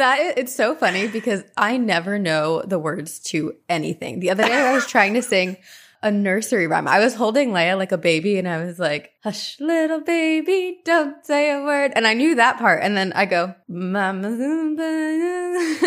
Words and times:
that 0.00 0.38
it's 0.38 0.54
so 0.54 0.74
funny 0.74 1.06
because 1.08 1.44
I 1.56 1.76
never 1.76 2.18
know 2.18 2.62
the 2.62 2.78
words 2.78 3.20
to 3.30 3.54
anything. 3.68 4.20
The 4.20 4.30
other 4.30 4.44
day 4.44 4.52
I 4.52 4.72
was 4.72 4.86
trying 4.86 5.14
to 5.14 5.22
sing 5.22 5.56
a 6.02 6.10
nursery 6.10 6.66
rhyme. 6.66 6.88
I 6.88 6.98
was 6.98 7.14
holding 7.14 7.50
Leia 7.50 7.76
like 7.76 7.92
a 7.92 7.98
baby 7.98 8.38
and 8.38 8.48
I 8.48 8.64
was 8.64 8.78
like, 8.78 9.12
hush 9.22 9.60
little 9.60 10.00
baby, 10.00 10.80
don't 10.84 11.24
say 11.26 11.52
a 11.52 11.62
word. 11.62 11.92
And 11.94 12.06
I 12.06 12.14
knew 12.14 12.36
that 12.36 12.58
part. 12.58 12.82
And 12.82 12.96
then 12.96 13.12
I 13.12 13.26
go, 13.26 13.54
Mama 13.68 14.28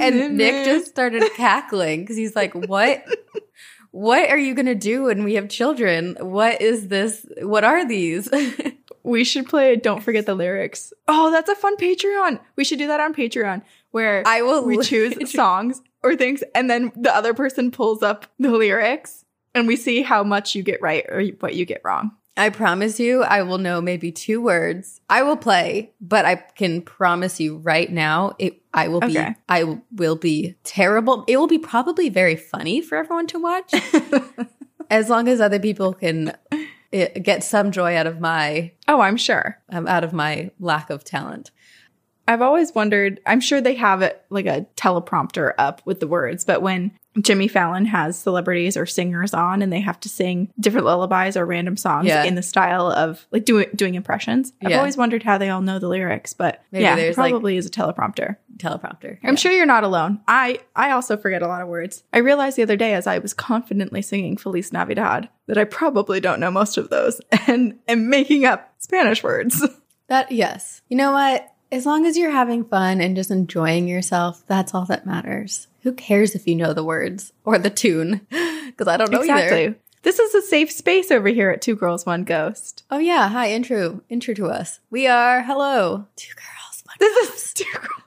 and 0.00 0.36
Nick 0.36 0.66
just 0.66 0.90
started 0.90 1.24
cackling 1.36 2.02
because 2.02 2.16
he's 2.16 2.36
like, 2.36 2.54
what? 2.54 3.04
What 3.92 4.30
are 4.30 4.38
you 4.38 4.54
going 4.54 4.66
to 4.66 4.76
do 4.76 5.04
when 5.04 5.24
we 5.24 5.34
have 5.34 5.48
children? 5.48 6.16
What 6.20 6.62
is 6.62 6.86
this? 6.88 7.26
What 7.42 7.64
are 7.64 7.84
these? 7.88 8.30
We 9.02 9.24
should 9.24 9.48
play 9.48 9.76
Don't 9.76 10.02
Forget 10.02 10.26
the 10.26 10.34
Lyrics. 10.34 10.92
Oh, 11.08 11.30
that's 11.30 11.48
a 11.48 11.54
fun 11.54 11.76
Patreon. 11.76 12.40
We 12.56 12.64
should 12.64 12.78
do 12.78 12.86
that 12.86 13.00
on 13.00 13.14
Patreon 13.14 13.62
where 13.90 14.22
I 14.26 14.42
will 14.42 14.64
we 14.64 14.78
choose 14.78 15.32
songs 15.32 15.82
or 16.02 16.16
things 16.16 16.42
and 16.54 16.70
then 16.70 16.92
the 16.96 17.14
other 17.14 17.34
person 17.34 17.70
pulls 17.70 18.02
up 18.02 18.26
the 18.38 18.50
lyrics 18.50 19.24
and 19.54 19.66
we 19.66 19.76
see 19.76 20.02
how 20.02 20.22
much 20.22 20.54
you 20.54 20.62
get 20.62 20.80
right 20.80 21.04
or 21.08 21.24
what 21.40 21.54
you 21.54 21.64
get 21.64 21.80
wrong. 21.84 22.12
I 22.36 22.48
promise 22.48 22.98
you, 22.98 23.22
I 23.22 23.42
will 23.42 23.58
know 23.58 23.82
maybe 23.82 24.12
two 24.12 24.40
words. 24.40 25.00
I 25.10 25.22
will 25.24 25.36
play, 25.36 25.92
but 26.00 26.24
I 26.24 26.36
can 26.36 26.80
promise 26.80 27.38
you 27.38 27.58
right 27.58 27.90
now, 27.90 28.34
it 28.38 28.62
I 28.72 28.88
will 28.88 29.00
be 29.00 29.18
I 29.48 29.64
will 29.94 30.16
be 30.16 30.54
terrible. 30.64 31.24
It 31.26 31.36
will 31.36 31.48
be 31.48 31.58
probably 31.58 32.08
very 32.08 32.36
funny 32.36 32.80
for 32.80 32.96
everyone 32.96 33.26
to 33.28 33.38
watch, 33.38 33.74
as 34.90 35.10
long 35.10 35.28
as 35.28 35.40
other 35.40 35.58
people 35.58 35.92
can 35.92 36.32
eh, 36.92 37.18
get 37.18 37.44
some 37.44 37.70
joy 37.70 37.96
out 37.96 38.06
of 38.06 38.20
my 38.20 38.72
Oh, 38.88 39.00
I'm 39.00 39.16
sure. 39.16 39.58
um, 39.70 39.86
out 39.86 40.04
of 40.04 40.12
my 40.12 40.50
lack 40.58 40.90
of 40.90 41.04
talent. 41.04 41.50
I've 42.28 42.42
always 42.42 42.74
wondered, 42.74 43.20
I'm 43.26 43.40
sure 43.40 43.60
they 43.60 43.74
have 43.74 44.02
it 44.02 44.24
like 44.30 44.46
a 44.46 44.66
teleprompter 44.76 45.52
up 45.58 45.82
with 45.84 45.98
the 45.98 46.06
words, 46.06 46.44
but 46.44 46.62
when 46.62 46.92
Jimmy 47.20 47.48
Fallon 47.48 47.84
has 47.86 48.18
celebrities 48.18 48.76
or 48.76 48.86
singers 48.86 49.34
on 49.34 49.62
and 49.62 49.72
they 49.72 49.80
have 49.80 49.98
to 50.00 50.08
sing 50.08 50.50
different 50.58 50.86
lullabies 50.86 51.36
or 51.36 51.44
random 51.46 51.76
songs 51.76 52.06
Yeah. 52.06 52.24
in 52.24 52.34
the 52.34 52.42
style 52.42 52.90
of 52.90 53.26
like 53.30 53.44
doing 53.44 53.66
doing 53.74 53.94
impressions. 53.94 54.52
I've 54.62 54.70
Yeah. 54.70 54.78
always 54.78 54.96
wondered 54.96 55.22
how 55.22 55.38
they 55.38 55.48
all 55.50 55.60
know 55.60 55.78
the 55.78 55.88
lyrics, 55.88 56.32
but 56.32 56.62
Maybe 56.72 56.84
yeah, 56.84 56.96
there's, 56.96 57.18
like- 57.18 57.30
probably 57.32 57.56
is 57.56 57.66
a 57.66 57.70
teleprompter. 57.70 58.36
Teleprompter. 58.58 59.18
I'm 59.24 59.36
sure 59.36 59.52
you're 59.52 59.64
not 59.66 59.84
alone. 59.84 60.20
I 60.28 60.60
I 60.76 60.90
also 60.90 61.16
forget 61.16 61.42
a 61.42 61.48
lot 61.48 61.62
of 61.62 61.68
words. 61.68 62.04
I 62.12 62.18
realized 62.18 62.56
the 62.56 62.62
other 62.62 62.76
day 62.76 62.92
as 62.94 63.06
I 63.06 63.18
was 63.18 63.32
confidently 63.32 64.02
singing 64.02 64.36
Feliz 64.36 64.72
Navidad 64.72 65.28
that 65.46 65.56
I 65.58 65.64
probably 65.64 66.20
don't 66.20 66.40
know 66.40 66.50
most 66.50 66.76
of 66.76 66.90
those 66.90 67.20
and 67.46 67.78
am 67.88 68.08
making 68.10 68.44
up 68.44 68.72
Spanish 68.78 69.22
words. 69.22 69.66
That 70.08 70.32
yes. 70.32 70.82
You 70.88 70.96
know 70.96 71.12
what? 71.12 71.46
As 71.70 71.86
long 71.86 72.04
as 72.04 72.18
you're 72.18 72.32
having 72.32 72.64
fun 72.64 73.00
and 73.00 73.14
just 73.14 73.30
enjoying 73.30 73.86
yourself, 73.86 74.42
that's 74.48 74.74
all 74.74 74.84
that 74.86 75.06
matters. 75.06 75.68
Who 75.82 75.92
cares 75.92 76.34
if 76.34 76.46
you 76.46 76.54
know 76.54 76.72
the 76.72 76.84
words 76.84 77.32
or 77.44 77.58
the 77.58 77.70
tune? 77.70 78.26
Because 78.70 78.86
I 78.86 78.96
don't 78.96 79.10
know 79.10 79.22
either. 79.22 79.74
This 80.02 80.20
is 80.20 80.32
a 80.32 80.40
safe 80.40 80.70
space 80.70 81.10
over 81.10 81.28
here 81.28 81.50
at 81.50 81.60
Two 81.60 81.74
Girls 81.74 82.06
One 82.06 82.22
Ghost. 82.22 82.84
Oh 82.88 82.98
yeah, 82.98 83.28
hi, 83.28 83.50
intro, 83.50 84.00
intro 84.08 84.32
to 84.34 84.46
us. 84.46 84.78
We 84.90 85.08
are 85.08 85.42
hello, 85.42 86.06
two 86.14 86.32
girls, 86.34 86.84
one 86.84 86.96
This 87.00 87.34
is 87.34 87.52
Two 87.52 87.64
Girls. 87.74 87.86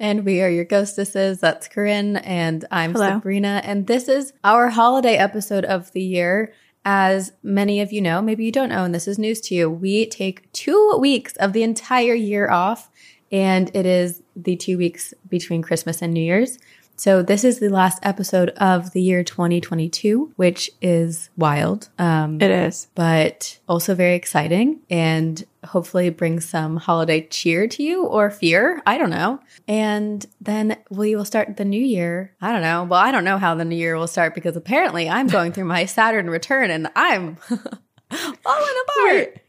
And 0.00 0.24
we 0.24 0.40
are 0.40 0.48
your 0.48 0.64
ghostesses. 0.64 1.40
That's 1.40 1.68
Corinne 1.68 2.16
and 2.16 2.64
I'm 2.70 2.92
Hello. 2.92 3.10
Sabrina. 3.10 3.60
And 3.62 3.86
this 3.86 4.08
is 4.08 4.32
our 4.42 4.70
holiday 4.70 5.16
episode 5.16 5.66
of 5.66 5.92
the 5.92 6.02
year. 6.02 6.54
As 6.86 7.32
many 7.42 7.82
of 7.82 7.92
you 7.92 8.00
know, 8.00 8.22
maybe 8.22 8.42
you 8.46 8.50
don't 8.50 8.70
know, 8.70 8.84
and 8.84 8.94
this 8.94 9.06
is 9.06 9.18
news 9.18 9.42
to 9.42 9.54
you, 9.54 9.68
we 9.68 10.06
take 10.06 10.50
two 10.52 10.96
weeks 10.98 11.36
of 11.36 11.52
the 11.52 11.62
entire 11.62 12.14
year 12.14 12.50
off, 12.50 12.88
and 13.32 13.70
it 13.74 13.86
is 13.86 14.22
the 14.36 14.56
two 14.56 14.76
weeks 14.78 15.14
between 15.28 15.62
Christmas 15.62 16.02
and 16.02 16.12
New 16.14 16.22
Year's. 16.22 16.58
So 16.96 17.22
this 17.22 17.44
is 17.44 17.60
the 17.60 17.70
last 17.70 17.98
episode 18.02 18.50
of 18.58 18.90
the 18.92 19.00
year 19.00 19.24
2022, 19.24 20.34
which 20.36 20.70
is 20.82 21.30
wild. 21.34 21.88
Um, 21.98 22.38
It 22.42 22.50
is. 22.50 22.88
but 22.94 23.58
also 23.66 23.94
very 23.94 24.14
exciting 24.16 24.80
and 24.90 25.42
hopefully 25.64 26.10
brings 26.10 26.44
some 26.46 26.76
holiday 26.76 27.26
cheer 27.26 27.66
to 27.68 27.82
you 27.82 28.04
or 28.04 28.28
fear. 28.30 28.82
I 28.86 28.98
don't 28.98 29.08
know. 29.08 29.40
And 29.66 30.26
then 30.42 30.76
we 30.90 31.16
will 31.16 31.24
start 31.24 31.56
the 31.56 31.64
new 31.64 31.80
year. 31.82 32.34
I 32.42 32.52
don't 32.52 32.60
know. 32.62 32.84
Well, 32.84 33.00
I 33.00 33.12
don't 33.12 33.24
know 33.24 33.38
how 33.38 33.54
the 33.54 33.64
new 33.64 33.76
year 33.76 33.96
will 33.96 34.06
start 34.06 34.34
because 34.34 34.54
apparently 34.54 35.08
I'm 35.08 35.26
going 35.26 35.52
through 35.52 35.64
my 35.66 35.86
Saturn 35.86 36.28
return 36.28 36.70
and 36.70 36.90
I'm 36.94 37.38
falling 38.42 38.74
apart. 38.98 39.40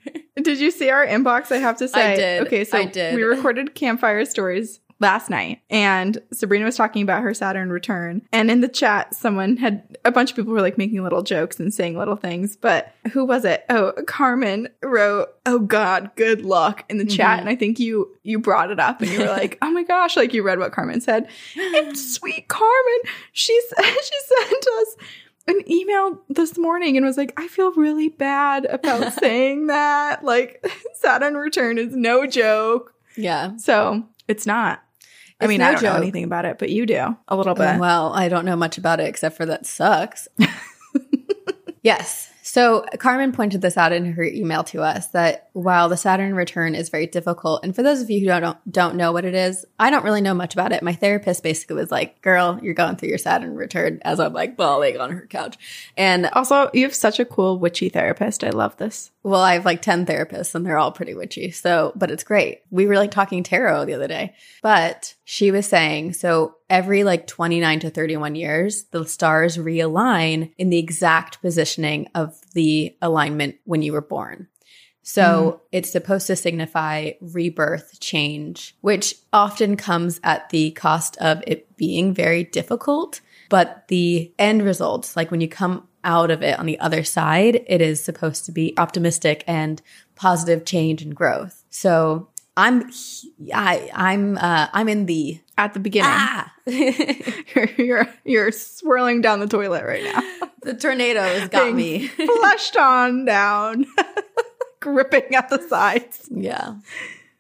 Did 0.42 0.60
you 0.60 0.72
see 0.72 0.90
our 0.90 1.06
inbox? 1.06 1.52
I 1.52 1.58
have 1.58 1.78
to 1.78 1.88
say. 1.88 2.16
did. 2.16 2.48
Okay, 2.48 2.64
so 2.64 2.78
I 2.78 2.86
did. 2.86 3.16
we 3.16 3.24
recorded 3.24 3.76
campfire 3.76 4.24
stories 4.26 4.80
last 5.00 5.32
night, 5.32 5.60
and 5.72 6.22
Sabrina 6.32 6.64
was 6.66 6.76
talking 6.76 7.02
about 7.02 7.24
her 7.24 7.34
Saturn 7.34 7.72
return. 7.72 8.22
And 8.32 8.52
in 8.52 8.62
the 8.62 8.68
chat, 8.68 9.16
someone 9.16 9.58
had 9.58 9.98
a 10.06 10.12
bunch 10.12 10.30
of 10.30 10.36
people 10.36 10.54
were 10.54 10.62
like 10.62 10.78
making 10.78 11.02
little 11.04 11.24
jokes 11.24 11.60
and 11.60 11.74
saying 11.74 11.98
little 11.98 12.16
things. 12.16 12.56
But 12.56 12.94
who 13.12 13.26
was 13.26 13.44
it? 13.44 13.66
Oh, 13.70 13.94
Carmen 14.06 14.68
wrote, 14.84 15.30
"Oh 15.48 15.58
God, 15.60 16.12
good 16.16 16.44
luck" 16.46 16.86
in 16.90 16.98
the 17.00 17.06
chat, 17.06 17.38
Mhm. 17.38 17.42
and 17.42 17.50
I 17.50 17.56
think 17.56 17.80
you 17.80 18.16
you 18.24 18.38
brought 18.40 18.70
it 18.72 18.80
up, 18.80 19.02
and 19.02 19.10
you 19.10 19.20
were 19.20 19.26
like, 19.40 19.58
"Oh 19.64 19.72
my 19.72 19.84
gosh!" 19.84 20.16
Like 20.16 20.34
you 20.36 20.44
read 20.44 20.60
what 20.60 20.72
Carmen 20.72 21.02
said. 21.02 21.28
And 21.76 21.98
sweet 21.98 22.48
Carmen, 22.48 23.00
she 23.32 23.60
she 23.84 24.16
sent 24.40 24.66
us 24.82 24.96
an 25.52 25.72
email 25.72 26.22
this 26.30 26.58
morning 26.58 26.98
and 26.98 27.06
was 27.06 27.18
like, 27.18 27.34
I 27.38 27.48
feel 27.48 27.72
really 27.74 28.10
bad 28.10 28.66
about 28.66 29.14
saying 29.20 29.68
that. 29.68 30.24
Like, 30.24 30.66
Saturn 30.96 31.36
return 31.36 31.78
is 31.78 31.96
no 31.96 32.26
joke. 32.26 32.94
Yeah. 33.16 33.56
So 33.58 34.04
it's 34.28 34.46
not. 34.46 34.84
I 35.40 35.48
mean, 35.48 35.60
no 35.60 35.70
I 35.70 35.72
don't 35.74 35.84
know 35.84 35.96
anything 35.96 36.24
about 36.24 36.46
it, 36.46 36.60
but 36.60 36.70
you 36.70 36.86
do 36.86 37.16
a 37.28 37.36
little 37.36 37.56
bit. 37.56 37.80
Well, 37.80 38.14
I 38.14 38.30
don't 38.30 38.46
know 38.46 38.56
much 38.56 38.78
about 38.78 39.00
it 39.00 39.08
except 39.08 39.36
for 39.36 39.46
that 39.48 39.66
sucks. 39.66 40.28
yes. 41.82 42.31
So 42.44 42.86
Carmen 42.98 43.32
pointed 43.32 43.62
this 43.62 43.78
out 43.78 43.92
in 43.92 44.14
her 44.14 44.24
email 44.24 44.64
to 44.66 44.82
us 44.82 45.08
that 45.08 45.50
while 45.54 45.90
the 45.90 45.98
Saturn 45.98 46.34
return 46.34 46.76
is 46.76 46.90
very 46.90 47.08
difficult, 47.08 47.64
and 47.64 47.76
for 47.76 47.84
those 47.84 48.02
of 48.02 48.10
you 48.10 48.20
who 48.20 48.40
don't 48.40 48.72
don't 48.72 48.96
know 48.96 49.12
what 49.12 49.26
it 49.26 49.36
is, 49.36 49.66
I 49.80 49.90
don't 49.90 50.04
really 50.04 50.22
know 50.22 50.34
much 50.34 50.54
about 50.54 50.72
it. 50.72 50.82
My 50.82 50.94
therapist 50.94 51.44
basically 51.44 51.76
was 51.76 51.92
like, 51.92 52.22
"Girl, 52.22 52.60
you're 52.62 52.74
going 52.74 52.96
through 52.96 53.10
your 53.10 53.18
Saturn 53.18 53.56
return," 53.56 54.00
as 54.04 54.20
I'm 54.20 54.34
like 54.34 54.58
bawling 54.58 55.00
on 55.00 55.12
her 55.12 55.28
couch, 55.28 55.58
and 55.98 56.26
Also, 56.34 56.70
you 56.74 56.84
have 56.84 56.96
such 56.96 57.20
a 57.20 57.26
cool 57.26 57.60
witchy 57.60 57.90
therapist. 57.90 58.44
I 58.44 58.50
love 58.50 58.78
this. 58.78 59.12
well, 59.24 59.42
I 59.42 59.54
have 59.54 59.66
like 59.66 59.84
10 59.84 60.08
therapists 60.08 60.56
and 60.56 60.66
they're 60.66 60.80
all 60.80 60.92
pretty 60.92 61.14
witchy. 61.14 61.52
So, 61.52 61.92
but 61.96 62.10
it's 62.10 62.24
great. 62.24 62.62
We 62.72 62.88
were 62.88 62.96
like 62.96 63.12
talking 63.12 63.44
tarot 63.44 63.86
the 63.86 63.94
other 63.94 64.08
day, 64.08 64.34
but 64.64 65.14
she 65.32 65.50
was 65.50 65.66
saying, 65.66 66.12
so 66.12 66.56
every 66.70 67.06
like 67.06 67.26
29 67.26 67.80
to 67.80 67.90
31 67.90 68.36
years, 68.36 68.84
the 68.92 69.06
stars 69.06 69.58
realign 69.58 70.52
in 70.58 70.70
the 70.70 70.78
exact 70.78 71.40
positioning 71.42 72.10
of 72.14 72.38
the 72.52 72.94
alignment 73.02 73.56
when 73.64 73.82
you 73.82 73.94
were 73.94 74.02
born. 74.02 74.50
So 75.04 75.24
mm-hmm. 75.24 75.58
it's 75.72 75.90
supposed 75.90 76.28
to 76.28 76.36
signify 76.36 77.12
rebirth, 77.22 78.02
change, 78.02 78.76
which 78.82 79.16
often 79.32 79.78
comes 79.78 80.20
at 80.22 80.50
the 80.50 80.72
cost 80.72 81.16
of 81.20 81.42
it 81.48 81.78
being 81.78 82.14
very 82.14 82.44
difficult. 82.44 83.22
But 83.48 83.88
the 83.88 84.34
end 84.38 84.64
results, 84.64 85.16
like 85.16 85.32
when 85.32 85.40
you 85.40 85.48
come 85.48 85.88
out 86.04 86.30
of 86.30 86.44
it 86.44 86.60
on 86.60 86.66
the 86.66 86.80
other 86.82 87.06
side, 87.06 87.64
it 87.68 87.80
is 87.80 88.04
supposed 88.04 88.44
to 88.48 88.52
be 88.52 88.74
optimistic 88.78 89.46
and 89.48 89.82
positive 90.16 90.66
change 90.66 91.02
and 91.02 91.16
growth. 91.16 91.64
So 91.70 92.28
I'm, 92.58 92.92
I, 93.54 93.90
I'm, 93.94 94.38
uh, 94.38 94.68
I'm 94.74 94.90
in 94.90 95.06
the 95.06 95.40
At 95.58 95.74
the 95.74 95.80
beginning, 95.80 96.12
ah, 96.12 96.54
you're, 96.66 97.70
you're 97.78 98.14
you're 98.26 98.52
swirling 98.52 99.22
down 99.22 99.40
the 99.40 99.48
toilet 99.48 99.86
right 99.86 100.04
now, 100.04 100.22
the 100.64 100.74
tornado 100.74 101.22
has 101.22 101.50
got 101.50 101.64
Being 101.64 101.76
me. 101.76 102.08
flushed 102.08 102.76
on 102.76 103.26
down, 103.26 103.86
gripping 104.80 105.34
at 105.36 105.50
the 105.50 105.62
sides. 105.70 106.28
yeah, 106.30 106.76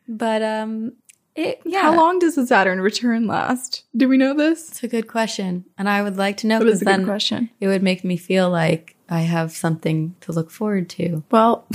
but 0.08 0.42
um, 0.42 0.94
it 1.36 1.62
yeah. 1.66 1.82
How 1.82 1.96
long 1.96 2.20
does 2.20 2.36
the 2.36 2.48
Saturn 2.48 2.80
return 2.80 3.28
last? 3.28 3.84
Do 3.96 4.08
we 4.08 4.18
know 4.18 4.34
this? 4.34 4.70
It's 4.70 4.84
a 4.84 4.88
good 4.88 5.08
question, 5.08 5.66
and 5.78 5.90
I 5.90 6.04
would 6.04 6.18
like 6.18 6.38
to 6.38 6.48
know 6.48 6.60
because 6.60 6.80
then 6.80 7.04
question. 7.06 7.50
it 7.60 7.68
would 7.68 7.84
make 7.84 8.04
me 8.04 8.16
feel 8.18 8.50
like 8.50 8.96
I 9.10 9.22
have 9.22 9.52
something 9.52 10.16
to 10.22 10.32
look 10.32 10.50
forward 10.52 10.90
to. 10.92 11.24
Well, 11.32 11.68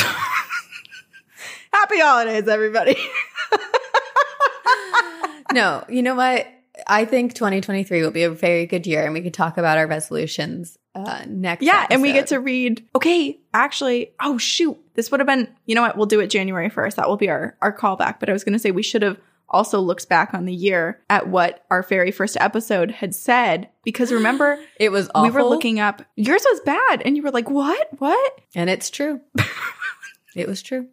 happy 1.81 2.01
holidays, 2.01 2.49
everybody. 2.49 2.97
no, 5.53 5.85
you 5.89 6.03
know 6.03 6.15
what? 6.15 6.47
I 6.87 7.05
think 7.05 7.35
2023 7.35 8.03
will 8.03 8.11
be 8.11 8.25
a 8.25 8.31
very 8.31 8.67
good 8.67 8.87
year, 8.87 9.05
and 9.05 9.15
we 9.15 9.23
could 9.23 9.35
talk 9.35 9.59
about 9.59 9.79
our 9.79 9.87
resolutions 9.87 10.79
uh, 10.95 11.25
next. 11.27 11.63
yeah, 11.63 11.87
and 11.91 12.03
we 12.03 12.13
get 12.13 12.29
to 12.29 12.41
read. 12.41 12.87
Okay, 12.95 13.39
actually, 13.55 14.13
oh 14.21 14.39
shoot, 14.39 14.77
this 14.95 15.11
would 15.11 15.21
have 15.21 15.27
been. 15.27 15.49
You 15.65 15.75
know 15.75 15.83
what? 15.83 15.97
We'll 15.97 16.07
do 16.07 16.21
it 16.21 16.29
January 16.29 16.69
first. 16.69 16.97
That 16.97 17.09
will 17.09 17.17
be 17.17 17.31
our 17.31 17.57
our 17.61 17.77
callback. 17.77 18.21
But 18.21 18.29
I 18.29 18.33
was 18.33 18.45
going 18.45 18.53
to 18.53 18.59
say 18.59 18.71
we 18.71 18.83
should 18.83 19.03
have 19.03 19.19
also 19.49 19.81
looked 19.81 20.09
back 20.09 20.35
on 20.35 20.45
the 20.45 20.55
year 20.55 21.01
at 21.09 21.29
what 21.29 21.65
our 21.71 21.83
very 21.83 22.11
first 22.11 22.37
episode 22.41 22.91
had 22.91 23.15
said. 23.15 23.69
Because 23.85 24.13
remember, 24.13 24.59
It 24.81 24.91
was 24.91 25.09
awful. 25.15 25.23
we 25.23 25.31
were 25.31 25.45
looking 25.45 25.81
up, 25.81 26.03
yours 26.17 26.45
was 26.51 26.61
bad. 26.61 27.03
And 27.05 27.17
you 27.17 27.23
were 27.23 27.31
like, 27.31 27.49
what? 27.49 27.89
What? 27.99 28.41
and 28.55 28.69
it's 28.69 28.91
true. 28.91 29.21
it 30.37 30.47
was 30.49 30.63
true. 30.63 30.87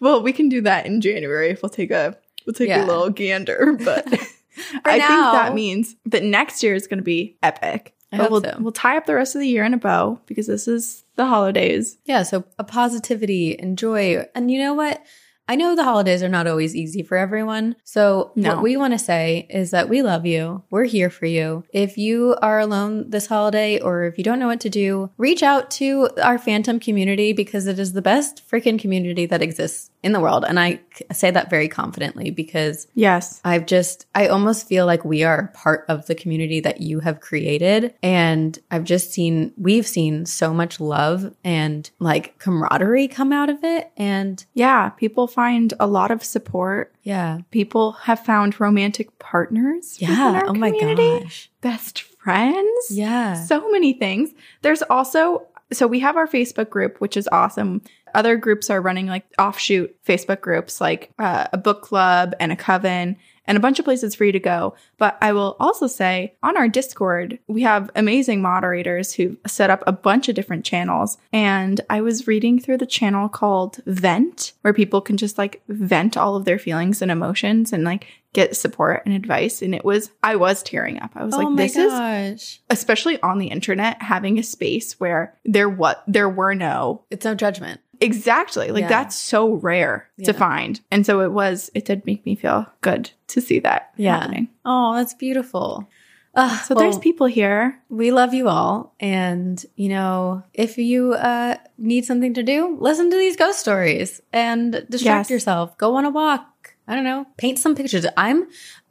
Well, 0.00 0.22
we 0.22 0.32
can 0.32 0.48
do 0.48 0.60
that 0.62 0.86
in 0.86 1.00
January 1.00 1.50
if 1.50 1.62
we'll 1.62 1.70
take 1.70 1.90
a 1.90 2.16
we'll 2.46 2.54
take 2.54 2.68
Yeah. 2.68 2.84
a 2.84 2.86
little 2.86 3.10
gander. 3.10 3.76
But 3.84 4.06
I 4.84 4.98
now- 4.98 5.08
think 5.08 5.32
that 5.32 5.54
means 5.54 5.96
that 6.06 6.22
next 6.22 6.62
year 6.62 6.74
is 6.74 6.86
going 6.86 6.98
to 6.98 7.04
be 7.04 7.36
epic. 7.42 7.92
I 8.12 8.18
but 8.18 8.30
we'll 8.30 8.42
so. 8.42 8.56
we'll 8.60 8.70
tie 8.72 8.96
up 8.96 9.06
the 9.06 9.14
rest 9.16 9.34
of 9.34 9.40
the 9.40 9.48
year 9.48 9.64
in 9.64 9.74
a 9.74 9.78
bow 9.78 10.20
because 10.26 10.46
this 10.46 10.68
is 10.68 11.02
the 11.16 11.26
holidays. 11.26 11.98
Yeah, 12.04 12.22
so 12.22 12.44
a 12.58 12.62
positivity 12.64 13.58
and 13.58 13.76
joy. 13.76 14.24
And 14.36 14.50
you 14.52 14.60
know 14.60 14.74
what? 14.74 15.02
I 15.46 15.56
know 15.56 15.76
the 15.76 15.84
holidays 15.84 16.22
are 16.22 16.28
not 16.28 16.46
always 16.46 16.74
easy 16.74 17.02
for 17.02 17.16
everyone. 17.18 17.76
So, 17.84 18.32
No. 18.34 18.54
what 18.54 18.62
we 18.62 18.76
want 18.76 18.94
to 18.94 18.98
say 18.98 19.46
is 19.50 19.72
that 19.72 19.90
we 19.90 20.00
love 20.00 20.24
you. 20.24 20.62
We're 20.70 20.84
here 20.84 21.10
for 21.10 21.26
you. 21.26 21.64
If 21.72 21.98
you 21.98 22.36
are 22.40 22.58
alone 22.60 23.10
this 23.10 23.26
holiday 23.26 23.78
or 23.78 24.04
if 24.04 24.16
you 24.16 24.24
don't 24.24 24.38
know 24.38 24.46
what 24.46 24.60
to 24.60 24.70
do, 24.70 25.10
reach 25.18 25.42
out 25.42 25.70
to 25.72 26.08
our 26.22 26.38
Phantom 26.38 26.80
community 26.80 27.32
because 27.34 27.66
it 27.66 27.78
is 27.78 27.92
the 27.92 28.00
best 28.02 28.42
freaking 28.50 28.78
community 28.80 29.26
that 29.26 29.42
exists 29.42 29.90
in 30.04 30.12
the 30.12 30.20
world. 30.20 30.44
And 30.46 30.60
I 30.60 30.80
say 31.12 31.30
that 31.32 31.50
very 31.50 31.66
confidently 31.66 32.30
because 32.30 32.86
Yes. 32.94 33.40
I've 33.44 33.66
just, 33.66 34.06
I 34.14 34.28
almost 34.28 34.68
feel 34.68 34.86
like 34.86 35.04
we 35.04 35.24
are 35.24 35.50
part 35.54 35.84
of 35.88 36.06
the 36.06 36.14
community 36.14 36.60
that 36.60 36.80
you 36.80 37.00
have 37.00 37.20
created. 37.20 37.94
And 38.02 38.56
I've 38.70 38.84
just 38.84 39.10
seen, 39.12 39.52
we've 39.56 39.86
seen 39.86 40.26
so 40.26 40.54
much 40.54 40.78
love 40.78 41.34
and 41.42 41.90
like 41.98 42.38
camaraderie 42.38 43.08
come 43.08 43.32
out 43.32 43.48
of 43.50 43.64
it. 43.64 43.90
And 43.96 44.44
Yeah, 44.54 44.90
people 44.90 45.26
find 45.26 45.74
a 45.80 45.86
lot 45.86 46.10
of 46.10 46.22
support. 46.22 46.94
yeah. 47.02 47.38
People 47.50 47.92
have 47.92 48.20
found 48.24 48.60
romantic 48.60 49.18
partners. 49.18 49.96
Yeah. 50.00 50.42
Oh 50.46 50.52
my 50.54 50.70
community. 50.70 51.24
gosh. 51.24 51.50
Best 51.62 52.02
friends. 52.02 52.90
Yeah. 52.90 53.42
so 53.44 53.70
many 53.70 53.94
things. 53.94 54.30
There's 54.62 54.82
also 54.82 55.46
so 55.72 55.86
we 55.86 56.00
have 56.00 56.16
our 56.16 56.26
Facebook 56.28 56.68
group, 56.68 57.00
which 57.00 57.16
is 57.16 57.26
awesome. 57.32 57.80
Other 58.14 58.36
groups 58.36 58.70
are 58.70 58.80
running 58.80 59.06
like 59.06 59.24
offshoot 59.38 59.96
Facebook 60.04 60.40
groups, 60.40 60.80
like 60.80 61.12
uh, 61.18 61.48
a 61.52 61.58
book 61.58 61.82
club 61.82 62.34
and 62.40 62.52
a 62.52 62.56
coven, 62.56 63.16
and 63.46 63.56
a 63.56 63.60
bunch 63.60 63.78
of 63.78 63.84
places 63.84 64.14
for 64.14 64.24
you 64.24 64.32
to 64.32 64.40
go. 64.40 64.74
But 64.98 65.18
I 65.20 65.32
will 65.32 65.56
also 65.60 65.86
say 65.86 66.34
on 66.42 66.56
our 66.56 66.68
Discord, 66.68 67.38
we 67.46 67.62
have 67.62 67.90
amazing 67.94 68.40
moderators 68.40 69.12
who 69.12 69.36
set 69.46 69.70
up 69.70 69.82
a 69.86 69.92
bunch 69.92 70.28
of 70.28 70.34
different 70.34 70.64
channels. 70.64 71.18
And 71.32 71.80
I 71.90 72.00
was 72.00 72.26
reading 72.26 72.58
through 72.58 72.78
the 72.78 72.86
channel 72.86 73.28
called 73.28 73.80
Vent, 73.86 74.52
where 74.62 74.72
people 74.72 75.00
can 75.00 75.16
just 75.16 75.36
like 75.38 75.62
vent 75.68 76.16
all 76.16 76.36
of 76.36 76.44
their 76.44 76.58
feelings 76.58 77.02
and 77.02 77.10
emotions 77.10 77.72
and 77.72 77.84
like 77.84 78.06
get 78.32 78.56
support 78.56 79.02
and 79.04 79.14
advice. 79.14 79.62
And 79.62 79.74
it 79.74 79.84
was, 79.84 80.10
I 80.22 80.36
was 80.36 80.62
tearing 80.62 81.00
up. 81.00 81.12
I 81.14 81.24
was 81.24 81.34
oh 81.34 81.38
like, 81.38 81.56
this 81.56 81.76
is 81.76 82.60
especially 82.70 83.20
on 83.22 83.38
the 83.38 83.48
internet 83.48 84.02
having 84.02 84.38
a 84.38 84.42
space 84.42 84.98
where 84.98 85.36
there 85.44 85.68
what 85.68 86.02
there 86.06 86.28
were 86.28 86.54
no 86.54 87.02
It's 87.10 87.24
no 87.24 87.34
judgment. 87.34 87.80
Exactly 88.00 88.70
like 88.70 88.82
Yeah. 88.82 88.88
that's 88.88 89.16
so 89.16 89.54
rare 89.54 90.08
Yeah. 90.16 90.26
to 90.26 90.32
find 90.34 90.80
and 90.90 91.04
so 91.06 91.20
it 91.20 91.32
was 91.32 91.70
it 91.74 91.84
did 91.84 92.04
make 92.06 92.24
me 92.26 92.34
feel 92.36 92.66
good 92.80 93.10
to 93.28 93.40
see 93.40 93.58
that 93.60 93.90
Yeah. 93.96 94.18
happening 94.20 94.48
Oh, 94.64 94.94
that's 94.94 95.14
beautiful. 95.14 95.88
Uh, 96.36 96.58
so 96.62 96.74
there's 96.74 96.98
people 96.98 97.26
here 97.26 97.80
we 97.88 98.10
love 98.10 98.34
you 98.34 98.48
all. 98.48 98.92
And, 98.98 99.64
you 99.76 99.88
know, 99.88 100.42
if 100.52 100.78
you 100.78 101.12
uh, 101.12 101.56
need 101.78 102.04
something 102.06 102.34
to 102.34 102.42
do, 102.42 102.76
listen 102.80 103.08
to 103.10 103.16
these 103.16 103.36
ghost 103.36 103.60
stories 103.60 104.20
and 104.32 104.72
distract 104.90 105.26
Yes. 105.26 105.30
yourself. 105.30 105.78
Go 105.78 105.94
on 105.94 106.04
a 106.04 106.10
walk. 106.10 106.74
I 106.88 106.96
don't 106.96 107.04
know. 107.04 107.26
Paint 107.36 107.60
some 107.60 107.76
pictures. 107.76 108.04
I'm, 108.16 108.48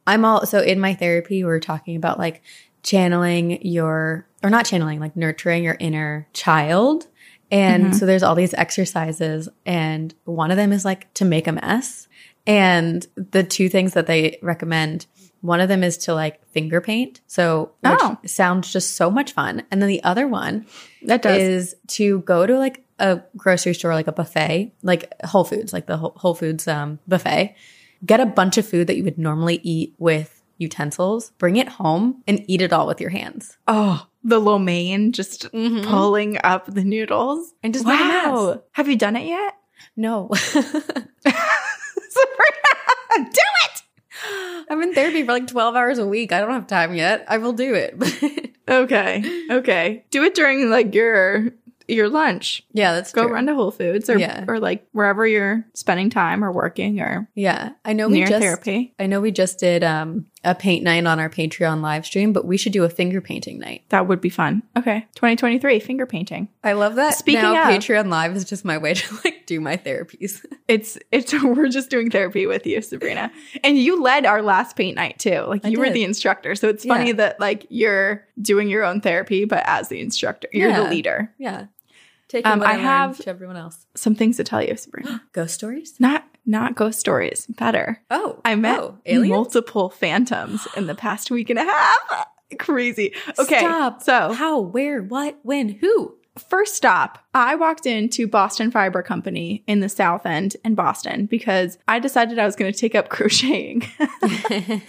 I'm 0.08 0.24
all, 0.24 0.46
so 0.46 0.60
in 0.62 0.80
my 0.80 0.94
therapy, 0.94 1.44
we're 1.44 1.60
talking 1.60 1.98
about 1.98 2.18
like 2.18 2.42
channeling 2.82 3.66
your, 3.66 4.26
or 4.44 4.50
not 4.50 4.66
channeling, 4.66 5.00
like 5.00 5.16
nurturing 5.16 5.64
your 5.64 5.78
inner 5.80 6.28
child. 6.34 7.08
And 7.54 7.86
Mhm. 7.94 7.96
so 7.96 8.06
there's 8.06 8.24
all 8.24 8.36
these 8.36 8.54
exercises. 8.56 9.48
And 9.66 10.14
one 10.26 10.50
of 10.52 10.58
them 10.58 10.74
is 10.74 10.84
like 10.84 11.14
to 11.16 11.26
make 11.26 11.48
a 11.48 11.52
mess. 11.52 12.08
And 12.48 13.06
the 13.16 13.44
two 13.44 13.70
things 13.70 13.94
that 13.94 14.08
they 14.08 14.38
recommend 14.42 15.06
one 15.42 15.60
of 15.60 15.68
them 15.70 15.84
is 15.84 15.98
to 15.98 16.14
like 16.14 16.46
finger 16.52 16.80
paint. 16.82 17.20
So, 17.28 17.72
which 17.82 18.00
Oh. 18.02 18.18
sounds 18.26 18.72
just 18.72 18.96
so 18.96 19.12
much 19.12 19.34
fun. 19.34 19.64
And 19.70 19.82
then 19.82 19.90
the 19.90 20.04
other 20.04 20.26
one 20.28 20.66
that 21.06 21.22
does 21.22 21.42
is 21.42 21.76
to 21.90 22.20
go 22.20 22.46
to 22.48 22.58
like 22.58 22.84
a 23.00 23.22
grocery 23.36 23.74
store, 23.74 23.94
like 23.94 24.08
a 24.08 24.12
buffet, 24.14 24.72
like 24.84 25.12
Whole 25.26 25.44
Foods, 25.44 25.74
like 25.74 25.86
the 25.86 25.98
Whole 25.98 26.14
Whole 26.16 26.34
Foods 26.34 26.68
um, 26.68 27.00
buffet. 27.08 27.56
Get 28.06 28.20
a 28.22 28.26
bunch 28.26 28.58
of 28.58 28.66
food 28.68 28.88
that 28.88 28.96
you 28.98 29.04
would 29.04 29.18
normally 29.18 29.60
eat 29.64 29.94
with 29.98 30.42
utensils, 30.58 31.32
bring 31.38 31.58
it 31.58 31.68
home, 31.68 32.22
and 32.28 32.44
eat 32.48 32.62
it 32.62 32.72
all 32.74 32.88
with 32.88 33.00
your 33.02 33.10
hands. 33.10 33.58
oh 33.68 34.08
the 34.24 34.40
lo 34.40 34.58
mein 34.60 35.12
just 35.12 35.52
Mhm. 35.52 35.84
pulling 35.86 36.38
up 36.44 36.66
the 36.68 36.84
noodles 36.84 37.54
And 37.64 37.74
just 37.74 37.86
make 37.86 38.00
a 38.00 38.04
mess. 38.04 38.25
wow 38.28 38.62
have 38.72 38.88
you 38.88 38.96
done 38.96 39.16
it 39.16 39.25
yet 39.28 39.56
No. 39.98 40.30
Sabrina, 40.34 41.30
do 43.18 43.24
it 43.66 43.84
I'm 44.70 44.81
in 44.81 44.94
therapy 44.94 45.24
for 45.25 45.34
like 45.34 45.48
12 45.48 45.75
hours 45.75 46.00
a 46.00 46.08
week. 46.08 46.31
I 46.31 46.40
don't 46.40 46.52
have 46.52 46.68
time 46.68 46.96
yet. 46.96 47.25
I 47.28 47.38
will 47.40 47.52
do 47.54 47.74
it. 47.74 48.52
okay 48.70 49.22
okay 49.52 50.06
do 50.10 50.24
it 50.24 50.34
during 50.36 50.69
like 50.69 50.96
your 50.96 51.50
your 51.90 52.08
lunch 52.08 52.64
yeah, 52.72 52.94
that's 52.94 53.12
go 53.12 53.24
true. 53.26 53.34
run 53.34 53.46
to 53.48 53.54
Whole 53.56 53.72
Foods 53.72 54.10
or 54.10 54.18
Yeah. 54.18 54.46
or 54.48 54.60
like 54.62 54.88
wherever 54.94 55.28
you're 55.28 55.66
spending 55.74 56.10
time 56.10 56.44
or 56.46 56.52
working 56.52 57.02
or 57.02 57.28
Yeah. 57.36 57.72
I 57.84 57.92
know 57.92 58.08
we 58.08 58.19
near 58.19 58.28
just 58.28 58.42
therapy. 58.42 58.94
I 58.98 59.08
know 59.08 59.19
we 59.19 59.31
just 59.31 59.60
did 59.60 59.84
um 59.84 60.28
a 60.45 60.54
paint 60.54 60.84
night 60.84 61.06
on 61.06 61.19
our 61.19 61.30
Patreon 61.30 61.81
live 61.81 62.06
stream, 62.06 62.34
but 62.34 62.45
we 62.45 62.57
should 62.57 62.74
do 62.74 62.84
a 62.84 62.90
finger 62.90 63.22
painting 63.22 63.60
night. 63.60 63.84
That 63.90 64.07
would 64.07 64.19
be 64.19 64.30
fun. 64.30 64.62
Okay, 64.78 65.07
2023 65.16 65.80
finger 65.80 66.06
painting. 66.06 66.50
I 66.63 66.74
love 66.74 66.95
that. 66.95 67.16
Speaking 67.16 67.42
now, 67.44 67.62
of- 67.63 67.68
Patreon 67.69 68.10
live 68.10 68.36
is 68.36 68.44
just 68.44 68.66
my 68.66 68.78
way 68.78 68.94
to 68.94 69.16
like 69.24 69.45
do 69.45 69.60
my 69.62 69.78
therapies. 69.78 70.44
It's 70.69 70.98
it's 71.12 71.34
we're 71.44 71.68
just 71.68 71.90
doing 71.90 72.09
therapy 72.09 72.45
with 72.47 72.66
you, 72.66 72.81
Sabrina, 72.81 73.31
and 73.64 73.78
you 73.78 74.02
led 74.02 74.26
our 74.26 74.42
last 74.42 74.76
paint 74.78 74.95
night 74.95 75.19
too. 75.19 75.42
Like 75.42 75.66
I 75.66 75.68
you 75.69 75.80
were 75.80 75.90
the 75.90 76.04
instructor, 76.06 76.56
so 76.56 76.69
it's 76.69 76.85
funny 76.85 77.07
Yeah. 77.07 77.14
that 77.14 77.40
like 77.40 77.68
you're 77.69 78.26
doing 78.42 78.69
your 78.69 78.83
own 78.83 79.02
therapy, 79.02 79.45
but 79.45 79.62
as 79.68 79.90
the 79.90 80.00
instructor, 80.00 80.47
you're 80.54 80.69
Yeah. 80.69 80.83
the 80.83 80.90
leader. 80.90 81.33
yeah. 81.38 81.66
Taking 82.30 82.52
Um, 82.52 82.64
I 82.64 82.71
I, 82.71 82.73
have- 82.78 83.18
to 83.19 83.30
everyone 83.30 83.57
else. 83.57 83.85
Some 83.95 84.16
things 84.16 84.38
to 84.38 84.44
tell 84.44 84.64
you, 84.64 84.76
Sabrina. 84.76 85.21
Ghost 85.33 85.54
stories? 85.54 85.95
not 86.00 86.26
not 86.45 86.76
ghost 86.76 87.00
stories. 87.00 87.47
Better. 87.47 88.02
Oh. 88.09 88.40
I 88.45 88.56
met 88.56 88.80
oh, 88.80 88.97
multiple 89.06 89.90
phantoms 89.90 90.68
in 90.76 90.88
the 90.88 90.95
past 90.95 91.31
week 91.31 91.50
and 91.50 91.59
a 91.59 91.64
half. 91.64 92.28
Crazy. 92.59 93.14
Okay, 93.40 93.59
Stop. 93.59 94.04
so 94.04 94.33
How, 94.33 94.59
where, 94.59 95.02
what, 95.02 95.40
when, 95.44 95.69
who? 95.69 96.16
First 96.50 96.73
stop, 96.73 97.19
I 97.35 97.54
walked 97.54 97.85
into 97.85 98.28
Boston 98.28 98.71
Fiber 98.71 99.04
Company 99.04 99.64
in 99.68 99.81
the 99.81 99.90
South 99.90 100.26
End 100.26 100.57
in 100.66 100.73
Boston 100.73 101.28
because 101.28 101.78
I 101.88 102.00
decided 102.00 102.40
I 102.40 102.45
was 102.45 102.56
going 102.56 102.71
to 102.73 102.78
take 102.78 102.95
up 102.95 103.09
crocheting. 103.09 103.83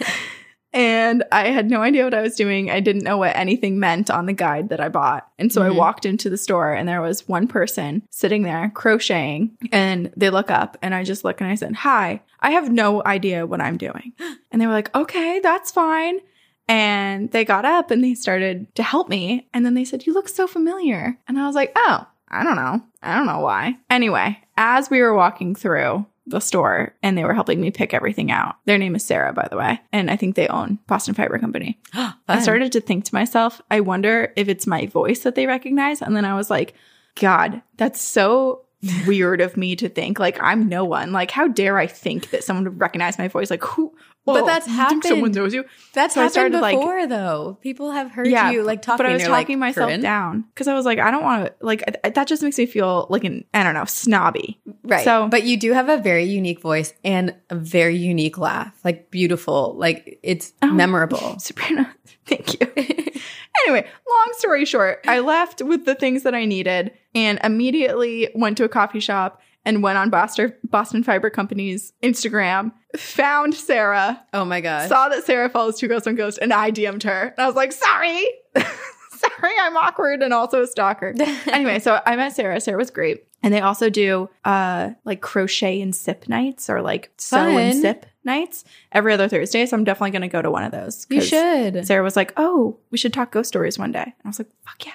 and 0.75 1.23
I 1.31 1.47
had 1.47 1.69
no 1.71 1.81
idea 1.81 2.03
what 2.03 2.13
I 2.13 2.21
was 2.21 2.35
doing. 2.35 2.69
I 2.69 2.81
didn't 2.81 3.03
know 3.03 3.17
what 3.17 3.35
anything 3.35 3.79
meant 3.79 4.11
on 4.11 4.25
the 4.25 4.33
guide 4.33 4.69
that 4.69 4.81
I 4.81 4.89
bought. 4.89 5.27
And 5.39 5.51
so 5.51 5.63
I 5.63 5.69
Mhm. 5.69 5.75
walked 5.77 6.05
into 6.05 6.29
the 6.29 6.37
store 6.37 6.73
and 6.73 6.87
there 6.87 7.01
was 7.01 7.27
one 7.27 7.47
person 7.47 8.03
sitting 8.11 8.43
there 8.43 8.71
crocheting 8.75 9.51
and 9.71 10.11
they 10.17 10.29
look 10.29 10.51
up 10.51 10.77
and 10.81 10.93
I 10.93 11.03
just 11.03 11.23
look 11.23 11.39
and 11.41 11.49
I 11.49 11.55
said, 11.55 11.75
Hi, 11.77 12.21
I 12.41 12.51
have 12.51 12.69
no 12.71 13.01
idea 13.05 13.47
what 13.47 13.61
I'm 13.61 13.77
doing. 13.77 14.13
And 14.51 14.61
they 14.61 14.67
were 14.67 14.73
like, 14.73 14.93
Okay, 14.95 15.39
that's 15.41 15.71
fine. 15.71 16.19
And 16.67 17.31
they 17.31 17.45
got 17.45 17.65
up 17.65 17.91
and 17.91 18.03
they 18.03 18.13
started 18.15 18.73
to 18.75 18.83
help 18.83 19.07
me. 19.09 19.47
And 19.53 19.65
then 19.65 19.73
they 19.75 19.85
said, 19.85 20.05
You 20.05 20.13
look 20.13 20.27
so 20.29 20.45
familiar. 20.47 21.17
And 21.27 21.37
I 21.39 21.45
was 21.47 21.55
like, 21.55 21.71
Oh, 21.75 22.05
I 22.29 22.43
don't 22.43 22.55
know. 22.55 22.81
I 23.03 23.15
don't 23.15 23.27
know 23.27 23.39
why. 23.39 23.77
Anyway, 23.89 24.39
as 24.57 24.89
we 24.89 25.01
were 25.01 25.13
walking 25.13 25.55
through 25.55 26.05
the 26.27 26.39
store 26.39 26.95
and 27.03 27.17
they 27.17 27.23
were 27.23 27.33
helping 27.33 27.61
me 27.61 27.71
pick 27.71 27.93
everything 27.93 28.31
out, 28.31 28.55
their 28.65 28.77
name 28.77 28.95
is 28.95 29.05
Sarah, 29.05 29.33
by 29.33 29.47
the 29.49 29.57
way. 29.57 29.79
And 29.91 30.09
I 30.09 30.15
think 30.15 30.35
they 30.35 30.47
own 30.47 30.79
Boston 30.87 31.13
Fiber 31.13 31.37
Company. 31.37 31.79
I 31.93 32.41
started 32.41 32.71
to 32.73 32.81
think 32.81 33.05
to 33.05 33.15
myself, 33.15 33.61
I 33.69 33.79
wonder 33.81 34.33
if 34.35 34.47
it's 34.47 34.67
my 34.67 34.87
voice 34.87 35.19
that 35.19 35.35
they 35.35 35.45
recognize. 35.45 36.01
And 36.01 36.15
then 36.15 36.25
I 36.25 36.35
was 36.35 36.49
like, 36.49 36.73
God, 37.15 37.61
that's 37.77 38.01
so 38.01 38.65
weird 39.07 39.41
of 39.41 39.57
me 39.57 39.75
to 39.77 39.89
think. 39.89 40.19
Like, 40.19 40.37
I'm 40.41 40.67
no 40.67 40.83
one. 40.83 41.11
Like, 41.11 41.31
how 41.31 41.47
dare 41.47 41.77
I 41.77 41.87
think 41.87 42.31
that 42.31 42.43
someone 42.43 42.65
would 42.65 42.79
recognize 42.79 43.17
my 43.17 43.27
voice? 43.27 43.49
Like, 43.49 43.63
who? 43.63 43.93
But 44.25 44.45
that's 44.47 44.65
think 44.65 45.03
Someone 45.03 45.31
knows 45.31 45.53
you. 45.53 45.65
That's 45.93 46.13
So 46.15 46.21
happened 46.21 46.31
started, 46.33 46.59
like- 46.59 46.77
before, 46.77 47.05
though. 47.07 47.57
People 47.61 47.91
have 47.91 48.09
heard 48.11 48.27
you 48.27 48.63
like 48.63 48.81
talking. 48.81 48.97
But 48.97 49.05
I 49.11 49.13
was 49.13 49.23
talking 49.23 49.59
like, 49.59 49.75
myself 49.75 49.89
"Corinne?" 49.89 50.01
down 50.01 50.41
because 50.53 50.67
I 50.67 50.73
was 50.73 50.83
like, 50.85 50.97
I 50.99 51.11
don't 51.11 51.23
want 51.23 51.45
to, 51.45 51.53
like, 51.61 51.83
I- 52.03 52.09
that 52.09 52.27
just 52.27 52.41
makes 52.41 52.57
me 52.57 52.65
feel 52.65 53.05
like 53.09 53.23
an, 53.23 53.45
I 53.53 53.63
don't 53.63 53.75
know, 53.75 53.85
snobby. 53.85 54.59
Right. 54.83 55.03
So- 55.05 55.27
but 55.27 55.43
you 55.43 55.57
do 55.57 55.73
have 55.73 55.89
a 55.89 55.97
very 55.97 56.23
unique 56.23 56.59
voice 56.61 56.93
and 57.03 57.35
a 57.49 57.55
very 57.55 57.95
unique 57.95 58.37
laugh. 58.37 58.73
Like 58.83 59.11
beautiful. 59.11 59.75
Like 59.77 60.19
it's 60.23 60.53
Oh. 60.61 60.67
memorable. 60.71 61.37
Sabrina, 61.39 61.93
thank 62.25 62.59
you. 62.59 62.67
Anyway, 63.65 63.87
long 64.09 64.33
story 64.33 64.65
short, 64.65 64.99
I 65.07 65.19
left 65.19 65.61
with 65.61 65.85
the 65.85 65.95
things 65.95 66.23
that 66.23 66.35
I 66.35 66.43
needed 66.43 66.91
and 67.15 67.39
immediately 67.41 68.29
went 68.35 68.57
to 68.57 68.65
a 68.65 68.69
coffee 68.69 68.99
shop 68.99 69.41
and 69.65 69.81
went 69.83 69.97
on 69.97 70.09
Boston, 70.09 70.53
Boston 70.63 71.03
Fiber 71.03 71.29
Company's 71.29 71.91
Instagram, 72.03 72.71
found 72.95 73.53
Sarah, 73.55 74.23
Oh 74.33 74.45
my 74.45 74.61
gosh. 74.61 74.87
saw 74.89 75.09
that 75.09 75.23
Sarah 75.25 75.49
follows 75.49 75.77
Two 75.79 75.87
Girls 75.87 76.05
One 76.05 76.15
Ghost, 76.15 76.39
and 76.41 76.53
I 76.53 76.71
DM'd 76.71 77.03
her. 77.03 77.33
And 77.35 77.39
I 77.39 77.47
was 77.47 77.55
like, 77.55 77.71
sorry. 77.71 78.23
sorry, 78.55 79.53
I'm 79.61 79.75
awkward 79.77 80.21
and 80.21 80.33
also 80.33 80.61
a 80.63 80.67
stalker. 80.67 81.13
anyway, 81.47 81.79
so 81.79 82.01
I 82.05 82.15
met 82.15 82.33
Sarah. 82.35 82.59
Sarah 82.61 82.77
was 82.77 82.91
great. 82.91 83.23
And 83.43 83.53
they 83.53 83.61
also 83.61 83.89
do 83.91 84.29
uh 84.43 84.91
like 85.03 85.21
crochet 85.21 85.79
and 85.81 85.95
sip 85.95 86.27
nights 86.27 86.69
or 86.69 86.81
like 86.81 87.11
sew 87.17 87.37
and 87.37 87.79
sip 87.79 88.07
nights 88.23 88.65
every 88.91 89.13
other 89.13 89.27
Thursday. 89.27 89.65
So 89.67 89.77
I'm 89.77 89.83
definitely 89.83 90.11
gonna 90.11 90.27
go 90.27 90.41
to 90.41 90.49
one 90.49 90.63
of 90.63 90.71
those. 90.71 91.05
you 91.09 91.21
should. 91.21 91.85
Sarah 91.85 92.03
was 92.03 92.15
like, 92.15 92.33
Oh, 92.37 92.77
we 92.89 92.97
should 92.97 93.13
talk 93.13 93.31
ghost 93.31 93.47
stories 93.49 93.77
one 93.77 93.91
day. 93.91 94.01
And 94.03 94.13
I 94.25 94.29
was 94.29 94.39
like, 94.39 94.49
fuck 94.65 94.85
yeah. 94.85 94.93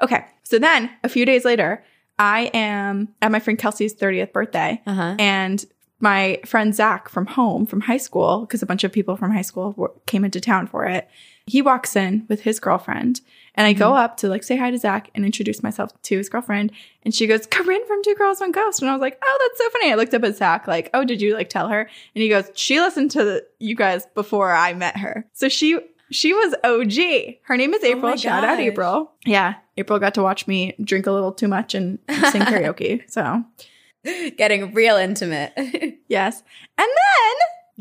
Okay. 0.00 0.24
So 0.44 0.58
then 0.60 0.90
a 1.02 1.08
few 1.08 1.26
days 1.26 1.44
later, 1.44 1.82
I 2.18 2.50
am 2.54 3.08
at 3.22 3.30
my 3.30 3.40
friend 3.40 3.58
Kelsey's 3.58 3.94
30th 3.94 4.32
birthday. 4.32 4.82
Uh 4.86 4.94
huh. 4.94 5.16
And 5.18 5.64
my 6.00 6.40
friend 6.46 6.74
Zach 6.74 7.08
from 7.08 7.26
home, 7.26 7.66
from 7.66 7.80
high 7.80 7.96
school, 7.96 8.40
because 8.42 8.62
a 8.62 8.66
bunch 8.66 8.84
of 8.84 8.92
people 8.92 9.16
from 9.16 9.32
high 9.32 9.42
school 9.42 9.72
w- 9.72 9.92
came 10.06 10.24
into 10.24 10.40
town 10.40 10.66
for 10.68 10.84
it, 10.84 11.08
he 11.46 11.60
walks 11.60 11.96
in 11.96 12.24
with 12.28 12.42
his 12.42 12.60
girlfriend. 12.60 13.20
And 13.56 13.66
I 13.66 13.72
go 13.72 13.94
up 13.94 14.16
to 14.18 14.28
like 14.28 14.44
say 14.44 14.56
hi 14.56 14.70
to 14.70 14.78
Zach 14.78 15.10
and 15.16 15.24
introduce 15.24 15.60
myself 15.60 15.90
to 16.02 16.16
his 16.16 16.28
girlfriend. 16.28 16.70
And 17.02 17.12
she 17.12 17.26
goes, 17.26 17.46
Corinne 17.46 17.84
from 17.88 18.04
Two 18.04 18.14
Girls, 18.14 18.38
One 18.38 18.52
Ghost. 18.52 18.80
And 18.80 18.88
I 18.88 18.92
was 18.92 19.00
like, 19.00 19.18
oh, 19.24 19.38
that's 19.40 19.58
so 19.58 19.70
funny. 19.70 19.90
I 19.92 19.96
looked 19.96 20.14
up 20.14 20.22
at 20.22 20.36
Zach, 20.36 20.68
like, 20.68 20.90
oh, 20.94 21.04
did 21.04 21.20
you 21.20 21.34
like 21.34 21.48
tell 21.48 21.68
her? 21.68 21.80
And 21.80 22.22
he 22.22 22.28
goes, 22.28 22.48
she 22.54 22.78
listened 22.78 23.10
to 23.12 23.24
the, 23.24 23.46
you 23.58 23.74
guys 23.74 24.06
before 24.14 24.52
I 24.52 24.74
met 24.74 24.98
her. 24.98 25.26
So 25.32 25.48
she, 25.48 25.80
she 26.12 26.32
was 26.32 26.54
OG. 26.62 27.38
Her 27.42 27.56
name 27.56 27.74
is 27.74 27.82
Oh 27.82 27.86
April. 27.88 28.10
my 28.10 28.16
Shout 28.16 28.44
out. 28.44 28.60
April. 28.60 29.10
Yeah. 29.26 29.54
April 29.78 29.98
got 29.98 30.14
to 30.14 30.22
watch 30.22 30.46
me 30.46 30.74
drink 30.82 31.06
a 31.06 31.12
little 31.12 31.32
too 31.32 31.48
much 31.48 31.74
and 31.74 31.98
sing 32.30 32.42
karaoke. 32.42 33.08
So 33.10 33.44
Getting 34.36 34.72
real 34.74 34.96
intimate. 34.96 35.52
Yes. 36.08 36.42
And 36.78 36.88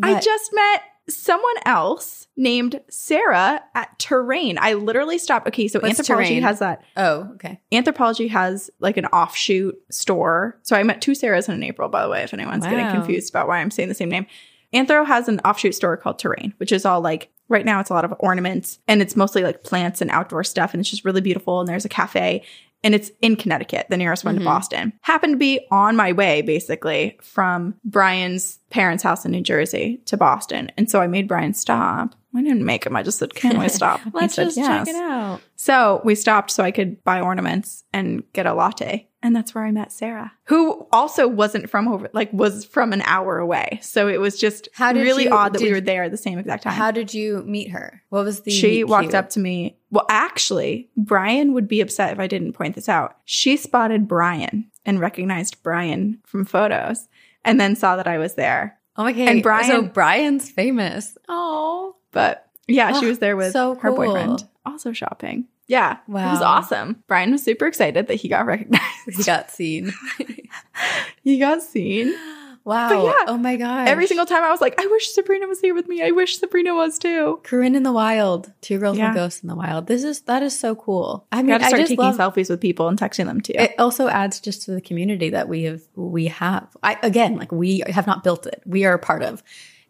then 0.01 0.15
I 0.15 0.19
just 0.19 0.51
met 0.53 0.81
someone 1.09 1.55
else 1.65 2.27
named 2.35 2.81
Sarah 2.89 3.61
at 3.73 3.97
Terrain. 3.97 4.57
I 4.59 4.73
literally 4.73 5.17
stopped. 5.17 5.47
Okay, 5.47 5.69
so 5.69 5.79
What's 5.79 5.97
Anthropologie 5.97 6.27
Terrain? 6.27 6.41
has 6.43 6.59
that. 6.59 6.83
oh, 6.97 7.29
okay. 7.35 7.61
Anthropologie 7.71 8.29
has 8.29 8.69
like 8.81 8.97
an 8.97 9.05
offshoot 9.07 9.75
store. 9.89 10.59
So 10.63 10.75
I 10.75 10.83
met 10.83 11.01
two 11.01 11.13
Sarahs 11.13 11.47
in 11.47 11.55
an 11.55 11.63
April, 11.63 11.87
by 11.87 12.03
the 12.03 12.09
way, 12.09 12.23
if 12.23 12.33
anyone's 12.33 12.65
getting 12.65 12.89
confused 12.91 13.29
about 13.29 13.47
why 13.47 13.59
I'm 13.59 13.71
saying 13.71 13.87
the 13.87 13.95
same 13.95 14.09
name. 14.09 14.25
Anthro 14.73 15.05
has 15.05 15.29
an 15.29 15.39
offshoot 15.45 15.73
store 15.73 15.95
called 15.95 16.19
Terrain, 16.19 16.53
which 16.57 16.73
is 16.73 16.85
all 16.85 16.99
like 16.99 17.29
right 17.49 17.65
now 17.65 17.79
it's 17.79 17.89
a 17.89 17.93
lot 17.93 18.05
of 18.05 18.13
ornaments 18.19 18.79
and 18.87 19.01
it's 19.01 19.15
mostly 19.15 19.43
like 19.43 19.63
plants 19.63 20.01
and 20.01 20.11
outdoor 20.11 20.43
stuff 20.43 20.73
and 20.73 20.81
it's 20.81 20.89
just 20.89 21.05
really 21.05 21.21
beautiful 21.21 21.59
and 21.59 21.67
there's 21.69 21.85
a 21.85 21.89
cafe 21.89 22.43
and 22.83 22.93
it's 22.93 23.09
in 23.23 23.35
Connecticut, 23.35 23.87
the 23.89 23.97
nearest 23.97 24.23
one 24.23 24.35
Mhm. 24.35 24.39
to 24.39 24.45
Boston. 24.45 24.93
Happened 25.01 25.33
to 25.33 25.37
be 25.37 25.59
on 25.71 25.95
my 25.95 26.11
way 26.11 26.43
basically 26.43 27.17
from 27.23 27.73
Brian's 27.83 28.59
parents' 28.69 29.01
house 29.03 29.25
in 29.25 29.31
New 29.31 29.41
Jersey 29.41 29.99
to 30.05 30.15
Boston. 30.15 30.71
And 30.77 30.89
so 30.89 31.01
I 31.01 31.07
made 31.07 31.27
Brian 31.27 31.53
stop. 31.55 32.13
I 32.37 32.41
didn't 32.43 32.63
make 32.65 32.85
him. 32.85 32.95
I 32.95 33.03
just 33.03 33.19
said, 33.19 33.33
"Can 33.33 33.59
we 33.59 33.67
stop?" 33.69 33.99
Let's 34.13 34.35
said, 34.35 34.45
just 34.45 34.57
"Yes." 34.57 34.87
check 34.87 34.95
it 34.95 35.01
out. 35.01 35.41
So 35.55 36.01
we 36.05 36.15
stopped 36.15 36.51
so 36.51 36.63
I 36.63 36.71
could 36.71 37.03
buy 37.03 37.19
ornaments 37.21 37.83
and 37.91 38.23
get 38.33 38.45
a 38.45 38.53
latte. 38.53 39.07
And 39.23 39.35
that's 39.35 39.55
where 39.55 39.65
I 39.65 39.71
met 39.71 39.91
Sarah, 39.91 40.31
who 40.43 40.87
also 40.93 41.27
wasn't 41.27 41.69
from 41.71 41.87
over, 41.87 42.07
like 42.13 42.31
was 42.31 42.63
from 42.63 42.93
an 42.93 43.01
hour 43.01 43.39
away. 43.39 43.79
So 43.81 44.07
it 44.07 44.21
was 44.21 44.39
just 44.39 44.69
How 44.73 44.93
did 44.93 45.01
really 45.01 45.23
you- 45.25 45.31
odd 45.33 45.53
that 45.53 45.61
we 45.61 45.71
were 45.73 45.81
there 45.81 46.03
at 46.03 46.11
the 46.11 46.17
same 46.17 46.37
exact 46.37 46.63
time. 46.63 46.73
How 46.73 46.91
did 46.91 47.13
you 47.13 47.43
meet 47.45 47.71
her? 47.71 48.03
What 48.09 48.23
was 48.23 48.41
the 48.41 48.51
she 48.51 48.83
walked 48.83 49.15
up 49.15 49.29
to 49.31 49.39
me. 49.39 49.75
Well, 49.89 50.05
actually, 50.09 50.89
Brian 50.95 51.53
would 51.53 51.67
be 51.67 51.81
upset 51.81 52.13
if 52.13 52.19
I 52.19 52.27
didn't 52.27 52.53
point 52.53 52.75
this 52.75 52.87
out. 52.87 53.17
She 53.25 53.57
spotted 53.57 54.07
Brian 54.07 54.69
and 54.85 54.99
recognized 54.99 55.63
Brian 55.63 56.19
from 56.25 56.45
photos 56.45 57.07
and 57.43 57.59
then 57.59 57.75
saw 57.75 57.95
that 57.95 58.07
I 58.07 58.19
was 58.19 58.35
there. 58.35 58.77
Oh 58.95 59.03
my 59.03 59.11
god! 59.13 59.27
and 59.27 59.43
Brian- 59.43 59.65
so 59.67 59.81
Brian's 59.83 60.49
famous. 60.49 61.17
Oh, 61.27 61.95
But 62.17 62.47
yeah, 62.67 62.99
she 62.99 63.05
Oh, 63.05 63.09
was 63.09 63.19
there 63.19 63.37
with 63.37 63.53
so 63.53 63.75
her 63.75 63.89
cool. 63.89 63.97
boyfriend, 63.97 64.43
also 64.65 64.91
shopping. 64.91 65.45
Yeah, 65.67 65.97
it 66.07 66.11
was 66.11 66.41
awesome. 66.41 67.03
Brian 67.07 67.31
was 67.31 67.43
super 67.43 67.67
excited 67.67 68.07
that 68.07 68.15
he 68.15 68.27
got 68.29 68.45
recognized. 68.45 68.83
he 69.17 69.23
got 69.23 69.51
seen. 69.51 69.91
he 71.23 71.37
got 71.39 71.61
seen. 71.61 72.13
wow! 72.63 72.89
But 72.89 73.03
yeah, 73.05 73.25
oh 73.27 73.37
my 73.37 73.55
god! 73.57 73.87
Every 73.87 74.07
single 74.07 74.25
time 74.25 74.43
I 74.43 74.49
was 74.49 74.61
like, 74.61 74.75
I 74.81 74.85
wish 74.87 75.11
Sabrina 75.13 75.45
was 75.47 75.59
here 75.61 75.73
with 75.73 75.87
me. 75.87 76.01
I 76.03 76.11
wish 76.11 76.37
Sabrina 76.39 76.73
was 76.73 76.97
too. 76.97 77.39
Corinne 77.43 77.75
in 77.75 77.83
the 77.83 77.91
wild, 77.91 78.51
two 78.61 78.79
girls 78.79 78.97
Yeah. 78.97 79.07
and 79.07 79.15
ghosts 79.15 79.41
in 79.41 79.49
the 79.49 79.55
wild. 79.55 79.87
This 79.87 80.03
is 80.03 80.21
that 80.21 80.41
is 80.43 80.57
so 80.57 80.75
cool. 80.75 81.25
I 81.31 81.37
mean, 81.37 81.47
got 81.47 81.59
to 81.59 81.65
I 81.65 81.67
start 81.69 81.79
just 81.81 81.89
taking 81.91 82.03
love. 82.05 82.17
selfies 82.17 82.49
with 82.49 82.61
people 82.61 82.87
and 82.87 82.97
texting 82.97 83.25
them 83.25 83.41
too. 83.41 83.53
It 83.55 83.75
also 83.77 84.07
adds 84.07 84.39
just 84.39 84.63
to 84.63 84.71
the 84.71 84.81
community 84.81 85.29
that 85.31 85.47
we 85.49 85.63
have. 85.63 85.81
We 85.95 86.25
have. 86.27 86.75
I 86.83 86.97
again, 87.03 87.35
like 87.37 87.51
we 87.51 87.83
have 87.87 88.07
not 88.07 88.23
built 88.23 88.47
it. 88.47 88.61
We 88.65 88.85
are 88.85 88.93
a 88.93 88.99
part 88.99 89.21
of. 89.23 89.43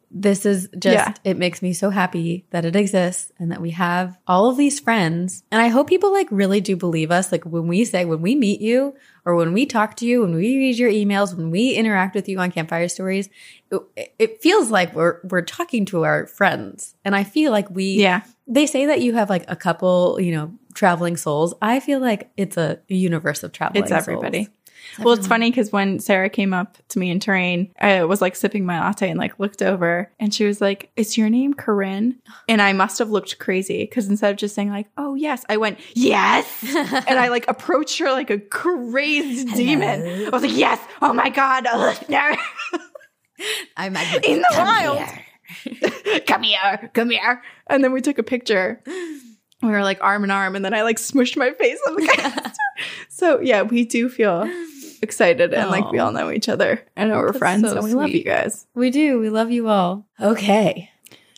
This 0.09 0.45
is 0.45 0.69
just. 0.77 0.95
Yeah. 0.95 1.13
It 1.23 1.37
makes 1.37 1.61
me 1.61 1.73
so 1.73 1.89
happy 1.89 2.45
that 2.51 2.65
it 2.65 2.75
exists 2.75 3.31
and 3.39 3.51
that 3.51 3.61
we 3.61 3.71
have 3.71 4.17
all 4.27 4.49
of 4.49 4.57
these 4.57 4.79
friends. 4.79 5.43
And 5.51 5.61
I 5.61 5.67
hope 5.67 5.87
people 5.87 6.11
like 6.11 6.27
really 6.31 6.61
do 6.61 6.75
believe 6.75 7.11
us. 7.11 7.31
Like 7.31 7.43
when 7.45 7.67
we 7.67 7.83
say 7.85 8.05
when 8.05 8.21
we 8.21 8.35
meet 8.35 8.61
you 8.61 8.95
or 9.25 9.35
when 9.35 9.53
we 9.53 9.65
talk 9.65 9.95
to 9.97 10.05
you, 10.05 10.21
when 10.21 10.33
we 10.33 10.57
read 10.57 10.77
your 10.77 10.91
emails, 10.91 11.35
when 11.35 11.51
we 11.51 11.73
interact 11.73 12.15
with 12.15 12.29
you 12.29 12.39
on 12.39 12.51
Campfire 12.51 12.87
Stories, 12.87 13.29
it, 13.71 14.13
it 14.17 14.41
feels 14.41 14.71
like 14.71 14.93
we're 14.95 15.19
we're 15.23 15.41
talking 15.41 15.85
to 15.87 16.03
our 16.03 16.27
friends. 16.27 16.95
And 17.03 17.15
I 17.15 17.23
feel 17.23 17.51
like 17.51 17.69
we 17.69 17.95
yeah. 17.95 18.21
they 18.47 18.65
say 18.65 18.85
that 18.85 19.01
you 19.01 19.13
have 19.15 19.29
like 19.29 19.45
a 19.49 19.55
couple, 19.55 20.19
you 20.21 20.33
know, 20.33 20.53
traveling 20.73 21.17
souls. 21.17 21.53
I 21.61 21.79
feel 21.79 21.99
like 21.99 22.31
it's 22.37 22.55
a 22.55 22.79
universe 22.87 23.43
of 23.43 23.51
traveling 23.51 23.83
souls. 23.87 23.91
It's 23.91 24.07
everybody. 24.07 24.45
souls. 24.45 24.56
Well, 24.99 25.13
it's 25.13 25.27
funny 25.27 25.51
because 25.51 25.71
when 25.71 25.99
Sarah 25.99 26.29
came 26.29 26.53
up 26.53 26.77
to 26.89 26.99
me 26.99 27.11
in 27.11 27.19
terrain, 27.19 27.71
I 27.79 28.03
was 28.03 28.21
like 28.21 28.35
sipping 28.35 28.65
my 28.65 28.79
latte 28.79 29.09
and 29.09 29.19
like 29.19 29.39
looked 29.39 29.61
over 29.61 30.11
and 30.19 30.33
she 30.33 30.45
was 30.45 30.61
like, 30.61 30.89
Is 30.95 31.17
your 31.17 31.29
name 31.29 31.53
Corinne? 31.53 32.19
And 32.47 32.61
I 32.61 32.73
must 32.73 32.99
have 32.99 33.09
looked 33.09 33.39
crazy 33.39 33.83
because 33.83 34.07
instead 34.07 34.31
of 34.31 34.37
just 34.37 34.55
saying, 34.55 34.69
like, 34.69 34.87
Oh, 34.97 35.15
yes, 35.15 35.43
I 35.49 35.57
went, 35.57 35.79
Yes. 35.93 36.47
and 37.07 37.19
I 37.19 37.27
like 37.29 37.45
approached 37.47 37.99
her 37.99 38.11
like 38.11 38.29
a 38.29 38.39
crazed 38.39 39.53
demon. 39.55 40.27
I 40.27 40.29
was 40.29 40.43
like, 40.43 40.55
Yes. 40.57 40.79
Oh 41.01 41.13
my 41.13 41.29
God. 41.29 41.65
I'm 43.77 43.95
In 43.95 44.41
the 44.41 44.47
Come 44.53 44.67
wild. 44.67 44.97
here. 44.97 46.19
come 46.27 46.43
here, 46.43 46.91
come 46.93 47.09
here. 47.09 47.41
And 47.67 47.83
then 47.83 47.91
we 47.93 48.01
took 48.01 48.17
a 48.17 48.23
picture. 48.23 48.81
We 49.61 49.69
were 49.69 49.83
like 49.83 49.99
arm 50.01 50.23
in 50.23 50.31
arm, 50.31 50.55
and 50.55 50.63
then 50.63 50.73
I 50.73 50.83
like 50.83 50.97
smushed 50.97 51.37
my 51.37 51.51
face 51.53 51.79
on 51.87 51.95
the 51.95 52.07
canister. 52.07 52.51
so 53.09 53.39
yeah, 53.39 53.63
we 53.63 53.85
do 53.85 54.09
feel 54.09 54.49
excited 55.01 55.53
and 55.53 55.69
like 55.69 55.91
we 55.91 55.99
all 55.99 56.11
know 56.11 56.31
each 56.31 56.49
other 56.49 56.81
and 56.95 57.11
we're 57.11 57.27
That's 57.27 57.37
friends 57.37 57.69
so 57.69 57.75
and 57.75 57.83
we 57.83 57.93
love 57.93 58.09
you 58.09 58.23
guys. 58.23 58.65
We 58.73 58.89
do. 58.89 59.19
We 59.19 59.29
love 59.29 59.51
you 59.51 59.67
all. 59.67 60.05
Okay. 60.19 60.89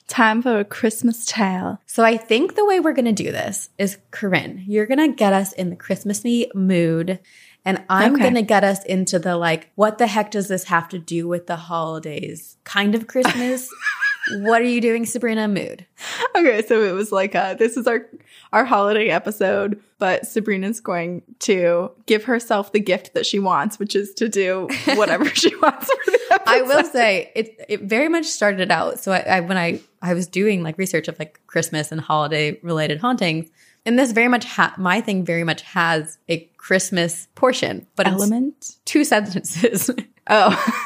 Time 0.08 0.42
for 0.42 0.60
a 0.60 0.66
Christmas 0.66 1.26
tale. 1.26 1.80
So 1.86 2.04
I 2.04 2.18
think 2.18 2.56
the 2.56 2.66
way 2.66 2.80
we're 2.80 2.94
going 2.94 3.06
to 3.06 3.24
do 3.24 3.32
this 3.32 3.70
is 3.78 3.98
Corinne, 4.12 4.64
you're 4.68 4.88
going 4.88 4.98
to 5.12 5.16
get 5.16 5.34
us 5.34 5.54
in 5.54 5.70
the 5.70 5.76
Christmassy 5.76 6.50
mood. 6.56 7.20
And 7.66 7.84
I'm 7.90 8.14
Okay. 8.14 8.24
going 8.24 8.36
to 8.36 8.42
get 8.42 8.64
us 8.64 8.84
into 8.86 9.20
the 9.20 9.38
like, 9.38 9.70
what 9.76 9.98
the 10.00 10.08
heck 10.08 10.32
does 10.32 10.48
this 10.48 10.64
have 10.66 10.90
to 10.90 10.98
do 11.00 11.28
with 11.28 11.46
the 11.46 11.58
holidays 11.58 12.58
kind 12.64 12.96
of 12.96 13.06
Christmas? 13.08 13.70
what 14.42 14.62
are 14.62 14.66
you 14.66 14.82
doing, 14.82 15.06
Sabrina? 15.06 15.48
Mood. 15.48 15.86
Okay, 16.36 16.64
so 16.66 16.82
it 16.84 16.94
was 16.94 17.12
like 17.12 17.36
uh 17.36 17.54
this 17.56 17.78
is 17.78 17.86
our 17.88 18.06
our 18.52 18.66
holiday 18.66 19.10
episode, 19.10 19.80
but 20.00 20.26
Sabrina's 20.26 20.80
going 20.80 21.22
to 21.40 21.92
give 22.06 22.24
herself 22.24 22.72
the 22.72 22.80
gift 22.80 23.14
that 23.14 23.26
she 23.26 23.38
wants, 23.40 23.78
which 23.80 23.96
is 23.96 24.14
to 24.16 24.28
do 24.30 24.68
whatever 24.96 25.26
she 25.26 25.56
wants 25.58 25.86
for 25.86 26.12
the. 26.12 26.42
I 26.48 26.62
will 26.64 26.84
say 26.84 27.32
it. 27.36 27.66
It 27.70 27.82
very 27.82 28.10
much 28.10 28.26
started 28.26 28.72
out. 28.72 29.00
So 29.00 29.12
I, 29.12 29.20
I 29.20 29.40
when 29.42 29.58
I 29.58 29.82
I 30.02 30.14
was 30.14 30.26
doing 30.28 30.64
like 30.64 30.78
research 30.78 31.08
of 31.08 31.20
like 31.20 31.40
Christmas 31.48 31.92
and 31.92 32.02
holiday 32.02 32.60
related 32.64 33.00
hauntings, 33.00 33.50
and 33.86 34.00
this 34.00 34.12
very 34.14 34.28
much 34.30 34.46
ha- 34.46 34.74
my 34.78 35.00
thing 35.02 35.24
very 35.26 35.44
much 35.44 35.62
has 35.64 36.18
a 36.28 36.40
Christmas 36.58 37.28
portion, 37.36 37.86
but 37.96 38.08
it's 38.08 38.16
element. 38.16 38.76
two 38.86 39.04
sentences, 39.04 39.90
Oh. 40.28 40.82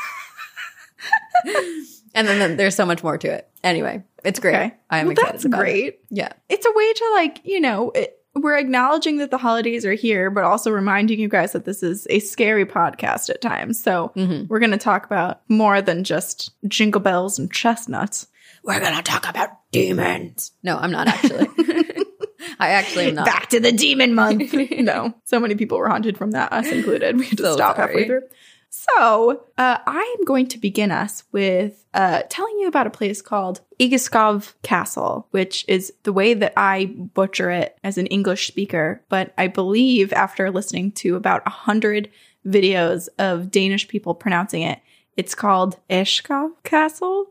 and 2.13 2.27
then, 2.27 2.39
then 2.39 2.57
there's 2.57 2.75
so 2.75 2.85
much 2.85 3.03
more 3.03 3.17
to 3.17 3.27
it. 3.31 3.49
Anyway, 3.63 4.03
it's 4.23 4.39
great. 4.39 4.55
Okay. 4.55 4.73
I 4.89 4.99
am 4.99 5.07
well, 5.07 5.11
excited. 5.13 5.33
that's 5.33 5.45
about 5.45 5.59
it. 5.59 5.63
great. 5.63 5.99
Yeah, 6.09 6.29
it's 6.49 6.65
a 6.65 6.71
way 6.73 6.93
to 6.93 7.09
like 7.13 7.41
you 7.43 7.59
know 7.61 7.91
it, 7.91 8.19
we're 8.35 8.57
acknowledging 8.57 9.17
that 9.17 9.29
the 9.31 9.37
holidays 9.37 9.85
are 9.85 9.93
here 9.93 10.31
but 10.31 10.43
also 10.43 10.71
reminding 10.71 11.19
you 11.19 11.27
guys 11.29 11.51
that 11.51 11.65
this 11.65 11.83
is 11.83 12.07
a 12.09 12.17
scary 12.19 12.65
podcast 12.65 13.29
at 13.29 13.41
times 13.41 13.81
so 13.81 14.11
Mhm. 14.15 14.47
we're 14.49 14.57
going 14.59 14.71
to 14.71 14.77
talk 14.79 15.05
about 15.05 15.41
more 15.49 15.83
than 15.83 16.03
just 16.03 16.51
jingle 16.67 16.99
bells 16.99 17.37
and 17.37 17.51
chestnuts 17.51 18.25
we're 18.63 18.79
gonna 18.79 19.03
talk 19.03 19.27
about 19.29 19.49
demons. 19.71 20.51
No, 20.63 20.77
I'm 20.77 20.89
not 20.91 21.07
actually. 21.09 21.47
I 22.59 22.69
actually 22.69 23.07
am 23.09 23.15
not. 23.15 23.25
back 23.25 23.49
to 23.49 23.59
the 23.59 23.71
demon 23.71 24.15
month 24.15 24.53
no 24.71 25.13
so 25.25 25.39
many 25.39 25.55
people 25.55 25.77
were 25.77 25.87
haunted 25.89 26.17
from 26.17 26.31
that 26.31 26.51
us 26.53 26.67
included 26.71 27.17
we 27.17 27.25
had 27.27 27.37
to 27.37 27.43
So 27.43 27.53
stop 27.53 27.75
sorry. 27.75 27.87
halfway 27.89 28.07
through 28.07 28.21
So, 28.75 29.43
uh, 29.55 29.77
I 29.85 30.15
am 30.17 30.25
going 30.25 30.47
to 30.47 30.57
begin 30.57 30.89
us 30.89 31.25
with 31.31 31.85
uh, 31.93 32.23
telling 32.27 32.57
you 32.57 32.67
about 32.67 32.87
a 32.87 32.89
place 32.89 33.21
called 33.21 33.61
Egeskov 33.79 34.53
Castle, 34.63 35.27
which 35.29 35.63
is 35.67 35.93
the 36.01 36.11
way 36.11 36.33
that 36.33 36.53
I 36.57 36.85
butcher 36.85 37.51
it 37.51 37.77
as 37.83 37.99
an 37.99 38.07
English 38.07 38.47
speaker. 38.47 39.03
But 39.09 39.31
I 39.37 39.45
believe 39.45 40.11
after 40.11 40.49
listening 40.49 40.91
to 40.93 41.15
about 41.15 41.43
a 41.45 41.51
hundred 41.51 42.09
videos 42.47 43.09
of 43.19 43.51
Danish 43.51 43.87
people 43.87 44.15
pronouncing 44.15 44.63
it, 44.63 44.79
it's 45.15 45.35
called 45.35 45.77
Eshkov 45.87 46.49
Castle. 46.63 47.27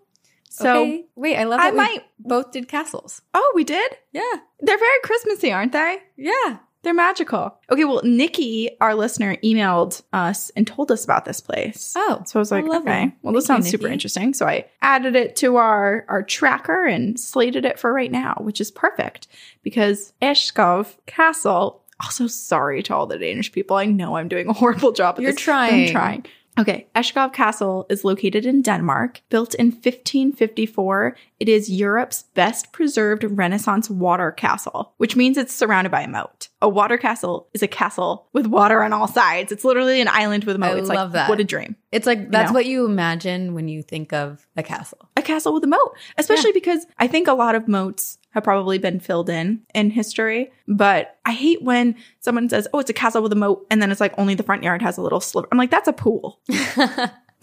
So, 0.48 0.82
okay. 0.82 1.04
wait, 1.16 1.36
I 1.36 1.42
love 1.42 1.58
I 1.60 1.72
might- 1.72 2.04
both 2.20 2.52
did 2.52 2.68
castles. 2.68 3.20
oh, 3.34 3.52
we 3.56 3.64
did? 3.64 3.96
Yeah. 4.12 4.36
They're 4.60 4.78
very 4.78 5.00
Christmassy, 5.02 5.50
aren't 5.50 5.72
they? 5.72 5.98
Yeah. 6.16 6.58
They're 6.82 6.92
magical. 6.94 7.56
Okay, 7.70 7.84
well, 7.84 8.00
Nikki, 8.02 8.70
our 8.80 8.94
listener, 8.94 9.36
emailed 9.36 10.02
us 10.12 10.50
and 10.56 10.66
told 10.66 10.90
us 10.90 11.04
about 11.04 11.24
this 11.24 11.40
place. 11.40 11.94
Oh, 11.96 12.22
So 12.26 12.38
I 12.38 12.40
was 12.40 12.50
like, 12.50 12.64
lovely. 12.64 12.90
okay, 12.90 13.14
well, 13.22 13.32
this 13.32 13.46
Thank 13.46 13.58
you, 13.58 13.62
sounds 13.64 13.70
super 13.70 13.86
interesting. 13.86 14.34
So 14.34 14.46
I 14.46 14.66
added 14.80 15.14
it 15.14 15.36
to 15.36 15.56
our 15.56 16.04
our 16.08 16.22
tracker 16.24 16.84
and 16.84 17.18
slated 17.20 17.64
it 17.64 17.78
for 17.78 17.92
right 17.92 18.10
now, 18.10 18.34
which 18.40 18.60
is 18.60 18.70
perfect 18.70 19.28
because 19.62 20.12
Eshkov 20.20 20.96
Castle. 21.06 21.78
Also, 22.04 22.26
sorry 22.26 22.82
to 22.82 22.94
all 22.96 23.06
the 23.06 23.16
Danish 23.16 23.52
people. 23.52 23.76
I 23.76 23.84
know 23.84 24.16
I'm 24.16 24.26
doing 24.26 24.48
a 24.48 24.52
horrible 24.52 24.90
job. 24.90 25.16
At 25.16 25.22
You're 25.22 25.30
this, 25.32 25.40
trying. 25.40 25.86
I'm 25.86 25.92
trying. 25.92 26.26
Okay, 26.58 26.86
Eshkov 26.94 27.32
Castle 27.32 27.86
is 27.88 28.04
located 28.04 28.44
in 28.44 28.60
Denmark. 28.60 29.22
Built 29.30 29.54
in 29.54 29.66
1554, 29.66 31.16
it 31.40 31.48
is 31.48 31.70
Europe's 31.70 32.24
best 32.34 32.72
preserved 32.72 33.24
Renaissance 33.24 33.88
water 33.88 34.30
castle, 34.30 34.92
which 34.98 35.16
means 35.16 35.38
it's 35.38 35.54
surrounded 35.54 35.90
by 35.90 36.02
a 36.02 36.08
moat. 36.08 36.48
A 36.60 36.68
water 36.68 36.98
castle 36.98 37.48
is 37.54 37.62
a 37.62 37.68
castle 37.68 38.28
with 38.34 38.46
water 38.46 38.82
on 38.82 38.92
all 38.92 39.08
sides. 39.08 39.50
It's 39.50 39.64
literally 39.64 40.02
an 40.02 40.08
island 40.08 40.44
with 40.44 40.56
a 40.56 40.58
moat. 40.58 40.76
I 40.76 40.78
it's 40.78 40.88
love 40.88 41.10
like 41.10 41.12
that. 41.12 41.28
what 41.30 41.40
a 41.40 41.44
dream. 41.44 41.76
It's 41.90 42.06
like 42.06 42.30
that's 42.30 42.50
know? 42.50 42.54
what 42.54 42.66
you 42.66 42.84
imagine 42.84 43.54
when 43.54 43.68
you 43.68 43.82
think 43.82 44.12
of 44.12 44.46
a 44.56 44.62
castle. 44.62 45.08
a 45.16 45.22
castle 45.22 45.54
with 45.54 45.64
a 45.64 45.68
moat, 45.68 45.96
especially 46.18 46.52
because 46.52 46.86
I 46.98 47.06
think 47.06 47.28
a 47.28 47.34
lot 47.34 47.54
of 47.54 47.66
moats 47.66 48.18
have 48.32 48.44
probably 48.44 48.78
been 48.78 49.00
filled 49.00 49.30
in 49.30 49.62
in 49.74 49.90
history. 49.90 50.50
But 50.68 51.16
I 51.24 51.32
hate 51.32 51.62
when 51.62 51.94
someone 52.20 52.48
says, 52.48 52.68
"Oh, 52.74 52.78
it's 52.80 52.90
a 52.90 52.94
castle 52.94 53.22
with 53.22 53.32
a 53.32 53.36
moat," 53.36 53.66
and 53.70 53.80
then 53.80 53.90
it's 53.90 54.00
like 54.00 54.14
only 54.18 54.34
the 54.34 54.42
front 54.42 54.62
yard 54.62 54.82
has 54.82 54.98
a 54.98 55.02
little 55.02 55.20
sliver. 55.20 55.48
I'm 55.52 55.58
like, 55.58 55.70
that's 55.70 55.88
a 55.88 55.92
pool. 55.92 56.40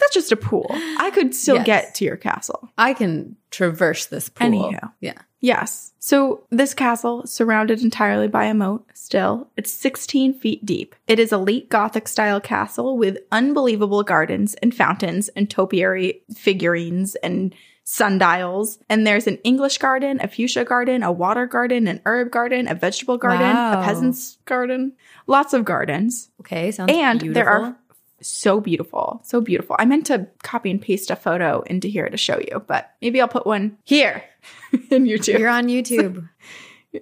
That's 0.00 0.14
just 0.14 0.32
a 0.32 0.36
pool. 0.36 0.66
I 0.70 1.10
could 1.12 1.34
still 1.34 1.56
Yes. 1.56 1.66
get 1.66 1.94
to 1.96 2.06
your 2.06 2.16
castle. 2.16 2.70
I 2.78 2.94
can 2.94 3.36
traverse 3.50 4.06
this 4.06 4.30
pool. 4.30 4.48
Anywho. 4.48 4.92
Yeah. 5.00 5.18
Yes. 5.40 5.92
So 5.98 6.44
this 6.48 6.72
castle 6.72 7.26
surrounded 7.26 7.82
entirely 7.82 8.26
by 8.26 8.46
a 8.46 8.54
moat 8.54 8.86
still. 8.94 9.48
It's 9.58 9.70
16 9.70 10.32
feet 10.38 10.64
deep. 10.64 10.94
It 11.06 11.18
is 11.18 11.32
a 11.32 11.38
late 11.38 11.68
Gothic 11.68 12.08
style 12.08 12.40
castle 12.40 12.96
with 12.96 13.18
unbelievable 13.30 14.02
gardens 14.02 14.54
and 14.62 14.74
fountains 14.74 15.28
and 15.36 15.50
topiary 15.50 16.22
figurines 16.34 17.14
and 17.16 17.54
sundials. 17.94 18.78
And 18.88 19.06
there's 19.06 19.26
an 19.26 19.38
English 19.44 19.78
garden, 19.78 20.20
a 20.22 20.28
fuchsia 20.28 20.64
garden, 20.64 21.02
a 21.02 21.10
water 21.12 21.46
garden, 21.46 21.88
an 21.88 22.00
herb 22.06 22.30
garden, 22.30 22.68
a 22.68 22.74
vegetable 22.74 23.18
garden, 23.18 23.48
Wow. 23.54 23.80
a 23.80 23.84
peasant's 23.84 24.38
garden. 24.44 24.92
Lots 25.26 25.52
of 25.54 25.64
gardens. 25.64 26.30
Okay. 26.40 26.70
Sounds 26.70 26.92
and 26.92 27.20
beautiful. 27.20 27.34
there 27.34 27.48
are 27.50 27.76
so 28.22 28.60
beautiful, 28.60 29.20
so 29.24 29.40
beautiful. 29.40 29.76
I 29.78 29.86
meant 29.86 30.06
to 30.06 30.28
copy 30.42 30.70
and 30.70 30.80
paste 30.80 31.10
a 31.10 31.16
photo 31.16 31.62
into 31.62 31.88
here 31.88 32.08
to 32.08 32.16
show 32.16 32.38
you, 32.38 32.62
but 32.66 32.90
maybe 33.02 33.20
I'll 33.20 33.28
put 33.28 33.46
one 33.46 33.78
here 33.84 34.22
in 34.90 35.04
YouTube. 35.04 35.38
You're 35.38 35.48
on 35.48 35.66
YouTube. 35.66 36.28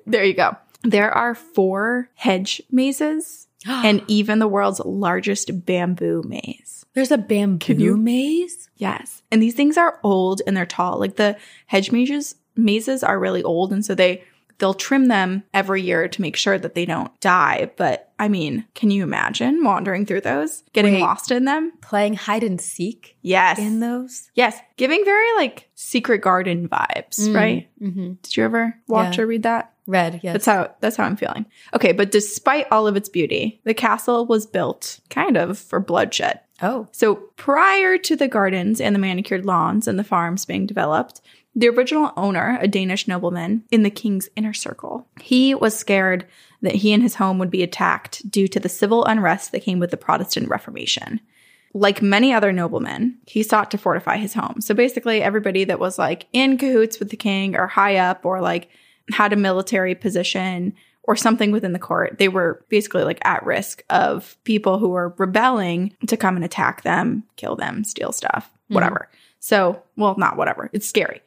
There 0.06 0.22
you 0.22 0.34
go. 0.34 0.54
There 0.82 1.10
are 1.10 1.34
four 1.34 2.10
hedge 2.14 2.60
mazes 2.70 3.48
and 3.66 4.02
even 4.06 4.38
the 4.38 4.46
world's 4.46 4.80
largest 4.80 5.64
bamboo 5.64 6.22
maze. 6.26 6.84
there's 6.92 7.10
a 7.10 7.16
bamboo 7.18 7.72
you- 7.74 7.96
maze. 7.96 8.67
Yes. 8.78 9.22
And 9.30 9.42
these 9.42 9.54
things 9.54 9.76
are 9.76 9.98
old 10.02 10.40
and 10.46 10.56
they're 10.56 10.66
tall. 10.66 10.98
Like 10.98 11.16
the 11.16 11.36
hedge 11.66 11.92
mazes 11.92 12.34
mazes 12.56 13.04
are 13.04 13.18
really 13.20 13.42
old 13.42 13.72
and 13.72 13.84
so 13.84 13.94
they 13.94 14.24
they'll 14.58 14.74
trim 14.74 15.06
them 15.06 15.44
every 15.54 15.80
year 15.82 16.08
to 16.08 16.20
make 16.20 16.34
sure 16.34 16.58
that 16.58 16.74
they 16.74 16.84
don't 16.84 17.12
die. 17.20 17.70
But 17.76 18.10
I 18.18 18.26
mean, 18.26 18.64
can 18.74 18.90
you 18.90 19.04
imagine 19.04 19.62
wandering 19.62 20.04
through 20.04 20.22
those, 20.22 20.64
getting 20.72 20.94
Wait. 20.94 21.00
lost 21.02 21.30
in 21.30 21.44
them? 21.44 21.72
Playing 21.80 22.14
hide 22.14 22.42
and 22.42 22.60
seek 22.60 23.16
Yes. 23.22 23.60
in 23.60 23.78
those. 23.78 24.30
yes. 24.34 24.58
Giving 24.76 25.04
very 25.04 25.32
like 25.36 25.68
secret 25.76 26.22
garden 26.22 26.68
vibes, 26.68 27.32
right? 27.32 27.68
Mm-hmm. 27.80 28.14
Did 28.22 28.36
you 28.36 28.44
ever 28.44 28.74
watch 28.88 29.16
Yeah. 29.18 29.22
or 29.22 29.26
read 29.28 29.44
that? 29.44 29.72
Red. 29.86 30.20
Yes. 30.22 30.32
That's 30.34 30.46
how 30.46 30.74
that's 30.80 30.96
how 30.96 31.04
I'm 31.04 31.16
feeling. 31.16 31.46
Okay, 31.74 31.92
but 31.92 32.10
despite 32.10 32.66
all 32.70 32.86
of 32.86 32.96
its 32.96 33.08
beauty, 33.08 33.60
the 33.64 33.72
castle 33.74 34.26
was 34.26 34.44
built 34.44 34.98
kind 35.08 35.36
of 35.38 35.58
for 35.58 35.80
bloodshed. 35.80 36.40
Oh. 36.62 36.88
So 36.92 37.14
prior 37.36 37.98
to 37.98 38.16
the 38.16 38.28
gardens 38.28 38.80
and 38.80 38.94
the 38.94 39.00
manicured 39.00 39.44
lawns 39.44 39.88
and 39.88 39.98
the 39.98 40.04
farms 40.04 40.44
being 40.44 40.66
developed, 40.66 41.20
the 41.54 41.68
original 41.68 42.12
owner, 42.16 42.58
a 42.60 42.68
Danish 42.68 43.08
nobleman 43.08 43.64
in 43.70 43.82
the 43.82 43.90
king's 43.90 44.28
inner 44.36 44.52
circle, 44.52 45.08
he 45.20 45.54
was 45.54 45.76
scared 45.76 46.26
that 46.62 46.76
he 46.76 46.92
and 46.92 47.02
his 47.02 47.16
home 47.16 47.38
would 47.38 47.50
be 47.50 47.62
attacked 47.62 48.30
due 48.30 48.48
to 48.48 48.60
the 48.60 48.68
civil 48.68 49.04
unrest 49.04 49.52
that 49.52 49.62
came 49.62 49.78
with 49.78 49.90
the 49.90 49.96
Protestant 49.96 50.48
Reformation. 50.48 51.20
Like 51.74 52.00
many 52.00 52.32
other 52.32 52.52
noblemen, 52.52 53.18
he 53.26 53.42
sought 53.42 53.70
to 53.72 53.78
fortify 53.78 54.16
his 54.16 54.34
home. 54.34 54.60
So 54.60 54.74
basically, 54.74 55.22
everybody 55.22 55.64
that 55.64 55.80
was 55.80 55.98
like 55.98 56.26
in 56.32 56.58
cahoots 56.58 56.98
with 56.98 57.10
the 57.10 57.16
king 57.16 57.56
or 57.56 57.66
high 57.66 57.96
up 57.96 58.24
or 58.24 58.40
like 58.40 58.68
had 59.12 59.32
a 59.32 59.36
military 59.36 59.94
position 59.94 60.74
or 61.08 61.16
something 61.16 61.50
within 61.52 61.72
the 61.72 61.78
court, 61.78 62.18
they 62.18 62.28
were 62.28 62.62
basically 62.68 63.02
like 63.02 63.18
at 63.24 63.42
risk 63.46 63.82
of 63.88 64.36
people 64.44 64.78
who 64.78 64.90
were 64.90 65.14
rebelling 65.16 65.96
to 66.06 66.18
come 66.18 66.36
and 66.36 66.44
attack 66.44 66.82
them, 66.82 67.24
kill 67.36 67.56
them, 67.56 67.82
steal 67.82 68.12
stuff, 68.12 68.50
mm-hmm. 68.50 68.74
whatever. 68.74 69.08
So, 69.40 69.82
well, 69.96 70.16
not 70.18 70.36
whatever. 70.36 70.68
It's 70.74 70.86
scary. 70.86 71.22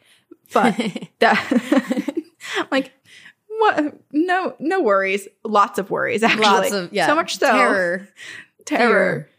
But 0.54 0.76
that 1.20 2.14
like 2.72 2.92
what 3.48 3.96
no 4.12 4.56
no 4.60 4.82
worries. 4.82 5.28
Lots 5.44 5.80
of 5.80 5.90
worries 5.90 6.22
actually. 6.22 6.46
Lots 6.46 6.72
of 6.72 6.94
yeah. 6.94 7.08
So 7.08 7.16
much 7.16 7.40
so 7.40 7.48
terror. 7.48 8.08
terror 8.66 8.88
terror 8.88 9.30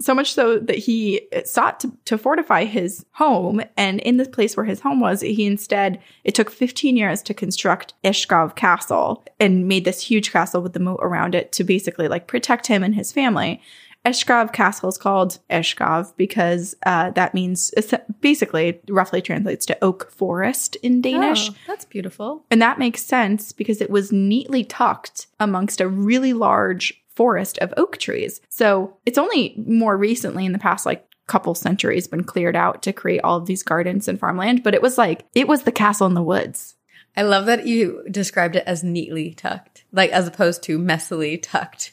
so 0.00 0.14
much 0.14 0.32
so 0.32 0.58
that 0.58 0.76
he 0.76 1.28
sought 1.44 1.80
to, 1.80 1.92
to 2.04 2.18
fortify 2.18 2.64
his 2.64 3.04
home 3.12 3.60
and 3.76 4.00
in 4.00 4.16
this 4.16 4.28
place 4.28 4.56
where 4.56 4.66
his 4.66 4.80
home 4.80 5.00
was 5.00 5.20
he 5.20 5.46
instead 5.46 6.00
it 6.24 6.34
took 6.34 6.50
15 6.50 6.96
years 6.96 7.22
to 7.22 7.34
construct 7.34 7.94
ishkov 8.04 8.56
castle 8.56 9.24
and 9.40 9.68
made 9.68 9.84
this 9.84 10.00
huge 10.00 10.32
castle 10.32 10.62
with 10.62 10.72
the 10.72 10.80
moat 10.80 11.00
around 11.02 11.34
it 11.34 11.52
to 11.52 11.64
basically 11.64 12.08
like 12.08 12.26
protect 12.26 12.66
him 12.66 12.82
and 12.82 12.94
his 12.94 13.12
family 13.12 13.60
Eshkov 14.06 14.52
Castle 14.52 14.88
is 14.88 14.96
called 14.96 15.40
Eshkov 15.50 16.16
because 16.16 16.76
uh, 16.86 17.10
that 17.10 17.34
means 17.34 17.74
basically 18.20 18.80
roughly 18.88 19.20
translates 19.20 19.66
to 19.66 19.76
oak 19.82 20.08
forest 20.12 20.76
in 20.76 21.00
Danish. 21.00 21.50
Oh, 21.50 21.54
that's 21.66 21.84
beautiful. 21.84 22.44
And 22.48 22.62
that 22.62 22.78
makes 22.78 23.02
sense 23.02 23.50
because 23.50 23.80
it 23.80 23.90
was 23.90 24.12
neatly 24.12 24.62
tucked 24.62 25.26
amongst 25.40 25.80
a 25.80 25.88
really 25.88 26.32
large 26.32 27.02
forest 27.16 27.58
of 27.58 27.74
oak 27.76 27.96
trees. 27.98 28.40
So 28.50 28.96
it's 29.06 29.18
only 29.18 29.54
more 29.66 29.96
recently 29.96 30.46
in 30.46 30.52
the 30.52 30.58
past 30.58 30.86
like 30.86 31.04
couple 31.26 31.56
centuries 31.56 32.06
been 32.06 32.22
cleared 32.22 32.54
out 32.54 32.82
to 32.84 32.92
create 32.92 33.20
all 33.24 33.36
of 33.36 33.46
these 33.46 33.64
gardens 33.64 34.06
and 34.06 34.20
farmland, 34.20 34.62
but 34.62 34.74
it 34.74 34.82
was 34.82 34.96
like 34.96 35.24
it 35.34 35.48
was 35.48 35.62
the 35.64 35.72
castle 35.72 36.06
in 36.06 36.14
the 36.14 36.22
woods. 36.22 36.76
I 37.16 37.22
love 37.22 37.46
that 37.46 37.66
you 37.66 38.04
described 38.10 38.54
it 38.56 38.64
as 38.66 38.84
neatly 38.84 39.32
tucked, 39.34 39.84
like 39.90 40.10
as 40.10 40.28
opposed 40.28 40.62
to 40.64 40.78
messily 40.78 41.40
tucked. 41.42 41.92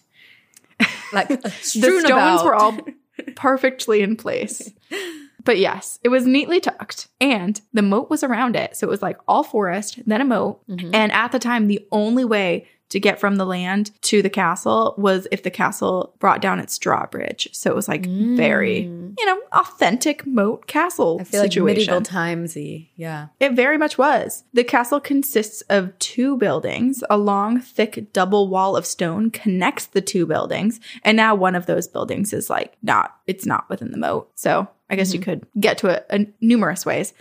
Like 1.12 1.28
The 1.42 1.50
stones 1.50 2.04
about. 2.04 2.46
were 2.46 2.54
all 2.56 2.78
perfectly 3.36 4.02
in 4.02 4.16
place. 4.18 4.72
But 5.44 5.58
yes, 5.58 6.00
it 6.04 6.10
was 6.10 6.26
neatly 6.26 6.60
tucked 6.60 7.08
and 7.20 7.60
the 7.74 7.82
moat 7.82 8.10
was 8.10 8.24
around 8.24 8.56
it. 8.56 8.78
So 8.78 8.88
it 8.88 8.90
was 8.90 9.02
like 9.02 9.18
all 9.28 9.44
forest, 9.44 10.00
then 10.06 10.22
a 10.22 10.26
moat. 10.26 10.66
Mhm. 10.68 10.92
And 10.94 11.12
at 11.12 11.32
the 11.32 11.40
time, 11.40 11.68
the 11.68 11.86
only 11.92 12.24
way 12.26 12.68
to 12.94 13.00
get 13.00 13.20
from 13.20 13.38
the 13.38 13.46
land 13.46 13.90
to 14.02 14.22
the 14.22 14.30
castle 14.30 14.94
was 15.00 15.28
if 15.32 15.42
the 15.42 15.50
castle 15.50 16.14
brought 16.20 16.42
down 16.42 16.60
its 16.60 16.78
drawbridge. 16.78 17.50
So 17.52 17.72
it 17.72 17.76
was 17.76 17.88
like 17.88 18.06
very, 18.06 18.84
Mm. 18.84 19.16
you 19.18 19.26
know, 19.26 19.40
authentic 19.52 20.28
moat 20.28 20.68
castle 20.68 21.18
I 21.20 21.24
feel 21.24 21.40
like 21.42 21.52
situation. 21.52 21.66
medieval 21.94 22.02
timesy. 22.02 22.90
Yeah. 22.96 23.28
It 23.40 23.54
very 23.54 23.80
much 23.80 23.98
was. 23.98 24.44
The 24.54 24.64
castle 24.64 25.00
consists 25.00 25.62
of 25.70 25.98
two 25.98 26.38
buildings. 26.38 27.04
A 27.10 27.18
long, 27.18 27.60
thick 27.60 28.14
double 28.14 28.48
wall 28.48 28.76
of 28.78 28.86
stone 28.86 29.32
connects 29.32 29.88
the 29.88 30.02
two 30.02 30.28
buildings. 30.28 30.80
And 31.04 31.18
now 31.18 31.34
one 31.34 31.56
of 31.56 31.66
those 31.66 31.88
buildings 31.88 32.32
is 32.32 32.48
like 32.50 32.78
not, 32.84 33.16
it's 33.26 33.46
not 33.48 33.68
within 33.70 33.92
the 33.92 33.98
moat. 33.98 34.30
So 34.36 34.68
I 34.90 34.96
guess 34.96 35.14
you 35.16 35.20
could 35.20 35.48
get 35.60 35.80
to 35.80 35.88
it 35.88 36.06
in 36.12 36.32
numerous 36.42 36.86
ways. 36.86 37.14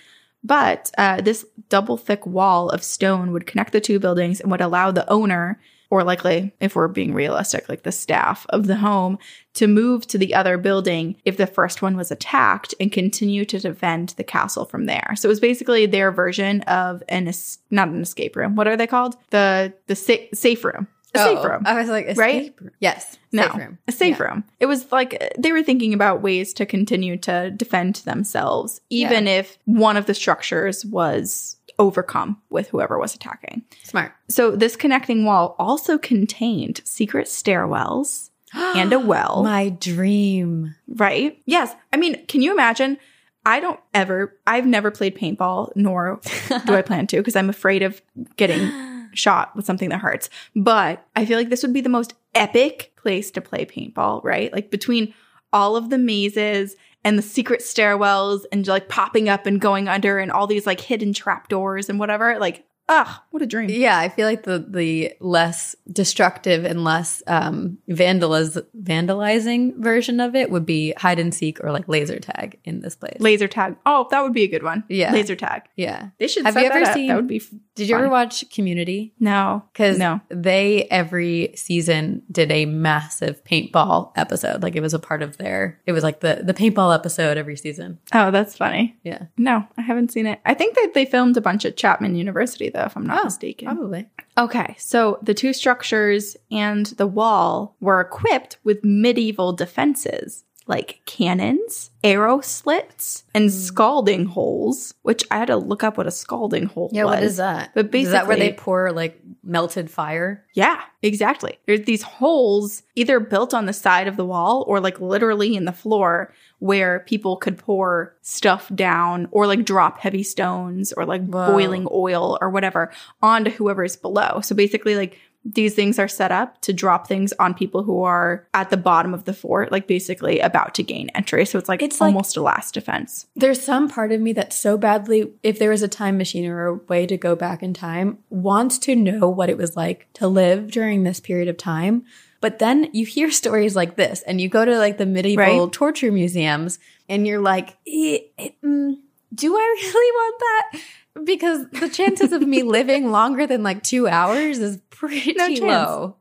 But 0.45 0.91
uh, 0.99 1.21
this 1.21 1.47
double 1.69 1.97
thick 1.97 2.27
wall 2.27 2.69
of 2.71 2.83
stone 2.83 3.33
would 3.33 3.47
connect 3.47 3.73
the 3.73 3.81
two 3.81 3.99
buildings 3.99 4.41
and 4.41 4.51
would 4.51 4.61
allow 4.61 4.91
the 4.91 5.09
owner, 5.11 5.61
or 5.89 6.03
likely, 6.03 6.53
if 6.59 6.75
we're 6.75 6.89
being 6.89 7.15
realistic, 7.15 7.69
like 7.69 7.83
the 7.83 7.93
staff 7.93 8.47
of 8.49 8.67
the 8.67 8.77
home, 8.77 9.19
to 9.55 9.67
move 9.67 10.07
to 10.07 10.19
the 10.19 10.35
other 10.35 10.57
building 10.57 11.17
if 11.25 11.37
the 11.37 11.47
first 11.47 11.83
one 11.83 11.97
was 11.97 12.11
attacked 12.11 12.75
and 12.81 12.91
continue 12.91 13.45
to 13.45 13.61
defend 13.61 14.11
the 14.11 14.25
castle 14.25 14.65
from 14.65 14.87
there. 14.87 15.15
So 15.17 15.29
it 15.29 15.31
was 15.31 15.41
basically 15.41 15.87
their 15.87 16.11
version 16.11 16.63
of 16.63 17.03
an 17.09 17.29
es- 17.29 17.59
not 17.71 17.89
an 17.89 18.01
escape 18.01 18.35
room. 18.35 18.57
What 18.57 18.67
are 18.67 18.77
they 18.77 18.87
called? 18.87 19.17
The 19.31 19.75
the 19.87 19.95
sa- 19.95 20.29
safe 20.35 20.65
room. 20.65 20.89
A 21.15 21.21
Oh, 21.21 21.25
safe 21.35 21.45
room. 21.45 21.63
I 21.67 21.75
was 21.75 21.89
like, 21.89 22.17
Right? 22.17 22.55
room. 22.61 22.71
Yes. 22.81 23.19
No, 23.33 23.43
Safe 23.45 23.57
room. 23.57 23.79
a 23.89 23.93
safe 23.93 24.17
Yeah. 24.19 24.25
room. 24.25 24.45
It 24.61 24.67
was 24.67 24.91
like 24.93 25.33
they 25.39 25.53
were 25.53 25.63
thinking 25.63 25.93
about 25.95 26.23
ways 26.23 26.53
to 26.55 26.67
continue 26.67 27.17
to 27.19 27.51
defend 27.51 27.97
themselves, 27.97 28.81
even 28.91 29.27
if 29.27 29.59
one 29.65 29.97
of 29.97 30.07
the 30.07 30.15
structures 30.15 30.85
was 30.87 31.57
overcome 31.79 32.41
with 32.51 32.69
whoever 32.69 32.99
was 32.99 33.15
attacking. 33.15 33.63
Smart. 33.83 34.13
So 34.29 34.51
this 34.53 34.77
connecting 34.77 35.25
wall 35.25 35.57
also 35.59 35.99
contained 35.99 36.81
secret 36.85 37.27
stairwells 37.27 38.31
and 38.55 38.93
a 38.93 38.99
well. 38.99 39.43
My 39.43 39.71
dream. 39.71 40.75
right? 40.89 41.39
Yes. 41.47 41.75
I 41.93 41.97
mean, 41.97 42.25
can 42.27 42.43
you 42.43 42.53
imagine? 42.53 42.99
I 43.45 43.59
don't 43.59 43.81
ever, 43.93 44.39
I've 44.47 44.67
never 44.67 44.91
played 44.93 45.17
paintball, 45.17 45.73
nor 45.75 46.21
do 46.67 46.75
I 46.75 46.83
plan 46.91 47.07
to, 47.09 47.17
because 47.17 47.35
I'm 47.35 47.51
afraid 47.51 47.83
of 47.83 48.01
getting 48.37 48.61
shot 49.15 49.55
with 49.57 49.67
something 49.67 49.89
that 49.91 50.01
hurts. 50.01 50.29
But 50.55 51.07
I 51.17 51.25
feel 51.25 51.39
like 51.39 51.49
this 51.49 51.63
would 51.63 51.73
be 51.73 51.81
the 51.81 51.89
most 51.89 52.15
epic 52.35 52.93
place 52.97 53.31
to 53.33 53.41
play 53.41 53.65
paintball, 53.65 54.23
right? 54.25 54.53
Like 54.53 54.71
between 54.71 55.15
all 55.53 55.77
of 55.77 55.91
the 55.91 55.99
mazes 55.99 56.77
and 57.05 57.19
the 57.19 57.23
secret 57.23 57.61
stairwells 57.61 58.45
and 58.53 58.67
like 58.67 58.89
popping 58.89 59.29
up 59.29 59.47
and 59.47 59.61
going 59.61 59.89
under 59.89 60.19
and 60.19 60.31
all 60.31 60.47
these 60.47 60.67
like 60.67 60.81
hidden 60.81 61.13
trapdoors 61.13 61.89
and 61.89 61.99
whatever. 61.99 62.39
Like, 62.39 62.65
ah, 62.95 63.25
what 63.31 63.43
a 63.43 63.47
dream. 63.47 63.71
Yeah, 63.71 63.99
I 63.99 64.09
feel 64.09 64.27
like 64.27 64.43
the 64.43 64.65
the 64.69 65.15
less 65.21 65.75
destructive 65.91 66.65
and 66.65 66.85
less 66.85 67.23
um 67.27 67.79
vandaliz- 67.89 68.65
vandalizing 68.81 69.77
version 69.79 70.21
of 70.21 70.35
it 70.35 70.51
would 70.51 70.67
be 70.67 70.93
hide 70.97 71.19
and 71.19 71.35
seek 71.35 71.63
or 71.65 71.73
like 71.73 71.89
laser 71.89 72.19
tag 72.19 72.59
in 72.65 72.81
this 72.81 72.95
place. 72.95 73.17
Laser 73.21 73.49
tag. 73.49 73.77
Oh, 73.87 74.07
that 74.11 74.23
would 74.23 74.33
be 74.33 74.43
a 74.43 74.49
good 74.49 74.63
one. 74.63 74.85
Yeah. 74.89 75.13
Laser 75.13 75.37
tag. 75.37 75.63
yeah. 75.77 76.09
They 76.19 76.29
should 76.29 76.45
Have 76.45 76.55
set 76.55 76.65
you 76.65 76.69
that 76.69 76.77
ever 76.77 76.87
up. 76.91 76.95
seen- 76.95 77.09
That 77.09 77.17
would 77.17 77.27
be. 77.29 77.37
f- 77.37 77.51
Did 77.75 77.89
you 77.89 77.95
fun. 77.95 78.05
ever 78.05 78.11
watch 78.13 78.49
Community? 78.51 79.15
No. 79.19 79.65
Because 79.73 79.99
No. 79.99 80.21
they 80.29 80.85
every 80.91 81.53
season 81.57 82.23
did 82.31 82.51
a 82.53 82.67
massive 82.67 83.43
paintball 83.45 84.13
episode. 84.17 84.63
Like 84.63 84.77
it 84.77 84.81
was 84.83 84.95
a 84.95 84.99
part 84.99 85.23
of 85.23 85.39
their. 85.39 85.81
It 85.87 85.93
was 85.93 86.03
like 86.05 86.21
the 86.21 86.41
the 86.45 86.55
paintball 86.55 86.95
episode 86.95 87.37
every 87.39 87.57
season. 87.57 87.99
Oh, 88.13 88.31
that's 88.31 88.57
funny. 88.57 88.97
Yeah, 89.05 89.25
No, 89.39 89.67
I 89.79 89.83
haven't 89.83 90.13
seen 90.13 90.27
it. 90.27 90.41
I 90.45 90.55
think 90.55 90.75
that 90.75 90.91
they 90.95 91.05
filmed 91.07 91.37
a 91.37 91.41
bunch 91.41 91.65
at 91.65 91.77
Chapman 91.77 92.15
University, 92.15 92.69
though, 92.69 92.82
if 92.87 92.97
I'm 92.97 93.07
not 93.07 93.21
Oh, 93.21 93.25
mistaken. 93.25 93.67
probably. 93.67 94.07
Okay, 94.39 94.75
so 94.79 95.19
the 95.23 95.35
two 95.35 95.53
structures 95.53 96.37
and 96.51 96.87
the 96.87 97.07
wall 97.07 97.77
were 97.81 98.01
equipped 98.01 98.57
with 98.65 98.85
medieval 98.85 99.53
defenses 99.53 100.45
like 100.67 101.01
cannons, 101.07 101.91
arrow 102.05 102.41
slits, 102.41 103.25
and 103.35 103.45
Hmm. 103.45 103.51
scalding 103.51 104.25
holes, 104.27 104.95
which 105.03 105.25
I 105.31 105.39
had 105.39 105.49
to 105.49 105.57
look 105.57 105.83
up 105.83 105.97
what 105.99 106.07
a 106.07 106.11
scalding 106.11 106.67
hole 106.67 106.91
Yeah, 106.93 107.05
was. 107.05 107.15
what 107.15 107.23
is 107.23 107.37
that? 107.39 107.71
But 107.75 107.95
is 107.95 108.11
that 108.13 108.27
where 108.27 108.37
they 108.37 108.53
pour 108.53 108.93
like 108.93 109.21
melted 109.43 109.91
fire? 109.91 110.45
Yeah, 110.55 110.81
exactly. 111.03 111.59
There's 111.67 111.83
these 111.85 112.03
holes 112.03 112.83
either 112.95 113.19
built 113.21 113.55
on 113.55 113.67
the 113.67 113.73
side 113.73 114.07
of 114.09 114.17
the 114.17 114.25
wall 114.25 114.65
or 114.69 114.79
like 114.81 115.01
literally 115.01 115.57
in 115.57 115.65
the 115.65 115.73
floor 115.73 116.33
where 116.61 117.01
people 117.01 117.37
could 117.37 117.59
pour 117.59 118.15
stuff 118.23 118.71
down 118.73 119.27
or 119.33 119.49
like 119.49 119.65
drop 119.65 119.99
heavy 119.99 120.23
stones 120.23 120.93
or 120.93 121.05
like 121.05 121.27
Whoa. 121.27 121.47
boiling 121.47 121.89
oil 121.91 122.39
or 122.41 122.51
whatever 122.51 122.93
onto 123.21 123.51
whoever's 123.51 123.97
below. 123.97 124.41
So 124.43 124.55
basically, 124.55 124.95
like 124.95 125.19
these 125.45 125.75
things 125.75 125.99
are 125.99 126.07
set 126.09 126.31
up 126.31 126.61
to 126.61 126.73
drop 126.73 127.09
things 127.09 127.33
on 127.41 127.53
people 127.53 127.83
who 127.83 128.03
are 128.05 128.47
at 128.55 128.71
the 128.71 128.77
bottom 128.77 129.13
of 129.13 129.25
the 129.25 129.33
fort, 129.35 129.73
like 129.73 129.87
basically 129.89 130.39
about 130.39 130.75
to 130.77 130.83
gain 130.85 131.09
entry. 131.17 131.45
So 131.45 131.59
it's 131.59 131.69
like 131.69 131.83
It's 131.83 132.01
like- 132.01 132.09
almost 132.15 132.37
a 132.37 132.43
last 132.43 132.75
defense. 132.75 133.27
There's 133.35 133.61
some 133.61 133.89
part 133.89 134.13
of 134.13 134.21
me 134.21 134.33
that 134.35 134.53
so 134.53 134.79
badly, 134.79 135.33
if 135.43 135.59
there 135.59 135.71
was 135.71 135.83
a 135.83 135.89
time 135.89 136.17
machine 136.17 136.47
or 136.47 136.67
a 136.67 136.75
way 136.75 137.07
to 137.07 137.17
go 137.17 137.35
back 137.35 137.63
in 137.63 137.75
time, 137.75 138.19
wants 138.31 138.79
to 138.81 138.95
know 138.95 139.29
what 139.29 139.51
it 139.51 139.57
was 139.59 139.77
like 139.77 140.07
to 140.15 140.29
live 140.29 140.71
during 140.71 141.03
this 141.03 141.19
period 141.19 141.49
of 141.49 141.57
time. 141.57 142.05
But 142.41 142.59
then 142.61 142.89
you 142.93 143.05
hear 143.07 143.31
stories 143.43 143.75
like 143.75 143.97
this, 143.97 144.23
and 144.23 144.41
you 144.41 144.49
go 144.49 144.65
to 144.65 144.79
like 144.79 144.99
the 144.99 145.07
medieval 145.07 145.45
Right. 145.65 145.73
torture 145.73 146.13
museums, 146.13 146.79
and 147.09 147.27
you're 147.27 147.41
like, 147.41 147.77
eh, 147.87 148.19
eh, 148.39 148.51
mm, 148.65 148.97
"Do 149.35 149.57
I 149.57 149.59
really 149.95 150.13
want 150.13 150.39
that?" 150.41 150.81
Because 151.25 151.69
the 151.69 151.89
chances 151.89 152.33
of 152.33 152.43
me 152.43 152.63
living 152.63 153.11
longer 153.11 153.47
than 153.47 153.63
like 153.63 153.83
two 153.83 154.09
hours 154.09 154.59
is 154.59 154.79
pretty 154.91 155.35
No 155.35 155.49
low. 155.67 156.17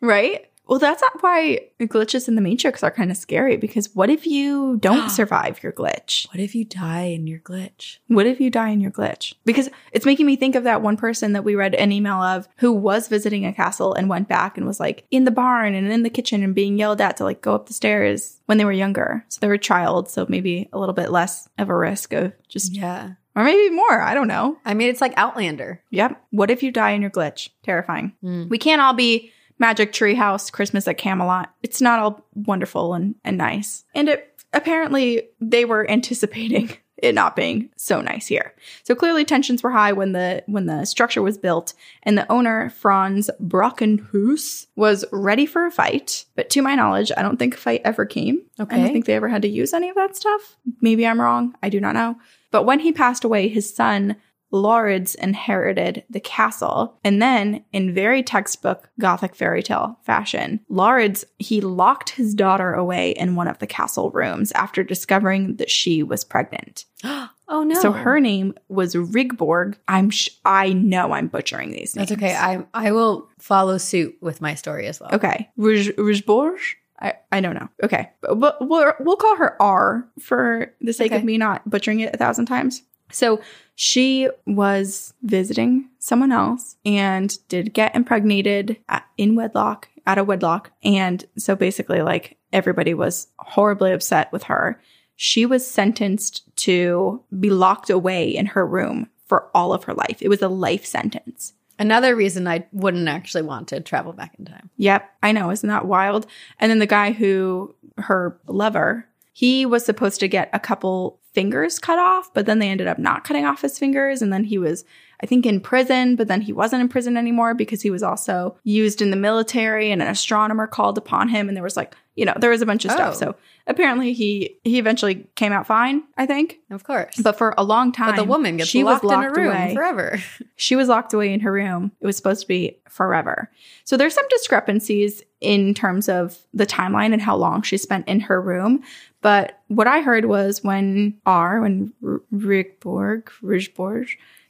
Right? 0.00 0.49
Well, 0.70 0.78
that's 0.78 1.02
not 1.02 1.20
why 1.20 1.66
glitches 1.80 2.28
in 2.28 2.36
the 2.36 2.40
Matrix 2.40 2.84
are 2.84 2.92
kind 2.92 3.10
of 3.10 3.16
scary 3.16 3.56
because 3.56 3.92
what 3.92 4.08
if 4.08 4.24
you 4.24 4.76
don't 4.78 5.10
survive 5.20 5.60
your 5.64 5.72
glitch? 5.72 6.28
What 6.28 6.38
if 6.38 6.54
you 6.54 6.64
die 6.64 7.06
in 7.06 7.26
your 7.26 7.40
glitch? 7.40 7.98
What 8.06 8.24
if 8.26 8.40
you 8.40 8.50
die 8.50 8.68
in 8.68 8.80
your 8.80 8.92
glitch? 8.92 9.34
Because 9.44 9.68
it's 9.90 10.06
making 10.06 10.26
me 10.26 10.36
think 10.36 10.54
of 10.54 10.62
that 10.64 10.80
one 10.80 10.96
person 10.96 11.32
that 11.32 11.42
we 11.42 11.56
read 11.56 11.74
an 11.74 11.90
email 11.90 12.22
of 12.22 12.48
who 12.58 12.72
was 12.72 13.08
visiting 13.08 13.44
a 13.44 13.52
castle 13.52 13.94
and 13.94 14.08
went 14.08 14.28
back 14.28 14.56
and 14.56 14.64
was 14.64 14.78
like 14.78 15.04
in 15.10 15.24
the 15.24 15.32
barn 15.32 15.74
and 15.74 15.90
in 15.90 16.04
the 16.04 16.08
kitchen 16.08 16.44
and 16.44 16.54
being 16.54 16.78
yelled 16.78 17.00
at 17.00 17.16
to 17.16 17.24
like 17.24 17.42
go 17.42 17.52
up 17.54 17.66
the 17.66 17.74
stairs 17.74 18.40
when 18.46 18.56
they 18.56 18.64
were 18.64 18.70
younger. 18.70 19.24
So 19.28 19.38
they 19.40 19.48
were 19.48 19.54
a 19.54 19.58
child, 19.58 20.08
so 20.08 20.24
maybe 20.28 20.68
a 20.72 20.78
little 20.78 20.94
bit 20.94 21.10
less 21.10 21.48
of 21.58 21.68
a 21.68 21.76
risk 21.76 22.12
of 22.12 22.32
just, 22.48 22.76
Yeah. 22.76 23.14
or 23.34 23.42
maybe 23.42 23.74
more. 23.74 24.00
I 24.00 24.14
don't 24.14 24.28
know. 24.28 24.56
I 24.64 24.74
mean, 24.74 24.88
it's 24.88 25.00
like 25.00 25.14
Outlander. 25.16 25.82
Yep. 25.90 26.22
What 26.30 26.52
if 26.52 26.62
you 26.62 26.70
die 26.70 26.92
in 26.92 27.02
your 27.02 27.10
glitch? 27.10 27.48
Terrifying. 27.64 28.12
Mm. 28.22 28.48
We 28.48 28.58
can't 28.58 28.80
all 28.80 28.94
be 28.94 29.32
Magic 29.60 29.92
Tree 29.92 30.14
House, 30.14 30.50
Christmas 30.50 30.88
at 30.88 30.98
Camelot. 30.98 31.54
It's 31.62 31.80
not 31.80 32.00
all 32.00 32.26
wonderful 32.34 32.94
and, 32.94 33.14
and 33.22 33.38
nice. 33.38 33.84
And 33.94 34.08
it, 34.08 34.42
apparently, 34.52 35.28
they 35.40 35.64
were 35.66 35.88
anticipating 35.88 36.70
it 36.96 37.14
not 37.14 37.36
being 37.36 37.68
so 37.76 38.00
nice 38.00 38.26
here. 38.26 38.54
So 38.84 38.94
clearly, 38.94 39.24
tensions 39.24 39.62
were 39.62 39.70
high 39.70 39.92
when 39.92 40.12
the 40.12 40.42
when 40.46 40.66
the 40.66 40.86
structure 40.86 41.22
was 41.22 41.38
built, 41.38 41.74
and 42.02 42.16
the 42.16 42.30
owner 42.32 42.70
Frands 42.70 43.30
Brockenhuus 43.38 44.66
was 44.76 45.04
ready 45.12 45.44
for 45.44 45.66
a 45.66 45.70
fight. 45.70 46.24
But 46.36 46.50
to 46.50 46.62
my 46.62 46.74
knowledge, 46.74 47.12
I 47.16 47.22
don't 47.22 47.38
think 47.38 47.54
a 47.54 47.58
fight 47.58 47.82
ever 47.84 48.06
came. 48.06 48.42
Okay. 48.58 48.74
I 48.74 48.78
don't 48.78 48.92
think 48.92 49.04
they 49.04 49.14
ever 49.14 49.28
had 49.28 49.42
to 49.42 49.48
use 49.48 49.74
any 49.74 49.90
of 49.90 49.96
that 49.96 50.16
stuff. 50.16 50.56
Maybe 50.80 51.06
I'm 51.06 51.20
wrong. 51.20 51.54
I 51.62 51.68
do 51.68 51.80
not 51.80 51.94
know. 51.94 52.16
But 52.50 52.64
when 52.64 52.80
he 52.80 52.92
passed 52.92 53.24
away, 53.24 53.48
his 53.48 53.72
son 53.72 54.16
Lawrence 54.50 55.14
inherited 55.14 56.04
the 56.10 56.20
castle. 56.20 56.98
And 57.04 57.20
then, 57.20 57.64
in 57.72 57.94
very 57.94 58.22
textbook 58.22 58.88
Gothic 58.98 59.34
fairy 59.34 59.62
tale 59.62 59.98
fashion, 60.02 60.60
Lawrence, 60.68 61.24
he 61.38 61.60
locked 61.60 62.10
his 62.10 62.34
daughter 62.34 62.72
away 62.72 63.10
in 63.12 63.36
one 63.36 63.48
of 63.48 63.58
the 63.58 63.66
castle 63.66 64.10
rooms 64.10 64.52
after 64.52 64.82
discovering 64.82 65.56
that 65.56 65.70
she 65.70 66.02
was 66.02 66.24
pregnant. 66.24 66.84
oh 67.04 67.30
no. 67.48 67.80
So 67.80 67.92
her 67.92 68.20
name 68.20 68.54
was 68.68 68.94
Rigborg. 68.94 69.76
I'm 69.88 70.10
sh- 70.10 70.30
I 70.44 70.72
know 70.72 71.12
I'm 71.12 71.28
butchering 71.28 71.70
these 71.70 71.94
names. 71.94 72.08
That's 72.08 72.20
okay. 72.20 72.34
I 72.34 72.64
I 72.74 72.92
will 72.92 73.28
follow 73.38 73.78
suit 73.78 74.16
with 74.20 74.40
my 74.40 74.54
story 74.54 74.86
as 74.86 75.00
well. 75.00 75.10
Okay. 75.12 75.48
Rig- 75.56 75.96
Rigborg? 75.96 76.58
I, 77.02 77.14
I 77.32 77.40
don't 77.40 77.54
know. 77.54 77.68
Okay. 77.82 78.10
But 78.20 78.36
we'll, 78.36 78.56
we'll, 78.60 78.92
we'll 79.00 79.16
call 79.16 79.36
her 79.36 79.60
R 79.60 80.06
for 80.18 80.74
the 80.80 80.92
sake 80.92 81.12
of 81.12 81.24
me 81.24 81.38
not 81.38 81.68
butchering 81.68 82.00
it 82.00 82.14
a 82.14 82.18
thousand 82.18 82.46
times. 82.46 82.82
So 83.10 83.40
she 83.74 84.28
was 84.46 85.14
visiting 85.22 85.88
someone 85.98 86.32
else 86.32 86.76
and 86.84 87.36
did 87.48 87.72
get 87.72 87.94
impregnated 87.94 88.76
at, 88.88 89.06
in 89.16 89.36
wedlock, 89.36 89.88
out 90.06 90.18
of 90.18 90.26
wedlock. 90.26 90.70
And 90.82 91.24
so 91.38 91.56
basically, 91.56 92.02
like, 92.02 92.36
everybody 92.52 92.94
was 92.94 93.28
horribly 93.38 93.92
upset 93.92 94.32
with 94.32 94.44
her. 94.44 94.80
She 95.16 95.46
was 95.46 95.66
sentenced 95.66 96.44
to 96.56 97.22
be 97.38 97.50
locked 97.50 97.90
away 97.90 98.28
in 98.28 98.46
her 98.46 98.66
room 98.66 99.08
for 99.26 99.50
all 99.54 99.72
of 99.72 99.84
her 99.84 99.94
life. 99.94 100.18
It 100.20 100.28
was 100.28 100.42
a 100.42 100.48
life 100.48 100.84
sentence. 100.84 101.52
Another 101.78 102.14
reason 102.14 102.46
I 102.46 102.66
wouldn't 102.72 103.08
actually 103.08 103.42
want 103.42 103.68
to 103.68 103.80
travel 103.80 104.12
back 104.12 104.34
in 104.38 104.44
time. 104.44 104.68
Yep, 104.76 105.10
I 105.22 105.32
know. 105.32 105.50
Isn't 105.50 105.68
that 105.68 105.86
wild? 105.86 106.26
And 106.58 106.70
then 106.70 106.78
the 106.78 106.86
guy 106.86 107.12
who, 107.12 107.74
her 107.96 108.38
lover, 108.46 109.06
he 109.32 109.64
was 109.64 109.84
supposed 109.84 110.20
to 110.20 110.28
get 110.28 110.50
a 110.52 110.60
couple 110.60 111.19
fingers 111.32 111.78
cut 111.78 111.98
off, 111.98 112.32
but 112.34 112.46
then 112.46 112.58
they 112.58 112.68
ended 112.68 112.86
up 112.86 112.98
not 112.98 113.24
cutting 113.24 113.44
off 113.44 113.62
his 113.62 113.78
fingers. 113.78 114.20
And 114.22 114.32
then 114.32 114.44
he 114.44 114.58
was, 114.58 114.84
I 115.22 115.26
think, 115.26 115.46
in 115.46 115.60
prison, 115.60 116.16
but 116.16 116.28
then 116.28 116.40
he 116.40 116.52
wasn't 116.52 116.82
in 116.82 116.88
prison 116.88 117.16
anymore 117.16 117.54
because 117.54 117.82
he 117.82 117.90
was 117.90 118.02
also 118.02 118.56
used 118.64 119.00
in 119.00 119.10
the 119.10 119.16
military 119.16 119.90
and 119.92 120.02
an 120.02 120.08
astronomer 120.08 120.66
called 120.66 120.98
upon 120.98 121.28
him. 121.28 121.48
And 121.48 121.56
there 121.56 121.62
was 121.64 121.76
like, 121.76 121.94
you 122.16 122.24
know, 122.24 122.34
there 122.38 122.50
was 122.50 122.62
a 122.62 122.66
bunch 122.66 122.84
of 122.84 122.90
Oh. 122.90 122.94
stuff. 122.94 123.14
So 123.16 123.36
apparently 123.70 124.12
he, 124.12 124.58
he 124.64 124.78
eventually 124.78 125.26
came 125.36 125.52
out 125.52 125.66
fine, 125.66 126.02
I 126.18 126.26
think. 126.26 126.58
Of 126.70 126.84
course. 126.84 127.16
But 127.20 127.38
for 127.38 127.54
a 127.56 127.64
long 127.64 127.92
time, 127.92 128.10
But 128.10 128.16
the 128.16 128.24
woman 128.24 128.56
gets 128.58 128.68
she 128.68 128.84
locked 128.84 129.04
was 129.04 129.12
in 129.12 129.18
a 129.18 129.22
locked 129.22 129.36
room 129.36 129.46
away. 129.48 129.74
forever. 129.74 130.18
She 130.56 130.76
was 130.76 130.88
locked 130.88 131.14
away 131.14 131.32
in 131.32 131.40
her 131.40 131.52
room. 131.52 131.90
It 132.02 132.06
was 132.06 132.16
supposed 132.18 132.42
to 132.42 132.46
be 132.48 132.78
forever. 132.88 133.50
So 133.84 133.96
there's 133.96 134.12
some 134.14 134.28
discrepancies 134.28 135.22
in 135.40 135.72
terms 135.72 136.06
of 136.08 136.38
the 136.52 136.66
timeline 136.66 137.14
and 137.14 137.22
how 137.22 137.34
long 137.36 137.62
she 137.62 137.78
spent 137.78 138.06
in 138.06 138.20
her 138.20 138.42
room. 138.42 138.82
But 139.22 139.58
what 139.68 139.86
I 139.86 140.02
heard 140.02 140.26
was 140.26 140.62
when 140.62 141.18
R, 141.24 141.62
when 141.62 141.94
Rigborg, 142.34 143.28
Rijborg 143.42 144.08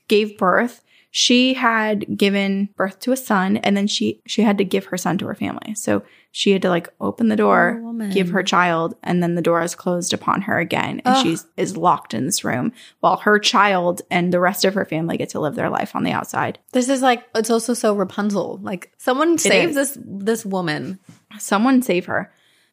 gave 0.08 0.36
birth, 0.36 0.82
she 1.12 1.54
had 1.54 2.16
given 2.16 2.68
birth 2.76 3.00
to 3.00 3.12
a 3.12 3.16
son 3.16 3.56
and 3.58 3.76
then 3.76 3.86
she 3.86 4.20
she 4.26 4.42
had 4.42 4.58
to 4.58 4.64
give 4.64 4.86
her 4.86 4.96
son 4.96 5.18
to 5.18 5.26
her 5.26 5.34
family. 5.34 5.74
So 5.74 6.04
she 6.30 6.52
had 6.52 6.62
to 6.62 6.68
like 6.68 6.88
open 7.00 7.28
the 7.28 7.36
door, 7.36 7.82
give 8.12 8.30
her 8.30 8.44
child, 8.44 8.94
and 9.02 9.20
then 9.20 9.34
the 9.34 9.42
door 9.42 9.60
is 9.62 9.74
closed 9.74 10.12
upon 10.12 10.42
her 10.42 10.58
again. 10.58 11.02
And 11.04 11.16
she's 11.18 11.46
is 11.56 11.76
locked 11.76 12.14
in 12.14 12.26
this 12.26 12.44
room 12.44 12.72
while 13.00 13.16
her 13.18 13.40
child 13.40 14.02
and 14.10 14.32
the 14.32 14.38
rest 14.38 14.64
of 14.64 14.74
her 14.74 14.84
family 14.84 15.16
get 15.16 15.30
to 15.30 15.40
live 15.40 15.56
their 15.56 15.68
life 15.68 15.96
on 15.96 16.04
the 16.04 16.12
outside. 16.12 16.60
This 16.72 16.88
is 16.88 17.02
like 17.02 17.24
it's 17.34 17.50
also 17.50 17.74
so 17.74 17.94
Rapunzel. 17.94 18.60
Like 18.62 18.92
someone 18.98 19.36
save 19.36 19.74
this 19.74 19.98
this 20.00 20.46
woman. 20.46 21.00
Someone 21.38 21.82
save 21.82 22.06
her. 22.06 22.32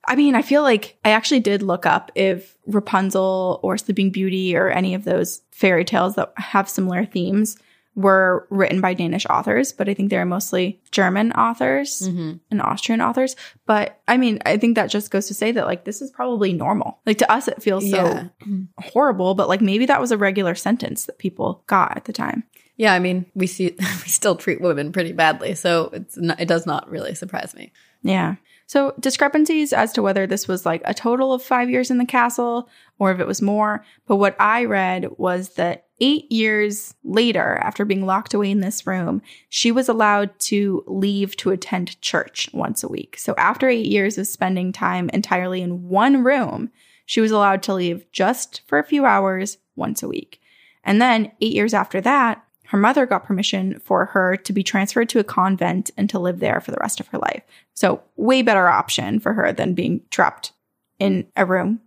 I 0.10 0.16
mean, 0.16 0.36
I 0.36 0.42
feel 0.44 0.62
like 0.62 0.98
I 1.04 1.10
actually 1.10 1.42
did 1.42 1.64
look 1.64 1.86
up 1.86 2.12
if 2.14 2.56
Rapunzel 2.68 3.60
or 3.64 3.78
Sleeping 3.78 4.12
Beauty 4.12 4.56
or 4.56 4.70
any 4.70 4.94
of 4.94 5.04
those 5.04 5.42
fairy 5.52 5.84
tales 5.84 6.16
that 6.16 6.32
have 6.38 6.70
similar 6.70 7.04
themes 7.04 7.58
were 7.98 8.46
written 8.52 8.80
by 8.80 8.94
Danish 8.94 9.26
authors, 9.26 9.74
but 9.74 9.90
I 9.90 9.96
think 9.96 10.12
they're 10.12 10.24
mostly 10.24 10.80
German 10.92 11.32
authors 11.32 12.04
mm-hmm. 12.04 12.34
and 12.52 12.62
Austrian 12.62 13.02
authors. 13.02 13.36
But 13.66 14.00
I 14.08 14.18
mean, 14.18 14.40
I 14.46 14.58
think 14.58 14.76
that 14.76 14.92
just 14.92 15.10
goes 15.10 15.26
to 15.28 15.34
say 15.34 15.52
that 15.54 15.66
like 15.66 15.84
this 15.84 16.00
is 16.04 16.12
probably 16.12 16.54
normal. 16.54 17.00
Like 17.08 17.18
to 17.18 17.32
us, 17.32 17.48
it 17.48 17.62
feels 17.62 17.84
Yeah. 17.84 18.28
so 18.44 18.50
horrible, 18.78 19.34
but 19.34 19.50
like 19.50 19.62
maybe 19.62 19.88
that 19.88 20.00
was 20.00 20.12
a 20.12 20.18
regular 20.18 20.54
sentence 20.54 21.08
that 21.08 21.18
people 21.18 21.64
got 21.66 21.98
at 21.98 22.06
the 22.06 22.14
time. 22.14 22.44
Yeah, 22.76 22.94
I 22.94 23.00
mean, 23.00 23.26
we 23.34 23.48
see 23.48 23.76
we 23.80 24.10
still 24.10 24.36
treat 24.36 24.62
women 24.62 24.92
pretty 24.92 25.12
badly, 25.12 25.56
so 25.56 25.90
it's 25.92 26.16
not, 26.18 26.40
it 26.40 26.48
does 26.48 26.68
not 26.68 26.88
really 26.92 27.16
surprise 27.16 27.56
me. 27.56 27.72
Yeah. 28.04 28.36
So 28.68 28.94
discrepancies 29.00 29.74
as 29.74 29.92
to 29.94 30.04
whether 30.04 30.28
this 30.28 30.48
was 30.48 30.68
like 30.68 30.84
a 30.86 30.94
total 30.94 31.34
of 31.34 31.42
five 31.42 31.68
years 31.72 31.90
in 31.90 31.98
the 31.98 32.06
castle 32.06 32.70
or 33.00 33.12
if 33.12 33.20
it 33.20 33.26
was 33.26 33.42
more. 33.42 33.84
But 34.06 34.18
what 34.18 34.36
I 34.40 34.66
read 34.66 35.08
was 35.18 35.56
that 35.56 35.87
eight 36.00 36.32
years 36.32 36.94
later, 37.04 37.58
after 37.62 37.86
being 37.86 38.06
locked 38.06 38.34
away 38.34 38.52
in 38.52 38.62
this 38.62 38.86
room, 38.86 39.22
she 39.50 39.72
was 39.72 39.90
allowed 39.90 40.38
to 40.40 40.84
leave 40.88 41.36
to 41.38 41.52
attend 41.52 42.00
church 42.02 42.50
once 42.54 42.84
a 42.84 42.88
week. 42.88 43.18
So 43.18 43.34
after 43.38 43.68
eight 43.68 43.88
years 43.88 44.18
of 44.18 44.28
spending 44.28 44.72
time 44.72 45.10
entirely 45.10 45.62
in 45.62 45.90
one 45.90 46.24
room, 46.24 46.70
she 47.06 47.22
was 47.22 47.32
allowed 47.32 47.64
to 47.64 47.74
leave 47.74 48.06
just 48.12 48.62
for 48.68 48.78
a 48.78 48.84
few 48.84 49.06
hours 49.06 49.58
once 49.76 50.04
a 50.04 50.08
week. 50.08 50.42
And 50.84 51.02
then 51.02 51.32
eight 51.42 51.54
years 51.54 51.74
after 51.74 52.02
that, 52.02 52.44
her 52.68 52.78
mother 52.78 53.06
got 53.06 53.26
permission 53.26 53.80
for 53.80 54.06
her 54.08 54.36
to 54.36 54.54
be 54.54 54.62
transferred 54.62 55.08
to 55.10 55.20
a 55.20 55.24
convent 55.24 55.90
and 55.96 56.10
to 56.10 56.20
live 56.20 56.40
there 56.40 56.60
for 56.60 56.72
the 56.72 56.80
rest 56.82 57.00
of 57.00 57.08
her 57.08 57.18
life. 57.18 57.44
So, 57.74 58.04
way 58.18 58.42
better 58.42 58.68
option 58.68 59.20
for 59.20 59.34
her 59.34 59.54
than 59.54 59.74
being 59.74 60.02
trapped 60.10 60.52
in 61.00 61.28
a 61.38 61.46
room. 61.46 61.80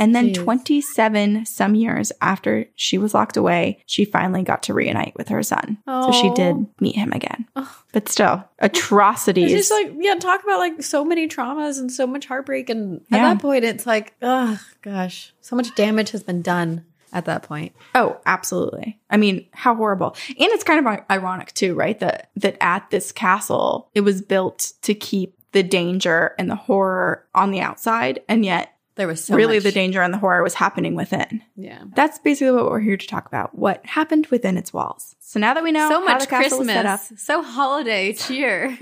And 0.00 0.14
then, 0.16 0.30
Jeez. 0.30 0.42
27 0.42 1.46
some 1.46 1.74
years 1.74 2.10
after 2.20 2.64
she 2.74 2.98
was 2.98 3.14
locked 3.14 3.36
away, 3.36 3.82
she 3.86 4.04
finally 4.04 4.42
got 4.42 4.62
to 4.64 4.74
reunite 4.74 5.14
with 5.16 5.28
her 5.28 5.42
son. 5.42 5.78
So, 5.86 6.10
she 6.12 6.30
did 6.34 6.66
meet 6.80 6.96
him 6.96 7.12
again. 7.12 7.46
Oh. 7.54 7.76
But 7.92 8.08
still, 8.08 8.42
atrocities. 8.58 9.52
It's 9.52 9.68
just 9.68 9.72
like 9.72 9.92
yeah, 9.98 10.14
talk 10.14 10.42
about 10.42 10.58
like 10.58 10.82
so 10.82 11.04
many 11.04 11.28
traumas 11.28 11.78
and 11.78 11.90
so 11.92 12.06
much 12.06 12.26
heartbreak, 12.26 12.70
and 12.70 13.00
at 13.12 13.18
Yeah. 13.18 13.34
that 13.34 13.42
point, 13.42 13.64
it's 13.64 13.86
like, 13.86 14.14
oh 14.22 14.58
gosh, 14.82 15.32
so 15.40 15.54
much 15.56 15.74
damage 15.74 16.10
has 16.10 16.22
been 16.22 16.42
done 16.42 16.84
at 17.12 17.24
that 17.24 17.42
point. 17.42 17.72
Oh, 17.94 18.20
absolutely. 18.26 18.98
I 19.10 19.16
mean, 19.16 19.46
how 19.52 19.74
horrible. 19.74 20.16
And 20.28 20.36
it's 20.38 20.64
kind 20.64 20.86
of 20.86 21.00
ironic 21.10 21.52
too, 21.54 21.74
right? 21.74 21.98
That 21.98 22.30
that 22.36 22.56
at 22.60 22.88
this 22.90 23.12
castle, 23.12 23.90
it 23.94 24.00
was 24.02 24.22
built 24.22 24.72
to 24.82 24.94
keep 24.94 25.34
the 25.52 25.62
danger 25.64 26.34
and 26.38 26.48
the 26.48 26.54
horror 26.54 27.26
on 27.34 27.50
the 27.50 27.60
outside, 27.60 28.20
and 28.28 28.44
yet 28.44 28.72
There 29.00 29.08
was 29.08 29.24
so 29.24 29.34
really 29.34 29.56
much- 29.56 29.64
the 29.64 29.72
danger 29.72 30.02
and 30.02 30.12
the 30.12 30.18
horror 30.18 30.42
was 30.42 30.54
happening 30.54 30.94
within. 30.94 31.42
Yeah. 31.56 31.82
That's 31.96 32.18
basically 32.18 32.52
what 32.52 32.70
we're 32.70 32.80
here 32.80 32.96
to 32.98 33.06
talk 33.06 33.26
about. 33.26 33.54
What 33.58 33.84
happened 33.86 34.26
within 34.26 34.56
its 34.58 34.72
walls. 34.72 35.16
So 35.20 35.40
now 35.40 35.54
that 35.54 35.62
we 35.64 35.72
know 35.72 35.88
so 35.88 36.04
much 36.04 36.20
the 36.20 36.26
castle 36.26 36.58
was 36.58 36.68
set 36.68 36.84
up, 36.86 37.00
Christmas, 37.00 37.22
so 37.22 37.42
holiday 37.42 38.12
cheer. 38.24 38.76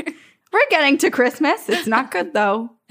we're 0.53 0.69
getting 0.71 0.99
to 0.99 1.11
Christmas. 1.11 1.69
It's 1.69 1.87
not 1.87 2.11
good 2.11 2.33
though. 2.35 2.71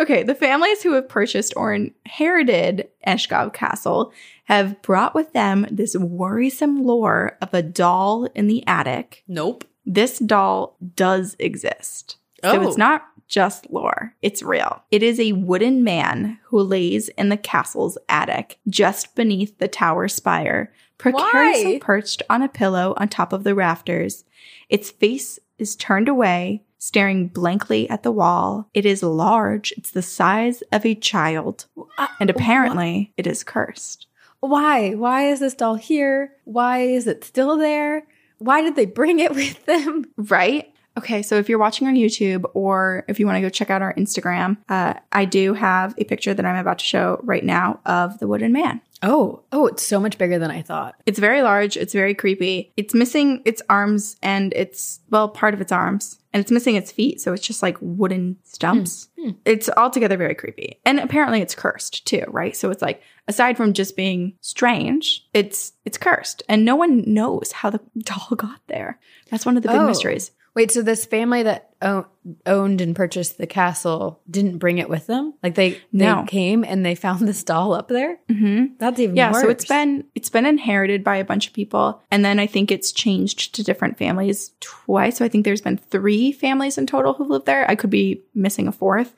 Okay, 0.00 0.24
the 0.24 0.34
families 0.34 0.82
who 0.82 0.92
have 0.94 1.08
purchased 1.08 1.52
or 1.56 1.72
inherited 1.72 2.88
Eshkov 3.06 3.52
Castle 3.52 4.12
have 4.46 4.82
brought 4.82 5.14
with 5.14 5.32
them 5.32 5.66
this 5.70 5.94
worrisome 5.96 6.84
lore 6.84 7.38
of 7.40 7.54
a 7.54 7.62
doll 7.62 8.24
in 8.34 8.48
the 8.48 8.66
attic. 8.66 9.22
nope. 9.28 9.64
This 9.86 10.18
doll 10.18 10.76
does 10.96 11.36
exist. 11.38 12.16
Oh. 12.42 12.52
So 12.54 12.60
Oh. 12.60 12.68
it's 12.68 12.76
not 12.78 13.02
just 13.34 13.68
lore, 13.68 14.14
it's 14.22 14.44
real. 14.44 14.84
It 14.92 15.02
is 15.02 15.18
a 15.18 15.32
wooden 15.32 15.82
man 15.82 16.38
who 16.44 16.60
lays 16.60 17.08
in 17.08 17.30
the 17.30 17.36
castle's 17.36 17.98
attic 18.08 18.60
just 18.68 19.16
beneath 19.16 19.58
the 19.58 19.66
tower 19.66 20.06
spire, 20.06 20.72
precariously 20.98 21.72
Why? 21.74 21.78
perched 21.80 22.22
on 22.30 22.42
a 22.42 22.48
pillow 22.48 22.94
on 22.96 23.08
top 23.08 23.32
of 23.32 23.42
the 23.42 23.56
rafters. 23.56 24.24
Its 24.68 24.92
face 24.92 25.40
is 25.58 25.74
turned 25.74 26.08
away, 26.08 26.62
staring 26.78 27.26
blankly 27.26 27.90
at 27.90 28.04
the 28.04 28.12
wall. 28.12 28.70
It 28.72 28.86
is 28.86 29.02
large, 29.02 29.72
it's 29.76 29.90
the 29.90 30.00
size 30.00 30.62
of 30.70 30.86
a 30.86 30.94
child, 30.94 31.66
Uh, 31.98 32.06
and 32.20 32.30
apparently 32.30 33.12
it 33.16 33.26
is 33.26 33.42
cursed. 33.42 34.06
Why? 34.38 34.90
Why 34.94 35.26
is 35.26 35.40
this 35.40 35.54
doll 35.54 35.74
here? 35.74 36.30
Why 36.44 36.82
is 36.82 37.08
it 37.08 37.24
still 37.24 37.56
there? 37.56 38.06
Why 38.38 38.62
did 38.62 38.76
they 38.76 38.86
bring 38.86 39.18
it 39.18 39.34
with 39.34 39.64
them? 39.66 40.04
Right? 40.16 40.70
Okay, 40.96 41.22
so 41.22 41.36
if 41.36 41.48
you're 41.48 41.58
watching 41.58 41.88
on 41.88 41.94
YouTube 41.94 42.44
or 42.54 43.04
if 43.08 43.18
you 43.18 43.26
want 43.26 43.36
to 43.36 43.40
go 43.40 43.48
check 43.48 43.68
out 43.68 43.82
our 43.82 43.92
Instagram, 43.94 44.56
uh, 44.68 44.94
I 45.10 45.24
do 45.24 45.52
have 45.54 45.92
a 45.98 46.04
picture 46.04 46.32
that 46.34 46.44
I'm 46.46 46.56
about 46.56 46.78
to 46.78 46.84
show 46.84 47.20
right 47.24 47.44
now 47.44 47.80
of 47.84 48.18
the 48.20 48.28
wooden 48.28 48.52
man. 48.52 48.80
Oh, 49.02 49.42
oh, 49.52 49.66
it's 49.66 49.82
so 49.82 49.98
much 49.98 50.18
bigger 50.18 50.38
than 50.38 50.50
I 50.52 50.62
thought. 50.62 50.94
It's 51.04 51.18
very 51.18 51.42
large, 51.42 51.76
it's 51.76 51.92
very 51.92 52.14
creepy. 52.14 52.72
It's 52.76 52.94
missing 52.94 53.42
its 53.44 53.60
arms 53.68 54.16
and 54.22 54.52
it's, 54.54 55.00
well, 55.10 55.28
part 55.28 55.52
of 55.52 55.60
its 55.60 55.72
arms, 55.72 56.20
and 56.32 56.40
it's 56.40 56.52
missing 56.52 56.76
its 56.76 56.92
feet. 56.92 57.20
So 57.20 57.32
it's 57.32 57.46
just 57.46 57.62
like 57.62 57.76
wooden 57.80 58.36
stumps. 58.44 59.08
Hmm. 59.20 59.30
It's 59.44 59.68
altogether 59.76 60.16
very 60.16 60.34
creepy. 60.36 60.80
And 60.86 61.00
apparently 61.00 61.40
it's 61.40 61.54
cursed 61.56 62.06
too, 62.06 62.24
right? 62.28 62.56
So 62.56 62.70
it's 62.70 62.80
like, 62.82 63.02
aside 63.28 63.56
from 63.56 63.72
just 63.72 63.96
being 63.96 64.34
strange, 64.40 65.26
it's 65.34 65.72
it's 65.84 65.98
cursed. 65.98 66.42
And 66.48 66.64
no 66.64 66.76
one 66.76 67.02
knows 67.12 67.50
how 67.52 67.70
the 67.70 67.80
doll 67.98 68.28
got 68.36 68.60
there. 68.68 68.98
That's 69.30 69.44
one 69.44 69.56
of 69.56 69.62
the 69.64 69.68
big 69.70 69.78
Oh. 69.80 69.86
mysteries. 69.86 70.30
Wait, 70.54 70.70
so 70.70 70.82
this 70.82 71.04
family 71.04 71.42
that 71.42 71.70
o- 71.82 72.06
owned 72.46 72.80
and 72.80 72.94
purchased 72.94 73.38
the 73.38 73.46
castle 73.46 74.20
didn't 74.30 74.58
bring 74.58 74.78
it 74.78 74.88
with 74.88 75.06
them? 75.08 75.34
Like 75.42 75.56
they 75.56 75.72
they 75.92 76.06
No. 76.06 76.24
came 76.28 76.64
and 76.64 76.86
they 76.86 76.94
found 76.94 77.26
this 77.26 77.42
doll 77.42 77.72
up 77.74 77.88
there? 77.88 78.18
Mm-hmm. 78.30 78.74
That's 78.78 79.00
even 79.00 79.16
Yeah, 79.16 79.32
worse. 79.32 79.42
so 79.42 79.48
it's 79.48 79.64
been 79.66 80.04
it's 80.14 80.28
been 80.30 80.46
inherited 80.46 81.02
by 81.02 81.16
a 81.16 81.24
bunch 81.24 81.48
of 81.48 81.52
people, 81.52 82.00
and 82.10 82.24
then 82.24 82.38
I 82.38 82.46
think 82.46 82.70
it's 82.70 82.92
changed 82.92 83.54
to 83.56 83.64
different 83.64 83.98
families 83.98 84.52
twice. 84.60 85.16
So 85.16 85.24
I 85.24 85.28
think 85.28 85.44
there's 85.44 85.60
been 85.60 85.76
three 85.78 86.30
families 86.32 86.78
in 86.78 86.86
total 86.86 87.14
who 87.14 87.24
lived 87.24 87.46
there. 87.46 87.68
I 87.68 87.74
could 87.74 87.90
be 87.90 88.22
missing 88.34 88.68
a 88.68 88.72
fourth, 88.72 89.12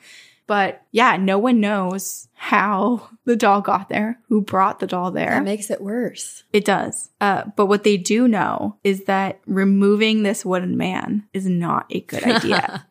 but 0.47 0.83
yeah, 0.93 1.17
no 1.17 1.39
one 1.39 1.61
knows 1.61 2.29
how 2.35 3.09
the 3.25 3.37
doll 3.37 3.61
got 3.61 3.89
there, 3.89 4.21
who 4.29 4.41
brought 4.41 4.79
the 4.79 4.87
doll 4.87 5.11
there. 5.11 5.31
that 5.31 5.45
makes 5.45 5.71
it 5.71 5.81
worse. 5.81 6.45
it 6.53 6.65
does, 6.65 7.11
uh, 7.21 7.45
but 7.57 7.67
what 7.67 7.85
they 7.85 7.97
do 7.97 8.29
know 8.29 8.77
is 8.85 9.05
that 9.05 9.41
removing 9.47 10.23
this 10.23 10.45
wooden 10.45 10.77
man 10.77 11.25
is 11.33 11.47
not 11.47 11.87
a 11.91 12.01
good 12.01 12.25
idea 12.25 12.87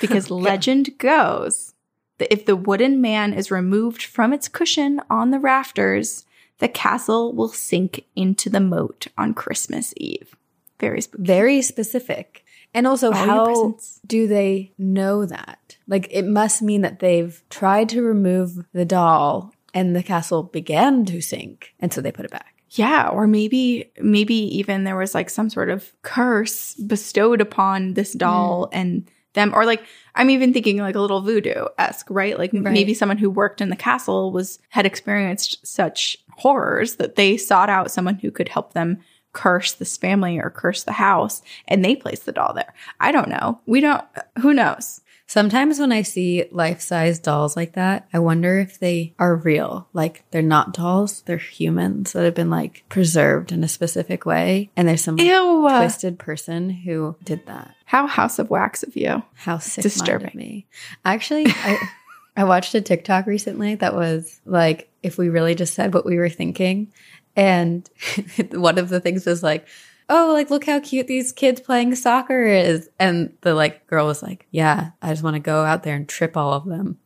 because 0.00 0.30
legend 0.30 0.96
goes 0.98 1.74
that 2.18 2.32
if 2.32 2.46
the 2.46 2.56
wooden 2.56 3.00
man 3.00 3.32
is 3.32 3.50
removed 3.50 4.02
from 4.02 4.32
its 4.32 4.48
cushion 4.48 5.00
on 5.10 5.30
the 5.30 5.40
rafters, 5.40 6.24
the 6.58 6.68
castle 6.68 7.32
will 7.32 7.48
sink 7.48 8.04
into 8.14 8.48
the 8.48 8.60
moat 8.60 9.08
on 9.18 9.34
Christmas 9.34 9.92
Eve. 9.96 10.36
Very. 10.78 11.00
Very 11.14 11.62
specific. 11.62 12.41
And 12.74 12.86
also, 12.86 13.08
All 13.08 13.14
how 13.14 13.76
do 14.06 14.26
they 14.26 14.72
know 14.78 15.26
that? 15.26 15.76
Like, 15.86 16.08
it 16.10 16.24
must 16.24 16.62
mean 16.62 16.80
that 16.82 17.00
they've 17.00 17.42
tried 17.50 17.88
to 17.90 18.02
remove 18.02 18.64
the 18.72 18.84
doll 18.84 19.52
and 19.74 19.94
the 19.94 20.02
castle 20.02 20.42
began 20.42 21.04
to 21.06 21.20
sink. 21.20 21.74
And 21.80 21.92
so 21.92 22.00
they 22.00 22.12
put 22.12 22.24
it 22.24 22.30
back. 22.30 22.54
Yeah, 22.70 23.08
or 23.08 23.26
maybe 23.26 23.90
maybe 24.00 24.34
even 24.34 24.84
there 24.84 24.96
was 24.96 25.14
like 25.14 25.28
some 25.28 25.50
sort 25.50 25.68
of 25.68 25.92
curse 26.00 26.74
bestowed 26.74 27.42
upon 27.42 27.94
this 27.94 28.14
mm. 28.14 28.20
doll 28.20 28.70
and 28.72 29.06
them 29.34 29.52
or 29.54 29.66
like 29.66 29.82
I'm 30.14 30.30
even 30.30 30.52
thinking 30.52 30.78
like 30.78 30.94
a 30.94 31.00
little 31.00 31.20
voodoo 31.20 31.66
esque, 31.78 32.06
right? 32.08 32.38
Like 32.38 32.52
Right. 32.52 32.62
maybe 32.62 32.94
someone 32.94 33.18
who 33.18 33.28
worked 33.28 33.60
in 33.60 33.68
the 33.68 33.76
castle 33.76 34.32
was 34.32 34.58
had 34.70 34.86
experienced 34.86 35.66
such 35.66 36.16
horrors 36.36 36.96
that 36.96 37.16
they 37.16 37.36
sought 37.36 37.68
out 37.68 37.90
someone 37.90 38.16
who 38.16 38.30
could 38.30 38.48
help 38.48 38.72
them 38.72 38.98
curse 39.32 39.72
this 39.72 39.96
family 39.96 40.38
or 40.38 40.50
curse 40.50 40.82
the 40.82 40.92
house 40.92 41.42
and 41.68 41.84
they 41.84 41.96
placed 41.96 42.26
the 42.26 42.32
doll 42.32 42.52
there. 42.54 42.74
I 43.00 43.12
don't 43.12 43.28
know. 43.28 43.60
We 43.66 43.80
don't 43.80 44.04
who 44.40 44.52
knows? 44.52 45.00
Sometimes 45.32 45.78
when 45.78 45.92
I 45.92 46.02
see 46.02 46.44
life 46.50 46.82
size 46.82 47.18
dolls 47.18 47.56
like 47.56 47.72
that, 47.72 48.06
I 48.12 48.18
wonder 48.18 48.58
if 48.58 48.78
they 48.78 49.14
are 49.18 49.34
real. 49.34 49.88
Like, 49.94 50.24
they're 50.30 50.42
not 50.42 50.74
dolls, 50.74 51.22
they're 51.22 51.38
humans 51.38 52.12
that 52.12 52.24
have 52.24 52.34
been 52.34 52.50
like 52.50 52.84
preserved 52.90 53.50
in 53.50 53.64
a 53.64 53.68
specific 53.68 54.26
way. 54.26 54.70
And 54.76 54.86
there's 54.86 55.02
some 55.02 55.18
Ew. 55.18 55.66
twisted 55.70 56.18
person 56.18 56.68
who 56.68 57.16
did 57.24 57.46
that. 57.46 57.74
How 57.86 58.06
house 58.06 58.38
of 58.38 58.50
wax 58.50 58.82
of 58.82 58.94
you. 58.94 59.22
How 59.32 59.56
sick 59.56 59.82
Disturbing. 59.82 60.32
me. 60.34 60.66
Actually, 61.02 61.46
I 61.46 61.78
I 62.36 62.44
watched 62.44 62.74
a 62.74 62.80
TikTok 62.80 63.26
recently 63.26 63.74
that 63.76 63.94
was 63.94 64.40
like 64.44 64.90
if 65.02 65.18
we 65.18 65.28
really 65.28 65.54
just 65.54 65.74
said 65.74 65.94
what 65.94 66.06
we 66.06 66.18
were 66.18 66.28
thinking. 66.28 66.92
And 67.36 67.88
one 68.52 68.78
of 68.78 68.88
the 68.88 69.00
things 69.00 69.26
was 69.26 69.42
like, 69.42 69.66
oh, 70.08 70.30
like 70.32 70.50
look 70.50 70.66
how 70.66 70.80
cute 70.80 71.06
these 71.06 71.32
kids 71.32 71.60
playing 71.60 71.94
soccer 71.94 72.42
is. 72.42 72.88
And 72.98 73.36
the 73.40 73.54
like 73.54 73.86
girl 73.86 74.06
was 74.06 74.22
like, 74.22 74.46
yeah, 74.50 74.90
I 75.00 75.10
just 75.10 75.22
want 75.22 75.34
to 75.34 75.40
go 75.40 75.64
out 75.64 75.82
there 75.82 75.96
and 75.96 76.08
trip 76.08 76.36
all 76.36 76.52
of 76.52 76.66
them. 76.66 76.98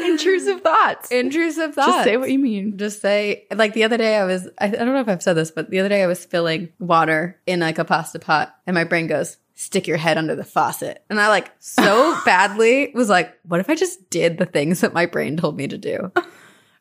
Intrusive 0.04 0.62
thoughts. 0.62 1.10
Intrusive 1.10 1.74
thoughts. 1.74 1.88
Just 1.88 2.04
say 2.04 2.16
what 2.16 2.30
you 2.30 2.38
mean. 2.38 2.78
Just 2.78 3.00
say, 3.00 3.46
like 3.52 3.74
the 3.74 3.84
other 3.84 3.96
day 3.96 4.16
I 4.16 4.24
was, 4.24 4.48
I, 4.58 4.66
I 4.66 4.70
don't 4.70 4.94
know 4.94 5.00
if 5.00 5.08
I've 5.08 5.22
said 5.22 5.34
this, 5.34 5.50
but 5.50 5.70
the 5.70 5.80
other 5.80 5.88
day 5.88 6.02
I 6.02 6.06
was 6.06 6.24
filling 6.24 6.70
water 6.78 7.40
in 7.46 7.60
like 7.60 7.78
a 7.78 7.84
pasta 7.84 8.18
pot 8.18 8.54
and 8.66 8.74
my 8.74 8.84
brain 8.84 9.06
goes, 9.06 9.36
stick 9.58 9.88
your 9.88 9.96
head 9.96 10.16
under 10.16 10.36
the 10.36 10.44
faucet. 10.44 11.02
And 11.10 11.20
I 11.20 11.26
like 11.28 11.50
so 11.58 12.16
badly 12.24 12.92
was 12.94 13.08
like, 13.08 13.36
what 13.42 13.58
if 13.58 13.68
I 13.68 13.74
just 13.74 14.08
did 14.08 14.38
the 14.38 14.46
things 14.46 14.80
that 14.82 14.94
my 14.94 15.04
brain 15.04 15.36
told 15.36 15.56
me 15.56 15.66
to 15.66 15.76
do? 15.76 16.12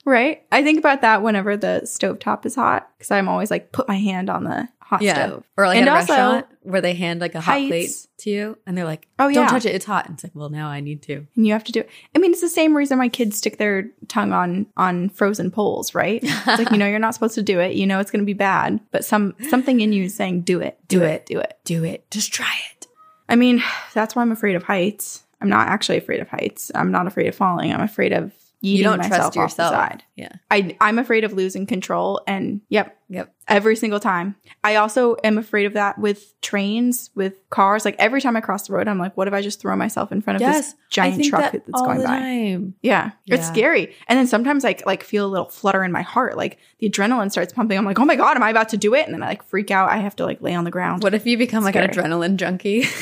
Right? 0.05 0.43
I 0.51 0.63
think 0.63 0.77
about 0.77 1.01
that 1.01 1.23
whenever 1.23 1.57
the 1.57 1.81
stovetop 1.85 2.45
is 2.45 2.53
hot 2.53 2.87
because 2.95 3.09
I'm 3.09 3.27
always 3.27 3.49
like, 3.49 3.71
put 3.71 3.87
my 3.87 3.97
hand 3.97 4.29
on 4.29 4.43
the 4.43 4.69
hot 4.87 5.01
stove. 5.01 5.43
Or 5.57 5.67
like 5.67 5.77
And 5.77 5.89
at 5.89 5.91
a 5.91 5.95
also, 5.95 6.13
restaurant 6.13 6.45
where 6.61 6.81
they 6.81 6.93
hand 6.93 7.19
like 7.19 7.35
a 7.35 7.41
hot 7.41 7.67
plate 7.67 7.89
to 8.19 8.29
you 8.29 8.57
and 8.65 8.77
they're 8.77 8.85
like, 8.85 9.07
Oh, 9.19 9.27
yeah. 9.27 9.33
don't 9.41 9.49
touch 9.49 9.65
it. 9.65 9.75
It's 9.75 9.85
hot. 9.85 10.05
And 10.05 10.13
it's 10.15 10.23
like, 10.23 10.33
well, 10.33 10.49
now 10.49 10.69
I 10.69 10.79
need 10.79 11.01
to. 11.03 11.27
And 11.35 11.45
you 11.45 11.53
have 11.53 11.63
to 11.65 11.71
do 11.71 11.81
it. 11.81 11.89
I 12.15 12.19
mean, 12.19 12.31
it's 12.31 12.41
the 12.41 12.47
same 12.49 12.75
reason 12.75 12.97
my 12.97 13.09
kids 13.09 13.37
stick 13.37 13.57
their 13.57 13.89
tongue 14.07 14.31
on 14.31 14.65
on 14.77 15.09
frozen 15.09 15.51
poles, 15.51 15.93
right? 15.93 16.21
It's 16.23 16.47
like 16.47 16.71
you 16.71 16.77
know 16.77 16.87
you're 16.87 16.99
not 16.99 17.13
supposed 17.13 17.35
to 17.35 17.43
do 17.43 17.59
it. 17.59 17.75
You 17.75 17.85
know 17.85 17.99
it's 17.99 18.11
going 18.11 18.21
to 18.21 18.25
be 18.25 18.33
bad, 18.33 18.79
but 18.91 19.03
some 19.03 19.35
something 19.49 19.81
in 19.81 19.91
you 19.93 20.05
is 20.05 20.15
saying, 20.15 20.41
"Do 20.41 20.61
it, 20.61 20.79
do, 20.87 20.99
Do 20.99 21.05
it, 21.05 21.09
it. 21.11 21.25
do 21.25 21.39
it." 21.39 21.59
Do 21.65 21.83
it. 21.83 22.09
Just 22.09 22.31
try 22.33 22.53
it. 22.71 22.87
I 23.29 23.35
mean, 23.35 23.61
that's 23.93 24.15
why 24.15 24.21
I'm 24.21 24.31
afraid 24.31 24.55
of 24.55 24.63
heights. 24.63 25.23
I'm 25.41 25.49
not 25.49 25.67
actually 25.67 25.97
afraid 25.97 26.19
of 26.21 26.29
heights. 26.29 26.71
I'm 26.73 26.91
not 26.91 27.05
afraid 27.07 27.27
of 27.27 27.35
falling. 27.35 27.73
I'm 27.73 27.81
afraid 27.81 28.13
of 28.13 28.31
You 28.59 28.83
don't 28.83 29.03
trust 29.03 29.35
yourself. 29.35 30.01
Yeah. 30.15 30.31
I 30.49 30.75
I'm 30.81 30.97
afraid 30.97 31.23
of 31.23 31.33
losing 31.33 31.65
control, 31.67 32.21
and 32.25 32.61
yep, 32.69 32.97
Yep. 33.09 33.31
every 33.47 33.75
single 33.75 33.99
time. 33.99 34.35
I 34.63 34.75
also 34.77 35.15
am 35.23 35.37
afraid 35.37 35.65
of 35.65 35.73
that 35.73 35.99
with 35.99 36.33
trains, 36.41 37.11
with 37.13 37.35
cars. 37.51 37.85
Like 37.85 37.95
every 37.99 38.19
time 38.19 38.35
I 38.35 38.41
cross 38.41 38.67
the 38.67 38.73
road, 38.73 38.87
I'm 38.87 38.97
like, 38.97 39.15
what 39.15 39.27
if 39.27 39.33
I 39.33 39.41
just 39.43 39.61
throw 39.61 39.75
myself 39.75 40.11
in 40.11 40.21
front 40.21 40.37
of 40.37 40.41
Yes. 40.41 40.73
this 40.73 40.75
giant 40.89 41.23
truck 41.25 41.51
that 41.51 41.65
that's 41.67 41.81
going 41.81 41.99
by? 41.99 42.05
time. 42.05 42.73
Yeah, 42.81 43.11
it's 43.27 43.47
scary. 43.47 43.95
And 44.07 44.17
then 44.17 44.25
sometimes 44.27 44.65
I 44.65 44.75
like 44.87 45.03
feel 45.03 45.25
a 45.27 45.29
little 45.29 45.49
flutter 45.49 45.83
in 45.83 45.91
my 45.91 46.01
heart, 46.01 46.35
like 46.35 46.57
the 46.79 46.89
adrenaline 46.89 47.31
starts 47.31 47.53
pumping. 47.53 47.77
I'm 47.77 47.85
like, 47.85 47.99
oh 47.99 48.05
my 48.05 48.15
god, 48.15 48.37
am 48.37 48.43
I 48.43 48.49
about 48.49 48.69
to 48.69 48.77
do 48.77 48.95
it? 48.95 49.05
And 49.05 49.13
then 49.13 49.21
I 49.21 49.27
like 49.27 49.43
freak 49.43 49.69
out. 49.69 49.89
I 49.91 49.97
have 49.97 50.15
to 50.17 50.25
like 50.25 50.41
lay 50.41 50.55
on 50.55 50.63
the 50.63 50.71
ground. 50.71 51.03
What 51.03 51.13
if 51.13 51.27
you 51.27 51.37
become 51.37 51.63
like 51.63 51.75
an 51.75 51.87
adrenaline 51.87 52.37
junkie? 52.37 52.85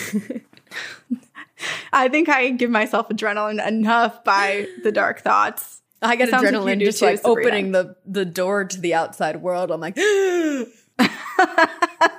I 1.93 2.09
think 2.09 2.29
I 2.29 2.49
give 2.51 2.69
myself 2.69 3.09
adrenaline 3.09 3.65
enough 3.65 4.23
by 4.23 4.67
the 4.83 4.91
dark 4.91 5.21
thoughts. 5.21 5.81
I 6.01 6.15
get 6.15 6.31
like 6.31 6.41
adrenaline 6.41 6.79
do 6.79 6.85
just 6.85 6.99
too, 6.99 7.05
like 7.05 7.17
Sabrina. 7.19 7.39
opening 7.39 7.71
the 7.71 7.95
the 8.05 8.25
door 8.25 8.65
to 8.65 8.79
the 8.79 8.93
outside 8.93 9.41
world. 9.41 9.71
I'm 9.71 9.81
like, 9.81 9.97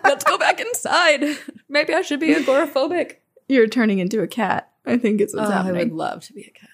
let's 0.05 0.25
go 0.25 0.38
back 0.38 0.61
inside. 0.61 1.25
Maybe 1.68 1.94
I 1.94 2.03
should 2.03 2.20
be 2.20 2.35
agoraphobic. 2.35 3.16
You're 3.49 3.68
turning 3.68 3.99
into 3.99 4.22
a 4.22 4.27
cat. 4.27 4.70
I 4.85 4.99
think 4.99 5.20
it's 5.20 5.35
what's 5.35 5.51
oh, 5.51 5.55
I 5.55 5.72
would 5.72 5.92
love 5.92 6.25
to 6.25 6.33
be 6.33 6.42
a 6.42 6.51
cat. 6.51 6.70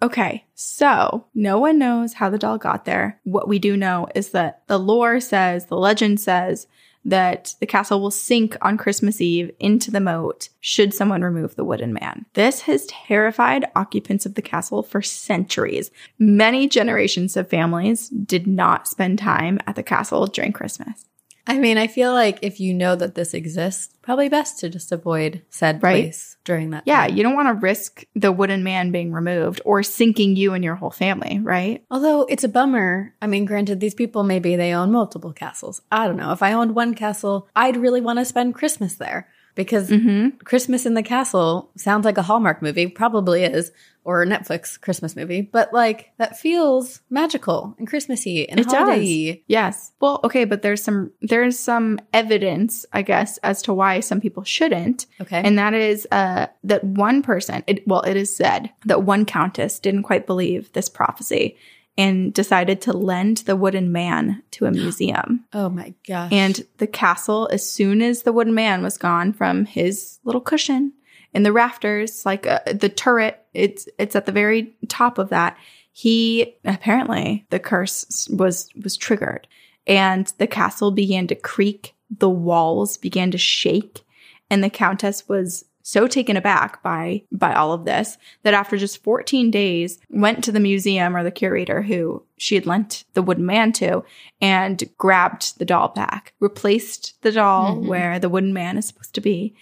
Okay, 0.00 0.46
so 0.54 1.26
no 1.34 1.58
one 1.58 1.78
knows 1.78 2.14
how 2.14 2.30
the 2.30 2.38
doll 2.38 2.56
got 2.56 2.84
there. 2.84 3.20
What 3.24 3.48
we 3.48 3.58
do 3.58 3.76
know 3.76 4.06
is 4.14 4.30
that 4.30 4.62
the 4.68 4.78
lore 4.78 5.18
says, 5.18 5.66
the 5.66 5.76
legend 5.76 6.20
says, 6.20 6.68
that 7.08 7.54
the 7.60 7.66
castle 7.66 8.00
will 8.00 8.10
sink 8.10 8.56
on 8.60 8.76
Christmas 8.76 9.20
Eve 9.20 9.50
into 9.58 9.90
the 9.90 10.00
moat 10.00 10.50
should 10.60 10.92
someone 10.92 11.22
remove 11.22 11.56
the 11.56 11.64
wooden 11.64 11.92
man. 11.92 12.26
This 12.34 12.62
has 12.62 12.86
terrified 12.86 13.64
occupants 13.74 14.26
of 14.26 14.34
the 14.34 14.42
castle 14.42 14.82
for 14.82 15.00
centuries. 15.00 15.90
Many 16.18 16.68
generations 16.68 17.36
of 17.36 17.48
families 17.48 18.08
did 18.08 18.46
not 18.46 18.86
spend 18.86 19.18
time 19.18 19.58
at 19.66 19.74
the 19.74 19.82
castle 19.82 20.26
during 20.26 20.52
Christmas. 20.52 21.06
I 21.48 21.58
mean, 21.58 21.78
I 21.78 21.86
feel 21.86 22.12
like 22.12 22.38
if 22.42 22.60
you 22.60 22.74
know 22.74 22.94
that 22.94 23.14
this 23.14 23.32
exists, 23.32 23.94
probably 24.02 24.28
best 24.28 24.60
to 24.60 24.68
just 24.68 24.92
avoid 24.92 25.42
said 25.48 25.82
Right. 25.82 26.04
place 26.04 26.36
during 26.44 26.70
that. 26.70 26.82
Yeah, 26.86 27.06
time. 27.06 27.16
you 27.16 27.22
don't 27.22 27.34
want 27.34 27.48
to 27.48 27.54
risk 27.54 28.04
the 28.14 28.30
wooden 28.30 28.62
man 28.62 28.92
being 28.92 29.12
removed 29.12 29.62
or 29.64 29.82
sinking 29.82 30.36
you 30.36 30.52
and 30.52 30.62
your 30.62 30.74
whole 30.74 30.90
family, 30.90 31.40
right? 31.42 31.82
Although 31.90 32.22
it's 32.28 32.44
a 32.44 32.48
bummer. 32.48 33.14
I 33.22 33.26
mean, 33.26 33.46
granted, 33.46 33.80
these 33.80 33.94
people 33.94 34.24
maybe 34.24 34.56
they 34.56 34.74
own 34.74 34.92
multiple 34.92 35.32
castles. 35.32 35.80
I 35.90 36.06
don't 36.06 36.16
know. 36.18 36.32
If 36.32 36.42
I 36.42 36.52
owned 36.52 36.74
one 36.74 36.94
castle, 36.94 37.48
I'd 37.56 37.78
really 37.78 38.02
want 38.02 38.18
to 38.18 38.24
spend 38.26 38.54
Christmas 38.54 38.96
there 38.96 39.28
because 39.58 39.90
Mm-hmm. 39.90 40.36
Christmas 40.44 40.86
in 40.86 40.94
the 40.94 41.02
Castle 41.02 41.70
sounds 41.76 42.04
like 42.04 42.16
a 42.16 42.22
Hallmark 42.22 42.62
movie, 42.62 42.86
probably 42.86 43.42
is, 43.42 43.72
or 44.04 44.22
a 44.22 44.26
Netflix 44.26 44.80
Christmas 44.80 45.16
movie, 45.16 45.42
but 45.42 45.72
like 45.74 46.12
that 46.16 46.38
feels 46.38 47.00
magical 47.10 47.74
and 47.78 47.86
Christmassy 47.88 48.48
and 48.48 48.60
It 48.60 48.68
does. 48.68 48.74
holiday. 48.74 49.42
Yes. 49.48 49.92
Well, 50.00 50.20
okay, 50.24 50.44
but 50.46 50.62
there's 50.62 50.82
some 50.82 51.10
there's 51.20 51.58
some 51.58 51.98
evidence, 52.14 52.86
I 52.92 53.02
guess, 53.02 53.36
as 53.38 53.60
to 53.62 53.74
why 53.74 53.98
some 54.00 54.20
people 54.20 54.44
shouldn't, 54.44 55.06
Okay. 55.20 55.42
and 55.44 55.58
that 55.58 55.74
is 55.74 56.06
uh, 56.12 56.46
that 56.64 56.84
one 56.84 57.22
person. 57.22 57.64
It, 57.66 57.86
well, 57.86 58.02
it 58.02 58.16
is 58.16 58.34
said 58.34 58.70
that 58.86 59.02
one 59.02 59.24
countess 59.26 59.80
didn't 59.80 60.04
quite 60.04 60.26
believe 60.26 60.72
this 60.72 60.88
prophecy 60.88 61.56
and 61.98 62.32
decided 62.32 62.80
to 62.80 62.92
lend 62.92 63.38
the 63.38 63.56
wooden 63.56 63.90
man 63.92 64.42
to 64.52 64.64
a 64.64 64.70
museum. 64.70 65.44
oh 65.52 65.68
my 65.68 65.92
gosh. 66.06 66.32
And 66.32 66.64
the 66.78 66.86
castle, 66.86 67.48
as 67.52 67.68
soon 67.68 68.00
as 68.00 68.22
the 68.22 68.32
wooden 68.32 68.54
man 68.54 68.82
was 68.82 68.96
gone 68.96 69.32
from 69.34 69.66
his 69.66 70.20
little 70.24 70.40
cushion 70.40 70.92
in 71.34 71.42
the 71.42 71.52
rafters, 71.52 72.24
like 72.24 72.46
uh, 72.46 72.60
the 72.72 72.88
turret, 72.88 73.44
it's 73.52 73.88
it's 73.98 74.16
at 74.16 74.24
the 74.24 74.32
very 74.32 74.74
top 74.88 75.18
of 75.18 75.28
that. 75.30 75.58
He 75.92 76.56
apparently 76.64 77.44
the 77.50 77.58
curse 77.58 78.28
was 78.30 78.70
was 78.82 78.96
triggered, 78.96 79.48
and 79.86 80.32
the 80.38 80.46
castle 80.46 80.92
began 80.92 81.26
to 81.26 81.34
creak. 81.34 81.94
The 82.10 82.30
walls 82.30 82.96
began 82.96 83.30
to 83.32 83.38
shake, 83.38 84.06
and 84.48 84.64
the 84.64 84.70
countess 84.70 85.28
was 85.28 85.64
so 85.88 86.06
taken 86.06 86.36
aback 86.36 86.82
by 86.82 87.22
by 87.32 87.54
all 87.54 87.72
of 87.72 87.86
this 87.86 88.18
that 88.42 88.52
after 88.52 88.76
just 88.76 89.02
14 89.02 89.50
days 89.50 89.98
went 90.10 90.44
to 90.44 90.52
the 90.52 90.60
museum 90.60 91.16
or 91.16 91.24
the 91.24 91.30
curator 91.30 91.80
who 91.82 92.22
she 92.36 92.54
had 92.56 92.66
lent 92.66 93.04
the 93.14 93.22
wooden 93.22 93.46
man 93.46 93.72
to 93.72 94.04
and 94.40 94.84
grabbed 94.98 95.58
the 95.58 95.64
doll 95.64 95.88
back 95.88 96.34
replaced 96.40 97.14
the 97.22 97.32
doll 97.32 97.76
Mhm. 97.76 97.86
where 97.88 98.18
the 98.18 98.28
wooden 98.28 98.52
man 98.52 98.76
is 98.76 98.86
supposed 98.86 99.14
to 99.14 99.20
be 99.22 99.54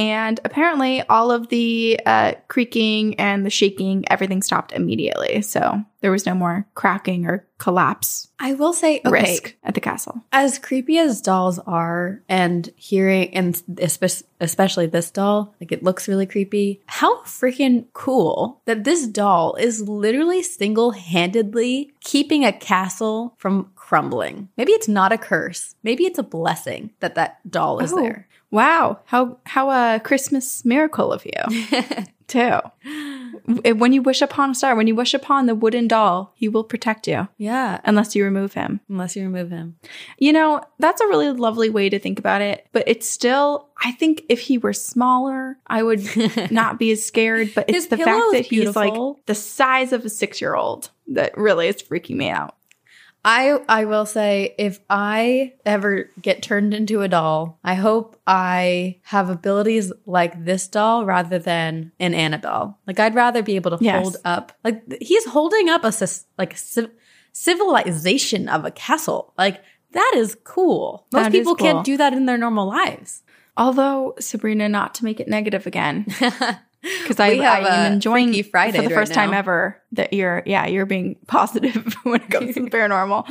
and 0.00 0.40
apparently 0.46 1.02
all 1.02 1.30
of 1.30 1.48
the 1.48 2.00
uh, 2.06 2.32
creaking 2.48 3.20
and 3.20 3.44
the 3.44 3.50
shaking 3.50 4.10
everything 4.10 4.40
stopped 4.42 4.72
immediately. 4.72 5.42
So 5.42 5.84
there 6.00 6.10
was 6.10 6.24
no 6.24 6.34
more 6.34 6.66
cracking 6.74 7.26
or 7.26 7.46
collapse 7.58 8.28
I 8.38 8.54
will 8.54 8.72
say, 8.72 9.02
okay, 9.04 9.10
risk 9.10 9.54
at 9.62 9.74
the 9.74 9.82
castle. 9.82 10.22
as 10.32 10.58
creepy 10.58 10.96
as 10.96 11.20
dolls 11.20 11.58
are 11.58 12.22
and 12.26 12.70
hearing 12.76 13.34
and 13.34 13.54
espe- 13.74 14.22
especially 14.40 14.86
this 14.86 15.10
doll 15.10 15.54
like 15.60 15.70
it 15.72 15.82
looks 15.82 16.08
really 16.08 16.24
creepy 16.24 16.80
how 16.86 17.22
freaking 17.24 17.84
cool 17.92 18.62
that 18.64 18.84
this 18.84 19.06
doll 19.06 19.56
is 19.56 19.86
literally 19.86 20.42
single-handedly 20.42 21.92
keeping 22.00 22.44
a 22.44 22.52
castle 22.52 23.34
from 23.36 23.70
crumbling. 23.74 24.48
Maybe 24.56 24.72
it's 24.72 24.88
not 24.88 25.12
a 25.12 25.18
curse. 25.18 25.74
Maybe 25.82 26.04
it's 26.04 26.18
a 26.18 26.22
blessing 26.22 26.92
that 27.00 27.16
that 27.16 27.40
doll 27.50 27.80
is 27.80 27.92
Oh, 27.92 27.96
there 28.00 28.26
wow 28.50 28.98
how 29.06 29.38
how 29.46 29.70
a 29.70 30.00
christmas 30.00 30.64
miracle 30.64 31.12
of 31.12 31.24
you 31.24 31.66
too. 32.30 32.60
When 33.64 33.92
you 33.92 34.02
wish 34.02 34.22
upon 34.22 34.50
a 34.50 34.54
star, 34.54 34.76
when 34.76 34.86
you 34.86 34.94
wish 34.94 35.14
upon 35.14 35.46
the 35.46 35.54
wooden 35.54 35.88
doll, 35.88 36.32
he 36.36 36.48
will 36.48 36.62
protect 36.62 37.08
you 37.08 37.26
yeah 37.38 37.80
unless 37.84 38.14
you 38.14 38.24
remove 38.24 38.52
him. 38.52 38.80
unless 38.88 39.16
you 39.16 39.24
remove 39.24 39.50
him 39.50 39.76
You 40.18 40.32
know, 40.32 40.60
that's 40.78 41.00
a 41.00 41.08
really 41.08 41.30
lovely 41.32 41.70
way 41.70 41.88
to 41.88 41.98
think 41.98 42.18
about 42.20 42.40
it, 42.40 42.68
but 42.72 42.84
it's 42.86 43.08
still, 43.08 43.68
I 43.82 43.90
think 43.92 44.22
if 44.28 44.38
he 44.40 44.58
were 44.58 44.72
smaller, 44.72 45.58
I 45.66 45.82
would 45.82 46.02
not 46.52 46.78
be 46.78 46.92
as 46.92 47.04
scared, 47.04 47.50
but 47.54 47.64
it's 47.68 47.78
His 47.78 47.88
the 47.88 47.96
fact 47.98 48.26
that 48.32 48.46
he's 48.46 48.76
like 48.76 48.94
the 49.26 49.34
size 49.34 49.92
of 49.92 50.04
a 50.04 50.08
six 50.08 50.40
year 50.40 50.54
old 50.54 50.90
that 51.08 51.36
really 51.36 51.66
is 51.66 51.82
freaking 51.82 52.16
me 52.16 52.30
out. 52.30 52.54
I 53.24 53.58
I 53.68 53.84
will 53.84 54.06
say 54.06 54.54
if 54.58 54.80
I 54.88 55.52
ever 55.66 56.10
get 56.22 56.42
turned 56.42 56.72
into 56.72 57.02
a 57.02 57.08
doll, 57.08 57.58
I 57.62 57.74
hope 57.74 58.18
I 58.26 58.98
have 59.02 59.28
abilities 59.28 59.92
like 60.06 60.44
this 60.44 60.66
doll 60.68 61.04
rather 61.04 61.38
than 61.38 61.92
an 62.00 62.14
Annabelle. 62.14 62.78
Like 62.86 62.98
I'd 62.98 63.14
rather 63.14 63.42
be 63.42 63.56
able 63.56 63.76
to 63.76 63.84
Yes. 63.84 64.02
hold 64.02 64.16
up 64.24 64.52
like 64.64 64.82
he's 65.02 65.26
holding 65.26 65.68
up 65.68 65.84
a 65.84 65.92
like 66.38 66.56
civ- 66.56 66.90
civilization 67.32 68.48
of 68.48 68.64
a 68.64 68.70
castle. 68.70 69.32
Like 69.36 69.62
that 69.92 70.12
is 70.16 70.36
cool. 70.44 71.06
Most 71.12 71.24
That 71.24 71.32
people 71.32 71.56
cool. 71.56 71.66
can't 71.66 71.84
do 71.84 71.96
that 71.98 72.12
in 72.12 72.26
their 72.26 72.38
normal 72.38 72.66
lives. 72.68 73.22
Although, 73.56 74.14
Sabrina, 74.20 74.68
not 74.68 74.94
to 74.94 75.04
make 75.04 75.20
it 75.20 75.28
negative 75.28 75.66
again, 75.66 76.06
because 76.82 77.20
I, 77.20 77.28
I 77.28 77.86
am 77.86 77.92
enjoying 77.94 78.42
Friday 78.44 78.78
for 78.78 78.82
the 78.82 78.88
right 78.88 78.94
first 78.94 79.14
time 79.14 79.34
ever 79.34 79.80
that 79.92 80.12
you're 80.12 80.42
yeah 80.46 80.66
you're 80.66 80.86
being 80.86 81.16
positive 81.26 81.94
when 82.02 82.22
it 82.22 82.30
comes 82.30 82.54
to 82.54 82.62
the 82.62 82.70
paranormal 82.70 83.30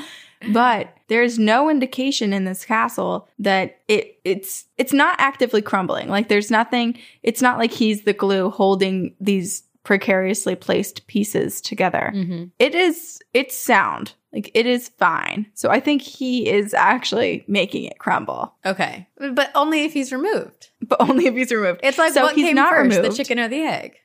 but 0.54 0.96
there's 1.08 1.38
no 1.38 1.70
indication 1.70 2.32
in 2.32 2.46
this 2.46 2.64
castle 2.64 3.28
that 3.40 3.80
it 3.88 4.20
it's 4.24 4.66
it's 4.78 4.94
not 4.94 5.16
actively 5.20 5.62
crumbling 5.62 6.08
like 6.08 6.30
there's 6.30 6.50
nothing 6.50 6.98
it's 7.24 7.42
not 7.42 7.58
like 7.58 7.72
he's 7.72 8.04
the 8.04 8.14
glue 8.14 8.50
holding 8.50 9.14
these 9.20 9.64
precariously 9.84 10.56
placed 10.56 11.08
pieces 11.08 11.62
together. 11.62 12.12
Mm-hmm. 12.14 12.46
It 12.60 12.76
is 12.76 13.20
it's 13.34 13.58
sound. 13.58 14.14
Like 14.32 14.52
it 14.54 14.66
is 14.68 14.90
fine. 14.90 15.48
So 15.56 15.70
I 15.70 15.80
think 15.80 16.02
he 16.04 16.48
is 16.50 16.74
actually 16.74 17.44
making 17.48 17.86
it 17.86 17.98
crumble. 17.98 18.54
Okay. 18.66 19.08
But 19.18 19.52
only 19.56 19.86
if 19.86 19.94
he's 19.94 20.12
removed. 20.12 20.70
But 20.88 21.02
only 21.02 21.26
if 21.28 21.34
he's 21.36 21.52
removed. 21.52 21.80
It's 21.84 21.98
like 21.98 22.14
So 22.14 22.24
what 22.24 22.36
he's 22.36 22.54
not 22.54 22.70
first, 22.70 23.02
the 23.02 23.10
chicken 23.10 23.40
or 23.40 23.48
the 23.48 23.62
egg? 23.62 23.96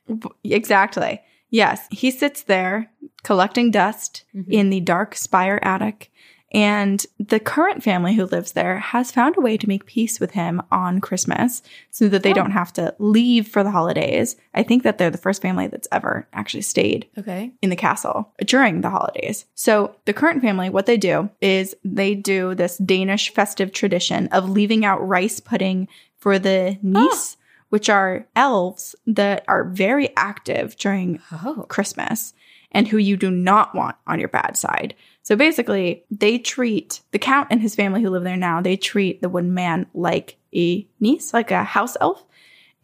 Exactly. 0.44 1.20
Yes. 1.50 1.86
He 1.90 2.10
sits 2.10 2.42
there 2.42 2.90
collecting 3.22 3.70
dust 3.70 4.24
Mhm. 4.34 4.46
in 4.50 4.70
the 4.70 4.80
dark 4.80 5.14
spire 5.14 5.58
attic. 5.62 6.10
And 6.54 7.04
the 7.18 7.40
current 7.40 7.82
family 7.82 8.14
who 8.14 8.26
lives 8.26 8.52
there 8.52 8.78
has 8.78 9.10
found 9.10 9.36
a 9.36 9.40
way 9.40 9.56
to 9.56 9.68
make 9.68 9.86
peace 9.86 10.20
with 10.20 10.30
him 10.30 10.62
on 10.70 11.00
Christmas 11.00 11.62
so 11.90 12.08
that 12.08 12.22
they 12.22 12.30
Oh. 12.30 12.34
don't 12.34 12.52
have 12.52 12.72
to 12.74 12.94
leave 13.00 13.48
for 13.48 13.64
the 13.64 13.72
holidays. 13.72 14.36
I 14.54 14.62
think 14.62 14.84
that 14.84 14.96
they're 14.96 15.10
the 15.10 15.18
first 15.18 15.42
family 15.42 15.66
that's 15.66 15.88
ever 15.90 16.28
actually 16.32 16.62
stayed 16.62 17.06
Okay. 17.18 17.52
in 17.60 17.70
the 17.70 17.76
castle 17.76 18.32
during 18.46 18.80
the 18.82 18.90
holidays. 18.90 19.46
So 19.56 19.96
the 20.04 20.12
current 20.12 20.42
family, 20.42 20.70
what 20.70 20.86
they 20.86 20.96
do 20.96 21.28
is 21.40 21.74
they 21.84 22.14
do 22.14 22.54
this 22.54 22.78
Danish 22.78 23.34
festive 23.34 23.72
tradition 23.72 24.28
of 24.28 24.48
leaving 24.48 24.84
out 24.84 25.06
rice 25.06 25.40
pudding 25.40 25.88
for 26.16 26.38
the 26.38 26.78
nisse, 26.82 27.36
which 27.70 27.88
are 27.90 28.26
elves 28.36 28.94
that 29.08 29.44
are 29.48 29.64
very 29.64 30.10
active 30.16 30.76
during 30.76 31.18
Oh. 31.32 31.66
Christmas 31.68 32.32
and 32.70 32.86
who 32.88 32.96
you 32.98 33.16
do 33.16 33.30
not 33.30 33.74
want 33.74 33.96
on 34.06 34.20
your 34.20 34.28
bad 34.28 34.56
side. 34.56 34.94
So 35.24 35.36
basically, 35.36 36.04
they 36.10 36.38
treat 36.38 37.00
the 37.10 37.18
count 37.18 37.48
and 37.50 37.60
his 37.60 37.74
family 37.74 38.02
who 38.02 38.10
live 38.10 38.24
there 38.24 38.36
now, 38.36 38.60
they 38.60 38.76
treat 38.76 39.22
the 39.22 39.28
wooden 39.28 39.54
man 39.54 39.86
like 39.94 40.36
a 40.54 40.86
nisse, 41.00 41.32
like 41.32 41.50
a 41.50 41.64
house 41.64 41.96
elf. 42.00 42.22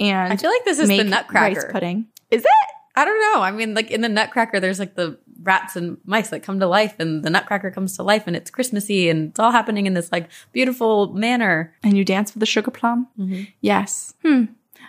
And 0.01 0.32
I 0.32 0.36
feel 0.36 0.51
like 0.51 0.64
this 0.64 0.78
is 0.78 0.88
the 0.88 1.05
Nutcracker. 1.05 1.61
rice 1.61 1.64
pudding. 1.70 2.07
Is 2.30 2.43
it? 2.43 2.51
I 2.97 3.05
don't 3.05 3.20
know. 3.20 3.43
I 3.43 3.51
mean, 3.51 3.74
like 3.74 3.91
in 3.91 4.01
the 4.01 4.09
Nutcracker, 4.09 4.59
there's 4.59 4.78
like 4.78 4.95
the 4.95 5.18
rats 5.43 5.76
and 5.76 5.99
mice 6.05 6.30
that 6.30 6.43
come 6.43 6.61
to 6.61 6.66
life, 6.66 6.95
and 6.99 7.22
the 7.22 7.30
Nutcracker 7.30 7.70
comes 7.70 7.97
to 7.97 8.03
life, 8.03 8.24
and 8.26 8.34
it's 8.34 8.51
Christmassy, 8.51 9.11
and 9.11 9.30
it's 9.30 9.38
all 9.38 9.53
happening 9.53 9.86
in 9.86 9.93
this 9.93 10.11
like 10.11 10.28
beautiful 10.53 11.12
manner. 11.12 11.74
And 11.82 11.95
you 11.95 12.07
dance 12.07 12.32
with 12.32 12.41
the 12.41 12.47
sugar 12.47 12.70
plum? 12.70 13.09
Mm-hmm. 13.18 13.43
Yes. 13.61 14.14
Hmm. 14.24 14.45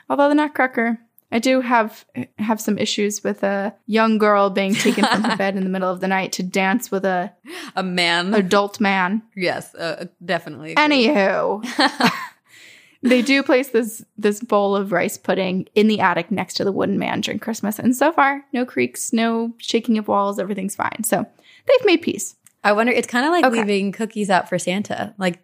Although 0.09 0.29
the 0.29 0.35
Nutcracker, 0.35 0.99
I 1.31 1.39
do 1.39 1.61
have 1.61 2.05
have 2.37 2.59
some 2.59 2.77
issues 2.77 3.23
with 3.23 3.41
a 3.43 3.73
young 3.85 4.17
girl 4.17 4.49
being 4.49 4.73
taken 4.75 5.05
from 5.05 5.23
her 5.23 5.37
bed 5.43 5.55
in 5.55 5.63
the 5.63 5.69
middle 5.69 5.89
of 5.89 5.99
the 6.01 6.07
night 6.07 6.31
to 6.33 6.43
dance 6.43 6.91
with 6.91 7.05
a 7.05 7.31
A 7.75 7.83
man. 7.83 8.33
adult 8.33 8.79
man. 8.79 9.21
yes, 9.35 9.73
uh, 9.75 10.05
definitely. 10.23 10.73
agree. 10.73 10.83
Anywho, 11.07 12.11
they 13.03 13.21
do 13.21 13.41
place 13.43 13.69
this 13.69 14.03
this 14.17 14.39
bowl 14.41 14.75
of 14.75 14.91
rice 14.91 15.17
pudding 15.17 15.67
in 15.73 15.87
the 15.87 15.99
attic 15.99 16.29
next 16.31 16.55
to 16.55 16.63
the 16.63 16.71
wooden 16.71 16.99
man 16.99 17.21
during 17.21 17.39
Christmas, 17.39 17.79
and 17.79 17.95
so 17.95 18.11
far, 18.11 18.43
no 18.53 18.65
creaks, 18.65 19.11
no 19.13 19.53
shaking 19.57 19.97
of 19.97 20.07
walls, 20.07 20.37
everything's 20.37 20.75
fine. 20.75 21.03
So 21.03 21.25
they've 21.65 21.85
made 21.85 22.01
peace. 22.01 22.35
I 22.63 22.73
wonder. 22.73 22.91
It's 22.93 23.07
kind 23.07 23.25
of 23.25 23.31
like 23.31 23.45
Okay. 23.45 23.57
leaving 23.59 23.91
cookies 23.91 24.29
out 24.29 24.47
for 24.47 24.59
Santa. 24.59 25.15
Like, 25.17 25.39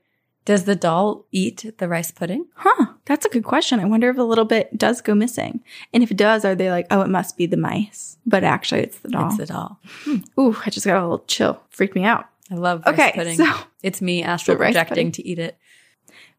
does 0.48 0.64
the 0.64 0.76
doll 0.78 1.26
eat 1.32 1.74
the 1.78 1.88
rice 1.90 2.10
pudding? 2.10 2.46
Huh? 2.56 2.94
That's 3.04 3.26
a 3.26 3.30
good 3.30 3.44
question. 3.44 3.82
I 3.82 3.86
wonder 3.86 4.10
if 4.10 4.18
a 4.18 4.24
little 4.24 4.46
bit 4.46 4.76
does 4.78 5.02
go 5.02 5.14
missing, 5.14 5.62
and 5.94 6.02
if 6.04 6.10
it 6.10 6.16
does, 6.18 6.46
are 6.46 6.56
they 6.56 6.72
like, 6.72 6.88
oh, 6.90 7.02
it 7.02 7.10
must 7.10 7.36
be 7.38 7.46
the 7.48 7.58
mice, 7.58 8.18
but 8.26 8.46
actually 8.46 8.82
it's 8.82 8.98
the 9.00 9.10
doll. 9.10 9.28
It's 9.28 9.38
the 9.38 9.46
doll. 9.46 9.80
Hmm. 10.06 10.18
Ooh, 10.40 10.56
I 10.66 10.70
just 10.70 10.86
got 10.86 10.98
a 10.98 11.02
little 11.02 11.26
chill. 11.28 11.62
Freaked 11.70 11.96
me 11.96 12.06
out. 12.06 12.26
I 12.50 12.56
love 12.56 12.84
rice 12.86 12.94
Okay, 12.94 13.12
pudding. 13.14 13.36
so 13.38 13.46
it's 13.84 14.02
me 14.02 14.24
astral 14.34 14.56
projecting 14.56 15.12
to 15.12 15.28
eat 15.28 15.38
it. 15.38 15.58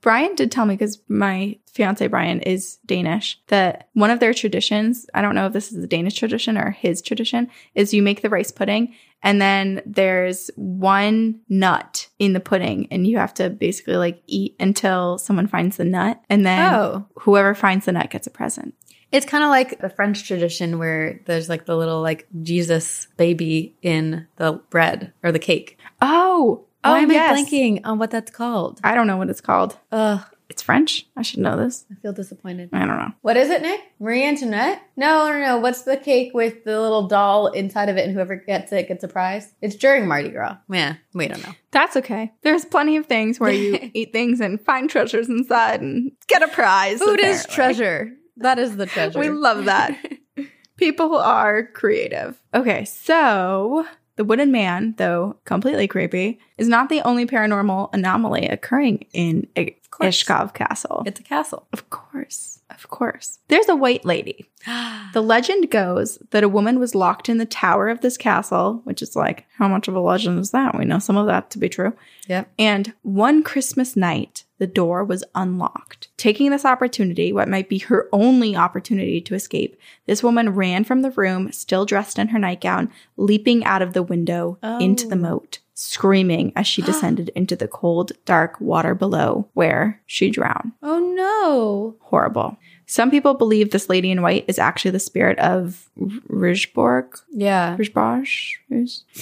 Brian 0.01 0.35
did 0.37 0.53
tell 0.53 0.65
me 0.65 0.75
because 0.75 1.01
my 1.09 1.59
fiance 1.73 2.07
Brian 2.07 2.41
is 2.41 2.77
Danish 2.87 3.41
that 3.49 3.89
one 3.95 4.11
of 4.11 4.21
their 4.21 4.33
traditions, 4.33 5.07
I 5.13 5.23
don't 5.23 5.35
know 5.35 5.47
if 5.47 5.53
this 5.53 5.73
is 5.73 5.83
a 5.83 5.87
Danish 5.89 6.15
tradition 6.15 6.57
or 6.57 6.71
his 6.71 7.03
tradition, 7.03 7.49
is 7.75 7.93
you 7.93 8.03
make 8.03 8.23
the 8.23 8.31
rice 8.31 8.51
pudding 8.53 8.95
and 9.23 9.41
then 9.41 9.83
there's 9.85 10.51
one 10.55 11.41
nut 11.49 12.09
in 12.21 12.33
the 12.33 12.41
pudding 12.41 12.87
and 12.93 13.07
you 13.07 13.19
have 13.19 13.35
to 13.35 13.51
basically 13.51 13.97
like 13.97 14.23
eat 14.29 14.55
until 14.61 15.19
someone 15.19 15.49
finds 15.49 15.77
the 15.77 15.85
nut 15.85 16.21
and 16.31 16.47
then 16.47 16.73
Oh. 16.75 17.07
whoever 17.21 17.55
finds 17.55 17.87
the 17.87 17.93
nut 17.93 18.11
gets 18.11 18.27
a 18.27 18.31
present. 18.31 18.75
It's 19.11 19.27
kind 19.27 19.43
of 19.43 19.49
like 19.51 19.81
the 19.81 19.89
French 19.89 20.27
tradition 20.27 20.79
where 20.79 21.21
there's 21.25 21.49
like 21.49 21.65
the 21.67 21.77
little 21.77 22.03
like 22.03 22.29
Jesus 22.43 23.09
baby 23.17 23.75
in 23.83 24.27
the 24.37 24.61
bread 24.71 25.13
or 25.23 25.33
the 25.33 25.39
cake. 25.39 25.79
Oh, 26.03 26.67
oh, 26.85 26.93
Why 26.93 27.01
am 27.01 27.11
yes. 27.11 27.31
I 27.39 27.43
blanking 27.43 27.81
on 27.85 27.99
what 27.99 28.11
that's 28.11 28.31
called? 28.31 28.81
I 28.85 28.95
don't 28.95 29.07
know 29.07 29.17
what 29.17 29.31
it's 29.31 29.41
called. 29.41 29.79
Ugh, 29.93 30.21
It's 30.49 30.63
French. 30.63 31.07
I 31.17 31.23
should 31.23 31.41
know 31.41 31.57
this. 31.57 31.85
I 31.91 31.95
feel 32.01 32.13
disappointed. 32.13 32.71
I 32.73 32.79
don't 32.87 32.97
know. 32.97 33.13
What 33.23 33.37
is 33.37 33.51
it, 33.51 33.61
Nick? 33.63 33.81
Marie 34.01 34.25
Antoinette? 34.25 34.81
No, 34.97 35.31
no, 35.31 35.39
no. 35.39 35.59
What's 35.59 35.83
the 35.83 35.97
cake 35.97 36.33
with 36.35 36.65
the 36.65 36.81
little 36.81 37.07
doll 37.07 37.49
inside 37.49 37.89
of 37.89 37.97
it 37.97 38.05
and 38.07 38.15
whoever 38.15 38.37
gets 38.37 38.73
it 38.73 38.89
gets 38.89 39.05
a 39.05 39.09
prize? 39.09 39.53
It's 39.61 39.77
during 39.77 40.07
Mardi 40.09 40.31
Gras. 40.31 40.57
Yeah, 40.71 40.95
we 41.13 41.29
don't 41.29 41.43
know. 41.47 41.53
That's 41.71 41.97
okay. 41.97 42.33
There's 42.43 42.65
plenty 42.65 42.97
of 42.97 43.07
things 43.07 43.39
where 43.39 43.51
you 43.53 43.91
eat 43.95 44.13
things 44.13 44.41
and 44.41 44.61
find 44.61 44.89
treasures 44.89 45.29
inside 45.29 45.81
and 45.83 46.13
get 46.29 46.43
a 46.43 46.49
prize. 46.49 46.99
Food 47.01 47.21
is 47.21 47.45
treasure. 47.47 48.13
That 48.39 48.59
is 48.59 48.77
the 48.77 48.87
treasure. 48.87 49.19
We 49.19 49.31
love 49.31 49.65
that. 49.67 49.99
People 50.77 51.17
are 51.17 51.65
creative. 51.67 52.41
Okay, 52.55 52.85
so 52.85 53.85
the 54.19 54.25
wooden 54.25 54.51
man, 54.51 54.95
though 54.99 55.37
completely 55.45 55.87
creepy, 55.87 56.41
is 56.59 56.69
not 56.69 56.89
the 56.89 57.01
only 57.03 57.25
paranormal 57.25 57.89
anomaly 57.93 58.49
occurring 58.49 59.07
in 59.13 59.47
Egeskov 59.55 60.53
Castle. 60.53 61.05
It's 61.07 61.21
a 61.21 61.23
castle. 61.23 61.67
of 61.73 61.89
course, 61.89 62.58
of 62.79 62.89
course. 62.89 63.39
There's 63.49 63.69
a 63.69 63.77
white 63.77 64.05
lady. 64.05 64.49
The 65.15 65.23
legend 65.23 65.71
goes 65.71 66.19
that 66.31 66.45
a 66.45 66.49
woman 66.51 66.79
was 66.79 66.95
locked 66.95 67.31
in 67.31 67.39
the 67.39 67.47
tower 67.47 67.89
of 67.89 68.03
this 68.03 68.19
castle, 68.19 68.83
which 68.85 69.01
is 69.01 69.17
like, 69.17 69.47
how 69.57 69.67
much 69.67 69.89
of 69.89 69.95
a 69.95 70.01
legend 70.01 70.39
is 70.39 70.51
that? 70.51 70.77
We 70.79 70.85
know 70.85 70.99
some 70.99 71.17
of 71.17 71.27
that 71.27 71.49
to 71.53 71.59
be 71.59 71.71
true. 71.71 71.95
Yep. 72.29 72.51
And 72.59 72.93
one 73.03 73.43
Christmas 73.43 73.97
night, 73.97 74.45
the 74.59 74.67
door 74.67 75.03
was 75.03 75.25
unlocked. 75.35 76.09
Taking 76.19 76.51
this 76.51 76.67
opportunity, 76.67 77.33
what 77.33 77.49
might 77.49 77.71
be 77.71 77.79
her 77.79 78.07
only 78.13 78.55
opportunity 78.55 79.23
to 79.23 79.35
escape, 79.35 79.79
this 80.05 80.23
woman 80.23 80.51
ran 80.51 80.85
from 80.85 81.01
the 81.01 81.11
room, 81.13 81.51
still 81.53 81.87
dressed 81.87 82.19
in 82.19 82.29
her 82.29 82.39
nightgown, 82.39 82.91
leaping 83.17 83.65
out 83.65 83.81
of 83.81 83.95
the 83.95 84.03
window 84.03 84.59
into 84.79 85.07
the 85.09 85.17
Oh. 85.17 85.21
moat, 85.21 85.61
screaming 85.73 86.53
as 86.55 86.67
she 86.67 86.83
descended 86.91 87.31
into 87.31 87.57
the 87.57 87.67
cold, 87.69 88.13
dark 88.27 88.61
water 88.61 88.95
below, 88.95 89.49
where 89.55 90.03
she 90.05 90.29
drowned. 90.29 90.73
Oh 90.83 90.99
no. 90.99 91.97
Horrible. 92.01 92.59
Some 92.91 93.11
people 93.11 93.35
believe 93.35 93.71
this 93.71 93.89
lady 93.91 94.11
in 94.11 94.23
white 94.23 94.47
is 94.49 94.59
actually 94.59 94.93
the 94.93 94.99
spirit 94.99 95.39
of 95.41 95.91
Rigborg. 96.01 97.21
Yeah. 97.31 97.77
Rijboj? 97.77 98.57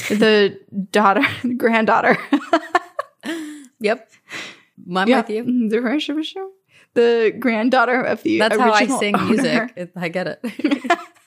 The 0.09 0.57
daughter, 0.93 1.23
granddaughter. 1.57 2.17
Yep. 3.81 4.09
I'm 4.97 5.09
Yeah, 5.09 5.21
with 5.21 5.31
you. 5.31 5.45
Mm-hmm. 5.45 5.69
The 5.69 5.77
Rijboj- 5.79 6.49
The 6.95 7.35
granddaughter 7.39 8.01
of 8.01 8.23
the 8.23 8.39
That's 8.39 8.57
how 8.57 8.73
I 8.73 8.87
sing 8.87 9.14
owner. 9.17 9.27
music. 9.27 9.91
I 9.97 10.09
get 10.09 10.27
it. 10.29 10.41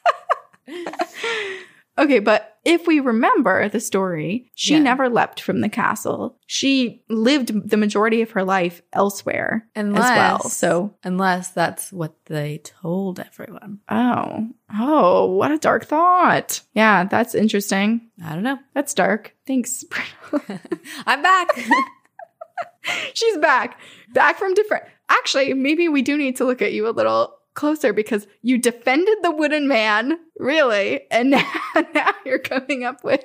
Okay, 2.00 2.20
but 2.20 2.58
if 2.66 2.88
we 2.88 3.00
remember 3.02 3.68
the 3.70 3.80
story, 3.80 4.50
she 4.56 4.74
Yeah. 4.74 4.80
never 4.80 5.10
leapt 5.10 5.42
from 5.42 5.60
the 5.62 5.68
castle. 5.70 6.38
She 6.48 7.04
lived 7.10 7.70
the 7.70 7.78
majority 7.78 8.22
of 8.22 8.32
her 8.32 8.44
life 8.44 8.82
elsewhere 8.94 9.68
Unless, 9.76 10.10
as 10.10 10.18
well. 10.18 10.40
So, 10.50 10.96
unless 11.04 11.52
that's 11.52 11.92
what 11.92 12.14
they 12.26 12.60
told 12.64 13.20
everyone. 13.20 13.80
oh, 13.90 14.48
oh, 14.74 15.26
what 15.26 15.52
a 15.52 15.58
dark 15.58 15.86
thought. 15.86 16.62
Yeah, 16.74 17.04
that's 17.04 17.36
interesting. 17.36 18.10
I 18.24 18.34
don't 18.34 18.44
know. 18.44 18.60
That's 18.74 18.94
dark. 18.94 19.36
Thanks. 19.46 19.84
I'm 21.06 21.22
back. 21.22 21.58
She's 23.14 23.38
back. 23.38 23.80
Back 24.14 24.38
from 24.38 24.54
different. 24.54 24.86
Actually, 25.10 25.54
maybe 25.54 25.90
we 25.90 26.02
do 26.02 26.18
need 26.18 26.38
to 26.38 26.46
look 26.46 26.62
at 26.62 26.72
you 26.74 26.88
a 26.88 26.92
little 26.92 27.36
closer 27.54 27.94
because 27.94 28.28
you 28.42 28.58
defended 28.58 29.18
the 29.24 29.32
wooden 29.32 29.68
man, 29.68 30.18
really, 30.38 31.02
and 31.12 31.30
now, 31.32 31.52
now 31.94 32.12
you're 32.26 32.40
coming 32.40 32.84
up 32.84 33.04
with 33.04 33.24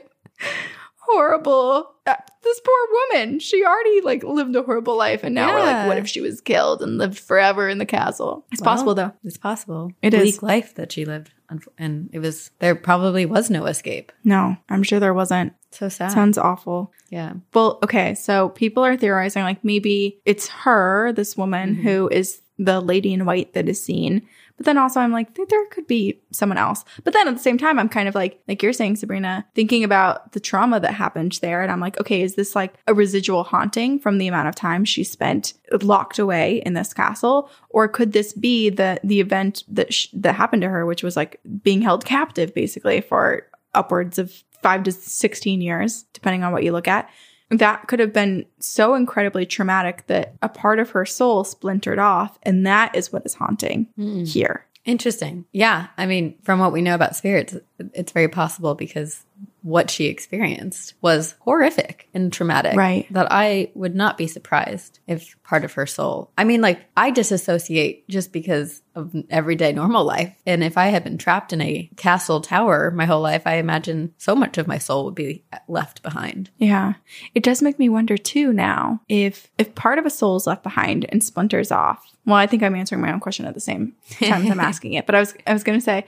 horrible. 0.96 1.90
Uh, 2.06 2.14
this 2.42 2.60
poor 2.60 2.88
woman. 3.12 3.38
She 3.38 3.64
already 3.64 4.00
like 4.02 4.22
lived 4.22 4.54
a 4.56 4.62
horrible 4.62 4.96
life, 4.96 5.24
and 5.24 5.34
now 5.34 5.54
we're 5.54 5.60
like, 5.60 5.88
what 5.88 5.98
if 5.98 6.06
she 6.08 6.20
was 6.20 6.40
killed 6.40 6.82
and 6.82 6.98
lived 6.98 7.18
forever 7.18 7.68
in 7.68 7.78
the 7.78 7.86
castle? 7.86 8.44
It's 8.52 8.60
Well, 8.60 8.72
possible 8.74 8.94
though. 8.94 9.12
it's 9.24 9.38
possible. 9.38 9.92
It 10.02 10.10
Bleak 10.10 10.34
is. 10.34 10.42
life 10.42 10.74
that 10.74 10.92
she 10.92 11.04
lived, 11.06 11.30
and 11.78 12.10
it 12.12 12.18
was 12.18 12.50
there. 12.58 12.74
Probably 12.74 13.24
was 13.24 13.48
no 13.50 13.64
escape. 13.66 14.12
No, 14.22 14.56
I'm 14.68 14.82
sure 14.82 15.00
there 15.00 15.14
wasn't. 15.14 15.54
So 15.70 15.88
sad. 15.88 16.12
Sounds 16.12 16.38
awful. 16.38 16.92
yeah. 17.10 17.32
Well, 17.52 17.78
okay, 17.82 18.14
so 18.14 18.50
people 18.50 18.84
are 18.84 18.96
theorizing 18.96 19.42
like 19.42 19.64
maybe 19.64 20.20
it's 20.24 20.46
her, 20.48 21.12
this 21.12 21.36
woman 21.36 21.76
Mhm. 21.76 21.82
who 21.82 22.08
is 22.10 22.42
the 22.58 22.80
lady 22.80 23.12
in 23.12 23.24
white 23.24 23.52
that 23.54 23.68
is 23.68 23.82
seen, 23.82 24.26
But 24.56 24.66
then 24.66 24.78
also 24.78 25.00
I'm 25.00 25.10
like, 25.10 25.34
there 25.34 25.66
could 25.66 25.88
be 25.88 26.20
someone 26.30 26.58
else. 26.58 26.84
But 27.02 27.12
then 27.12 27.26
at 27.26 27.34
the 27.34 27.42
same 27.42 27.58
time, 27.58 27.78
I'm 27.78 27.88
kind 27.88 28.08
of 28.08 28.14
like, 28.14 28.40
like 28.46 28.62
you're 28.62 28.72
saying, 28.72 28.96
Sabrina, 28.96 29.44
thinking 29.54 29.82
about 29.82 30.32
the 30.32 30.38
trauma 30.38 30.78
that 30.78 30.94
happened 30.94 31.38
there. 31.42 31.62
And 31.62 31.72
I'm 31.72 31.80
like, 31.80 31.98
okay, 32.00 32.22
is 32.22 32.36
this 32.36 32.54
like 32.54 32.74
a 32.86 32.94
residual 32.94 33.42
haunting 33.42 33.98
from 33.98 34.18
the 34.18 34.28
amount 34.28 34.48
of 34.48 34.54
time 34.54 34.84
she 34.84 35.02
spent 35.02 35.54
locked 35.82 36.20
away 36.20 36.62
in 36.64 36.74
this 36.74 36.94
castle? 36.94 37.50
Or 37.70 37.88
could 37.88 38.12
this 38.12 38.32
be 38.32 38.70
the, 38.70 39.00
the 39.02 39.20
event 39.20 39.64
that, 39.68 39.92
sh- 39.92 40.08
that 40.12 40.36
happened 40.36 40.62
to 40.62 40.68
her, 40.68 40.86
which 40.86 41.02
was 41.02 41.16
like 41.16 41.40
being 41.62 41.82
held 41.82 42.04
captive 42.04 42.54
basically 42.54 43.00
for 43.00 43.48
upwards 43.74 44.20
of 44.20 44.44
five 44.62 44.84
to 44.84 44.92
16 44.92 45.60
years, 45.60 46.04
depending 46.12 46.44
on 46.44 46.52
what 46.52 46.62
you 46.62 46.70
look 46.70 46.86
at 46.86 47.10
that 47.50 47.86
could 47.88 48.00
have 48.00 48.12
been 48.12 48.46
so 48.58 48.94
incredibly 48.94 49.46
traumatic 49.46 50.06
that 50.06 50.34
a 50.42 50.48
part 50.48 50.78
of 50.78 50.90
her 50.90 51.04
soul 51.04 51.44
splintered 51.44 51.98
off. 51.98 52.38
And 52.42 52.66
that 52.66 52.94
is 52.96 53.12
what 53.12 53.24
is 53.26 53.34
haunting 53.34 53.88
Mm. 53.98 54.26
here. 54.26 54.66
Interesting. 54.84 55.44
Yeah. 55.52 55.86
I 55.96 56.06
mean, 56.06 56.34
from 56.42 56.58
what 56.58 56.72
we 56.72 56.82
know 56.82 56.94
about 56.94 57.16
spirits, 57.16 57.56
it's 57.94 58.12
very 58.12 58.28
possible 58.28 58.74
because 58.74 59.24
what 59.64 59.90
she 59.90 60.04
experienced 60.04 60.92
was 61.00 61.34
horrific 61.40 62.06
and 62.12 62.30
traumatic. 62.30 62.76
Right. 62.76 63.10
That 63.10 63.28
I 63.30 63.70
would 63.74 63.94
not 63.94 64.18
be 64.18 64.26
surprised 64.26 64.98
if 65.06 65.42
part 65.42 65.64
of 65.64 65.72
her 65.72 65.86
soul. 65.86 66.30
I 66.36 66.44
mean, 66.44 66.60
like, 66.60 66.84
I 66.98 67.10
disassociate 67.10 68.06
just 68.10 68.30
because 68.30 68.82
of 68.94 69.14
everyday 69.30 69.72
normal 69.72 70.04
life. 70.04 70.36
And 70.44 70.62
if 70.62 70.76
I 70.76 70.88
had 70.88 71.02
been 71.02 71.16
trapped 71.16 71.54
in 71.54 71.62
a 71.62 71.88
castle 71.96 72.42
tower 72.42 72.90
my 72.90 73.06
whole 73.06 73.22
life, 73.22 73.46
I 73.46 73.54
imagine 73.54 74.12
so 74.18 74.36
much 74.36 74.58
of 74.58 74.68
my 74.68 74.76
soul 74.76 75.06
would 75.06 75.14
be 75.14 75.42
left 75.66 76.02
behind. 76.02 76.50
Yeah. 76.58 76.94
It 77.34 77.42
does 77.42 77.62
make 77.62 77.78
me 77.78 77.88
wonder 77.88 78.18
too 78.18 78.52
now 78.52 79.00
if 79.08 79.48
if 79.56 79.74
part 79.74 79.98
of 79.98 80.04
a 80.04 80.10
soul 80.10 80.36
is 80.36 80.46
left 80.46 80.62
behind 80.62 81.06
and 81.08 81.24
splinters 81.24 81.72
off. 81.72 82.04
Well, 82.26 82.36
I 82.36 82.46
think 82.46 82.62
I'm 82.62 82.74
answering 82.74 83.00
my 83.00 83.12
own 83.12 83.20
question 83.20 83.46
at 83.46 83.54
the 83.54 83.60
same 83.60 83.94
time 84.20 84.44
as 84.44 84.50
I'm 84.50 84.60
asking 84.60 84.92
it. 84.92 85.06
But 85.06 85.14
I 85.14 85.20
was 85.20 85.34
I 85.46 85.54
was 85.54 85.64
gonna 85.64 85.80
say, 85.80 86.04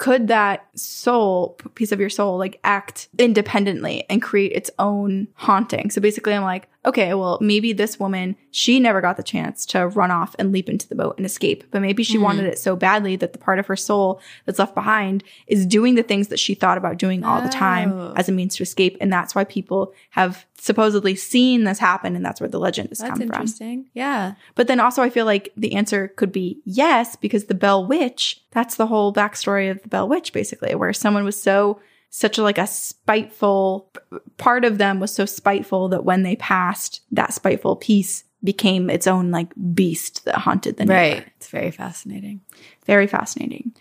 could 0.00 0.28
that 0.28 0.66
soul 0.74 1.58
piece 1.74 1.92
of 1.92 2.00
your 2.00 2.08
soul 2.08 2.38
like 2.38 2.58
act 2.64 3.10
independently 3.18 4.06
and 4.08 4.22
create 4.22 4.52
its 4.52 4.70
own 4.78 5.28
haunting? 5.34 5.90
So 5.90 6.00
basically 6.00 6.32
I'm 6.32 6.42
like, 6.42 6.68
okay, 6.86 7.12
well, 7.12 7.36
maybe 7.42 7.72
this 7.74 8.00
woman, 8.00 8.34
she 8.50 8.80
never 8.80 9.00
got 9.02 9.16
the 9.18 9.22
chance 9.22 9.66
to 9.66 9.86
run 9.88 10.10
off 10.10 10.34
and 10.38 10.50
leap 10.50 10.68
into 10.68 10.88
the 10.88 10.94
boat 10.94 11.14
and 11.18 11.26
escape, 11.26 11.64
but 11.70 11.82
maybe 11.82 12.02
she 12.02 12.16
Mhm. 12.16 12.22
wanted 12.22 12.44
it 12.46 12.58
so 12.58 12.74
badly 12.74 13.16
that 13.16 13.32
the 13.32 13.38
part 13.38 13.58
of 13.58 13.66
her 13.66 13.76
soul 13.76 14.18
that's 14.46 14.58
left 14.58 14.74
behind 14.74 15.22
is 15.46 15.66
doing 15.66 15.94
the 15.94 16.02
things 16.02 16.28
that 16.28 16.38
she 16.38 16.54
thought 16.54 16.78
about 16.78 16.96
doing 16.96 17.22
all 17.22 17.42
the 17.42 17.48
time 17.50 17.92
Oh. 17.92 18.12
as 18.16 18.28
a 18.28 18.32
means 18.32 18.56
to 18.56 18.62
escape. 18.62 18.96
And 19.00 19.12
that's 19.12 19.34
why 19.34 19.44
people 19.44 19.92
have 20.10 20.46
supposedly 20.58 21.14
seen 21.14 21.64
this 21.64 21.78
happen. 21.78 22.16
And 22.16 22.24
that's 22.24 22.40
where 22.40 22.48
the 22.48 22.58
legend 22.58 22.88
has 22.90 22.98
That's 22.98 23.10
come 23.10 23.18
from. 23.18 23.24
interesting. 23.42 23.86
Yeah. 23.94 24.34
But 24.54 24.66
then 24.66 24.80
also, 24.80 25.02
I 25.02 25.10
feel 25.10 25.26
like 25.26 25.52
the 25.56 25.74
answer 25.74 26.08
could 26.08 26.32
be 26.32 26.60
yes, 26.64 27.14
because 27.16 27.44
the 27.44 27.54
Bell 27.54 27.86
Witch, 27.86 28.42
that's 28.52 28.76
the 28.76 28.86
whole 28.86 29.12
backstory 29.12 29.70
of 29.70 29.82
the 29.82 29.88
Bell 29.88 30.08
Witch, 30.08 30.32
basically, 30.32 30.74
where 30.74 30.92
someone 30.94 31.24
was 31.24 31.40
so, 31.42 31.78
such 32.10 32.38
a, 32.38 32.42
like 32.42 32.58
a 32.58 32.66
spiteful, 32.66 33.90
part 34.36 34.64
of 34.64 34.78
them 34.78 35.00
was 35.00 35.12
so 35.12 35.24
spiteful 35.24 35.88
that 35.88 36.04
when 36.04 36.22
they 36.24 36.36
passed, 36.36 37.00
that 37.12 37.32
spiteful 37.32 37.76
piece 37.76 38.24
became 38.42 38.90
its 38.90 39.06
own 39.06 39.30
like 39.30 39.52
beast 39.74 40.24
that 40.24 40.36
haunted 40.36 40.76
the 40.76 40.84
neighbor. 40.84 41.16
Right. 41.16 41.26
It's 41.36 41.48
very 41.48 41.70
fascinating. 41.70 42.40
Very 42.84 43.06
fascinating. 43.06 43.74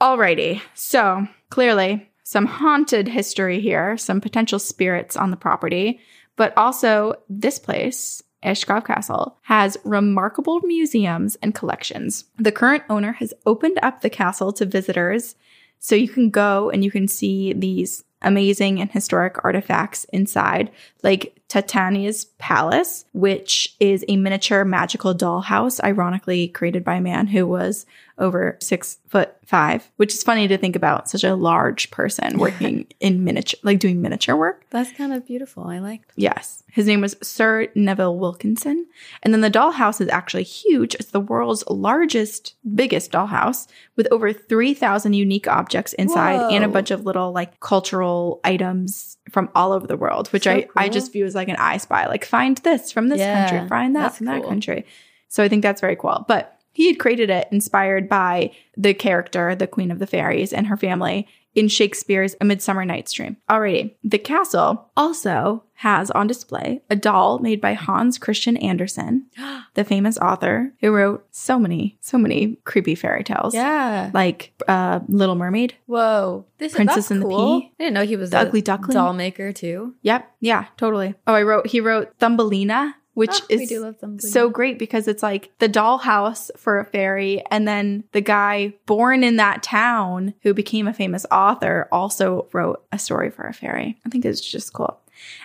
Alrighty. 0.00 0.60
So 0.74 1.26
clearly 1.50 2.10
some 2.24 2.46
haunted 2.46 3.08
history 3.08 3.60
here, 3.60 3.96
some 3.96 4.20
potential 4.20 4.58
spirits 4.58 5.16
on 5.16 5.30
the 5.30 5.36
property, 5.36 6.00
but 6.36 6.56
also 6.56 7.14
this 7.28 7.58
place, 7.58 8.22
Egeskov 8.44 8.84
Castle, 8.84 9.36
has 9.42 9.76
remarkable 9.84 10.60
museums 10.60 11.36
and 11.42 11.56
collections. 11.56 12.26
The 12.38 12.52
current 12.52 12.84
owner 12.88 13.12
has 13.14 13.34
opened 13.46 13.80
up 13.82 14.00
the 14.00 14.10
castle 14.10 14.52
to 14.54 14.64
visitors 14.64 15.34
so 15.80 15.94
you 15.96 16.08
can 16.08 16.30
go 16.30 16.70
and 16.70 16.84
you 16.84 16.90
can 16.90 17.08
see 17.08 17.52
these 17.52 18.04
amazing 18.22 18.80
and 18.80 18.90
historic 18.90 19.42
artifacts 19.42 20.04
inside, 20.12 20.70
like 21.02 21.40
Titania's 21.48 22.26
Palace, 22.38 23.06
which 23.12 23.74
is 23.80 24.04
a 24.06 24.16
miniature 24.16 24.64
magical 24.64 25.14
dollhouse, 25.14 25.82
ironically 25.82 26.48
created 26.48 26.84
by 26.84 26.96
a 26.96 27.00
man 27.00 27.26
who 27.26 27.46
was 27.46 27.86
over 28.20 28.56
six 28.60 28.98
foot 29.08 29.34
five, 29.44 29.90
which 29.96 30.14
is 30.14 30.22
funny 30.22 30.46
to 30.46 30.56
think 30.56 30.76
about 30.76 31.10
such 31.10 31.24
a 31.24 31.34
large 31.34 31.90
person 31.90 32.38
working 32.38 32.86
in 33.00 33.24
miniature, 33.24 33.58
like 33.64 33.80
doing 33.80 34.00
miniature 34.00 34.36
work. 34.36 34.64
That's 34.70 34.92
kind 34.92 35.12
of 35.12 35.26
beautiful. 35.26 35.64
I 35.64 35.80
liked. 35.80 36.12
Yes. 36.14 36.62
His 36.70 36.86
name 36.86 37.00
was 37.00 37.16
Sir 37.22 37.66
Neville 37.74 38.16
Wilkinson. 38.16 38.86
And 39.24 39.34
then 39.34 39.40
the 39.40 39.50
dollhouse 39.50 40.00
is 40.00 40.08
actually 40.08 40.44
huge. 40.44 40.94
It's 40.94 41.10
the 41.10 41.18
world's 41.18 41.64
largest, 41.68 42.54
biggest 42.74 43.10
dollhouse 43.10 43.66
with 43.96 44.06
over 44.12 44.32
3,000 44.32 45.14
unique 45.14 45.48
objects 45.48 45.94
inside 45.94 46.52
and 46.52 46.62
a 46.62 46.68
bunch 46.68 46.92
of 46.92 47.04
little 47.04 47.32
like 47.32 47.58
cultural 47.58 48.40
items 48.44 49.16
from 49.32 49.48
all 49.54 49.72
over 49.72 49.86
the 49.86 49.96
world, 49.96 50.28
which 50.28 50.44
So 50.44 50.52
I, 50.52 50.68
I 50.76 50.88
just 50.88 51.12
view 51.12 51.24
as 51.24 51.34
like 51.34 51.48
an 51.48 51.56
I 51.58 51.78
spy. 51.78 52.06
Like 52.06 52.24
find 52.24 52.56
this 52.58 52.92
from 52.92 53.08
this 53.08 53.18
Yeah, 53.18 53.48
country, 53.48 53.68
find 53.68 53.96
that 53.96 54.14
from 54.14 54.26
that 54.26 54.44
country. 54.44 54.86
So 55.28 55.42
I 55.42 55.48
think 55.48 55.62
that's 55.62 55.80
very 55.80 55.96
cool. 55.96 56.24
But 56.28 56.59
he 56.72 56.86
had 56.88 56.98
created 56.98 57.30
it 57.30 57.48
inspired 57.50 58.08
by 58.08 58.52
the 58.76 58.94
character, 58.94 59.54
the 59.54 59.66
Queen 59.66 59.90
of 59.90 59.98
the 59.98 60.06
Fairies, 60.06 60.52
and 60.52 60.66
her 60.68 60.76
family 60.76 61.26
in 61.52 61.66
Shakespeare's 61.66 62.36
A 62.40 62.44
Midsummer 62.44 62.84
Night's 62.84 63.12
Dream. 63.12 63.36
Alrighty, 63.48 63.94
the 64.04 64.18
castle 64.18 64.88
also 64.96 65.64
has 65.74 66.08
on 66.12 66.26
display 66.28 66.80
a 66.88 66.94
doll 66.94 67.40
made 67.40 67.60
by 67.60 67.72
Hans 67.72 68.18
Christian 68.18 68.56
Andersen, 68.58 69.26
the 69.74 69.82
famous 69.82 70.16
author 70.18 70.72
who 70.80 70.92
wrote 70.92 71.26
so 71.32 71.58
many, 71.58 71.98
so 72.00 72.18
many 72.18 72.56
creepy 72.64 72.94
fairy 72.94 73.24
tales. 73.24 73.52
Yeah. 73.54 74.10
Like 74.14 74.52
uh, 74.68 75.00
Little 75.08 75.34
Mermaid. 75.34 75.74
Whoa. 75.86 76.44
This 76.58 76.72
Princess 76.74 77.10
and 77.10 77.20
the. 77.22 77.26
Pea. 77.28 77.34
I 77.34 77.82
didn't 77.82 77.94
know 77.94 78.04
he 78.04 78.16
was 78.16 78.30
The 78.30 78.38
a 78.38 78.40
Ugly 78.42 78.62
Duckling. 78.62 78.94
doll 78.94 79.12
maker 79.14 79.52
too. 79.52 79.94
Yep. 80.02 80.30
Yeah, 80.38 80.66
totally. 80.76 81.16
Oh, 81.26 81.34
I 81.34 81.42
wrote, 81.42 81.66
he 81.66 81.80
wrote 81.80 82.14
Thumbelina, 82.20 82.94
which 83.14 83.30
ah, 83.32 83.46
we 83.50 83.56
is 83.56 83.68
do 83.68 83.80
love 83.80 83.98
them. 84.00 84.18
so 84.18 84.48
great 84.48 84.78
because 84.78 85.08
it's 85.08 85.22
like 85.22 85.50
the 85.58 85.68
dollhouse 85.68 86.50
for 86.56 86.78
a 86.78 86.84
fairy 86.84 87.42
and 87.50 87.66
then 87.66 88.04
the 88.12 88.20
guy 88.20 88.72
born 88.86 89.24
in 89.24 89.36
that 89.36 89.62
town 89.62 90.34
who 90.42 90.54
became 90.54 90.86
a 90.86 90.94
famous 90.94 91.26
author 91.30 91.88
also 91.90 92.46
wrote 92.52 92.84
a 92.92 92.98
story 92.98 93.30
for 93.30 93.44
a 93.44 93.52
fairy. 93.52 93.98
I 94.06 94.08
think 94.08 94.24
it's 94.24 94.40
just 94.40 94.72
cool. 94.72 95.00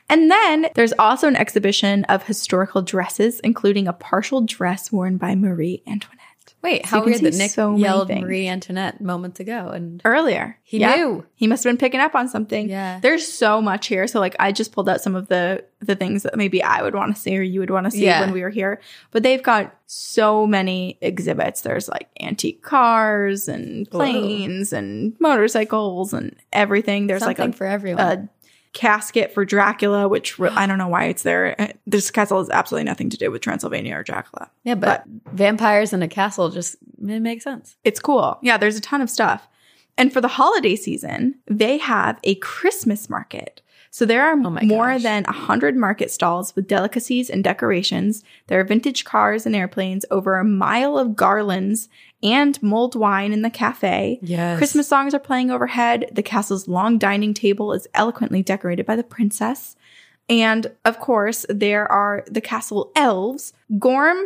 And 0.10 0.32
then 0.32 0.68
there's 0.76 0.94
also 0.94 1.28
an 1.28 1.36
exhibition 1.36 2.06
of 2.06 2.24
historical 2.24 2.82
dresses 2.82 3.40
including 3.42 3.88
a 3.88 3.94
partial 3.94 4.42
dress 4.42 4.92
worn 4.92 5.18
by 5.18 5.36
marie 5.36 5.84
antoinette 5.86 6.25
Wait, 6.66 6.86
how 6.86 7.06
weird 7.06 7.22
that 7.22 7.36
Nick 7.36 7.52
so 7.52 7.76
yelled 7.78 8.08
things. 8.08 8.22
Marie 8.24 8.48
Antoinette 8.48 9.00
moments 9.00 9.40
ago, 9.40 9.70
and 9.70 10.02
earlier 10.04 10.58
he 10.64 10.80
Yeah. 10.80 10.96
knew. 10.96 11.26
he 11.36 11.46
must 11.48 11.64
have 11.64 11.70
been 11.72 11.78
picking 11.78 12.00
up 12.00 12.16
on 12.16 12.28
something 12.28 12.68
Yeah. 12.70 13.00
there's 13.02 13.26
so 13.28 13.62
much 13.62 13.86
here 13.88 14.08
so 14.08 14.20
like 14.20 14.36
i 14.40 14.52
just 14.52 14.72
pulled 14.72 14.90
out 14.90 15.00
some 15.00 15.16
of 15.16 15.28
the 15.28 15.64
the 15.80 15.96
things 15.96 16.24
that 16.24 16.36
maybe 16.36 16.64
i 16.64 16.82
would 16.82 16.96
want 16.96 17.16
to 17.16 17.22
see 17.22 17.38
or 17.38 17.42
you 17.44 17.60
would 17.60 17.70
want 17.70 17.86
to 17.86 17.92
see 17.92 18.06
Yeah. 18.06 18.22
when 18.22 18.32
we 18.32 18.42
were 18.42 18.50
here 18.50 18.82
but 19.12 19.22
they've 19.22 19.44
got 19.44 19.76
so 19.86 20.48
many 20.48 20.98
exhibits 21.02 21.62
there's 21.62 21.88
like 21.88 22.10
antique 22.20 22.64
cars 22.64 23.48
and 23.48 23.88
planes 23.92 24.74
and 24.74 25.14
motorcycles 25.20 26.14
and 26.14 26.36
everything 26.52 27.06
there's 27.06 27.22
Something 27.22 27.50
like 27.50 27.56
for 27.56 27.68
everyone. 27.68 28.02
a 28.02 28.30
casket 28.76 29.34
for 29.34 29.46
dracula 29.46 30.08
which 30.08 30.38
re- 30.38 30.50
i 30.62 30.68
don't 30.68 30.78
know 30.78 30.88
why 30.90 31.06
it's 31.06 31.24
there 31.24 31.56
Uh, 31.60 31.68
this 31.88 32.12
castle 32.12 32.38
has 32.40 32.50
absolutely 32.50 32.84
nothing 32.84 33.10
to 33.10 33.18
do 33.18 33.32
with 33.32 33.42
transylvania 33.42 33.96
or 33.98 34.04
dracula 34.04 34.52
yeah, 34.64 34.76
but, 34.76 35.04
vampires 35.32 35.94
in 35.94 36.04
a 36.04 36.08
castle 36.08 36.50
just 36.50 36.76
it 37.02 37.22
makes 37.22 37.44
sense. 37.44 37.78
it's 37.84 38.00
cool. 38.00 38.38
Yeah, 38.42 38.58
there's 38.58 38.78
a 38.78 38.82
ton 38.82 39.02
of 39.02 39.10
stuff. 39.10 39.48
And 39.98 40.12
for 40.12 40.20
the 40.22 40.28
holiday 40.40 40.76
season, 40.76 41.36
they 41.46 41.78
have 41.78 42.20
a 42.24 42.36
Christmas 42.36 43.10
market. 43.10 43.62
So 43.92 44.06
there 44.06 44.24
are 44.26 44.34
Oh 44.34 44.50
more 44.50 44.92
gosh. 44.94 45.04
than 45.04 45.24
100 45.24 45.76
market 45.78 46.10
stalls 46.12 46.56
with 46.56 46.68
delicacies 46.68 47.30
and 47.30 47.44
decorations. 47.44 48.24
There 48.48 48.60
are 48.60 48.64
vintage 48.66 49.04
cars 49.06 49.46
and 49.46 49.56
airplanes, 49.56 50.04
over 50.10 50.38
a 50.38 50.44
mile 50.44 50.98
of 50.98 51.16
garlands 51.16 51.88
and 52.26 52.62
mulled 52.62 52.96
wine 52.96 53.32
in 53.32 53.42
the 53.44 53.50
cafe. 53.50 54.20
Yes. 54.22 54.58
Christmas 54.58 54.88
songs 54.88 55.14
are 55.14 55.20
playing 55.20 55.52
overhead. 55.52 56.10
The 56.12 56.24
castle's 56.24 56.68
long 56.68 56.98
dining 56.98 57.34
table 57.34 57.72
is 57.72 57.88
eloquently 57.94 58.42
decorated 58.42 58.86
by 58.86 58.96
the 58.98 59.04
princess. 59.04 59.76
And 60.28 60.72
of 60.84 61.00
course, 61.00 61.46
there 61.50 61.90
are 61.90 62.26
the 62.30 62.42
castle 62.42 62.92
elves, 62.96 63.54
Gorm, 63.78 64.18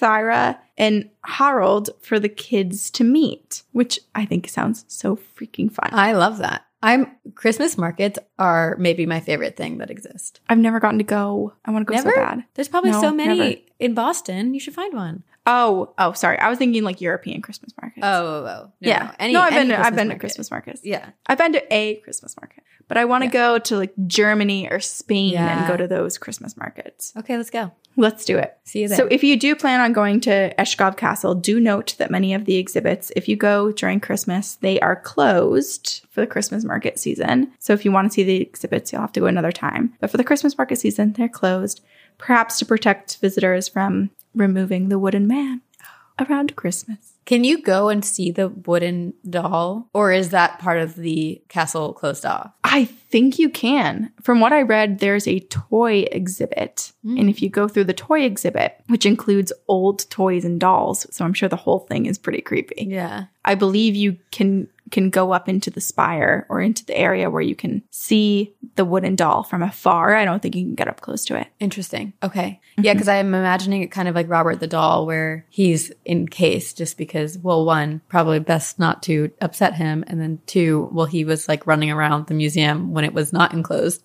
Thyra, 0.00 0.58
and 0.76 1.08
Harold 1.24 1.90
for 2.00 2.18
the 2.18 2.28
kids 2.28 2.90
to 2.90 3.04
meet, 3.04 3.62
which 3.70 4.00
I 4.16 4.26
think 4.26 4.48
sounds 4.48 4.84
so 4.88 5.16
freaking 5.16 5.70
fun. 5.72 5.90
I 5.92 6.12
love 6.12 6.38
that. 6.38 6.66
I'm 6.82 7.12
Christmas 7.34 7.78
markets 7.78 8.18
are 8.38 8.76
maybe 8.78 9.06
my 9.06 9.20
favorite 9.20 9.56
thing 9.56 9.78
that 9.78 9.90
exist. 9.90 10.40
I've 10.50 10.58
never 10.58 10.80
gotten 10.80 10.98
to 10.98 11.04
go. 11.04 11.54
I 11.64 11.70
want 11.70 11.86
to 11.86 11.90
go 11.90 11.94
Never? 11.96 12.10
so 12.10 12.16
bad. 12.16 12.44
There's 12.54 12.68
probably 12.68 12.90
No, 12.90 13.00
so 13.00 13.10
many 13.12 13.38
never. 13.38 13.60
in 13.78 13.94
Boston. 13.94 14.52
You 14.52 14.60
should 14.60 14.74
find 14.74 14.92
one. 14.92 15.22
Oh, 15.46 15.92
oh, 15.98 16.12
sorry. 16.12 16.38
I 16.38 16.48
was 16.48 16.58
thinking 16.58 16.84
like 16.84 17.00
European 17.00 17.42
Christmas 17.42 17.72
markets. 17.80 18.00
Oh, 18.02 18.26
oh, 18.26 18.46
oh. 18.46 18.62
No, 18.64 18.72
yeah. 18.80 19.02
no. 19.04 19.10
Any, 19.18 19.32
no, 19.34 19.40
I've 19.42 19.52
been 19.52 19.68
to, 19.68 19.78
I've 19.78 19.94
been 19.96 20.08
to. 20.08 20.18
Christmas 20.18 20.50
markets. 20.50 20.80
Yeah. 20.84 21.10
I've 21.26 21.36
been 21.38 21.52
to 21.52 21.74
a 21.74 21.96
Christmas 21.96 22.34
market, 22.40 22.64
but 22.88 22.96
I 22.96 23.04
want 23.04 23.22
to 23.22 23.26
Yeah. 23.26 23.32
go 23.32 23.58
to 23.58 23.76
like 23.76 23.92
Germany 24.06 24.68
or 24.70 24.80
Spain 24.80 25.36
and 25.36 25.68
go 25.68 25.76
to 25.76 25.86
those 25.86 26.16
Christmas 26.16 26.56
markets. 26.56 27.12
Okay, 27.18 27.36
let's 27.36 27.50
go. 27.50 27.72
Let's 27.96 28.24
do 28.24 28.38
it. 28.38 28.56
See 28.64 28.80
you 28.82 28.88
there. 28.88 28.96
So 28.96 29.06
if 29.10 29.22
you 29.22 29.38
do 29.38 29.54
plan 29.54 29.80
on 29.80 29.92
going 29.92 30.20
to 30.22 30.52
Egeskov 30.58 30.96
Castle, 30.96 31.34
do 31.34 31.60
note 31.60 31.94
that 31.98 32.10
many 32.10 32.32
of 32.34 32.44
the 32.46 32.56
exhibits, 32.56 33.12
if 33.14 33.28
you 33.28 33.36
go 33.36 33.70
during 33.70 34.00
Christmas, 34.00 34.56
they 34.56 34.80
are 34.80 34.96
closed 34.96 36.04
for 36.10 36.20
the 36.22 36.26
Christmas 36.26 36.64
market 36.64 36.98
season. 36.98 37.52
So 37.58 37.72
if 37.72 37.84
you 37.84 37.92
want 37.92 38.10
to 38.10 38.14
see 38.14 38.24
the 38.24 38.40
exhibits, 38.40 38.92
you'll 38.92 39.02
have 39.02 39.12
to 39.12 39.20
go 39.20 39.26
another 39.26 39.52
time. 39.52 39.94
But 40.00 40.10
for 40.10 40.16
the 40.16 40.24
Christmas 40.24 40.56
market 40.58 40.78
season, 40.78 41.12
they're 41.12 41.28
closed, 41.28 41.84
perhaps 42.18 42.58
to 42.58 42.66
protect 42.66 43.18
visitors 43.18 43.68
from 43.68 44.10
removing 44.34 44.88
the 44.88 44.98
wooden 44.98 45.26
man 45.26 45.62
around 46.18 46.56
Christmas. 46.56 47.14
Can 47.24 47.42
you 47.42 47.62
go 47.62 47.88
and 47.88 48.04
see 48.04 48.30
the 48.30 48.48
wooden 48.48 49.14
doll, 49.28 49.88
or 49.94 50.12
is 50.12 50.28
that 50.30 50.58
part 50.58 50.78
of 50.78 50.94
the 50.94 51.42
castle 51.48 51.94
closed 51.94 52.26
off? 52.26 52.52
I 52.62 52.84
think 52.84 53.38
you 53.38 53.48
can. 53.48 54.12
From 54.20 54.40
what 54.40 54.52
I 54.52 54.60
read, 54.62 54.98
there's 54.98 55.26
a 55.26 55.40
toy 55.40 56.06
exhibit. 56.12 56.92
Mm. 57.04 57.20
And 57.20 57.30
if 57.30 57.40
you 57.40 57.48
go 57.48 57.66
through 57.66 57.84
the 57.84 57.94
toy 57.94 58.22
exhibit, 58.22 58.76
which 58.88 59.06
includes 59.06 59.52
old 59.68 60.08
toys 60.10 60.44
and 60.44 60.60
dolls, 60.60 61.06
so 61.10 61.24
I'm 61.24 61.32
sure 61.32 61.48
the 61.48 61.56
whole 61.56 61.80
thing 61.80 62.06
is 62.06 62.18
pretty 62.18 62.42
creepy. 62.42 62.84
Yeah. 62.88 63.24
I 63.44 63.54
believe 63.54 63.94
you 63.94 64.18
can 64.30 64.68
can 64.94 65.10
go 65.10 65.32
up 65.32 65.48
into 65.48 65.70
the 65.70 65.80
spire 65.80 66.46
or 66.48 66.60
into 66.60 66.86
the 66.86 66.96
area 66.96 67.28
where 67.28 67.42
you 67.42 67.56
can 67.56 67.82
see 67.90 68.54
the 68.76 68.84
wooden 68.84 69.16
doll 69.16 69.42
from 69.42 69.60
afar. 69.60 70.14
I 70.14 70.24
don't 70.24 70.40
think 70.40 70.54
you 70.54 70.62
can 70.62 70.76
get 70.76 70.86
up 70.86 71.00
close 71.00 71.24
to 71.24 71.36
it. 71.36 71.48
Interesting. 71.58 72.12
Okay. 72.22 72.60
Yeah, 72.76 72.92
mm-hmm. 72.92 72.98
because 72.98 73.08
I'm 73.08 73.34
imagining 73.34 73.82
it 73.82 73.90
kind 73.90 74.06
of 74.06 74.14
like 74.14 74.30
Robert 74.30 74.60
the 74.60 74.68
doll, 74.68 75.04
where 75.04 75.46
he's 75.50 75.90
encased 76.06 76.78
just 76.78 76.96
because, 76.96 77.36
well, 77.36 77.64
one, 77.64 78.02
probably 78.08 78.38
best 78.38 78.78
not 78.78 79.02
to 79.02 79.32
upset 79.40 79.74
him. 79.74 80.04
And 80.06 80.20
then 80.20 80.38
two, 80.46 80.88
well, 80.92 81.06
he 81.06 81.24
was 81.24 81.48
like 81.48 81.66
running 81.66 81.90
around 81.90 82.28
the 82.28 82.34
museum 82.34 82.92
when 82.92 83.04
it 83.04 83.12
was 83.12 83.32
not 83.32 83.52
enclosed. 83.52 84.00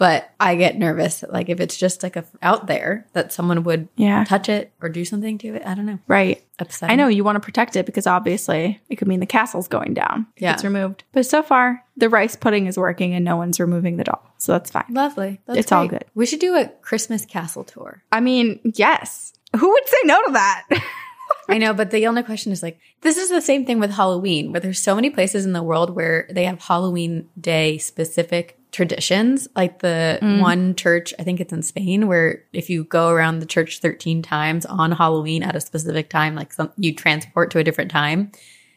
But 0.00 0.30
I 0.40 0.54
get 0.56 0.78
nervous. 0.78 1.22
Like 1.28 1.50
if 1.50 1.60
it's 1.60 1.76
just 1.76 2.02
like 2.02 2.16
a, 2.16 2.24
out 2.40 2.66
there 2.66 3.06
that 3.12 3.34
someone 3.34 3.64
would 3.64 3.86
Yeah. 3.96 4.24
touch 4.24 4.48
it 4.48 4.72
or 4.80 4.88
do 4.88 5.04
something 5.04 5.36
to 5.36 5.48
it. 5.56 5.62
I 5.66 5.74
don't 5.74 5.84
know. 5.84 5.98
Right. 6.08 6.42
Upset. 6.58 6.90
I 6.90 6.94
know 6.94 7.08
you 7.08 7.22
want 7.22 7.36
to 7.36 7.40
protect 7.40 7.76
it 7.76 7.84
because 7.84 8.06
obviously 8.06 8.80
it 8.88 8.96
could 8.96 9.08
mean 9.08 9.20
the 9.20 9.26
castle's 9.26 9.68
going 9.68 9.92
down 9.92 10.26
Yeah. 10.38 10.54
it's 10.54 10.64
removed. 10.64 11.04
But 11.12 11.26
so 11.26 11.42
far, 11.42 11.84
the 11.98 12.08
rice 12.08 12.34
pudding 12.34 12.64
is 12.64 12.78
working 12.78 13.12
and 13.12 13.26
no 13.26 13.36
one's 13.36 13.60
removing 13.60 13.98
the 13.98 14.04
doll. 14.04 14.22
So 14.38 14.52
that's 14.52 14.70
fine. 14.70 14.86
Lovely. 14.88 15.42
That's 15.44 15.58
It's 15.58 15.72
all 15.72 15.86
good. 15.86 16.06
We 16.14 16.24
should 16.24 16.40
do 16.40 16.56
a 16.56 16.68
Christmas 16.80 17.26
castle 17.26 17.64
tour. 17.64 18.02
I 18.10 18.20
mean, 18.20 18.58
yes. 18.74 19.34
Who 19.54 19.68
would 19.70 19.86
say 19.86 19.98
no 20.04 20.18
to 20.28 20.32
that? 20.32 20.64
I 21.48 21.58
know, 21.58 21.74
but 21.74 21.90
the 21.90 22.06
only 22.06 22.22
question 22.22 22.52
is 22.52 22.62
like, 22.62 22.78
this 23.02 23.16
is 23.16 23.28
the 23.28 23.42
same 23.42 23.66
thing 23.66 23.80
with 23.80 23.90
Halloween, 23.90 24.50
where 24.52 24.60
there's 24.60 24.80
so 24.80 24.94
many 24.94 25.10
places 25.10 25.44
in 25.44 25.52
the 25.52 25.62
world 25.62 25.90
where 25.90 26.26
they 26.30 26.44
have 26.44 26.60
Halloween 26.60 27.28
day 27.38 27.76
specific 27.78 28.56
traditions. 28.72 29.48
Like 29.56 29.80
the 29.80 30.18
Mm. 30.22 30.40
one 30.40 30.74
church, 30.74 31.12
I 31.18 31.22
think 31.22 31.40
it's 31.40 31.52
in 31.52 31.62
Spain, 31.62 32.06
where 32.08 32.42
if 32.52 32.70
you 32.70 32.84
go 32.84 33.08
around 33.08 33.38
the 33.40 33.46
church 33.46 33.80
13 33.80 34.22
times 34.22 34.64
on 34.66 34.92
Halloween 34.92 35.42
at 35.42 35.56
a 35.56 35.60
specific 35.60 36.08
time, 36.10 36.34
like 36.34 36.52
some, 36.52 36.70
you 36.76 36.94
transport 36.94 37.50
to 37.52 37.58
a 37.58 37.64
different 37.64 37.90
time. 37.90 38.30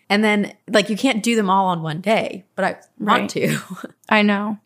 And 0.10 0.24
then 0.24 0.54
like 0.70 0.90
you 0.90 0.98
can't 0.98 1.24
do 1.24 1.36
them 1.36 1.50
all 1.50 1.68
on 1.68 1.82
one 1.82 2.02
day, 2.02 2.46
but 2.56 2.66
I 2.66 2.76
want 3.00 3.22
Right. 3.22 3.30
to. 3.30 3.58
I 4.10 4.22
know. 4.22 4.58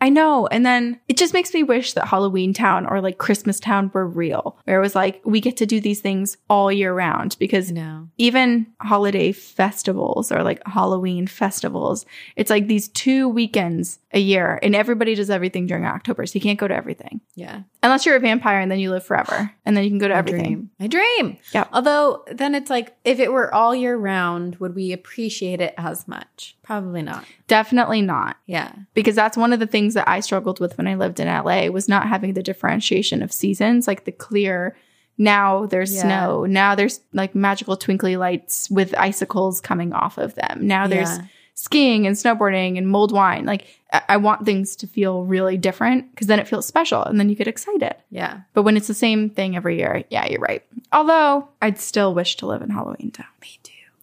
I 0.00 0.08
know. 0.08 0.46
And 0.46 0.64
then 0.64 0.98
it 1.08 1.16
just 1.16 1.34
makes 1.34 1.52
me 1.52 1.62
wish 1.62 1.92
that 1.92 2.08
Halloween 2.08 2.52
Town 2.54 2.86
or 2.86 3.00
like 3.00 3.18
Christmas 3.18 3.60
Town 3.60 3.90
were 3.92 4.06
real, 4.06 4.56
where 4.64 4.78
it 4.78 4.80
was 4.82 4.94
like, 4.94 5.20
we 5.24 5.40
get 5.40 5.56
to 5.58 5.66
do 5.66 5.80
these 5.80 6.00
things 6.00 6.36
all 6.48 6.72
year 6.72 6.94
round 6.94 7.36
because 7.38 7.70
no. 7.70 8.08
even 8.18 8.66
holiday 8.80 9.32
festivals 9.32 10.32
or 10.32 10.42
like 10.42 10.62
Halloween 10.66 11.26
festivals, 11.26 12.06
it's 12.36 12.50
like 12.50 12.66
these 12.66 12.88
two 12.88 13.28
weekends 13.28 13.98
a 14.12 14.18
year 14.18 14.58
and 14.62 14.74
everybody 14.74 15.14
does 15.14 15.30
everything 15.30 15.66
during 15.66 15.84
October. 15.84 16.26
So 16.26 16.34
you 16.36 16.40
can't 16.40 16.58
go 16.58 16.66
to 16.66 16.74
everything 16.74 17.20
Yeah. 17.34 17.62
unless 17.82 18.04
you're 18.06 18.16
a 18.16 18.20
vampire 18.20 18.58
and 18.60 18.70
then 18.70 18.80
you 18.80 18.90
live 18.90 19.04
forever 19.04 19.52
and 19.64 19.76
then 19.76 19.84
you 19.84 19.90
can 19.90 19.98
go 19.98 20.08
to 20.08 20.14
My 20.14 20.18
everything. 20.18 20.42
dream. 20.42 20.70
My 20.80 20.86
dream. 20.86 21.36
Yeah. 21.52 21.66
Although 21.72 22.24
then 22.32 22.54
it's 22.54 22.70
like, 22.70 22.96
if 23.04 23.20
it 23.20 23.32
were 23.32 23.54
all 23.54 23.74
year 23.74 23.96
round, 23.96 24.56
would 24.56 24.74
we 24.74 24.92
appreciate 24.92 25.60
it 25.60 25.74
as 25.78 26.08
much? 26.08 26.56
Probably 26.70 27.02
not. 27.02 27.24
Definitely 27.48 28.00
not. 28.00 28.36
Yeah. 28.46 28.70
because 28.94 29.16
that's 29.16 29.36
one 29.36 29.52
of 29.52 29.58
the 29.58 29.66
things 29.66 29.94
that 29.94 30.08
I 30.08 30.20
struggled 30.20 30.60
with 30.60 30.78
when 30.78 30.86
I 30.86 30.94
lived 30.94 31.18
in 31.18 31.26
LA 31.26 31.68
was 31.68 31.88
not 31.88 32.06
having 32.06 32.34
the 32.34 32.42
differentiation 32.44 33.22
of 33.22 33.32
seasons, 33.32 33.88
like 33.88 34.04
the 34.04 34.12
clear 34.12 34.76
now 35.18 35.66
there's 35.66 35.92
Yeah. 35.94 36.02
snow, 36.02 36.44
now 36.44 36.74
there's 36.76 37.00
like 37.12 37.34
magical 37.34 37.76
twinkly 37.76 38.16
lights 38.16 38.70
with 38.70 38.94
icicles 38.96 39.60
coming 39.60 39.92
off 39.92 40.16
of 40.16 40.34
them. 40.36 40.66
Now 40.68 40.86
there's 40.86 41.10
Yeah. 41.18 41.24
skiing 41.54 42.06
and 42.06 42.16
snowboarding 42.16 42.78
and 42.78 42.88
mulled 42.88 43.12
wine. 43.12 43.44
Like 43.46 43.66
I, 43.92 44.02
I 44.10 44.16
want 44.18 44.46
things 44.46 44.76
to 44.76 44.86
feel 44.86 45.24
really 45.24 45.58
different 45.58 46.10
because 46.12 46.26
then 46.28 46.38
it 46.38 46.46
feels 46.48 46.66
special 46.66 47.02
and 47.04 47.18
then 47.18 47.28
you 47.28 47.34
get 47.34 47.48
excited. 47.48 47.96
Yeah. 48.10 48.42
But 48.54 48.62
when 48.62 48.76
it's 48.76 48.86
the 48.86 48.94
same 48.94 49.28
thing 49.28 49.56
every 49.56 49.76
year, 49.78 50.04
yeah, 50.08 50.26
you're 50.26 50.40
right. 50.40 50.62
Although 50.92 51.48
I'd 51.60 51.80
still 51.80 52.14
wish 52.14 52.36
to 52.36 52.46
live 52.46 52.62
in 52.62 52.70
Halloween 52.70 53.10
Town. 53.10 53.26
Me. 53.42 53.58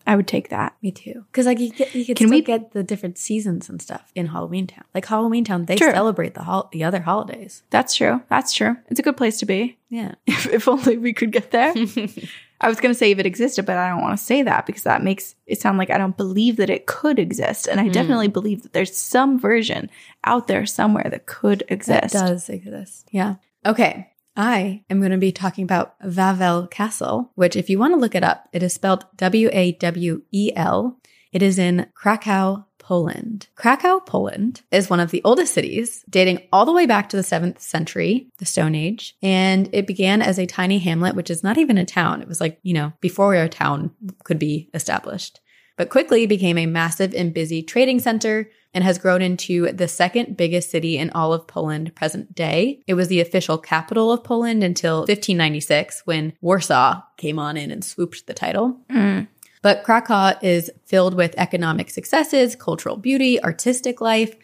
I 0.07 0.15
would 0.15 0.25
take 0.27 0.49
that. 0.49 0.73
Me 0.81 0.89
too. 0.91 1.25
Because 1.31 1.45
like 1.45 1.59
you, 1.59 1.69
get, 1.69 1.93
you 1.93 2.05
could 2.05 2.15
Can 2.17 2.27
still 2.29 2.37
we- 2.37 2.41
get 2.41 2.71
the 2.71 2.81
different 2.81 3.17
seasons 3.17 3.67
and 3.69 3.81
stuff 3.81 4.09
in 4.15 4.27
Halloween 4.27 4.65
Town. 4.65 4.85
Like 4.95 5.05
Halloween 5.05 5.43
Town, 5.43 5.65
they 5.65 5.75
True. 5.75 5.91
celebrate 5.91 6.33
the 6.33 6.43
hol- 6.43 6.69
the 6.71 6.83
other 6.85 7.01
holidays. 7.01 7.63
That's 7.69 7.93
true. 7.93 8.21
That's 8.29 8.53
true. 8.53 8.77
It's 8.89 8.99
a 8.99 9.03
good 9.03 9.17
place 9.17 9.37
to 9.39 9.45
be. 9.45 9.77
Yeah. 9.89 10.15
If, 10.25 10.47
if 10.47 10.67
only 10.67 10.97
we 10.97 11.11
could 11.13 11.31
get 11.31 11.51
there. 11.51 11.73
I 12.61 12.69
was 12.69 12.79
going 12.79 12.91
to 12.91 12.97
say 12.97 13.11
if 13.11 13.19
it 13.19 13.25
existed, 13.27 13.65
but 13.67 13.77
I 13.77 13.89
don't 13.89 14.01
want 14.01 14.17
to 14.17 14.23
say 14.23 14.41
that 14.41 14.65
because 14.65 14.81
that 14.83 15.03
makes 15.03 15.35
it 15.45 15.61
sound 15.61 15.77
like 15.77 15.91
I 15.91 15.97
don't 15.99 16.17
believe 16.17 16.55
that 16.55 16.71
it 16.71 16.87
could 16.87 17.19
exist. 17.19 17.67
And 17.67 17.79
I 17.79 17.83
Hmm. 17.85 17.91
definitely 17.91 18.29
believe 18.29 18.63
that 18.63 18.73
there's 18.73 18.95
some 18.97 19.39
version 19.39 19.91
out 20.23 20.47
there 20.47 20.65
somewhere 20.65 21.07
that 21.11 21.27
could 21.27 21.63
exist. 21.67 22.13
does 22.13 22.49
exist. 22.49 23.09
Yeah. 23.11 23.35
Okay. 23.65 24.09
I 24.37 24.83
am 24.87 24.99
going 24.99 25.11
to 25.11 25.17
be 25.17 25.31
talking 25.31 25.63
about 25.63 25.99
Wawel 25.99 26.69
Castle, 26.69 27.31
which, 27.33 27.55
if 27.55 27.71
you 27.71 27.79
want 27.79 27.95
to 27.95 27.99
look 27.99 28.13
it 28.13 28.23
up, 28.23 28.47
it 28.53 28.61
is 28.61 28.71
spelled 28.71 29.05
W 29.17 29.49
A 29.51 29.71
W 29.73 30.21
E 30.31 30.51
L. 30.55 30.99
It 31.31 31.41
is 31.41 31.57
in 31.57 31.87
Krakow, 31.95 32.65
Poland. 32.77 33.47
Krakow, 33.55 33.99
Poland 33.99 34.61
is 34.71 34.91
one 34.91 34.99
of 34.99 35.09
the 35.09 35.23
oldest 35.25 35.55
cities, 35.55 36.05
dating 36.07 36.43
all 36.53 36.65
the 36.65 36.71
way 36.71 36.85
back 36.85 37.09
to 37.09 37.17
the 37.17 37.23
7th 37.23 37.59
century, 37.59 38.29
the 38.37 38.45
Stone 38.45 38.75
Age. 38.75 39.17
And 39.23 39.69
it 39.73 39.87
began 39.87 40.21
as 40.21 40.37
a 40.37 40.45
tiny 40.45 40.77
hamlet, 40.77 41.15
which 41.15 41.31
is 41.31 41.43
not 41.43 41.57
even 41.57 41.79
a 41.79 41.85
town. 41.85 42.21
It 42.21 42.27
was 42.27 42.39
like, 42.39 42.59
you 42.61 42.75
know, 42.75 42.93
before 43.01 43.33
a 43.33 43.49
town 43.49 43.91
could 44.23 44.39
be 44.39 44.69
established 44.73 45.41
but 45.77 45.89
quickly 45.89 46.25
became 46.25 46.57
a 46.57 46.65
massive 46.65 47.13
and 47.13 47.33
busy 47.33 47.63
trading 47.63 47.99
center 47.99 48.49
and 48.73 48.83
has 48.83 48.97
grown 48.97 49.21
into 49.21 49.71
the 49.71 49.87
second 49.87 50.35
biggest 50.35 50.69
city 50.69 50.97
in 50.97 51.09
all 51.11 51.33
of 51.33 51.47
Poland 51.47 51.95
present 51.95 52.35
day. 52.35 52.81
It 52.87 52.95
was 52.95 53.07
the 53.07 53.21
official 53.21 53.57
capital 53.57 54.11
of 54.11 54.23
Poland 54.23 54.63
until 54.63 54.99
1596 54.99 56.01
when 56.05 56.33
Warsaw 56.41 57.01
came 57.15 57.39
on 57.39 57.55
in 57.55 57.71
and 57.71 57.83
swooped 57.83 58.27
the 58.27 58.33
title. 58.33 58.77
Mm. 58.89 59.27
But 59.61 59.83
Krakow 59.83 60.37
is 60.41 60.69
filled 60.85 61.13
with 61.13 61.33
economic 61.37 61.89
successes, 61.89 62.55
cultural 62.55 62.97
beauty, 62.97 63.41
artistic 63.43 64.01
life, 64.01 64.35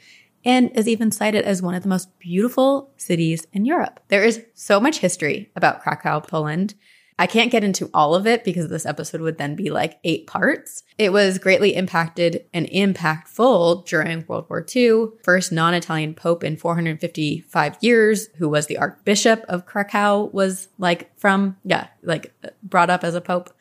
and 0.45 0.71
is 0.75 0.87
even 0.87 1.11
cited 1.11 1.45
as 1.45 1.61
one 1.61 1.75
of 1.75 1.83
the 1.83 1.89
most 1.89 2.17
beautiful 2.19 2.91
cities 2.97 3.47
in 3.53 3.65
Europe. 3.65 3.99
There 4.09 4.23
is 4.23 4.43
so 4.53 4.79
much 4.79 4.99
history 4.99 5.51
about 5.55 5.81
Krakow, 5.81 6.21
Poland. 6.21 6.73
I 7.19 7.27
can't 7.27 7.51
get 7.51 7.63
into 7.63 7.89
all 7.93 8.15
of 8.15 8.25
it 8.25 8.43
because 8.43 8.69
this 8.69 8.85
episode 8.85 9.21
would 9.21 9.37
then 9.37 9.55
be 9.55 9.69
like 9.69 9.99
eight 10.03 10.27
parts. 10.27 10.83
It 10.97 11.11
was 11.11 11.37
greatly 11.37 11.75
impacted 11.75 12.45
and 12.53 12.67
impactful 12.67 13.85
during 13.85 14.25
World 14.27 14.47
War 14.49 14.65
II. 14.75 15.07
First 15.23 15.51
non 15.51 15.73
Italian 15.73 16.15
pope 16.15 16.43
in 16.43 16.57
455 16.57 17.77
years, 17.81 18.27
who 18.37 18.49
was 18.49 18.67
the 18.67 18.77
Archbishop 18.77 19.45
of 19.47 19.65
Krakow, 19.65 20.29
was 20.33 20.67
like 20.77 21.15
from, 21.17 21.57
yeah, 21.63 21.87
like 22.01 22.33
brought 22.63 22.89
up 22.89 23.03
as 23.03 23.15
a 23.15 23.21
pope. 23.21 23.53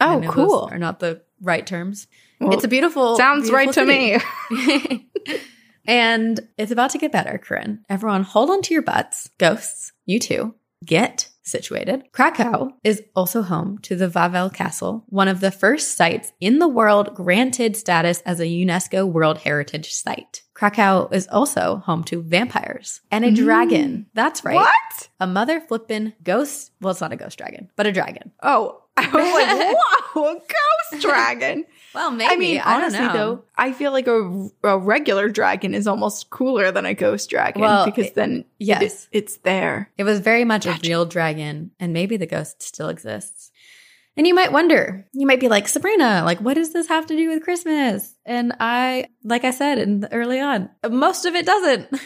Oh, 0.00 0.22
cool. 0.30 0.68
Are 0.70 0.78
not 0.78 1.00
the 1.00 1.20
right 1.40 1.66
terms. 1.66 2.06
Well, 2.40 2.52
it's 2.54 2.64
a 2.64 2.68
beautiful. 2.68 3.16
Sounds 3.16 3.50
right 3.50 3.70
to 3.72 3.84
beautiful 3.84 4.56
me. 4.56 5.06
and 5.86 6.40
it's 6.56 6.72
about 6.72 6.90
to 6.90 6.98
get 6.98 7.12
better, 7.12 7.38
Corinne. 7.38 7.84
Everyone, 7.88 8.22
hold 8.22 8.50
on 8.50 8.62
to 8.62 8.74
your 8.74 8.82
butts. 8.82 9.30
Ghosts, 9.38 9.92
you 10.06 10.18
too. 10.18 10.54
Get 10.84 11.28
situated. 11.50 12.04
Krakow 12.12 12.70
is 12.84 13.02
also 13.14 13.42
home 13.42 13.78
to 13.78 13.96
the 13.96 14.08
Wawel 14.08 14.52
Castle, 14.52 15.04
one 15.08 15.28
of 15.28 15.40
the 15.40 15.50
first 15.50 15.96
sites 15.96 16.32
in 16.40 16.58
the 16.58 16.68
world 16.68 17.14
granted 17.14 17.76
status 17.76 18.20
as 18.22 18.40
a 18.40 18.46
UNESCO 18.46 19.06
World 19.06 19.38
Heritage 19.38 19.92
Site. 19.92 20.42
Krakow 20.60 21.08
is 21.10 21.26
also 21.32 21.76
home 21.86 22.04
to 22.04 22.20
vampires 22.20 23.00
and 23.10 23.24
a 23.24 23.30
Mm. 23.30 23.36
dragon. 23.36 24.06
That's 24.12 24.44
right. 24.44 24.56
What? 24.56 25.08
A 25.18 25.26
mother 25.26 25.58
flippin' 25.58 26.12
ghost. 26.22 26.72
Well, 26.82 26.90
it's 26.90 27.00
not 27.00 27.14
a 27.14 27.16
ghost 27.16 27.38
dragon, 27.38 27.70
but 27.76 27.86
a 27.86 27.92
dragon. 27.92 28.30
Oh, 28.42 28.82
I 28.98 29.06
was 29.06 29.14
like, 29.14 29.78
whoa, 30.14 30.32
a 30.32 30.34
ghost 30.34 31.02
dragon. 31.02 31.64
Well, 31.92 32.12
maybe. 32.12 32.32
I 32.32 32.36
mean, 32.36 32.60
I 32.64 32.74
honestly, 32.76 33.00
though, 33.08 33.42
I 33.58 33.72
feel 33.72 33.90
like 33.90 34.06
a, 34.06 34.48
a 34.62 34.78
regular 34.78 35.28
dragon 35.28 35.74
is 35.74 35.88
almost 35.88 36.30
cooler 36.30 36.70
than 36.70 36.86
a 36.86 36.94
ghost 36.94 37.28
dragon 37.30 37.62
Well, 37.62 37.84
because 37.84 38.06
it- 38.08 38.14
then 38.14 38.44
yes. 38.60 39.08
it- 39.10 39.18
it's 39.18 39.36
there. 39.38 39.90
It 39.98 40.04
was 40.04 40.20
very 40.20 40.44
much 40.44 40.66
Gotcha. 40.66 40.86
a 40.86 40.88
real 40.88 41.04
dragon, 41.04 41.72
and 41.80 41.92
maybe 41.92 42.16
the 42.16 42.26
ghost 42.26 42.62
still 42.62 42.88
exists. 42.90 43.49
And 44.16 44.26
you 44.26 44.34
might 44.34 44.52
wonder, 44.52 45.06
you 45.12 45.26
might 45.26 45.40
be 45.40 45.48
like, 45.48 45.68
Sabrina, 45.68 46.22
like, 46.24 46.40
what 46.40 46.54
does 46.54 46.72
this 46.72 46.88
have 46.88 47.06
to 47.06 47.16
do 47.16 47.30
with 47.30 47.44
Christmas? 47.44 48.16
And 48.26 48.54
I, 48.60 49.06
like 49.24 49.44
I 49.44 49.50
said 49.50 49.78
in 49.78 50.00
the, 50.00 50.12
early 50.12 50.40
on, 50.40 50.68
most 50.88 51.24
of 51.24 51.34
it 51.34 51.46
doesn't. 51.46 51.88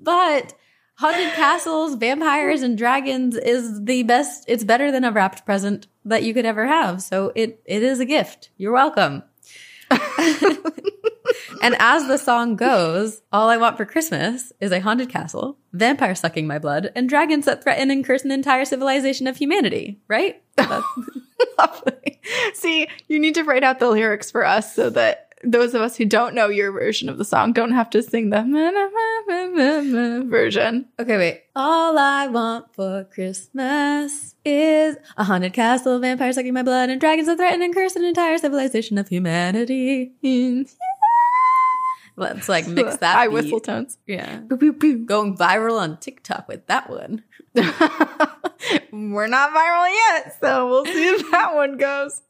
but 0.00 0.54
haunted 0.98 1.32
castles, 1.34 1.94
vampires, 1.94 2.62
and 2.62 2.76
dragons 2.76 3.36
is 3.36 3.82
the 3.84 4.02
best. 4.02 4.44
It's 4.48 4.64
better 4.64 4.92
than 4.92 5.04
a 5.04 5.12
wrapped 5.12 5.46
present 5.46 5.86
that 6.04 6.22
you 6.22 6.34
could 6.34 6.44
ever 6.44 6.66
have. 6.66 7.02
So 7.02 7.32
it 7.34 7.62
it 7.64 7.82
is 7.82 8.00
a 8.00 8.04
gift. 8.04 8.50
You're 8.58 8.72
welcome. 8.72 9.22
and 11.62 11.76
as 11.78 12.06
the 12.06 12.16
song 12.16 12.56
goes, 12.56 13.22
all 13.32 13.48
I 13.48 13.56
want 13.56 13.76
for 13.76 13.84
Christmas 13.84 14.52
is 14.60 14.72
a 14.72 14.80
haunted 14.80 15.08
castle, 15.08 15.58
vampire 15.72 16.14
sucking 16.14 16.46
my 16.46 16.58
blood, 16.58 16.92
and 16.94 17.08
dragons 17.08 17.44
that 17.46 17.62
threaten 17.62 17.90
and 17.90 18.04
curse 18.04 18.24
an 18.24 18.30
entire 18.30 18.64
civilization 18.64 19.26
of 19.26 19.36
humanity, 19.36 20.00
right? 20.08 20.42
Lovely. 21.58 22.20
See, 22.54 22.88
you 23.08 23.18
need 23.18 23.34
to 23.34 23.44
write 23.44 23.64
out 23.64 23.78
the 23.78 23.90
lyrics 23.90 24.30
for 24.30 24.44
us 24.44 24.74
so 24.74 24.90
that 24.90 25.28
those 25.44 25.74
of 25.74 25.82
us 25.82 25.96
who 25.96 26.04
don't 26.04 26.34
know 26.34 26.48
your 26.48 26.72
version 26.72 27.08
of 27.08 27.16
the 27.18 27.24
song 27.24 27.52
don't 27.52 27.70
have 27.72 27.90
to 27.90 28.02
sing 28.02 28.30
the 28.30 28.42
version. 30.28 30.86
Okay, 30.98 31.16
wait. 31.16 31.42
All 31.54 31.96
I 31.98 32.26
want 32.26 32.74
for 32.74 33.04
Christmas 33.04 34.34
is 34.44 34.96
a 35.16 35.24
haunted 35.24 35.52
castle, 35.52 36.00
vampires 36.00 36.34
sucking 36.34 36.54
my 36.54 36.62
blood, 36.62 36.90
and 36.90 37.00
dragons 37.00 37.28
that 37.28 37.36
threaten 37.36 37.62
and 37.62 37.74
curse 37.74 37.94
an 37.96 38.04
entire 38.04 38.38
civilization 38.38 38.98
of 38.98 39.08
humanity. 39.08 40.12
Hmm. 40.22 40.62
Let's 42.18 42.48
like 42.48 42.66
mix 42.68 42.96
that. 42.98 43.16
I 43.16 43.28
beat. 43.28 43.34
whistle 43.34 43.60
tones. 43.60 43.98
Yeah. 44.06 44.40
Going 44.40 45.36
viral 45.36 45.78
on 45.78 45.98
TikTok 45.98 46.48
with 46.48 46.66
that 46.66 46.90
one. 46.90 47.22
We're 48.92 49.28
not 49.28 49.50
viral 49.54 49.94
yet, 49.94 50.36
so 50.40 50.68
we'll 50.68 50.84
see 50.84 51.08
if 51.08 51.30
that 51.30 51.54
one 51.54 51.76
goes. 51.78 52.22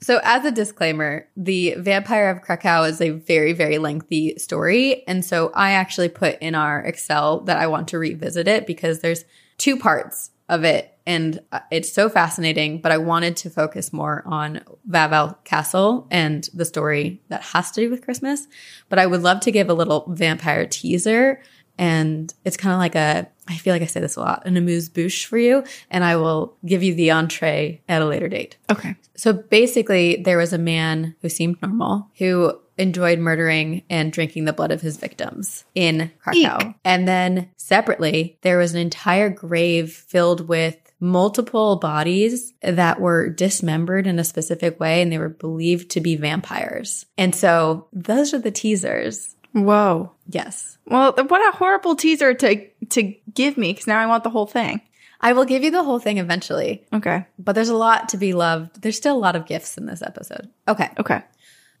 So, 0.00 0.20
as 0.22 0.44
a 0.44 0.50
disclaimer, 0.50 1.26
The 1.36 1.74
Vampire 1.78 2.28
of 2.28 2.42
Krakow 2.42 2.82
is 2.82 3.00
a 3.00 3.10
very, 3.10 3.52
very 3.54 3.78
lengthy 3.78 4.36
story. 4.38 5.06
And 5.08 5.24
so, 5.24 5.50
I 5.54 5.72
actually 5.72 6.10
put 6.10 6.38
in 6.40 6.54
our 6.54 6.80
Excel 6.80 7.40
that 7.42 7.56
I 7.58 7.66
want 7.66 7.88
to 7.88 7.98
revisit 7.98 8.46
it 8.46 8.66
because 8.66 9.00
there's 9.00 9.24
two 9.58 9.78
parts 9.78 10.30
of 10.48 10.64
it. 10.64 10.92
And 11.06 11.40
uh, 11.52 11.60
it's 11.70 11.92
so 11.92 12.08
fascinating, 12.08 12.80
but 12.80 12.92
I 12.92 12.98
wanted 12.98 13.36
to 13.38 13.50
focus 13.50 13.92
more 13.92 14.22
on 14.26 14.62
Wawel 14.88 15.42
Castle 15.44 16.06
and 16.10 16.48
the 16.52 16.64
story 16.64 17.20
that 17.28 17.42
has 17.42 17.70
to 17.72 17.82
do 17.82 17.90
with 17.90 18.02
Christmas. 18.02 18.46
But 18.88 18.98
I 18.98 19.06
would 19.06 19.22
love 19.22 19.40
to 19.40 19.52
give 19.52 19.68
a 19.68 19.74
little 19.74 20.04
vampire 20.08 20.66
teaser. 20.66 21.40
And 21.78 22.32
it's 22.44 22.56
kind 22.56 22.72
of 22.72 22.78
like 22.78 22.94
a, 22.94 23.28
I 23.48 23.56
feel 23.56 23.74
like 23.74 23.82
I 23.82 23.86
say 23.86 24.00
this 24.00 24.16
a 24.16 24.20
lot, 24.20 24.46
an 24.46 24.56
amuse 24.56 24.88
bouche 24.88 25.26
for 25.26 25.38
you. 25.38 25.62
And 25.90 26.02
I 26.02 26.16
will 26.16 26.56
give 26.64 26.82
you 26.82 26.94
the 26.94 27.10
entree 27.10 27.82
at 27.88 28.02
a 28.02 28.06
later 28.06 28.28
date. 28.28 28.56
Okay. 28.70 28.96
So 29.14 29.32
basically, 29.32 30.16
there 30.16 30.38
was 30.38 30.52
a 30.52 30.58
man 30.58 31.14
who 31.20 31.28
seemed 31.28 31.60
normal 31.62 32.10
who 32.18 32.58
enjoyed 32.78 33.18
murdering 33.18 33.82
and 33.88 34.12
drinking 34.12 34.44
the 34.44 34.52
blood 34.52 34.70
of 34.72 34.80
his 34.80 34.96
victims 34.96 35.64
in 35.74 36.10
Krakow. 36.18 36.68
Eek. 36.68 36.74
And 36.84 37.06
then 37.08 37.50
separately, 37.56 38.38
there 38.42 38.58
was 38.58 38.74
an 38.74 38.80
entire 38.80 39.30
grave 39.30 39.92
filled 39.92 40.48
with 40.48 40.76
multiple 41.00 41.76
bodies 41.76 42.52
that 42.62 43.00
were 43.00 43.28
dismembered 43.28 44.06
in 44.06 44.18
a 44.18 44.24
specific 44.24 44.80
way 44.80 45.02
and 45.02 45.12
they 45.12 45.18
were 45.18 45.28
believed 45.28 45.90
to 45.90 46.00
be 46.00 46.16
vampires. 46.16 47.04
And 47.18 47.34
so 47.34 47.86
those 47.92 48.32
are 48.32 48.38
the 48.38 48.50
teasers. 48.50 49.34
Whoa. 49.52 50.12
Yes. 50.28 50.78
Well, 50.86 51.12
what 51.14 51.54
a 51.54 51.56
horrible 51.56 51.96
teaser 51.96 52.34
to 52.34 52.66
to 52.90 53.14
give 53.32 53.56
me 53.56 53.72
because 53.72 53.86
now 53.86 53.98
I 53.98 54.06
want 54.06 54.24
the 54.24 54.30
whole 54.30 54.46
thing. 54.46 54.80
I 55.20 55.32
will 55.32 55.46
give 55.46 55.64
you 55.64 55.70
the 55.70 55.82
whole 55.82 55.98
thing 55.98 56.18
eventually, 56.18 56.84
Okay. 56.92 57.24
but 57.38 57.54
there's 57.54 57.70
a 57.70 57.76
lot 57.76 58.10
to 58.10 58.18
be 58.18 58.34
loved. 58.34 58.82
There's 58.82 58.98
still 58.98 59.16
a 59.16 59.18
lot 59.18 59.34
of 59.34 59.46
gifts 59.46 59.78
in 59.78 59.86
this 59.86 60.02
episode. 60.02 60.50
Okay. 60.68 60.90
Okay. 60.98 61.22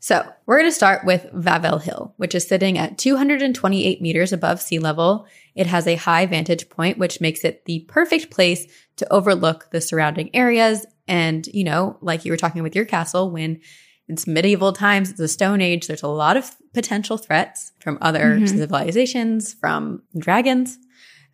So 0.06 0.24
we're 0.46 0.58
going 0.58 0.70
to 0.70 0.72
start 0.72 1.04
with 1.04 1.26
Wawel 1.32 1.82
Hill, 1.82 2.14
which 2.16 2.36
is 2.36 2.46
sitting 2.46 2.78
at 2.78 2.96
228 2.96 4.00
meters 4.00 4.32
above 4.32 4.62
sea 4.62 4.78
level. 4.78 5.26
It 5.56 5.66
has 5.66 5.88
a 5.88 5.96
high 5.96 6.26
vantage 6.26 6.68
point, 6.68 6.96
which 6.96 7.20
makes 7.20 7.42
it 7.42 7.64
the 7.64 7.80
perfect 7.88 8.30
place 8.30 8.68
to 8.98 9.12
overlook 9.12 9.68
the 9.72 9.80
surrounding 9.80 10.30
areas. 10.32 10.86
And, 11.08 11.44
you 11.48 11.64
know, 11.64 11.98
like 12.02 12.24
you 12.24 12.30
were 12.30 12.36
talking 12.36 12.62
with 12.62 12.76
your 12.76 12.84
castle, 12.84 13.32
when 13.32 13.58
it's 14.06 14.28
medieval 14.28 14.72
times, 14.72 15.10
it's 15.10 15.18
a 15.18 15.26
stone 15.26 15.60
age, 15.60 15.88
there's 15.88 16.04
a 16.04 16.06
lot 16.06 16.36
of 16.36 16.54
potential 16.72 17.18
threats 17.18 17.72
from 17.80 17.98
other 18.00 18.38
Mhm. 18.38 18.48
civilizations, 18.48 19.54
from 19.54 20.04
dragons, 20.16 20.78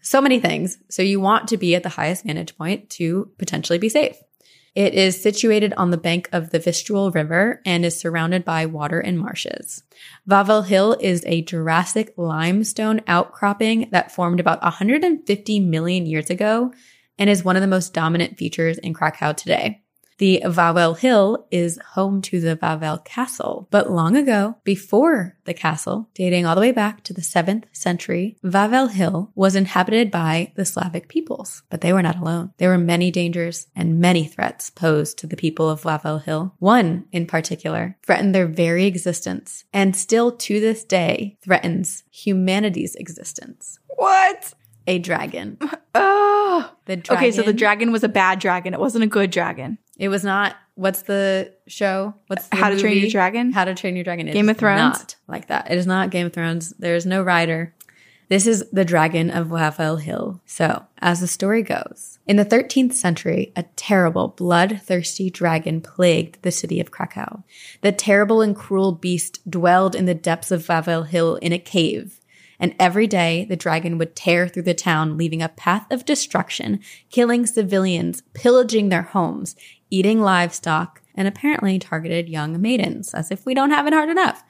so 0.01 0.23
many 0.23 0.41
things. 0.41 0.79
So 0.89 1.03
you 1.03 1.21
want 1.21 1.47
to 1.49 1.59
be 1.59 1.75
at 1.75 1.83
the 1.83 1.91
highest 1.91 2.25
vantage 2.25 2.57
point 2.57 2.89
to 2.93 3.33
potentially 3.37 3.79
be 3.79 3.91
safe. 3.91 4.17
It 4.75 4.95
is 4.95 5.23
situated 5.23 5.75
on 5.75 5.91
the 5.91 5.99
bank 5.99 6.31
of 6.33 6.51
the 6.51 6.59
Vistula 6.59 7.11
River 7.11 7.61
and 7.67 7.85
is 7.85 8.01
surrounded 8.01 8.43
by 8.45 8.65
water 8.65 9.01
and 9.01 9.19
marshes. 9.19 9.83
Wawel 10.29 10.65
Hill 10.65 10.97
is 10.99 11.23
a 11.27 11.43
Jurassic 11.43 12.15
limestone 12.17 13.03
outcropping 13.07 13.91
that 13.93 14.13
formed 14.13 14.41
about 14.41 14.63
150 14.63 15.61
million 15.61 16.07
years 16.07 16.31
ago 16.31 16.73
and 17.19 17.29
is 17.29 17.45
one 17.45 17.57
of 17.57 17.61
the 17.61 17.69
most 17.69 17.93
dominant 17.93 18.39
features 18.39 18.79
in 18.79 18.95
Krakow 18.95 19.35
today. 19.35 19.82
The 20.23 20.41
Wawel 20.45 20.97
Hill 20.97 21.49
is 21.51 21.81
home 21.95 22.23
to 22.23 22.39
the 22.39 22.57
Wawel 22.57 23.05
Castle, 23.05 23.67
but 23.73 23.91
long 23.91 24.15
ago, 24.15 24.55
before 24.63 25.37
the 25.47 25.53
castle, 25.53 26.11
dating 26.15 26.47
all 26.47 26.55
the 26.55 26.61
way 26.61 26.71
back 26.71 27.03
to 27.03 27.13
the 27.13 27.23
7th 27.23 27.65
century, 27.73 28.37
Wawel 28.45 28.89
Hill 28.89 29.33
was 29.35 29.57
inhabited 29.57 30.13
by 30.13 30.53
the 30.55 30.65
Slavic 30.65 31.09
peoples, 31.09 31.65
but 31.71 31.81
they 31.81 31.93
were 31.93 32.03
not 32.03 32.21
alone. 32.21 32.53
There 32.59 32.69
were 32.69 32.79
many 32.79 33.11
dangers 33.11 33.67
and 33.75 33.99
many 33.99 34.23
threats 34.23 34.71
posed 34.71 35.19
to 35.19 35.27
the 35.27 35.35
people 35.35 35.69
of 35.69 35.83
Wawel 35.83 36.23
Hill. 36.23 36.55
One, 36.61 37.07
in 37.11 37.27
particular, 37.27 37.99
threatened 38.07 38.33
their 38.33 38.47
very 38.47 38.85
existence 38.85 39.65
and 39.73 39.97
still 39.97 40.31
to 40.31 40.61
this 40.61 40.85
day 40.85 41.37
threatens 41.43 42.05
humanity's 42.13 42.95
existence. 42.95 43.81
What? 43.97 44.55
A 44.87 44.99
dragon. 44.99 45.59
Oh. 45.95 46.71
The 46.87 46.97
dragon. 46.97 47.25
Okay, 47.25 47.33
so 47.33 47.43
the 47.43 47.53
dragon 47.53 47.93
was 47.93 48.03
a 48.03 48.09
bad 48.09 48.39
dragon. 48.39 48.73
It 48.75 48.81
wasn't 48.81 49.05
a 49.05 49.07
good 49.07 49.31
dragon. 49.31 49.79
It 49.99 50.09
was 50.09 50.25
not. 50.25 50.57
What's 50.75 51.03
the 51.03 51.53
show? 51.67 52.15
What's 52.29 52.49
the 52.49 52.57
How 52.57 52.71
to 52.71 52.79
Train 52.79 52.99
Your? 52.99 53.11
Dragon? 53.11 53.53
How 53.53 53.65
to 53.65 53.75
Train 53.75 53.95
Your 53.95 54.05
Dragon. 54.05 54.29
It 54.29 54.33
Game 54.33 54.49
of 54.49 54.57
Thrones? 54.57 54.99
Not 54.99 55.17
like 55.29 55.49
that. 55.49 55.71
It 55.71 55.79
is 55.79 55.87
not 55.87 56.11
Game 56.11 56.27
of 56.27 56.33
Thrones. 56.33 56.71
There 56.79 56.95
is 56.95 57.07
no 57.07 57.23
rider. 57.23 57.75
This 58.29 58.47
is 58.47 58.65
the 58.73 58.85
dragon 58.85 59.31
of 59.31 59.49
Wawel 59.49 60.01
Hill. 60.01 60.41
So, 60.47 60.87
as 60.99 61.21
the 61.21 61.27
story 61.29 61.63
goes, 61.63 62.19
in 62.27 62.37
the 62.37 62.47
13th 62.47 62.95
century, 62.95 63.53
a 63.55 63.65
terrible, 63.77 64.29
bloodthirsty 64.29 65.29
dragon 65.29 65.83
plagued 65.83 66.41
the 66.41 66.51
city 66.51 66.81
of 66.81 66.91
Krakow. 66.91 67.43
The 67.83 67.93
terrible 67.93 68.41
and 68.41 68.57
cruel 68.57 68.93
beast 68.93 69.41
dwelled 69.51 69.95
in 69.95 70.07
the 70.07 70.15
depths 70.15 70.51
of 70.51 70.67
Wawel 70.67 71.07
Hill 71.07 71.37
in 71.37 71.53
a 71.53 71.59
cave. 71.59 72.21
And 72.63 72.77
every 72.79 73.09
day, 73.09 73.45
the 73.45 73.57
dragon 73.57 73.99
would 73.99 74.15
tear 74.15 74.47
through 74.47 74.63
the 74.63 74.73
town, 74.73 75.19
leaving 75.19 75.43
a 75.43 75.49
path 75.49 75.91
of 75.91 76.05
destruction, 76.05 76.79
killing 77.11 77.45
civilians, 77.45 78.23
pillaging 78.35 78.89
their 78.89 79.03
homes, 79.03 79.57
eating 79.91 80.21
livestock, 80.21 81.03
and 81.17 81.27
apparently 81.27 81.81
targeted 81.81 82.29
young 82.29 82.63
maidens, 82.63 83.15
as 83.15 83.33
if 83.33 83.45
we 83.45 83.53
don't 83.53 83.73
have 83.73 83.89
it 83.89 83.93
hard 83.93 84.09
enough. 84.09 84.45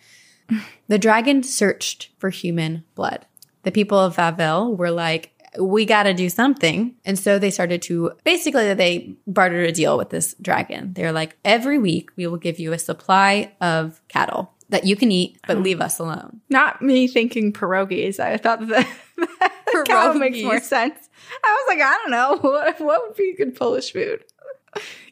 The 0.88 0.98
dragon 0.98 1.42
searched 1.42 2.10
for 2.18 2.28
human 2.28 2.84
blood. 2.94 3.24
The 3.62 3.72
people 3.72 3.98
of 3.98 4.16
Wawel 4.16 4.76
were 4.76 4.90
like, 4.90 5.32
we 5.58 5.86
got 5.86 6.02
to 6.02 6.12
do 6.12 6.28
something. 6.28 6.94
And 7.06 7.18
so 7.18 7.38
they 7.38 7.50
started 7.50 7.80
to 7.82 8.12
basically 8.24 8.74
they 8.74 9.16
bartered 9.26 9.66
a 9.66 9.72
deal 9.72 9.96
with 9.96 10.10
this 10.10 10.34
dragon. 10.42 10.92
They're 10.92 11.12
like, 11.12 11.38
every 11.46 11.78
week 11.78 12.10
we 12.16 12.26
will 12.26 12.36
give 12.36 12.58
you 12.58 12.74
a 12.74 12.78
supply 12.78 13.54
of 13.62 14.02
cattle 14.08 14.51
that 14.72 14.84
you 14.84 14.96
can 14.96 15.12
eat, 15.12 15.38
but 15.46 15.58
um, 15.58 15.62
leave 15.62 15.80
us 15.80 15.98
alone. 15.98 16.40
Not 16.48 16.82
me 16.82 17.06
thinking 17.06 17.52
pierogies. 17.52 18.18
I 18.18 18.36
thought 18.38 18.66
that, 18.68 18.88
that 19.16 19.84
cow 19.86 20.12
makes 20.14 20.42
more 20.42 20.60
sense. 20.60 21.08
I 21.44 21.64
was 21.68 21.76
like, 21.76 21.86
I 21.86 21.98
don't 22.02 22.10
know. 22.10 22.38
What, 22.50 22.80
what 22.80 23.02
would 23.06 23.16
be 23.16 23.34
good 23.36 23.54
Polish 23.54 23.92
food? 23.92 24.24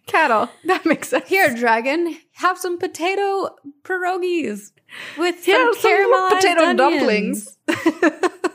Cattle. 0.07 0.49
That 0.65 0.85
makes 0.85 1.09
sense. 1.09 1.29
Here, 1.29 1.55
dragon, 1.55 2.17
have 2.33 2.59
some 2.59 2.79
potato 2.79 3.55
pierogies 3.83 4.73
with 5.19 5.45
Here 5.45 5.55
some 5.57 5.75
some 5.75 5.91
caramelized 5.93 6.31
potato 6.31 6.63
onions. 6.65 6.77
dumplings. 6.79 7.57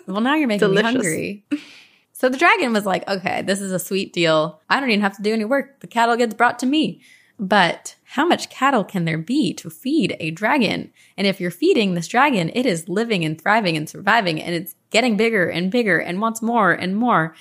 Well, 0.07 0.21
now 0.21 0.35
you're 0.35 0.47
making 0.47 0.67
Delicious. 0.67 0.93
me 0.93 0.93
hungry. 0.93 1.45
So 2.13 2.29
the 2.29 2.37
dragon 2.37 2.73
was 2.73 2.85
like, 2.85 3.07
okay, 3.09 3.41
this 3.41 3.61
is 3.61 3.71
a 3.71 3.79
sweet 3.79 4.13
deal. 4.13 4.61
I 4.69 4.79
don't 4.79 4.89
even 4.89 5.01
have 5.01 5.15
to 5.17 5.21
do 5.21 5.33
any 5.33 5.45
work. 5.45 5.79
The 5.81 5.87
cattle 5.87 6.15
gets 6.15 6.33
brought 6.33 6.59
to 6.59 6.65
me. 6.65 7.01
But 7.39 7.94
how 8.15 8.25
much 8.25 8.49
cattle 8.49 8.85
can 8.85 9.03
there 9.03 9.17
be 9.17 9.53
to 9.55 9.69
feed 9.69 10.15
a 10.21 10.31
dragon? 10.31 10.89
And 11.17 11.27
if 11.27 11.41
you're 11.41 11.51
feeding 11.51 11.95
this 11.95 12.07
dragon, 12.07 12.49
it 12.55 12.65
is 12.65 12.87
living 12.87 13.25
and 13.25 13.39
thriving 13.39 13.75
and 13.75 13.89
surviving 13.89 14.41
and 14.41 14.55
it's 14.55 14.73
getting 14.89 15.17
bigger 15.17 15.49
and 15.49 15.69
bigger 15.69 15.99
and 15.99 16.21
wants 16.21 16.41
more 16.41 16.71
and 16.71 16.95
more. 16.95 17.35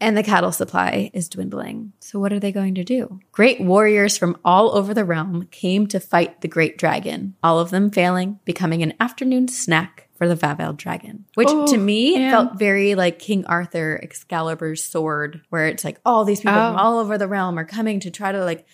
And 0.00 0.16
the 0.16 0.24
cattle 0.24 0.50
supply 0.50 1.10
is 1.14 1.28
dwindling. 1.28 1.92
So 2.00 2.18
what 2.18 2.32
are 2.32 2.40
they 2.40 2.50
going 2.50 2.74
to 2.76 2.84
do? 2.84 3.20
Great 3.30 3.60
warriors 3.60 4.18
from 4.18 4.36
all 4.44 4.76
over 4.76 4.92
the 4.92 5.04
realm 5.04 5.46
came 5.52 5.86
to 5.88 6.00
fight 6.00 6.40
the 6.40 6.48
great 6.48 6.78
dragon, 6.78 7.34
all 7.42 7.60
of 7.60 7.70
them 7.70 7.88
failing, 7.90 8.40
becoming 8.44 8.82
an 8.82 8.94
afternoon 8.98 9.46
snack 9.46 10.08
for 10.16 10.26
the 10.26 10.34
Wawel 10.36 10.76
dragon, 10.76 11.26
which 11.34 11.48
Oh, 11.48 11.66
to 11.68 11.76
me 11.78 12.16
man. 12.18 12.32
felt 12.32 12.58
very 12.58 12.96
like 12.96 13.20
King 13.20 13.44
Arthur 13.46 14.00
Excalibur's 14.02 14.82
sword, 14.82 15.42
where 15.50 15.68
it's 15.68 15.84
like 15.84 16.00
all 16.04 16.24
these 16.24 16.40
people 16.40 16.58
Oh. 16.58 16.70
from 16.72 16.76
all 16.76 16.98
over 16.98 17.16
the 17.16 17.28
realm 17.28 17.56
are 17.56 17.64
coming 17.64 18.00
to 18.00 18.10
try 18.10 18.32
to 18.32 18.44
like 18.44 18.66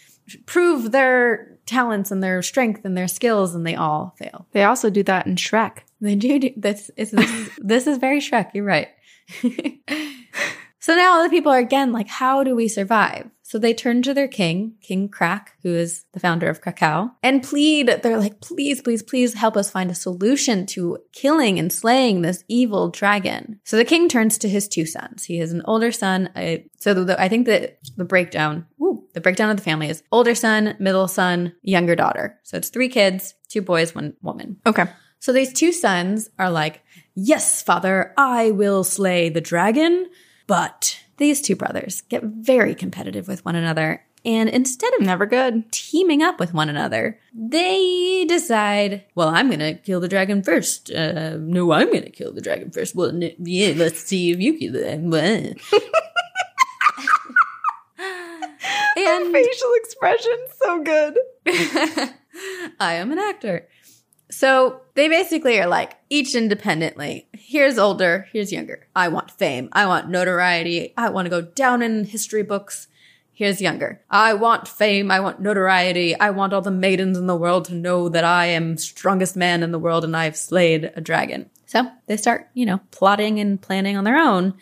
prove 0.47 0.93
their 0.93 1.59
talents 1.67 2.11
and 2.11 2.23
their 2.23 2.43
strength 2.43 2.85
and 2.85 2.97
their 2.97 3.09
skills, 3.09 3.55
and 3.55 3.67
they 3.67 3.75
all 3.75 4.15
fail. 4.19 4.47
They 4.53 4.65
also 4.65 4.91
do 4.91 5.03
that 5.05 5.27
in 5.27 5.37
Shrek. 5.37 5.79
They 6.01 6.15
do. 6.15 6.39
do 6.39 6.51
this, 6.57 6.91
is, 6.97 7.11
this, 7.11 7.31
is, 7.31 7.51
this 7.59 7.87
is 7.87 7.99
very 7.99 8.21
Shrek. 8.21 8.51
You're 8.55 8.65
right. 8.65 8.89
so 10.79 10.95
now 10.95 11.23
the 11.23 11.31
people 11.31 11.53
are 11.53 11.59
again 11.59 11.93
like, 11.93 12.09
how 12.09 12.45
do 12.45 12.55
we 12.55 12.69
survive? 12.69 13.31
So 13.47 13.59
they 13.59 13.75
turn 13.75 14.03
to 14.03 14.15
their 14.15 14.27
king, 14.27 14.75
King 14.81 15.09
Krak, 15.09 15.49
who 15.63 15.69
is 15.69 16.07
the 16.13 16.19
founder 16.19 16.49
of 16.49 16.61
Krakow, 16.61 17.11
and 17.23 17.43
plead. 17.43 17.89
They're 18.03 18.19
like, 18.19 18.41
please, 18.41 18.81
please, 18.81 19.03
please 19.03 19.35
help 19.35 19.57
us 19.57 19.71
find 19.71 19.91
a 19.91 19.95
solution 19.95 20.67
to 20.67 20.99
killing 21.13 21.59
and 21.59 21.71
slaying 21.71 22.23
this 22.23 22.43
evil 22.49 22.89
dragon. 22.89 23.61
So 23.65 23.77
the 23.77 23.85
king 23.85 24.09
turns 24.09 24.39
to 24.39 24.49
his 24.49 24.67
two 24.67 24.87
sons. 24.87 25.27
He 25.27 25.39
has 25.39 25.53
an 25.53 25.63
older 25.67 25.93
son. 25.93 26.31
uh, 26.35 26.57
so 26.81 26.95
the, 26.95 27.21
I 27.21 27.29
think 27.29 27.47
that 27.47 27.79
the 27.97 28.05
breakdown, 28.05 28.67
woo, 28.79 29.04
the 29.15 29.21
breakdown 29.21 29.49
of 29.51 29.57
the 29.57 29.63
family 29.63 29.89
is 29.89 30.03
older 30.13 30.35
son, 30.35 30.77
middle 30.79 31.09
son, 31.09 31.55
younger 31.63 31.97
daughter. 31.97 32.39
So 32.43 32.57
it's 32.59 32.69
three 32.69 32.89
kids, 32.89 33.35
two 33.49 33.63
boys, 33.63 33.95
one 33.95 34.15
woman. 34.23 34.59
Okay. 34.67 34.85
So 35.21 35.33
these 35.33 35.53
two 35.53 35.73
sons 35.73 36.29
are 36.39 36.51
like, 36.51 36.83
Yes, 37.15 37.63
father, 37.63 38.13
I 38.19 38.51
will 38.51 38.85
slay 38.85 39.29
the 39.31 39.41
dragon. 39.41 40.09
But 40.47 41.01
these 41.17 41.41
two 41.41 41.57
brothers 41.57 42.03
get 42.03 42.23
very 42.25 42.75
competitive 42.75 43.27
with 43.29 43.45
one 43.45 43.57
another. 43.57 44.05
And 44.27 44.49
instead 44.49 44.93
of 44.95 45.01
Never 45.03 45.27
good. 45.27 45.71
teaming 45.71 46.23
up 46.23 46.41
with 46.41 46.53
one 46.55 46.69
another, 46.71 47.21
they 47.35 48.25
decide, 48.25 49.05
well, 49.15 49.29
I'm 49.29 49.49
going 49.49 49.59
to 49.61 49.75
kill 49.75 50.01
the 50.01 50.09
dragon 50.09 50.43
first. 50.43 50.91
Uh, 50.91 51.37
no, 51.39 51.73
I'm 51.73 51.91
going 51.91 52.05
to 52.05 52.11
kill 52.11 52.33
the 52.33 52.41
dragon 52.41 52.71
first. 52.71 52.95
Well, 52.97 53.11
n- 53.11 53.33
yeah, 53.39 53.75
let's 53.77 54.01
see 54.01 54.31
if 54.33 54.41
you 54.41 54.59
kill 54.59 54.75
it. 54.77 55.61
and 59.05 59.33
Facial 59.33 59.73
expression, 59.75 60.37
so 60.63 60.83
good. 60.83 61.19
I 62.81 62.95
am 62.95 63.13
an 63.13 63.19
actor. 63.19 63.69
So 64.31 64.81
they 64.95 65.09
basically 65.09 65.61
are 65.61 65.69
like 65.69 65.97
each 66.11 66.35
independently. 66.35 67.29
Here's 67.33 67.79
older, 67.79 68.27
here's 68.33 68.53
younger. 68.53 68.89
I 68.97 69.09
want 69.09 69.31
fame. 69.31 69.69
I 69.73 69.87
want 69.87 70.09
notoriety. 70.09 70.93
I 70.97 71.11
want 71.11 71.27
to 71.27 71.31
go 71.31 71.43
down 71.43 71.83
in 71.83 72.05
history 72.05 72.43
books. 72.43 72.89
Here's 73.33 73.61
younger. 73.61 74.01
I 74.11 74.35
want 74.35 74.69
fame. 74.69 75.11
I 75.11 75.21
want 75.21 75.41
notoriety. 75.41 76.19
I 76.19 76.31
want 76.31 76.53
all 76.53 76.63
the 76.63 76.71
maidens 76.71 77.19
in 77.19 77.27
the 77.27 77.37
world 77.37 77.67
to 77.67 77.75
know 77.75 78.09
that 78.09 78.25
I 78.25 78.47
am 78.47 78.79
strongest 78.79 79.37
man 79.37 79.63
in 79.63 79.73
the 79.73 79.79
world 79.79 80.05
and 80.05 80.17
I've 80.17 80.37
slayed 80.37 80.93
a 80.97 81.01
dragon. 81.01 81.51
So 81.67 81.85
they 82.07 82.17
start, 82.17 82.49
you 82.55 82.67
know, 82.67 82.81
plotting 82.93 83.41
and 83.41 83.61
planning 83.61 83.97
on 83.97 84.05
their 84.05 84.19
own. 84.19 84.55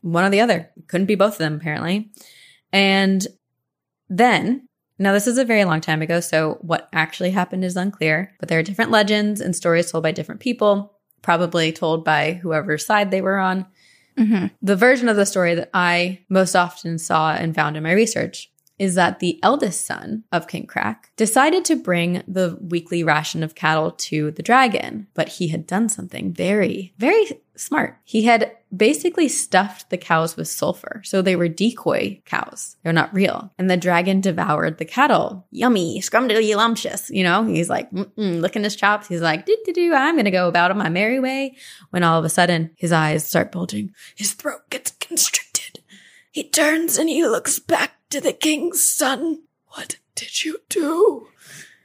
One 0.00 0.24
or 0.24 0.30
the 0.30 0.40
other. 0.40 0.70
Couldn't 0.86 1.06
be 1.06 1.14
both 1.14 1.34
of 1.34 1.38
them, 1.38 1.54
apparently. 1.56 2.10
And 2.72 3.26
then, 4.08 4.68
now 4.98 5.12
this 5.12 5.26
is 5.26 5.38
a 5.38 5.44
very 5.44 5.64
long 5.64 5.80
time 5.80 6.02
ago, 6.02 6.20
so 6.20 6.58
what 6.60 6.88
actually 6.92 7.30
happened 7.30 7.64
is 7.64 7.76
unclear, 7.76 8.34
but 8.38 8.48
there 8.48 8.58
are 8.58 8.62
different 8.62 8.90
legends 8.90 9.40
and 9.40 9.54
stories 9.54 9.90
told 9.90 10.04
by 10.04 10.12
different 10.12 10.40
people, 10.40 10.98
probably 11.22 11.72
told 11.72 12.04
by 12.04 12.34
whoever's 12.34 12.86
side 12.86 13.10
they 13.10 13.22
were 13.22 13.38
on. 13.38 13.66
Mm-hmm. 14.18 14.46
The 14.62 14.76
version 14.76 15.08
of 15.08 15.16
the 15.16 15.26
story 15.26 15.54
that 15.56 15.70
I 15.74 16.20
most 16.28 16.54
often 16.54 16.98
saw 16.98 17.32
and 17.32 17.54
found 17.54 17.76
in 17.76 17.82
my 17.82 17.92
research 17.92 18.50
is 18.78 18.94
that 18.96 19.20
the 19.20 19.38
eldest 19.42 19.86
son 19.86 20.24
of 20.32 20.48
King 20.48 20.66
Krak 20.66 20.96
decided 21.16 21.64
to 21.64 21.76
bring 21.76 22.22
the 22.26 22.58
weekly 22.60 23.04
ration 23.04 23.42
of 23.42 23.54
cattle 23.54 23.92
to 23.92 24.32
the 24.32 24.42
dragon, 24.42 25.06
but 25.14 25.28
he 25.28 25.48
had 25.48 25.66
done 25.66 25.88
something 25.88 26.32
very, 26.32 26.92
very 26.98 27.40
smart. 27.56 27.98
He 28.04 28.24
had 28.24 28.52
basically 28.74 29.28
stuffed 29.28 29.90
the 29.90 29.96
cows 29.96 30.36
with 30.36 30.48
sulfur. 30.48 31.02
So 31.04 31.22
they 31.22 31.36
were 31.36 31.48
decoy 31.48 32.20
cows. 32.24 32.76
They're 32.82 32.92
not 32.92 33.14
real. 33.14 33.52
And 33.58 33.70
the 33.70 33.76
dragon 33.76 34.20
devoured 34.20 34.78
the 34.78 34.84
cattle. 34.84 35.46
Yummy, 35.50 36.00
scrumdiddlyumptious. 36.00 37.14
You 37.14 37.22
know, 37.22 37.44
he's 37.44 37.70
like, 37.70 37.88
licking 38.16 38.64
his 38.64 38.76
chops. 38.76 39.08
He's 39.08 39.20
like, 39.20 39.46
doo 39.46 39.56
doo, 39.72 39.94
I'm 39.94 40.14
going 40.14 40.24
to 40.24 40.30
go 40.30 40.48
about 40.48 40.70
on 40.70 40.78
my 40.78 40.88
merry 40.88 41.20
way. 41.20 41.56
When 41.90 42.02
all 42.02 42.18
of 42.18 42.24
a 42.24 42.28
sudden 42.30 42.70
his 42.76 42.92
eyes 42.92 43.26
start 43.26 43.52
bulging. 43.52 43.92
His 44.16 44.32
throat 44.32 44.68
gets 44.70 44.90
constricted. 44.92 45.80
He 46.30 46.48
turns 46.48 46.98
and 46.98 47.08
he 47.08 47.24
looks 47.24 47.58
back 47.58 47.92
to 48.10 48.20
the 48.20 48.32
king's 48.32 48.82
son. 48.82 49.42
What 49.68 49.98
did 50.14 50.44
you 50.44 50.58
do? 50.68 51.28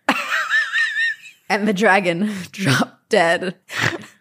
and 1.49 1.67
the 1.67 1.73
dragon 1.73 2.31
dropped 2.51 3.09
dead. 3.09 3.55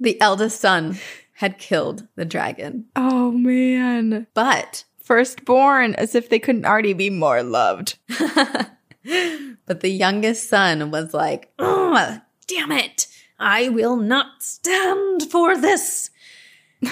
The 0.00 0.20
eldest 0.20 0.60
son 0.60 0.98
had 1.34 1.58
killed 1.58 2.06
the 2.16 2.24
dragon. 2.24 2.86
Oh 2.96 3.30
man. 3.32 4.26
But 4.34 4.84
Firstborn, 4.98 5.94
as 5.94 6.14
if 6.14 6.28
they 6.28 6.38
couldn't 6.38 6.66
already 6.66 6.92
be 6.92 7.10
more 7.10 7.42
loved. 7.42 7.96
but 8.18 9.80
the 9.80 9.88
youngest 9.88 10.48
son 10.48 10.90
was 10.90 11.14
like, 11.14 11.52
oh, 11.58 12.20
damn 12.46 12.72
it. 12.72 13.06
I 13.38 13.68
will 13.68 13.96
not 13.96 14.42
stand 14.42 15.22
for 15.30 15.56
this. 15.56 16.10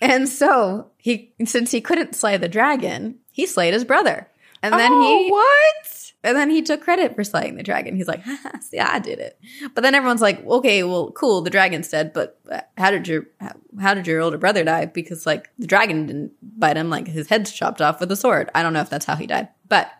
and 0.00 0.28
so 0.28 0.90
he, 0.98 1.32
since 1.44 1.70
he 1.70 1.80
couldn't 1.80 2.14
slay 2.14 2.36
the 2.36 2.48
dragon, 2.48 3.18
he 3.32 3.46
slayed 3.46 3.74
his 3.74 3.84
brother. 3.84 4.28
And 4.62 4.74
then 4.74 4.92
oh, 4.92 5.00
he, 5.00 5.30
what? 5.30 5.97
And 6.28 6.36
then 6.36 6.50
he 6.50 6.60
took 6.60 6.82
credit 6.82 7.14
for 7.14 7.24
slaying 7.24 7.56
the 7.56 7.62
dragon. 7.62 7.96
He's 7.96 8.06
like, 8.06 8.22
see, 8.60 8.78
I 8.78 8.98
did 8.98 9.18
it. 9.18 9.40
But 9.74 9.80
then 9.80 9.94
everyone's 9.94 10.20
like, 10.20 10.44
okay, 10.46 10.82
well, 10.82 11.10
cool. 11.12 11.40
The 11.40 11.48
dragon's 11.48 11.88
dead, 11.88 12.12
but 12.12 12.38
how 12.76 12.90
did 12.90 13.08
your, 13.08 13.28
how 13.80 13.94
did 13.94 14.06
your 14.06 14.20
older 14.20 14.36
brother 14.36 14.62
die? 14.62 14.84
Because 14.84 15.24
like 15.24 15.48
the 15.58 15.66
dragon 15.66 16.04
didn't 16.04 16.32
bite 16.42 16.76
him, 16.76 16.90
like 16.90 17.08
his 17.08 17.28
head's 17.28 17.50
chopped 17.50 17.80
off 17.80 17.98
with 17.98 18.12
a 18.12 18.16
sword. 18.16 18.50
I 18.54 18.62
don't 18.62 18.74
know 18.74 18.82
if 18.82 18.90
that's 18.90 19.06
how 19.06 19.16
he 19.16 19.26
died, 19.26 19.48
but 19.70 19.90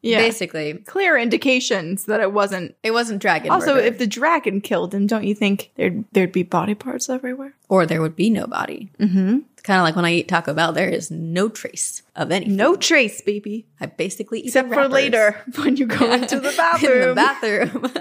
Yeah. 0.00 0.18
basically 0.18 0.74
Clear 0.74 1.16
indications 1.18 2.04
that 2.04 2.20
it 2.20 2.32
wasn't. 2.32 2.76
it 2.82 2.92
wasn't 2.92 3.20
dragon. 3.20 3.50
Also, 3.50 3.74
murder. 3.74 3.86
if 3.86 3.98
the 3.98 4.06
dragon 4.06 4.60
killed 4.60 4.94
him, 4.94 5.06
don't 5.06 5.24
you 5.24 5.34
think 5.34 5.72
there'd 5.74 6.04
there'd 6.12 6.32
be 6.32 6.44
body 6.44 6.74
parts 6.74 7.08
everywhere? 7.08 7.54
or 7.68 7.84
there 7.84 8.00
would 8.00 8.16
be 8.16 8.30
no 8.30 8.46
body. 8.46 8.90
Mm-hmm. 8.98 9.40
It's 9.52 9.62
kind 9.62 9.78
of 9.78 9.84
like 9.84 9.94
when 9.96 10.04
I 10.04 10.12
eat 10.14 10.28
Taco 10.28 10.54
Bell, 10.54 10.72
there 10.72 10.88
is 10.88 11.10
no 11.10 11.48
trace 11.48 12.02
of 12.16 12.30
any. 12.30 12.46
No 12.46 12.76
trace, 12.76 13.20
baby. 13.20 13.66
I 13.80 13.86
basically 13.86 14.40
eat 14.40 14.46
Except 14.46 14.72
for 14.72 14.88
later 14.88 15.40
when 15.56 15.76
you 15.76 15.86
go 15.86 16.10
into 16.12 16.40
the 16.40 16.54
bathroom. 16.56 17.02
In 17.02 17.08
the 17.08 17.14
bathroom. 17.14 17.92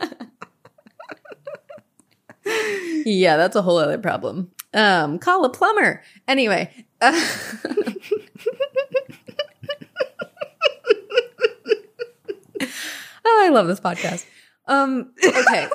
yeah, 3.06 3.38
that's 3.38 3.56
a 3.56 3.62
whole 3.62 3.78
other 3.78 3.98
problem. 3.98 4.52
Um, 4.74 5.20
call 5.20 5.44
a 5.46 5.50
plumber. 5.50 6.04
Anyway. 6.28 6.72
uh, 7.02 7.12
oh, 13.26 13.44
I 13.46 13.50
love 13.50 13.68
this 13.68 13.80
podcast. 13.80 14.26
Um, 14.68 15.14
okay. 15.24 15.68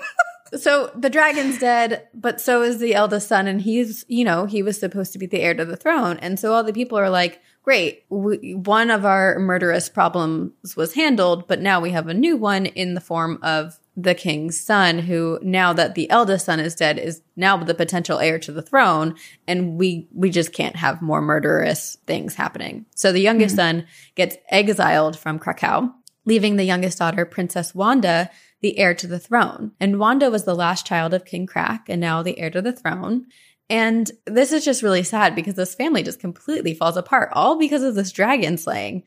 So 0.55 0.91
the 0.95 1.09
dragon's 1.09 1.59
dead, 1.59 2.09
but 2.13 2.41
so 2.41 2.63
is 2.63 2.79
the 2.79 2.95
eldest 2.95 3.29
son, 3.29 3.47
and 3.47 3.61
he's, 3.61 4.05
you 4.09 4.25
know, 4.25 4.45
he 4.45 4.63
was 4.63 4.79
supposed 4.79 5.13
to 5.15 5.19
be 5.19 5.27
the 5.27 5.41
heir 5.41 5.55
to 5.55 5.65
the 5.65 5.77
throne. 5.77 6.19
And 6.19 6.39
so 6.39 6.53
all 6.53 6.63
the 6.63 6.75
people 6.75 6.99
are 6.99 7.09
like, 7.09 7.41
great, 7.63 8.05
we, 8.11 8.55
one 8.55 8.91
of 8.91 9.07
our 9.07 9.39
murderous 9.39 9.89
problems 9.89 10.77
was 10.77 10.95
handled, 10.95 11.49
but 11.49 11.61
now 11.61 11.81
we 11.81 11.91
have 11.91 12.09
a 12.09 12.15
new 12.15 12.37
one 12.37 12.67
in 12.67 12.93
the 12.95 13.01
form 13.01 13.39
of 13.43 13.79
the 13.97 14.15
king's 14.15 14.59
son, 14.59 14.99
who 14.99 15.39
now 15.43 15.73
that 15.73 15.95
the 15.95 16.09
eldest 16.11 16.47
son 16.47 16.61
is 16.61 16.75
dead, 16.75 16.99
is 16.99 17.23
now 17.37 17.57
the 17.57 17.75
potential 17.75 18.19
heir 18.19 18.39
to 18.39 18.53
the 18.53 18.63
throne, 18.63 19.15
and 19.47 19.77
we 19.77 20.09
we 20.15 20.31
just 20.31 20.53
can't 20.53 20.77
have 20.77 21.03
more 21.03 21.21
murderous 21.21 21.99
things 22.07 22.35
happening. 22.35 22.87
So 22.95 23.13
the 23.13 23.21
youngest 23.21 23.57
son 23.57 23.87
gets 24.15 24.37
exiled 24.49 25.19
from 25.19 25.39
Krakow, 25.39 25.93
leaving 26.25 26.57
the 26.57 26.65
youngest 26.65 26.99
daughter, 26.99 27.25
Princess 27.25 27.75
Wanda, 27.75 28.31
the 28.61 28.79
heir 28.79 28.95
to 28.95 29.07
the 29.07 29.19
throne. 29.19 29.73
And 29.81 29.99
Wanda 29.99 30.31
was 30.31 30.45
the 30.45 30.55
last 30.55 30.87
child 30.87 31.15
of 31.15 31.25
King 31.25 31.47
Krak 31.47 31.83
and 31.89 32.01
now 32.01 32.23
the 32.23 32.39
heir 32.39 32.51
to 32.51 32.63
the 32.63 32.73
throne. 32.73 33.27
And 33.69 34.11
this 34.27 34.53
is 34.53 34.65
just 34.65 34.83
really 34.83 35.03
sad 35.03 35.35
because 35.35 35.55
this 35.55 35.75
family 35.75 36.03
just 36.03 36.21
completely 36.21 36.75
falls 36.75 36.97
apart, 36.97 37.31
all 37.33 37.59
because 37.59 37.83
of 37.83 37.95
this 37.95 38.13
dragon 38.13 38.57
slaying. 38.57 39.03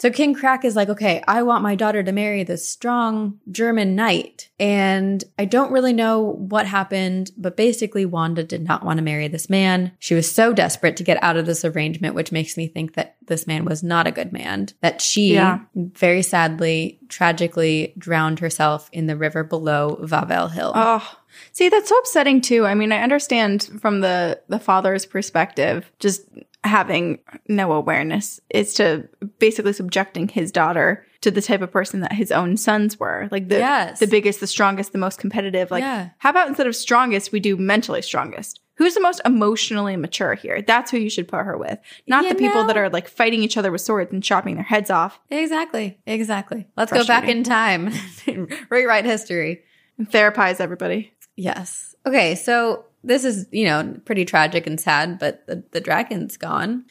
So 0.00 0.10
King 0.10 0.34
Krak 0.34 0.64
is 0.64 0.74
like, 0.76 0.88
okay, 0.88 1.22
I 1.28 1.42
want 1.44 1.62
my 1.62 1.76
daughter 1.76 2.02
to 2.02 2.12
marry 2.12 2.42
this 2.42 2.68
strong 2.68 3.38
German 3.50 3.94
knight. 3.94 4.50
And 4.58 5.22
I 5.38 5.44
don't 5.44 5.72
really 5.72 5.92
know 5.92 6.20
what 6.20 6.66
happened, 6.66 7.30
but 7.36 7.56
basically 7.56 8.04
Wanda 8.04 8.42
did 8.42 8.62
not 8.62 8.84
want 8.84 8.98
to 8.98 9.04
marry 9.04 9.28
this 9.28 9.48
man. 9.48 9.92
She 10.00 10.14
was 10.14 10.30
so 10.30 10.52
desperate 10.52 10.96
to 10.96 11.04
get 11.04 11.22
out 11.22 11.36
of 11.36 11.46
this 11.46 11.64
arrangement, 11.64 12.14
which 12.14 12.32
makes 12.32 12.56
me 12.56 12.66
think 12.66 12.94
that 12.94 13.16
this 13.26 13.46
man 13.46 13.64
was 13.64 13.82
not 13.82 14.06
a 14.06 14.12
good 14.12 14.32
man, 14.32 14.68
that 14.80 15.00
she 15.00 15.34
Yeah. 15.34 15.60
very 15.74 16.22
sadly, 16.22 16.98
tragically 17.08 17.94
drowned 17.96 18.40
herself 18.40 18.90
in 18.92 19.06
the 19.06 19.16
river 19.16 19.44
below 19.44 19.98
Wawel 20.02 20.50
Hill. 20.50 20.72
Oh, 20.74 21.08
see, 21.52 21.68
that's 21.68 21.88
so 21.88 21.98
upsetting 21.98 22.40
too. 22.40 22.66
I 22.66 22.74
mean, 22.74 22.92
I 22.92 22.98
understand 23.02 23.64
from 23.80 24.00
the 24.00 24.40
the 24.48 24.58
father's 24.58 25.06
perspective, 25.06 25.90
just 25.98 26.22
having 26.64 27.18
no 27.48 27.72
awareness 27.72 28.40
is 28.50 28.72
to 28.74 29.06
basically 29.38 29.72
subjecting 29.74 30.28
his 30.28 30.50
daughter 30.50 31.04
to 31.20 31.30
the 31.30 31.42
type 31.42 31.60
of 31.62 31.70
person 31.70 32.00
that 32.00 32.12
his 32.12 32.32
own 32.32 32.56
sons 32.56 32.98
were. 32.98 33.28
Like 33.30 33.48
the 33.48 33.58
Yes. 33.58 34.00
the 34.00 34.06
biggest, 34.06 34.40
the 34.40 34.46
strongest, 34.46 34.92
the 34.92 34.98
most 34.98 35.18
competitive. 35.18 35.70
Like 35.70 35.82
Yeah. 35.82 36.10
how 36.18 36.30
about 36.30 36.48
instead 36.48 36.66
of 36.66 36.74
strongest, 36.76 37.32
we 37.32 37.40
do 37.40 37.56
mentally 37.56 38.00
strongest? 38.02 38.60
Who's 38.76 38.94
the 38.94 39.00
most 39.00 39.20
emotionally 39.24 39.96
mature 39.96 40.34
here? 40.34 40.60
That's 40.60 40.90
who 40.90 40.98
you 40.98 41.08
should 41.08 41.28
put 41.28 41.44
her 41.44 41.56
with. 41.56 41.78
Not 42.08 42.24
You 42.24 42.30
the 42.30 42.34
people 42.34 42.64
that 42.64 42.76
are 42.76 42.88
like 42.90 43.08
fighting 43.08 43.42
each 43.42 43.56
other 43.56 43.70
with 43.70 43.82
swords 43.82 44.12
and 44.12 44.22
chopping 44.22 44.54
their 44.56 44.64
heads 44.64 44.90
off 44.90 45.20
Exactly. 45.30 45.98
Exactly. 46.06 46.66
Let's 46.76 46.92
go 46.92 47.04
back 47.06 47.28
in 47.28 47.44
time, 47.44 47.92
rewrite 48.70 49.04
history. 49.04 49.62
and 49.96 50.10
therapize 50.10 50.58
everybody. 50.60 51.12
Yes. 51.36 51.94
Okay. 52.06 52.34
So 52.34 52.84
this 53.02 53.24
is, 53.24 53.46
you 53.50 53.64
know, 53.64 53.96
pretty 54.04 54.24
tragic 54.24 54.66
and 54.66 54.80
sad, 54.80 55.18
but 55.18 55.46
the, 55.46 55.62
the 55.72 55.80
dragon's 55.80 56.36
gone. 56.36 56.84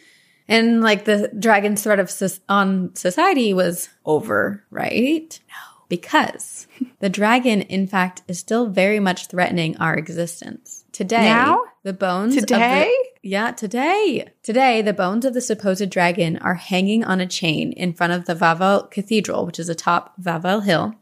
And 0.47 0.81
like 0.81 1.05
the 1.05 1.31
dragon's 1.39 1.83
threat 1.83 1.99
of 1.99 2.11
soc- 2.11 2.41
on 2.49 2.93
society 2.95 3.53
was 3.53 3.89
over, 4.05 4.63
right? 4.69 5.39
No. 5.47 5.85
Because 5.89 6.67
the 6.99 7.09
dragon, 7.09 7.61
in 7.61 7.87
fact, 7.87 8.23
is 8.27 8.39
still 8.39 8.67
very 8.67 8.99
much 8.99 9.27
threatening 9.27 9.77
our 9.77 9.95
existence. 9.95 10.85
Today, 10.91 11.23
Now? 11.23 11.61
the 11.83 11.93
bones 11.93 12.35
of 12.35 12.41
the- 12.41 12.47
Today? 12.47 12.93
yeah, 13.21 13.51
today. 13.51 14.27
Today, 14.43 14.81
the 14.81 14.93
bones 14.93 15.23
of 15.25 15.33
the 15.33 15.41
supposed 15.41 15.89
dragon 15.89 16.37
are 16.37 16.55
hanging 16.55 17.03
on 17.03 17.21
a 17.21 17.27
chain 17.27 17.71
in 17.71 17.93
front 17.93 18.13
of 18.13 18.25
the 18.25 18.35
Wawel 18.35 18.89
Cathedral, 18.91 19.45
which 19.45 19.59
is 19.59 19.69
atop 19.69 20.13
Wawel 20.21 20.63
Hill. 20.63 20.95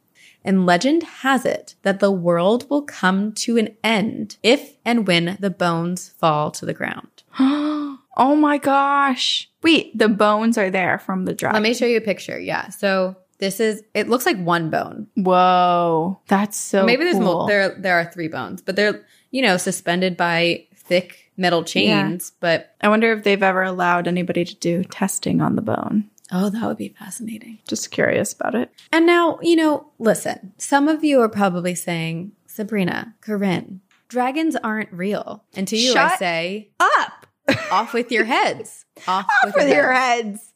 And 0.43 0.65
legend 0.65 1.03
has 1.03 1.45
it 1.45 1.75
that 1.83 1.99
the 1.99 2.11
world 2.11 2.69
will 2.69 2.81
come 2.81 3.31
to 3.33 3.57
an 3.57 3.75
end 3.83 4.37
if 4.41 4.75
and 4.83 5.07
when 5.07 5.37
the 5.39 5.49
bones 5.49 6.09
fall 6.17 6.51
to 6.51 6.65
the 6.65 6.73
ground. 6.73 7.23
oh 7.39 8.35
my 8.35 8.57
gosh. 8.57 9.49
Wait, 9.61 9.97
the 9.97 10.09
bones 10.09 10.57
are 10.57 10.69
there 10.69 10.97
from 10.97 11.25
the 11.25 11.33
dragon. 11.33 11.61
Let 11.61 11.69
me 11.69 11.73
show 11.73 11.85
you 11.85 11.97
a 11.97 12.01
picture. 12.01 12.39
Yeah. 12.39 12.69
So 12.69 13.15
this 13.37 13.59
is, 13.59 13.83
it 13.93 14.09
looks 14.09 14.25
like 14.25 14.37
one 14.37 14.69
bone. 14.69 15.07
Whoa. 15.15 16.19
That's 16.27 16.57
so 16.57 16.85
Maybe 16.85 17.03
there's 17.03 17.17
cool. 17.17 17.45
there 17.47 17.75
there 17.75 17.99
are 17.99 18.11
three 18.11 18.27
bones, 18.27 18.61
but 18.61 18.75
they're, 18.75 19.05
you 19.29 19.41
know, 19.41 19.57
suspended 19.57 20.17
by 20.17 20.65
thick 20.75 21.31
metal 21.37 21.63
chains, 21.63 22.33
but 22.39 22.75
I 22.81 22.89
wonder 22.89 23.13
if 23.13 23.23
they've 23.23 23.41
ever 23.41 23.63
allowed 23.63 24.07
anybody 24.07 24.45
to 24.45 24.55
do 24.55 24.83
testing 24.83 25.41
on 25.41 25.55
the 25.55 25.61
bone. 25.61 26.09
Oh, 26.31 26.49
that 26.49 26.65
would 26.65 26.77
be 26.77 26.95
fascinating. 26.97 27.59
Just 27.67 27.91
curious 27.91 28.33
about 28.33 28.55
it. 28.55 28.71
And 28.91 29.05
now, 29.05 29.39
you 29.41 29.55
know, 29.55 29.91
listen, 29.99 30.53
some 30.57 30.87
of 30.87 31.03
you 31.03 31.21
are 31.21 31.29
probably 31.29 31.75
saying, 31.75 32.31
Sabrina, 32.47 33.15
Corinne, 33.21 33.81
dragons 34.07 34.55
aren't 34.57 34.91
real. 34.91 35.43
And 35.53 35.67
to 35.67 35.77
you, 35.77 35.93
I 35.95 36.15
say, 36.17 36.69
Up 36.79 37.27
off 37.71 37.93
with 37.93 38.11
your 38.11 38.25
heads. 38.25 38.85
Off, 39.07 39.25
with 39.55 39.69
your 39.69 39.91
heads. 39.91 40.53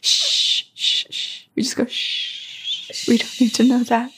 Shh, 0.00 0.64
shh, 0.74 1.06
shh. 1.10 1.42
We 1.54 1.62
just 1.62 1.76
go 1.76 1.86
shh. 1.86 3.06
We 3.06 3.18
don't 3.18 3.40
need 3.40 3.54
to 3.54 3.64
know 3.64 3.84
that. 3.84 4.10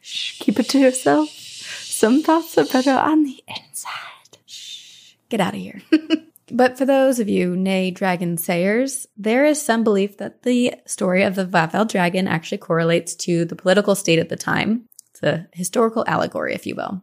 Shh. 0.00 0.38
Keep 0.40 0.60
it 0.60 0.68
to 0.70 0.78
yourself. 0.78 1.28
Some 1.30 2.22
thoughts 2.22 2.56
are 2.58 2.64
better 2.64 2.92
on 2.92 3.24
the 3.24 3.42
inside. 3.46 4.38
Shh. 4.46 5.14
Get 5.28 5.40
out 5.40 5.54
of 5.54 5.60
here. 5.60 5.82
but 6.52 6.78
for 6.78 6.84
those 6.84 7.18
of 7.18 7.28
you, 7.28 7.56
nay, 7.56 7.90
dragon 7.90 8.36
sayers, 8.36 9.06
there 9.16 9.44
is 9.44 9.60
some 9.60 9.82
belief 9.82 10.18
that 10.18 10.42
the 10.42 10.74
story 10.86 11.22
of 11.22 11.34
the 11.34 11.46
Wawel 11.46 11.88
dragon 11.88 12.28
actually 12.28 12.58
correlates 12.58 13.14
to 13.16 13.44
the 13.44 13.56
political 13.56 13.94
state 13.94 14.18
at 14.18 14.28
the 14.28 14.36
time. 14.36 14.88
It's 15.10 15.22
a 15.22 15.48
historical 15.52 16.04
allegory, 16.06 16.54
if 16.54 16.66
you 16.66 16.74
will. 16.74 17.02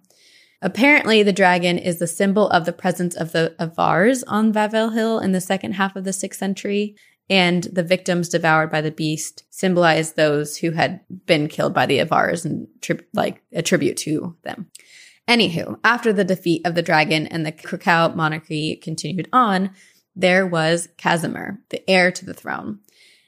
Apparently, 0.61 1.23
the 1.23 1.33
dragon 1.33 1.77
is 1.77 1.99
the 1.99 2.07
symbol 2.07 2.49
of 2.49 2.65
the 2.65 2.71
presence 2.71 3.15
of 3.15 3.33
the 3.33 3.53
Avars 3.59 4.23
on 4.23 4.53
Wawel 4.53 4.93
Hill 4.93 5.19
in 5.19 5.33
the 5.33 5.41
second 5.41 5.73
half 5.73 5.97
of 5.97 6.05
the 6.05 6.13
sixth 6.13 6.39
century, 6.39 6.95
and 7.29 7.63
the 7.65 7.83
victims 7.83 8.29
devoured 8.29 8.71
by 8.71 8.79
the 8.79 8.91
beast 8.91 9.43
symbolize 9.49 10.13
those 10.13 10.55
who 10.57 10.71
had 10.71 11.01
been 11.25 11.49
killed 11.49 11.73
by 11.73 11.85
the 11.85 11.99
Avars 11.99 12.45
and 12.45 12.67
tri- 12.81 12.99
like 13.13 13.41
a 13.51 13.61
tribute 13.61 13.97
to 13.97 14.37
them. 14.43 14.69
Anywho, 15.27 15.79
after 15.83 16.11
the 16.11 16.23
defeat 16.23 16.65
of 16.65 16.75
the 16.75 16.81
dragon 16.81 17.27
and 17.27 17.45
the 17.45 17.51
Krakow 17.51 18.13
monarchy 18.15 18.75
continued 18.75 19.29
on, 19.31 19.71
there 20.15 20.45
was 20.45 20.89
Casimir, 20.97 21.61
the 21.69 21.89
heir 21.89 22.11
to 22.11 22.25
the 22.25 22.33
throne. 22.33 22.79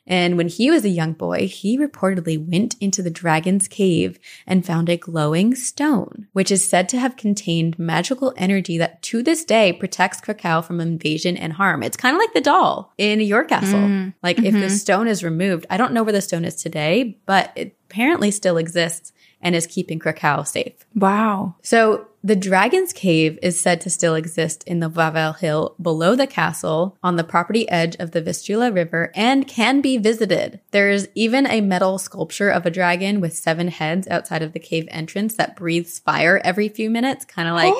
And 0.08 0.38
when 0.38 0.50
he 0.50 0.70
was 0.70 0.86
a 0.86 0.90
young 0.90 1.14
boy, 1.14 1.48
he 1.48 1.80
reportedly 1.80 2.38
went 2.38 2.76
into 2.80 3.02
the 3.02 3.10
dragon's 3.10 3.68
cave 3.68 4.20
and 4.46 4.66
found 4.66 4.88
a 4.88 4.98
glowing 4.98 5.56
stone, 5.56 6.28
which 6.32 6.52
is 6.52 6.68
said 6.68 6.88
to 6.90 7.00
have 7.00 7.18
contained 7.18 7.80
magical 7.80 8.34
energy 8.38 8.78
that 8.78 9.02
to 9.04 9.24
this 9.24 9.44
day 9.44 9.74
protects 9.74 10.22
Krakow 10.22 10.62
from 10.62 10.80
invasion 10.80 11.36
and 11.36 11.54
harm. 11.54 11.82
It's 11.82 11.98
kind 11.98 12.16
of 12.16 12.20
like 12.20 12.34
the 12.34 12.42
doll 12.42 12.94
in 13.00 13.20
your 13.20 13.46
castle. 13.46 13.80
Mm. 13.80 14.14
Like 14.22 14.38
if 14.40 14.54
the 14.54 14.70
stone 14.70 15.08
is 15.08 15.24
removed, 15.24 15.66
I 15.72 15.78
don't 15.78 15.94
know 15.94 16.04
where 16.04 16.14
the 16.14 16.22
stone 16.22 16.46
is 16.46 16.56
today, 16.56 17.18
but 17.26 17.52
it 17.56 17.76
apparently 17.96 18.30
still 18.30 18.58
exists 18.58 19.14
and 19.42 19.56
is 19.56 19.66
keeping 19.66 20.00
Krakow 20.00 20.44
safe. 20.44 20.86
Wow. 20.96 21.56
So 21.62 22.08
the 22.26 22.36
Dragon's 22.36 22.92
Cave 22.92 23.40
is 23.42 23.58
said 23.58 23.80
to 23.82 23.90
still 23.90 24.16
exist 24.16 24.66
in 24.66 24.82
the 24.82 24.90
Wawel 24.90 25.38
Hill 25.38 25.76
below 25.82 26.14
the 26.14 26.28
castle 26.28 26.98
on 27.02 27.16
the 27.16 27.24
property 27.24 27.70
edge 27.70 27.96
of 27.96 28.12
the 28.12 28.22
Vistula 28.22 28.70
River 28.70 29.14
and 29.16 29.48
can 29.48 29.80
be 29.80 29.98
visited. 29.98 30.60
There 30.72 30.90
is 30.90 31.08
even 31.16 31.48
a 31.48 31.62
metal 31.62 31.98
sculpture 31.98 32.50
of 32.50 32.66
a 32.66 32.72
dragon 32.72 33.22
with 33.22 33.34
seven 33.34 33.70
heads 33.70 34.10
outside 34.10 34.42
of 34.42 34.52
the 34.52 34.60
cave 34.60 34.88
entrance 34.90 35.36
that 35.36 35.56
breathes 35.56 36.00
fire 36.00 36.42
every 36.44 36.68
few 36.68 36.90
minutes, 36.90 37.24
kind 37.24 37.48
of 37.48 37.56
like 37.56 37.74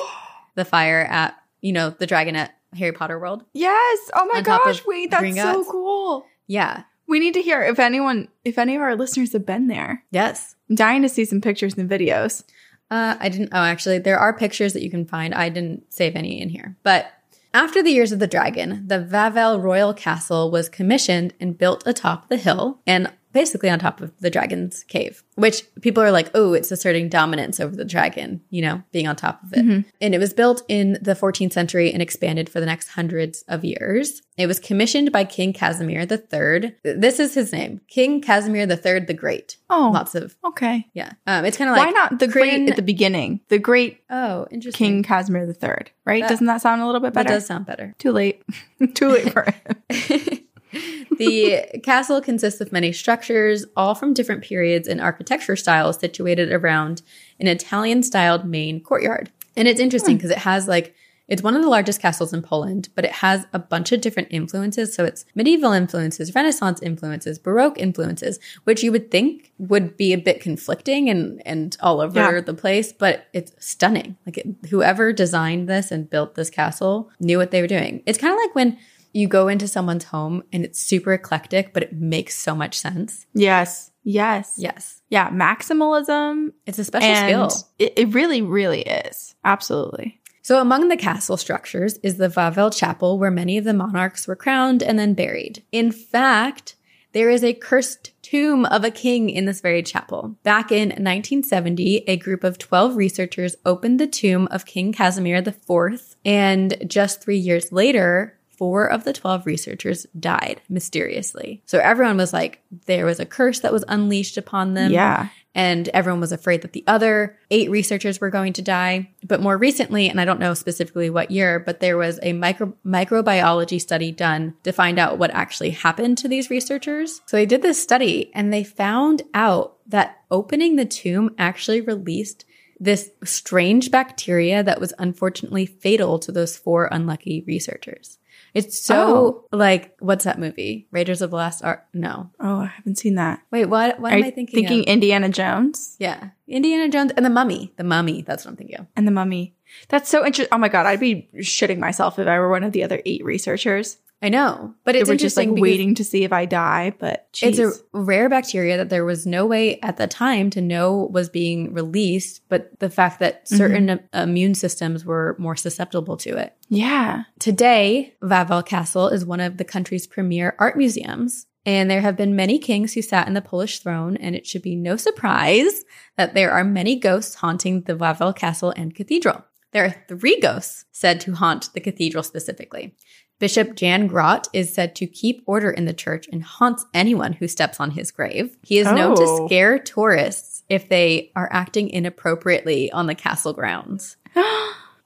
the 0.54 0.64
fire 0.64 1.02
at, 1.02 1.36
you 1.60 1.74
know, 1.74 1.90
the 1.90 2.06
dragon 2.06 2.36
at 2.36 2.56
Harry 2.74 2.92
Potter 2.92 3.18
World. 3.18 3.44
Yes. 3.52 4.10
Oh 4.14 4.30
my 4.32 4.40
gosh. 4.40 4.82
Wait, 4.86 5.10
that's 5.10 5.22
Gringotts. 5.22 5.52
so 5.52 5.64
cool. 5.70 6.26
Yeah. 6.46 6.84
We 7.08 7.20
need 7.20 7.34
to 7.34 7.42
hear 7.42 7.62
if 7.62 7.78
anyone, 7.78 8.28
if 8.44 8.58
any 8.58 8.74
of 8.74 8.82
our 8.82 8.96
listeners 8.96 9.32
have 9.32 9.46
been 9.46 9.68
there. 9.68 10.04
Yes. 10.10 10.56
I'm 10.68 10.76
dying 10.76 11.02
to 11.02 11.08
see 11.08 11.24
some 11.24 11.40
pictures 11.40 11.74
and 11.74 11.88
videos. 11.88 12.42
Uh, 12.90 13.16
I 13.18 13.28
didn't. 13.28 13.50
Oh, 13.52 13.58
actually, 13.58 13.98
there 13.98 14.18
are 14.18 14.36
pictures 14.36 14.72
that 14.72 14.82
you 14.82 14.90
can 14.90 15.06
find. 15.06 15.34
I 15.34 15.48
didn't 15.48 15.92
save 15.92 16.14
any 16.14 16.40
in 16.40 16.48
here. 16.48 16.76
But 16.82 17.12
after 17.52 17.82
the 17.82 17.90
years 17.90 18.12
of 18.12 18.18
the 18.18 18.26
dragon, 18.26 18.86
the 18.86 18.98
Wawel 18.98 19.62
Royal 19.62 19.94
Castle 19.94 20.50
was 20.50 20.68
commissioned 20.68 21.34
and 21.40 21.58
built 21.58 21.82
atop 21.86 22.28
the 22.28 22.36
hill 22.36 22.80
and 22.86 23.10
basically 23.36 23.68
on 23.70 23.78
top 23.78 24.00
of 24.00 24.10
the 24.20 24.30
dragon's 24.30 24.82
cave, 24.84 25.22
which 25.36 25.62
people 25.82 26.02
are 26.02 26.10
like, 26.10 26.30
oh, 26.34 26.54
it's 26.54 26.72
asserting 26.72 27.08
dominance 27.08 27.60
over 27.60 27.76
the 27.76 27.84
dragon, 27.84 28.40
you 28.50 28.62
know, 28.62 28.82
being 28.92 29.06
on 29.06 29.14
top 29.14 29.42
of 29.44 29.52
it. 29.52 29.84
And 30.00 30.14
it 30.14 30.18
was 30.18 30.32
built 30.32 30.62
in 30.68 30.98
the 31.02 31.12
14th 31.14 31.52
century 31.52 31.92
and 31.92 32.00
expanded 32.02 32.48
for 32.48 32.60
the 32.60 32.66
next 32.66 32.88
hundreds 32.88 33.42
of 33.46 33.64
years. 33.64 34.22
It 34.38 34.46
was 34.46 34.58
commissioned 34.58 35.12
by 35.12 35.24
King 35.24 35.52
Casimir 35.52 36.00
III. 36.10 36.74
This 36.82 37.20
is 37.20 37.34
his 37.34 37.52
name, 37.52 37.80
King 37.88 38.20
Casimir 38.20 38.62
III 38.68 39.00
the 39.00 39.14
Great. 39.14 39.56
Oh, 39.70 39.90
Lots 39.92 40.14
of, 40.14 40.36
okay. 40.44 40.86
yeah. 40.94 41.12
Um, 41.26 41.44
it's 41.44 41.56
kind 41.56 41.70
of 41.70 41.76
like 41.76 41.86
Why 41.86 41.92
not 41.92 42.18
the 42.18 42.28
great 42.28 42.68
at 42.70 42.76
the 42.76 42.82
beginning? 42.82 43.40
The 43.48 43.58
great 43.58 44.00
Oh, 44.08 44.46
interesting. 44.50 44.86
King 44.86 45.02
Casimir 45.02 45.44
III, 45.46 45.70
right? 46.04 46.22
That- 46.22 46.28
Doesn't 46.30 46.46
that 46.46 46.60
sound 46.62 46.80
a 46.82 46.86
little 46.86 47.00
bit 47.00 47.14
That 47.14 47.24
better? 47.24 47.34
does 47.36 47.46
sound 47.46 47.66
better. 47.66 47.94
Too 47.98 48.12
late. 48.12 48.42
Too 48.94 49.08
late 49.08 49.32
for 49.32 49.42
him. 49.88 50.38
the 51.18 51.80
castle 51.82 52.20
consists 52.20 52.60
of 52.60 52.72
many 52.72 52.92
structures, 52.92 53.64
all 53.76 53.94
from 53.94 54.14
different 54.14 54.42
periods 54.42 54.88
and 54.88 55.00
architecture 55.00 55.56
styles, 55.56 55.98
situated 55.98 56.52
around 56.52 57.02
an 57.40 57.46
Italian 57.46 58.02
styled 58.02 58.44
main 58.44 58.80
courtyard. 58.80 59.30
And 59.56 59.66
it's 59.68 59.80
interesting 59.80 60.16
because 60.16 60.30
it 60.30 60.38
has 60.38 60.68
like, 60.68 60.94
it's 61.28 61.42
one 61.42 61.56
of 61.56 61.62
the 61.62 61.68
largest 61.68 62.00
castles 62.00 62.32
in 62.32 62.40
Poland, 62.40 62.88
but 62.94 63.04
it 63.04 63.10
has 63.10 63.46
a 63.52 63.58
bunch 63.58 63.90
of 63.90 64.00
different 64.00 64.28
influences. 64.30 64.94
So 64.94 65.04
it's 65.04 65.24
medieval 65.34 65.72
influences, 65.72 66.32
Renaissance 66.34 66.80
influences, 66.82 67.38
Baroque 67.40 67.78
influences, 67.80 68.38
which 68.62 68.84
you 68.84 68.92
would 68.92 69.10
think 69.10 69.50
would 69.58 69.96
be 69.96 70.12
a 70.12 70.18
bit 70.18 70.40
conflicting 70.40 71.10
and, 71.10 71.42
and 71.44 71.76
all 71.80 72.00
over 72.00 72.16
Yeah. 72.20 72.40
the 72.42 72.54
place, 72.54 72.92
but 72.92 73.26
it's 73.32 73.52
stunning. 73.58 74.16
Like 74.24 74.38
it, 74.38 74.46
whoever 74.70 75.12
designed 75.12 75.68
this 75.68 75.90
and 75.90 76.08
built 76.08 76.36
this 76.36 76.48
castle 76.50 77.10
knew 77.18 77.38
what 77.38 77.50
they 77.50 77.60
were 77.60 77.66
doing. 77.66 78.02
It's 78.06 78.18
kind 78.18 78.32
of 78.32 78.38
like 78.38 78.54
when 78.54 78.78
you 79.16 79.26
go 79.26 79.48
into 79.48 79.66
someone's 79.66 80.04
home 80.04 80.42
and 80.52 80.64
it's 80.64 80.78
super 80.78 81.12
eclectic, 81.12 81.72
but 81.72 81.82
it 81.82 81.92
makes 81.92 82.36
so 82.36 82.54
much 82.54 82.78
sense. 82.78 83.26
Yes. 83.34 83.90
Yes. 84.04 84.54
Yes. 84.58 85.02
Yeah. 85.08 85.30
Maximalism. 85.30 86.52
It's 86.66 86.78
a 86.78 86.84
special 86.84 87.14
skill. 87.16 87.68
It, 87.78 87.94
it 87.96 88.14
really, 88.14 88.42
really 88.42 88.82
is. 88.82 89.34
Absolutely. 89.44 90.20
So 90.42 90.60
among 90.60 90.88
the 90.88 90.96
castle 90.96 91.36
structures 91.36 91.98
is 92.04 92.18
the 92.18 92.28
Wawel 92.28 92.76
Chapel 92.76 93.18
where 93.18 93.32
many 93.32 93.58
of 93.58 93.64
the 93.64 93.72
monarchs 93.72 94.28
were 94.28 94.36
crowned 94.36 94.82
and 94.82 94.98
then 94.98 95.14
buried. 95.14 95.64
In 95.72 95.90
fact, 95.90 96.76
there 97.16 97.30
is 97.30 97.42
a 97.42 97.54
cursed 97.54 98.12
tomb 98.20 98.66
of 98.66 98.84
a 98.84 98.90
king 98.90 99.30
in 99.30 99.46
this 99.46 99.62
very 99.62 99.82
chapel. 99.82 100.36
Back 100.42 100.70
in 100.70 100.90
1970, 100.90 102.04
a 102.06 102.18
group 102.18 102.44
of 102.44 102.58
12 102.58 102.94
researchers 102.94 103.56
opened 103.64 103.98
the 103.98 104.06
tomb 104.06 104.46
of 104.50 104.66
King 104.66 104.92
Casimir 104.92 105.38
IV, 105.38 106.16
and 106.26 106.76
just 106.86 107.22
three 107.22 107.38
years 107.38 107.72
later, 107.72 108.35
four 108.56 108.86
of 108.86 109.04
the 109.04 109.12
12 109.12 109.46
researchers 109.46 110.06
died 110.18 110.60
mysteriously. 110.68 111.62
So 111.66 111.78
everyone 111.78 112.16
was 112.16 112.32
like, 112.32 112.62
there 112.86 113.06
was 113.06 113.20
a 113.20 113.26
curse 113.26 113.60
that 113.60 113.72
was 113.72 113.84
unleashed 113.88 114.36
upon 114.36 114.74
them. 114.74 114.92
yeah. 114.92 115.28
and 115.54 115.88
everyone 115.90 116.20
was 116.20 116.32
afraid 116.32 116.60
that 116.62 116.72
the 116.74 116.84
other 116.86 117.38
eight 117.50 117.70
researchers 117.70 118.20
were 118.20 118.28
going 118.30 118.52
to 118.52 118.62
die. 118.62 119.10
But 119.26 119.40
more 119.40 119.56
recently, 119.56 120.08
and 120.10 120.20
I 120.20 120.24
don't 120.26 120.40
know 120.40 120.52
specifically 120.54 121.08
what 121.08 121.30
year, 121.30 121.58
but 121.58 121.80
there 121.80 121.96
was 121.96 122.20
a 122.22 122.32
micro- 122.34 122.74
microbiology 122.84 123.80
study 123.80 124.12
done 124.12 124.54
to 124.64 124.72
find 124.72 124.98
out 124.98 125.18
what 125.18 125.30
actually 125.30 125.70
happened 125.70 126.18
to 126.18 126.28
these 126.28 126.50
researchers. 126.50 127.22
So 127.26 127.36
they 127.36 127.46
did 127.46 127.62
this 127.62 127.82
study 127.82 128.30
and 128.34 128.52
they 128.52 128.64
found 128.64 129.22
out 129.32 129.76
that 129.86 130.18
opening 130.30 130.76
the 130.76 130.84
tomb 130.84 131.34
actually 131.38 131.80
released 131.80 132.44
this 132.78 133.10
strange 133.24 133.90
bacteria 133.90 134.62
that 134.62 134.80
was 134.80 134.92
unfortunately 134.98 135.66
fatal 135.66 136.18
to 136.20 136.32
those 136.32 136.56
four 136.56 136.88
unlucky 136.90 137.42
researchers. 137.46 138.18
It's 138.56 138.78
so 138.78 139.44
oh. 139.52 139.56
like 139.56 139.94
what's 139.98 140.24
that 140.24 140.38
movie? 140.38 140.88
Raiders 140.90 141.20
of 141.20 141.30
the 141.30 141.36
Lost 141.36 141.62
Ark? 141.62 141.84
No. 141.92 142.30
Oh, 142.40 142.60
I 142.60 142.66
haven't 142.66 142.96
seen 142.96 143.16
that. 143.16 143.42
Wait, 143.50 143.66
what? 143.66 144.00
What 144.00 144.14
Are 144.14 144.16
am 144.16 144.24
I 144.24 144.30
thinking? 144.30 144.54
Thinking 144.54 144.80
of? 144.80 144.86
Indiana 144.86 145.28
Jones 145.28 145.94
yeah, 145.98 146.30
Indiana 146.48 146.88
Jones 146.88 147.12
and 147.16 147.26
the 147.26 147.30
Mummy. 147.30 147.74
The 147.76 147.84
Mummy. 147.84 148.22
That's 148.22 148.46
what 148.46 148.52
I'm 148.52 148.56
thinking 148.56 148.78
of. 148.78 148.86
and 148.96 149.06
the 149.06 149.12
Mummy. 149.12 149.54
That's 149.88 150.08
so 150.08 150.24
interesting. 150.24 150.48
Oh 150.52 150.58
my 150.58 150.68
god, 150.68 150.86
I'd 150.86 151.00
be 151.00 151.28
shitting 151.36 151.78
myself 151.78 152.18
if 152.18 152.26
I 152.26 152.38
were 152.38 152.48
one 152.48 152.64
of 152.64 152.72
the 152.72 152.82
other 152.82 153.02
eight 153.04 153.24
researchers. 153.24 153.98
I 154.22 154.30
know, 154.30 154.74
but 154.84 154.96
it's 154.96 155.10
were 155.10 155.14
just 155.16 155.36
like 155.36 155.50
waiting 155.50 155.94
to 155.96 156.04
see 156.04 156.24
if 156.24 156.32
I 156.32 156.46
die. 156.46 156.94
But 156.98 157.28
It's 157.42 157.58
a 157.58 157.72
rare 157.92 158.28
bacteria 158.30 158.78
that 158.78 158.88
there 158.88 159.04
was 159.04 159.26
no 159.26 159.44
way 159.44 159.78
at 159.82 159.98
the 159.98 160.06
time 160.06 160.48
to 160.50 160.62
know 160.62 161.08
was 161.12 161.28
being 161.28 161.74
released, 161.74 162.40
but 162.48 162.78
the 162.80 162.88
fact 162.90 163.20
that 163.20 163.46
certain 163.46 163.86
Mm-hmm. 163.86 164.18
immune 164.18 164.54
systems 164.54 165.04
were 165.04 165.36
more 165.38 165.54
susceptible 165.54 166.16
to 166.18 166.36
it. 166.38 166.54
yeah. 166.68 167.24
Today, 167.38 168.14
Wawel 168.22 168.64
Castle 168.64 169.08
is 169.08 169.24
one 169.24 169.40
of 169.40 169.58
the 169.58 169.64
country's 169.64 170.06
premier 170.06 170.56
art 170.58 170.76
museums. 170.76 171.46
And 171.66 171.90
there 171.90 172.00
have 172.00 172.16
been 172.16 172.36
many 172.36 172.60
kings 172.60 172.94
who 172.94 173.02
sat 173.02 173.26
in 173.26 173.34
the 173.34 173.42
Polish 173.42 173.80
throne, 173.80 174.16
and 174.18 174.36
it 174.36 174.46
should 174.46 174.62
be 174.62 174.76
no 174.76 174.96
surprise 174.96 175.84
that 176.16 176.32
there 176.32 176.52
are 176.52 176.62
many 176.62 176.96
ghosts 176.96 177.34
haunting 177.34 177.82
the 177.82 177.96
Wawel 177.96 178.34
Castle 178.34 178.72
and 178.76 178.94
Cathedral. 178.94 179.44
There 179.72 179.84
are 179.84 180.04
three 180.08 180.38
ghosts 180.40 180.84
said 180.92 181.20
to 181.22 181.32
haunt 181.34 181.70
the 181.74 181.80
cathedral 181.80 182.22
specifically. 182.22 182.94
Bishop 183.38 183.74
Jan 183.76 184.06
Grot 184.06 184.48
is 184.52 184.72
said 184.72 184.94
to 184.96 185.06
keep 185.06 185.42
order 185.46 185.70
in 185.70 185.84
the 185.84 185.92
church 185.92 186.26
and 186.32 186.42
haunts 186.42 186.86
anyone 186.94 187.34
who 187.34 187.46
steps 187.48 187.78
on 187.80 187.90
his 187.90 188.10
grave. 188.10 188.56
He 188.62 188.78
is 188.78 188.86
known 188.86 189.14
to 189.16 189.22
Oh. 189.26 189.46
scare 189.46 189.78
tourists 189.78 190.62
if 190.68 190.88
they 190.88 191.30
are 191.36 191.48
acting 191.52 191.90
inappropriately 191.90 192.90
on 192.92 193.06
the 193.06 193.14
castle 193.14 193.52
grounds. 193.52 194.16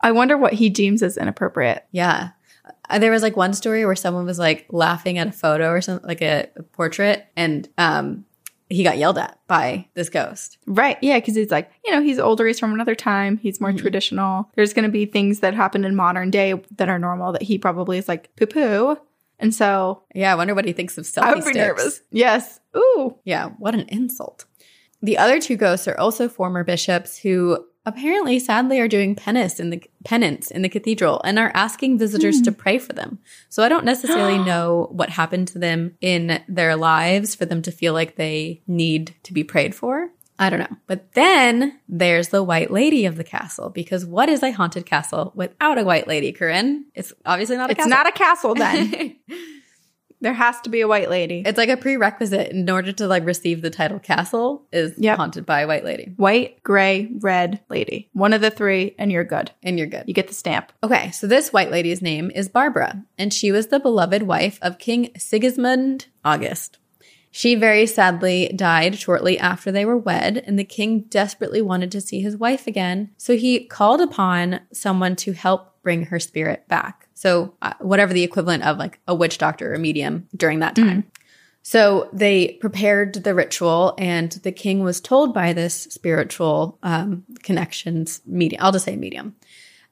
I 0.00 0.12
wonder 0.12 0.36
what 0.38 0.54
he 0.54 0.70
deems 0.70 1.02
as 1.02 1.16
inappropriate. 1.16 1.84
Yeah. 1.90 2.30
Uh, 2.88 2.98
There 2.98 3.10
was 3.10 3.22
like 3.22 3.36
one 3.36 3.52
story 3.52 3.84
where 3.84 3.96
someone 3.96 4.26
was 4.26 4.38
like 4.38 4.66
laughing 4.70 5.18
at 5.18 5.26
a 5.26 5.32
photo 5.32 5.70
or 5.70 5.80
something, 5.80 6.06
like 6.06 6.22
a, 6.22 6.48
a 6.56 6.62
portrait, 6.62 7.26
and 7.36 7.68
um, 7.78 8.24
he 8.70 8.82
got 8.84 8.96
yelled 8.98 9.18
at 9.18 9.38
by 9.48 9.86
this 9.94 10.08
ghost. 10.08 10.56
Right. 10.66 10.96
Yeah. 11.02 11.18
Because 11.18 11.34
he's 11.34 11.50
like, 11.50 11.70
you 11.84 11.92
know, 11.92 12.00
he's 12.00 12.18
older. 12.18 12.46
He's 12.46 12.58
from 12.60 12.72
another 12.72 12.94
time. 12.94 13.36
He's 13.36 13.60
more 13.60 13.72
Mhm. 13.72 13.78
traditional. 13.80 14.48
There's 14.54 14.72
going 14.72 14.84
to 14.84 14.90
be 14.90 15.04
things 15.06 15.40
that 15.40 15.52
happen 15.54 15.84
in 15.84 15.94
modern 15.96 16.30
day 16.30 16.54
that 16.76 16.88
are 16.88 16.98
normal 16.98 17.32
that 17.32 17.42
he 17.42 17.58
probably 17.58 17.98
is 17.98 18.08
like 18.08 18.34
poo 18.36 18.46
poo. 18.46 18.96
And 19.38 19.54
so 19.54 20.02
Yeah, 20.14 20.32
I 20.32 20.36
wonder 20.36 20.54
what 20.54 20.64
he 20.66 20.72
thinks 20.72 20.96
of 20.98 21.04
selfie 21.04 21.22
I 21.24 21.28
would 21.34 21.36
be 21.44 21.50
sticks. 21.50 21.56
nervous. 21.56 22.00
Yes. 22.10 22.60
Ooh. 22.76 23.16
Yeah, 23.24 23.48
what 23.58 23.74
an 23.74 23.86
insult. 23.88 24.44
The 25.02 25.18
other 25.18 25.40
two 25.40 25.56
ghosts 25.56 25.88
are 25.88 25.98
also 25.98 26.28
former 26.28 26.62
bishops 26.62 27.18
who 27.18 27.64
apparently 27.86 28.38
sadly 28.38 28.78
are 28.80 28.88
doing 28.88 29.14
penance 29.14 29.58
in 29.58 29.70
the 29.70 29.82
penance 30.04 30.50
in 30.50 30.62
the 30.62 30.68
cathedral 30.68 31.20
and 31.24 31.38
are 31.38 31.50
asking 31.54 31.98
visitors 31.98 32.38
Hmm. 32.38 32.42
to 32.44 32.52
pray 32.52 32.78
for 32.78 32.92
them. 32.92 33.18
So 33.48 33.62
I 33.62 33.68
don't 33.68 33.84
necessarily 33.84 34.38
know 34.44 34.88
what 34.92 35.10
happened 35.10 35.48
to 35.48 35.58
them 35.58 35.96
in 36.00 36.42
their 36.48 36.76
lives 36.76 37.34
for 37.34 37.46
them 37.46 37.62
to 37.62 37.70
feel 37.72 37.92
like 37.92 38.16
they 38.16 38.62
need 38.66 39.14
to 39.24 39.32
be 39.32 39.44
prayed 39.44 39.74
for. 39.74 40.10
I 40.38 40.48
don't 40.48 40.60
know. 40.60 40.76
But 40.86 41.12
then 41.12 41.78
there's 41.86 42.28
the 42.28 42.42
white 42.42 42.70
lady 42.70 43.04
of 43.04 43.16
the 43.16 43.24
castle 43.24 43.68
because 43.68 44.06
what 44.06 44.30
is 44.30 44.42
a 44.42 44.52
haunted 44.52 44.86
castle 44.86 45.32
without 45.34 45.76
a 45.76 45.84
white 45.84 46.08
lady, 46.08 46.32
Corinne? 46.32 46.86
It's 46.94 47.12
obviously 47.26 47.58
not 47.58 47.68
a 47.68 47.72
It's 47.72 47.76
castle. 47.78 47.90
not 47.90 48.08
a 48.08 48.12
castle 48.12 48.54
then. 48.54 49.16
there 50.20 50.34
has 50.34 50.60
to 50.62 50.70
be 50.70 50.80
a 50.80 50.88
white 50.88 51.10
lady. 51.10 51.42
It's 51.46 51.58
like 51.58 51.68
a 51.68 51.76
prerequisite 51.76 52.52
in 52.52 52.68
order 52.68 52.92
to 52.92 53.06
like 53.06 53.24
receive 53.24 53.62
the 53.62 53.70
title 53.70 53.98
castle 53.98 54.66
is 54.72 54.94
Yep. 54.98 55.16
haunted 55.16 55.46
by 55.46 55.60
a 55.60 55.66
white 55.66 55.84
lady. 55.84 56.12
White, 56.16 56.62
gray, 56.62 57.10
red 57.20 57.60
lady. 57.68 58.08
One 58.12 58.32
of 58.32 58.40
the 58.40 58.50
three, 58.50 58.94
and 58.98 59.10
you're 59.10 59.24
good. 59.24 59.50
And 59.62 59.78
you're 59.78 59.86
good. 59.86 60.04
You 60.06 60.14
get 60.14 60.28
the 60.28 60.34
stamp. 60.34 60.72
Okay, 60.82 61.10
so 61.10 61.26
this 61.26 61.52
white 61.52 61.70
lady's 61.70 62.02
name 62.02 62.30
is 62.34 62.48
Barbara, 62.48 63.04
and 63.18 63.32
she 63.32 63.50
was 63.52 63.68
the 63.68 63.80
beloved 63.80 64.22
wife 64.24 64.58
of 64.62 64.78
King 64.78 65.10
Sigismund 65.16 66.06
August. 66.24 66.78
She 67.32 67.54
very 67.54 67.86
sadly 67.86 68.52
died 68.56 68.98
shortly 68.98 69.38
after 69.38 69.70
they 69.70 69.84
were 69.84 69.96
wed, 69.96 70.42
and 70.46 70.58
the 70.58 70.64
king 70.64 71.02
desperately 71.02 71.62
wanted 71.62 71.92
to 71.92 72.00
see 72.00 72.20
his 72.20 72.36
wife 72.36 72.66
again. 72.66 73.10
So 73.16 73.36
he 73.36 73.64
called 73.66 74.00
upon 74.00 74.60
someone 74.72 75.14
to 75.16 75.32
help 75.32 75.80
bring 75.82 76.06
her 76.06 76.18
spirit 76.18 76.66
back. 76.66 76.99
So, 77.20 77.52
uh, 77.60 77.74
whatever 77.80 78.14
the 78.14 78.22
equivalent 78.22 78.64
of 78.64 78.78
like 78.78 78.98
a 79.06 79.14
witch 79.14 79.36
doctor 79.36 79.72
or 79.72 79.74
a 79.74 79.78
medium 79.78 80.26
during 80.34 80.60
that 80.60 80.74
time. 80.74 81.04
So 81.62 82.08
they 82.14 82.52
prepared 82.62 83.12
the 83.12 83.34
ritual, 83.34 83.94
and 83.98 84.32
the 84.32 84.52
king 84.52 84.82
was 84.82 85.02
told 85.02 85.34
by 85.34 85.52
this 85.52 85.74
spiritual 85.74 86.78
um, 86.82 87.24
connections 87.42 88.22
medium, 88.24 88.64
I'll 88.64 88.72
just 88.72 88.86
say 88.86 88.96
medium, 88.96 89.36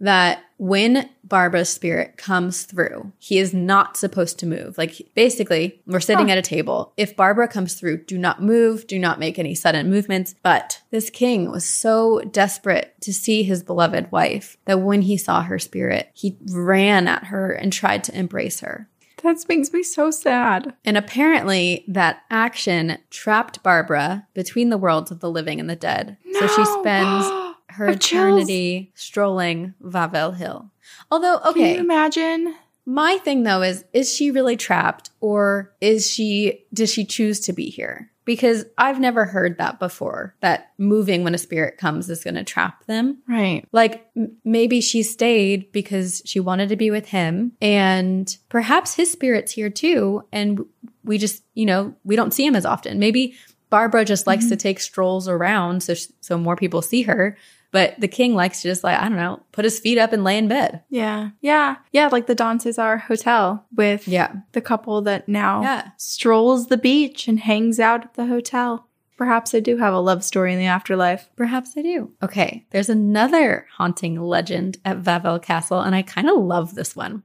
that 0.00 0.42
when 0.58 1.08
Barbara's 1.24 1.68
spirit 1.68 2.16
comes 2.16 2.62
through, 2.64 3.12
he 3.18 3.38
is 3.38 3.54
not 3.54 3.96
supposed 3.96 4.38
to 4.40 4.46
move. 4.46 4.76
Like 4.78 5.08
basically, 5.14 5.80
we're 5.86 6.00
sitting 6.00 6.26
Huh. 6.28 6.32
at 6.32 6.38
a 6.38 6.42
table. 6.42 6.92
If 6.96 7.16
Barbara 7.16 7.48
comes 7.48 7.74
through, 7.74 8.04
do 8.04 8.18
not 8.18 8.42
move, 8.42 8.86
do 8.86 8.98
not 8.98 9.20
make 9.20 9.38
any 9.38 9.54
sudden 9.54 9.88
movements. 9.90 10.34
But 10.42 10.82
this 10.90 11.10
king 11.10 11.50
was 11.50 11.64
so 11.64 12.20
desperate 12.32 12.94
to 13.02 13.12
see 13.12 13.42
his 13.42 13.62
beloved 13.62 14.10
wife 14.10 14.56
that 14.64 14.80
when 14.80 15.02
he 15.02 15.16
saw 15.16 15.42
her 15.42 15.58
spirit, 15.58 16.10
he 16.14 16.36
ran 16.50 17.06
at 17.06 17.24
her 17.24 17.52
and 17.52 17.72
tried 17.72 18.02
to 18.04 18.18
embrace 18.18 18.60
her. 18.60 18.88
That 19.22 19.36
makes 19.48 19.72
me 19.72 19.82
so 19.82 20.10
sad. 20.12 20.74
And 20.84 20.96
apparently, 20.96 21.84
that 21.88 22.22
action 22.30 22.98
trapped 23.10 23.62
Barbara 23.64 24.26
between 24.32 24.70
the 24.70 24.78
worlds 24.78 25.10
of 25.10 25.18
the 25.20 25.30
living 25.30 25.58
and 25.58 25.68
the 25.68 25.74
dead. 25.76 26.16
So 26.34 26.46
she 26.46 26.64
spends 26.64 27.26
her 27.78 27.88
I 27.88 27.90
have 27.92 28.00
chills. 28.00 28.42
eternity 28.42 28.92
strolling 28.94 29.74
Wawel 29.82 30.36
Hill. 30.36 30.70
Although, 31.10 31.38
Can 31.38 31.56
you 31.56 31.62
okay, 31.64 31.76
imagine? 31.78 32.54
my 32.86 33.18
thing 33.18 33.42
though 33.42 33.62
is 33.62 33.84
is 33.92 34.14
she 34.14 34.30
really 34.30 34.56
trapped 34.56 35.10
or 35.20 35.74
is 35.80 36.10
she 36.10 36.64
does 36.72 36.90
she 36.92 37.04
choose 37.04 37.40
to 37.40 37.52
be 37.52 37.68
here? 37.70 38.10
Because 38.24 38.64
I've 38.76 39.00
never 39.00 39.24
heard 39.24 39.56
that 39.58 39.78
before 39.78 40.34
that 40.40 40.72
moving 40.76 41.24
when 41.24 41.34
a 41.34 41.38
spirit 41.38 41.78
comes 41.78 42.10
is 42.10 42.22
going 42.24 42.34
to 42.34 42.44
trap 42.44 42.84
them. 42.86 43.22
Right. 43.26 43.64
Like 43.72 44.06
m- 44.16 44.36
maybe 44.44 44.82
she 44.82 45.02
stayed 45.02 45.72
because 45.72 46.20
she 46.26 46.38
wanted 46.40 46.68
to 46.68 46.76
be 46.76 46.90
with 46.90 47.06
him 47.08 47.52
and 47.62 48.34
perhaps 48.50 48.94
his 48.94 49.10
spirit's 49.10 49.52
here 49.52 49.70
too 49.70 50.24
and 50.30 50.60
we 51.04 51.16
just, 51.16 51.42
you 51.54 51.64
know, 51.64 51.94
we 52.04 52.16
don't 52.16 52.34
see 52.34 52.44
him 52.46 52.54
as 52.56 52.66
often. 52.66 52.98
Maybe 52.98 53.34
Barbara 53.70 54.04
just 54.04 54.26
likes 54.26 54.44
Mm-hmm. 54.44 54.50
to 54.50 54.56
take 54.56 54.80
strolls 54.80 55.26
around 55.28 55.82
so 55.82 55.94
sh- 55.94 56.06
so 56.20 56.36
more 56.38 56.56
people 56.56 56.80
see 56.82 57.02
her, 57.02 57.36
but 57.70 57.98
the 58.00 58.08
king 58.08 58.34
likes 58.34 58.62
to 58.62 58.68
just 58.68 58.82
like, 58.84 58.98
I 58.98 59.08
don't 59.08 59.16
know, 59.18 59.42
put 59.52 59.64
his 59.64 59.78
feet 59.78 59.98
up 59.98 60.12
and 60.12 60.24
lay 60.24 60.38
in 60.38 60.48
bed. 60.48 60.82
Yeah. 60.88 61.30
Yeah. 61.40 61.76
Yeah. 61.92 62.08
Like 62.10 62.26
the 62.26 62.34
Don 62.34 62.58
Cesar 62.60 62.98
Hotel 62.98 63.66
with 63.74 64.08
Yeah. 64.08 64.32
the 64.52 64.60
couple 64.60 65.02
that 65.02 65.28
now 65.28 65.62
Yeah. 65.62 65.88
strolls 65.96 66.68
the 66.68 66.78
beach 66.78 67.28
and 67.28 67.40
hangs 67.40 67.78
out 67.78 68.04
at 68.04 68.14
the 68.14 68.26
hotel. 68.26 68.86
Perhaps 69.16 69.50
they 69.50 69.60
do 69.60 69.76
have 69.78 69.92
a 69.92 69.98
love 69.98 70.22
story 70.22 70.52
in 70.52 70.60
the 70.60 70.66
afterlife. 70.66 71.28
Perhaps 71.36 71.72
I 71.76 71.82
do. 71.82 72.12
Okay, 72.22 72.66
there's 72.70 72.88
another 72.88 73.66
haunting 73.76 74.20
legend 74.20 74.78
at 74.84 75.02
Wawel 75.02 75.42
Castle, 75.42 75.80
and 75.80 75.92
I 75.94 76.02
kind 76.02 76.30
of 76.30 76.36
love 76.38 76.76
this 76.76 76.94
one. 76.94 77.24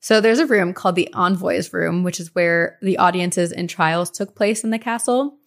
So 0.00 0.20
there's 0.20 0.38
a 0.38 0.46
room 0.46 0.74
called 0.74 0.96
the 0.96 1.08
Envoys 1.14 1.72
Room, 1.72 2.02
which 2.02 2.20
is 2.20 2.34
where 2.34 2.78
the 2.82 2.98
audiences 2.98 3.52
and 3.52 3.70
trials 3.70 4.10
took 4.10 4.34
place 4.36 4.62
in 4.62 4.68
the 4.68 4.78
castle. 4.78 5.38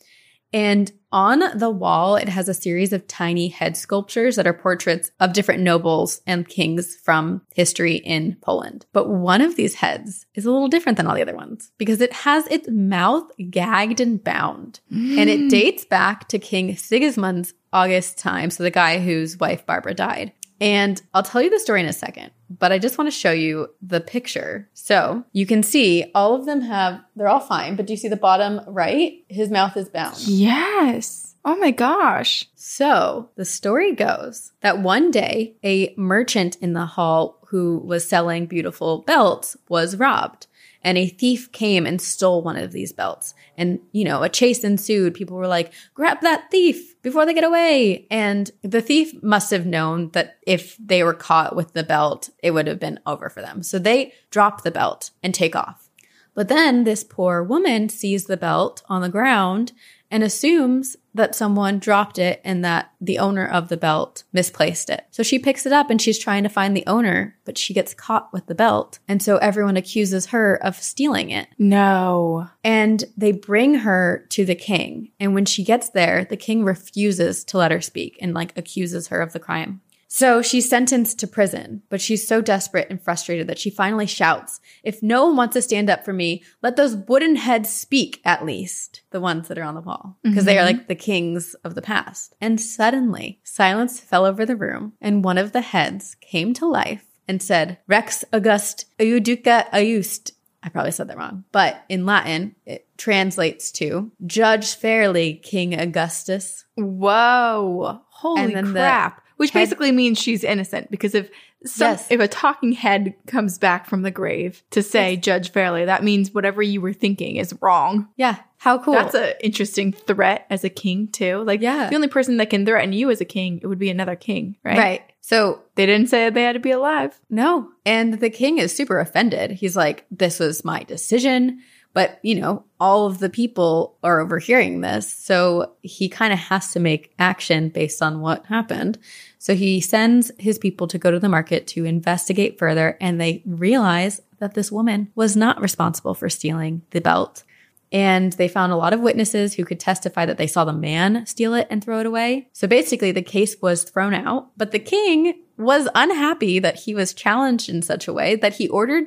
And 0.54 0.92
on 1.12 1.58
the 1.58 1.70
wall, 1.70 2.16
it 2.16 2.30
has 2.30 2.50
a 2.50 2.54
series 2.54 2.92
of 2.92 3.08
tiny 3.08 3.48
head 3.48 3.78
sculptures 3.78 4.36
that 4.36 4.48
are 4.48 4.54
portraits 4.54 5.12
of 5.20 5.34
different 5.34 5.62
nobles 5.62 6.22
and 6.28 6.48
kings 6.48 6.96
from 6.96 7.42
history 7.54 7.96
in 7.96 8.38
Poland. 8.42 8.86
But 8.94 9.10
one 9.10 9.42
of 9.42 9.56
these 9.56 9.76
heads 9.76 10.26
is 10.36 10.46
a 10.46 10.52
little 10.52 10.68
different 10.68 10.98
than 10.98 11.08
all 11.08 11.16
the 11.16 11.22
other 11.22 11.36
ones 11.36 11.72
because 11.78 12.02
it 12.02 12.14
has 12.14 12.46
its 12.48 12.70
mouth 12.70 13.30
gagged 13.50 14.02
and 14.02 14.22
bound. 14.24 14.80
And 14.92 15.30
it 15.30 15.40
mm. 15.42 15.50
dates 15.50 15.86
back 15.86 16.28
to 16.30 16.40
King 16.40 16.76
Sigismund's 16.76 17.54
August 17.72 18.18
time, 18.18 18.50
so 18.50 18.64
the 18.64 18.72
guy 18.72 19.00
whose 19.00 19.38
wife 19.38 19.66
Barbara 19.66 19.94
died. 19.94 20.34
And 20.60 21.02
I'll 21.14 21.24
tell 21.24 21.42
you 21.42 21.50
the 21.50 21.60
story 21.60 21.82
in 21.82 21.88
a 21.88 21.94
second, 21.94 22.32
but 22.50 22.72
I 22.72 22.80
just 22.80 22.98
want 22.98 23.08
to 23.08 23.18
show 23.18 23.32
you 23.32 23.70
the 23.82 24.02
picture. 24.02 24.70
So 24.74 25.24
you 25.32 25.46
can 25.46 25.64
see 25.64 26.12
all 26.16 26.36
of 26.36 26.46
them 26.46 26.62
have, 26.62 27.02
they're 27.16 27.28
all 27.28 27.40
fine, 27.40 27.76
but 27.76 27.86
do 27.86 27.94
you 27.94 27.98
see 27.98 28.08
the 28.08 28.16
bottom 28.16 28.62
right? 28.68 29.24
His 29.30 29.50
mouth 29.50 29.78
is 29.78 29.90
bound. 29.90 30.28
Yes. 30.28 31.36
Oh 31.46 31.56
my 31.58 31.72
gosh. 31.72 32.46
So 32.56 33.30
the 33.36 33.46
story 33.46 33.94
goes 33.94 34.52
that 34.62 34.80
one 34.80 35.12
day 35.12 35.56
a 35.64 35.94
merchant 35.96 36.58
in 36.58 36.74
the 36.74 36.86
hall 36.86 37.38
who 37.48 37.78
was 37.78 38.08
selling 38.08 38.48
beautiful 38.48 39.00
belts 39.04 39.56
was 39.70 39.96
robbed. 39.96 40.48
And 40.84 40.98
a 40.98 41.08
thief 41.08 41.52
came 41.52 41.86
and 41.86 42.02
stole 42.02 42.42
one 42.42 42.58
of 42.58 42.72
these 42.72 42.94
belts. 42.94 43.34
And, 43.58 43.80
you 43.92 44.06
know, 44.06 44.24
a 44.24 44.30
chase 44.30 44.64
ensued. 44.64 45.14
People 45.14 45.38
were 45.38 45.48
like, 45.48 45.74
grab 45.94 46.22
that 46.22 46.50
thief 46.52 47.02
before 47.02 47.26
they 47.26 47.34
get 47.34 47.44
away. 47.44 48.08
And 48.10 48.50
the 48.62 48.82
thief 48.82 49.22
must 49.24 49.52
have 49.52 49.66
known 49.66 50.12
that 50.12 50.38
if 50.46 50.78
they 50.78 51.04
were 51.04 51.14
caught 51.14 51.56
with 51.56 51.74
the 51.74 51.84
belt, 51.84 52.30
it 52.42 52.52
would 52.52 52.68
have 52.68 52.80
been 52.80 53.00
over 53.06 53.30
for 53.30 53.42
them. 53.42 53.64
So 53.64 53.80
they 53.80 54.14
drop 54.30 54.64
the 54.64 54.72
belt 54.72 55.12
and 55.24 55.34
take 55.34 55.56
off. 55.56 55.90
But 56.34 56.50
then 56.50 56.84
this 56.84 57.04
poor 57.04 57.42
woman 57.42 57.90
sees 57.90 58.26
the 58.26 58.38
belt 58.38 58.84
on 58.88 59.02
the 59.02 59.10
ground 59.10 59.74
and 60.12 60.24
assumes 60.24 60.96
that 61.18 61.36
someone 61.36 61.80
dropped 61.80 62.18
it 62.18 62.42
and 62.44 62.64
that 62.64 62.92
the 63.02 63.20
owner 63.20 63.46
of 63.46 63.70
the 63.70 63.78
belt 63.78 64.24
misplaced 64.32 64.90
it. 64.90 65.06
So 65.12 65.24
she 65.24 65.40
picks 65.40 65.66
it 65.66 65.74
up 65.74 65.90
and 65.90 66.02
she's 66.02 66.18
trying 66.18 66.44
to 66.44 66.50
find 66.50 66.76
the 66.76 66.88
owner, 66.88 67.36
but 67.46 67.58
she 67.58 67.74
gets 67.74 67.94
caught 67.94 68.32
with 68.32 68.48
the 68.48 68.56
belt. 68.56 69.00
And 69.08 69.22
so 69.22 69.38
everyone 69.38 69.78
accuses 69.78 70.28
her 70.28 70.56
of 70.64 70.76
stealing 70.76 71.30
it. 71.30 71.48
No. 71.58 72.50
And 72.64 73.04
they 73.16 73.32
bring 73.32 73.76
her 73.76 74.26
to 74.30 74.46
the 74.46 74.56
king. 74.56 75.12
And 75.20 75.34
when 75.34 75.46
she 75.46 75.64
gets 75.64 75.90
there, 75.90 76.26
the 76.26 76.38
king 76.38 76.64
refuses 76.64 77.44
to 77.46 77.58
let 77.58 77.72
her 77.72 77.82
speak 77.82 78.18
and 78.22 78.34
like 78.34 78.58
accuses 78.58 79.08
her 79.08 79.22
of 79.22 79.34
the 79.34 79.40
crime. 79.40 79.82
So 80.08 80.42
she's 80.42 80.70
sentenced 80.70 81.20
to 81.20 81.28
prison, 81.28 81.84
but 81.90 82.00
she's 82.00 82.28
so 82.28 82.42
desperate 82.42 82.88
and 82.90 83.02
frustrated 83.02 83.48
that 83.48 83.60
she 83.60 83.70
finally 83.70 84.06
shouts, 84.06 84.60
If 84.84 85.04
no 85.04 85.26
one 85.26 85.36
wants 85.36 85.54
to 85.54 85.62
stand 85.62 85.90
up 85.90 86.06
for 86.06 86.14
me, 86.14 86.44
let 86.62 86.78
those 86.78 86.96
wooden 86.96 87.36
heads 87.36 87.72
speak 87.72 88.22
at 88.24 88.46
least. 88.46 89.02
The 89.12 89.20
ones 89.20 89.48
that 89.48 89.58
are 89.58 89.64
on 89.64 89.76
the 89.76 89.82
wall. 89.82 90.18
Because 90.24 90.46
they 90.46 90.58
are 90.58 90.66
mm-hmm. 90.66 90.78
like 90.78 90.88
the 90.88 90.96
kings 90.96 91.56
of 91.64 91.76
the 91.76 91.82
past. 91.82 92.36
And 92.40 92.60
suddenly, 92.60 93.40
silence 93.44 94.00
fell 94.00 94.26
over 94.26 94.46
the 94.46 94.56
room, 94.56 94.94
and 95.02 95.24
one 95.24 95.38
of 95.38 95.52
the 95.52 95.62
heads 95.62 96.16
came 96.22 96.54
to 96.56 96.66
life 96.66 97.06
and 97.28 97.42
said, 97.42 97.80
Rex 97.88 98.24
August 98.32 98.86
Euduca 98.98 99.68
Aust. 99.74 100.32
I 100.64 100.70
probably 100.70 100.92
said 100.92 101.08
that 101.10 101.18
wrong, 101.18 101.44
but 101.52 101.84
in 101.88 102.06
Latin, 102.06 102.56
it 102.66 102.88
translates 102.98 103.72
to 103.74 104.12
Judge 104.26 104.76
fairly, 104.76 105.36
King 105.36 105.80
Augustus. 105.80 106.66
Whoa. 106.76 108.02
Holy 108.10 108.54
then 108.54 108.74
the 108.74 108.80
crap. 108.80 109.22
Which 109.38 109.52
head- 109.52 109.62
basically 109.62 109.92
means 109.92 110.20
she's 110.20 110.44
innocent 110.44 110.92
because 110.92 111.16
if 111.16 111.30
some, 111.66 111.90
Yes. 111.92 112.08
if 112.12 112.20
a 112.20 112.28
talking 112.28 112.74
head 112.74 113.16
comes 113.26 113.58
back 113.58 113.88
from 113.88 114.02
the 114.04 114.12
grave 114.12 114.62
to 114.72 114.84
say 114.84 115.16
judge 115.16 115.52
fairly, 115.52 115.86
that 115.86 116.04
means 116.04 116.34
whatever 116.34 116.62
you 116.62 116.82
were 116.82 116.94
thinking 116.94 117.38
is 117.38 117.54
wrong. 117.62 118.08
Yeah, 118.16 118.36
how 118.58 118.78
cool. 118.78 118.94
That's 118.94 119.16
an 119.16 119.34
interesting 119.42 119.92
threat 119.92 120.46
as 120.50 120.64
a 120.64 120.70
king 120.70 121.08
too. 121.08 121.44
Like 121.46 121.62
Yeah. 121.62 121.90
the 121.90 121.96
only 121.96 122.08
person 122.10 122.38
that 122.38 122.50
can 122.52 122.66
threaten 122.66 122.94
you 122.94 123.10
as 123.10 123.22
a 123.22 123.26
king, 123.26 123.60
it 123.64 123.68
would 123.68 123.80
be 123.80 123.90
another 123.90 124.16
king, 124.16 124.56
right? 124.64 124.78
right. 124.78 125.02
So 125.22 125.62
They 125.76 125.86
didn't 125.86 126.08
say 126.10 126.30
they 126.30 126.44
had 126.44 126.54
to 126.54 126.60
be 126.60 126.72
alive. 126.72 127.20
No. 127.30 127.70
And 127.86 128.16
the 128.16 128.30
king 128.30 128.58
is 128.60 128.76
super 128.76 129.00
offended. 129.00 129.52
He's 129.52 129.76
like, 129.76 130.06
this 130.12 130.40
was 130.40 130.64
my 130.66 130.84
decision. 130.84 131.60
But, 131.94 132.20
you 132.22 132.40
know, 132.40 132.64
all 132.80 133.08
of 133.08 133.20
the 133.20 133.30
people 133.30 133.98
are 134.04 134.20
overhearing 134.20 134.82
this. 134.82 135.12
So 135.12 135.74
he 135.82 136.10
kind 136.10 136.32
of 136.32 136.40
has 136.40 136.72
to 136.74 136.80
make 136.80 137.14
action 137.18 137.70
based 137.70 138.04
on 138.04 138.22
what 138.22 138.46
happened. 138.46 139.00
So 139.40 139.56
he 139.56 139.82
sends 139.82 140.32
his 140.38 140.60
people 140.60 140.88
to 140.88 141.00
go 141.00 141.10
to 141.10 141.20
the 141.20 141.30
market 141.30 141.66
to 141.68 141.86
investigate 141.86 142.60
further. 142.60 142.98
And 143.02 143.20
they 143.20 143.42
realize 143.46 144.22
that 144.40 144.54
this 144.54 144.72
woman 144.72 145.12
was 145.16 145.36
not 145.36 145.60
responsible 145.60 146.14
for 146.14 146.30
stealing 146.30 146.84
the 146.92 147.02
belt. 147.02 147.44
And 147.92 148.34
they 148.34 148.48
found 148.48 148.74
a 148.74 148.78
lot 148.78 148.94
of 148.94 149.00
witnesses 149.00 149.54
who 149.54 149.64
could 149.64 149.80
testify 149.80 150.26
that 150.26 150.38
they 150.38 150.48
saw 150.48 150.66
the 150.66 150.74
man 150.74 151.26
steal 151.26 151.54
it 151.54 151.68
and 151.70 151.84
throw 151.84 152.00
it 152.00 152.06
away. 152.06 152.50
So 152.52 152.68
basically, 152.68 153.12
the 153.12 153.22
case 153.22 153.56
was 153.62 153.84
thrown 153.84 154.14
out, 154.14 154.50
but 154.58 154.72
the 154.72 154.80
king 154.80 155.42
was 155.58 155.88
unhappy 155.96 156.60
that 156.60 156.82
he 156.82 156.94
was 156.94 157.14
challenged 157.14 157.70
in 157.70 157.82
such 157.82 158.08
a 158.08 158.14
way 158.14 158.36
that 158.36 158.56
he 158.56 158.68
ordered 158.68 159.06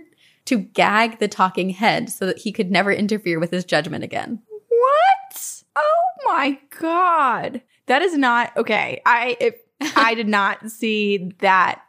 to 0.50 0.58
gag 0.58 1.20
the 1.20 1.28
talking 1.28 1.70
head 1.70 2.10
so 2.10 2.26
that 2.26 2.38
he 2.38 2.50
could 2.50 2.72
never 2.72 2.92
interfere 2.92 3.38
with 3.38 3.52
his 3.52 3.64
judgment 3.64 4.02
again. 4.02 4.42
What? 4.68 5.62
Oh 5.76 6.08
my 6.24 6.58
god. 6.80 7.62
That 7.86 8.02
is 8.02 8.18
not 8.18 8.56
okay. 8.56 9.00
I 9.06 9.52
I 9.96 10.14
did 10.14 10.28
not 10.28 10.70
see 10.70 11.32
that 11.38 11.80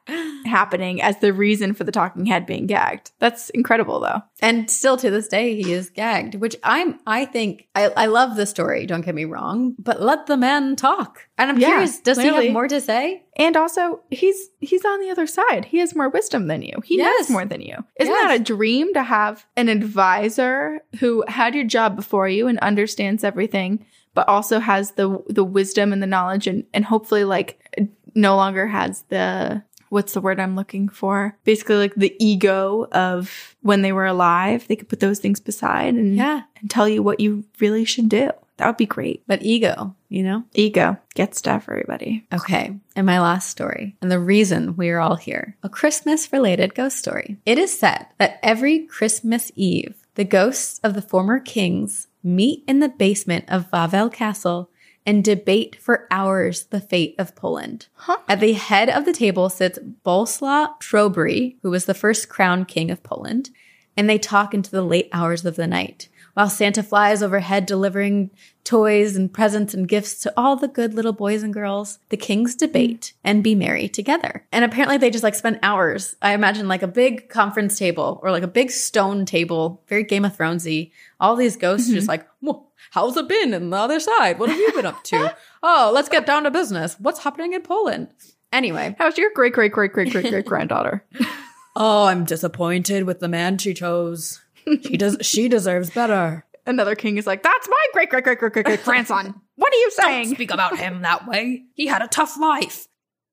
happening 0.45 1.01
as 1.01 1.17
the 1.19 1.33
reason 1.33 1.73
for 1.73 1.83
the 1.83 1.91
talking 1.91 2.25
head 2.25 2.45
being 2.45 2.67
gagged. 2.67 3.11
That's 3.19 3.49
incredible 3.51 3.99
though. 3.99 4.21
And 4.41 4.69
still 4.69 4.97
to 4.97 5.09
this 5.11 5.27
day, 5.27 5.55
he 5.61 5.71
is 5.71 5.89
gagged, 5.89 6.35
which 6.35 6.55
I'm, 6.63 6.99
I 7.05 7.25
think, 7.25 7.67
I, 7.75 7.85
I 7.95 8.05
love 8.07 8.35
the 8.35 8.45
story, 8.45 8.85
don't 8.85 9.05
get 9.05 9.15
me 9.15 9.25
wrong, 9.25 9.75
but 9.77 10.01
let 10.01 10.25
the 10.27 10.37
man 10.37 10.75
talk. 10.75 11.27
And 11.37 11.49
I'm 11.51 11.59
Yeah, 11.59 11.67
curious, 11.69 11.99
does 11.99 12.17
he 12.19 12.27
have 12.27 12.51
more 12.51 12.67
to 12.67 12.81
say? 12.81 13.23
And 13.37 13.55
also, 13.55 14.01
he's 14.11 14.49
he's 14.59 14.83
on 14.83 14.99
the 14.99 15.09
other 15.09 15.25
side. 15.25 15.65
He 15.65 15.77
has 15.77 15.95
more 15.95 16.09
wisdom 16.09 16.47
than 16.47 16.61
you. 16.61 16.81
He 16.83 16.97
Yes. 16.97 17.21
knows 17.21 17.29
more 17.31 17.45
than 17.45 17.61
you. 17.61 17.75
Isn't 17.99 18.13
Yes. 18.13 18.27
that 18.27 18.39
a 18.41 18.43
dream 18.43 18.93
to 18.93 19.03
have 19.03 19.45
an 19.55 19.69
advisor 19.69 20.81
who 20.99 21.23
had 21.27 21.55
your 21.55 21.63
job 21.63 21.95
before 21.95 22.27
you 22.27 22.47
and 22.47 22.59
understands 22.59 23.23
everything, 23.23 23.85
but 24.13 24.27
also 24.27 24.59
has 24.59 24.91
the 24.91 25.23
the 25.29 25.43
wisdom 25.45 25.93
and 25.93 26.03
the 26.03 26.07
knowledge 26.07 26.45
and 26.47 26.65
and 26.73 26.85
hopefully 26.85 27.23
like 27.23 27.60
no 28.15 28.35
longer 28.35 28.67
has 28.67 29.03
the 29.09 29.63
what's 29.89 30.13
the 30.13 30.21
word 30.21 30.39
I'm 30.39 30.55
looking 30.55 30.87
for? 30.87 31.37
Basically 31.43 31.75
like 31.75 31.95
the 31.95 32.15
ego 32.17 32.87
of 32.93 33.55
when 33.61 33.81
they 33.81 33.91
were 33.91 34.05
alive. 34.05 34.65
They 34.67 34.77
could 34.77 34.87
put 34.87 35.01
those 35.01 35.19
things 35.19 35.39
beside 35.41 35.95
and 35.95 36.15
Yeah. 36.15 36.43
and 36.61 36.69
tell 36.69 36.87
you 36.87 37.03
what 37.03 37.19
you 37.19 37.43
really 37.59 37.83
should 37.83 38.07
do. 38.07 38.31
That 38.57 38.67
would 38.67 38.77
be 38.77 38.85
great. 38.85 39.23
But 39.27 39.41
ego, 39.41 39.95
you 40.07 40.23
know? 40.23 40.43
Ego 40.53 40.97
gets 41.15 41.39
stuff 41.39 41.65
everybody. 41.67 42.25
Okay, 42.31 42.75
and 42.95 43.05
my 43.07 43.19
last 43.19 43.49
story, 43.49 43.95
and 44.01 44.11
the 44.11 44.19
reason 44.19 44.77
we 44.77 44.89
are 44.91 44.99
all 44.99 45.15
here 45.15 45.57
a 45.63 45.67
Christmas 45.69 46.31
related 46.31 46.73
ghost 46.75 46.97
story. 46.97 47.37
It 47.45 47.57
is 47.57 47.77
said 47.77 48.05
that 48.17 48.39
every 48.43 48.85
Christmas 48.85 49.51
Eve, 49.55 49.95
the 50.15 50.23
ghosts 50.25 50.79
of 50.83 50.93
the 50.93 51.01
former 51.01 51.39
kings 51.39 52.07
meet 52.23 52.63
in 52.67 52.79
the 52.79 52.89
basement 52.89 53.45
of 53.47 53.69
Wawel 53.71 54.13
Castle 54.13 54.69
and 55.05 55.23
debate 55.23 55.75
for 55.75 56.07
hours 56.11 56.63
the 56.65 56.79
fate 56.79 57.15
of 57.17 57.35
Poland. 57.35 57.87
Huh? 57.93 58.17
At 58.27 58.39
the 58.39 58.53
head 58.53 58.89
of 58.89 59.05
the 59.05 59.13
table 59.13 59.49
sits 59.49 59.79
Bolesław 60.05 60.79
Chrobry, 60.79 61.55
who 61.61 61.71
was 61.71 61.85
the 61.85 61.93
first 61.93 62.29
crowned 62.29 62.67
king 62.67 62.91
of 62.91 63.03
Poland, 63.03 63.49
and 63.97 64.09
they 64.09 64.17
talk 64.17 64.53
into 64.53 64.71
the 64.71 64.81
late 64.81 65.09
hours 65.11 65.45
of 65.45 65.55
the 65.55 65.67
night. 65.67 66.07
While 66.33 66.49
Santa 66.49 66.81
flies 66.81 67.21
overhead 67.21 67.65
delivering 67.65 68.31
toys 68.63 69.17
and 69.17 69.33
presents 69.33 69.73
and 69.73 69.87
gifts 69.87 70.21
to 70.21 70.33
all 70.37 70.55
the 70.55 70.67
good 70.67 70.93
little 70.93 71.11
boys 71.11 71.43
and 71.43 71.53
girls, 71.53 71.99
the 72.09 72.15
kings 72.15 72.55
debate 72.55 73.13
and 73.23 73.43
be 73.43 73.53
merry 73.53 73.89
together. 73.89 74.45
And 74.51 74.63
apparently 74.63 74.97
they 74.97 75.09
just 75.09 75.23
like 75.23 75.35
spend 75.35 75.59
hours. 75.61 76.15
I 76.21 76.33
imagine 76.33 76.69
like 76.69 76.83
a 76.83 76.87
big 76.87 77.27
conference 77.27 77.77
table 77.77 78.19
or 78.23 78.31
like 78.31 78.43
a 78.43 78.47
big 78.47 78.71
stone 78.71 79.25
table, 79.25 79.83
very 79.87 80.03
Game 80.03 80.23
of 80.23 80.37
Thronesy. 80.37 80.91
All 81.19 81.35
these 81.35 81.57
ghosts 81.57 81.89
are 81.89 81.95
just 81.95 82.07
like, 82.07 82.25
well, 82.41 82.70
how's 82.91 83.17
it 83.17 83.27
been 83.27 83.53
in 83.53 83.69
the 83.71 83.77
other 83.77 83.99
side? 83.99 84.39
What 84.39 84.49
have 84.49 84.59
you 84.59 84.71
been 84.73 84.85
up 84.85 85.03
to? 85.05 85.35
oh, 85.63 85.91
let's 85.93 86.09
get 86.09 86.25
down 86.25 86.43
to 86.43 86.51
business. 86.51 86.95
What's 86.99 87.23
happening 87.23 87.53
in 87.53 87.61
Poland? 87.63 88.09
Anyway, 88.53 88.95
How's 88.99 89.17
your 89.17 89.31
great 89.33 89.53
great 89.53 89.71
great 89.71 89.91
great 89.93 90.11
great 90.11 90.29
great 90.29 90.45
granddaughter? 90.45 91.03
Oh, 91.73 92.07
I'm 92.07 92.25
disappointed 92.25 93.05
with 93.05 93.21
the 93.21 93.29
man 93.29 93.57
she 93.57 93.73
chose. 93.73 94.41
She 94.65 94.97
does 94.97 95.17
she 95.21 95.47
deserves 95.47 95.89
better. 95.89 96.45
Another 96.65 96.95
king 96.95 97.15
is 97.17 97.25
like, 97.25 97.43
"That's 97.43 97.69
my 97.69 97.85
great 97.93 98.09
great 98.09 98.25
great 98.25 98.39
great 98.39 98.51
great 98.51 98.65
great 98.65 98.83
grandson." 98.83 99.39
What 99.55 99.73
are 99.73 99.77
you 99.77 99.91
saying? 99.91 100.35
speak 100.35 100.51
about 100.51 100.77
him 100.77 101.01
that 101.03 101.25
way. 101.27 101.63
He 101.73 101.87
had 101.87 102.01
a 102.01 102.09
tough 102.09 102.37
life. 102.37 102.87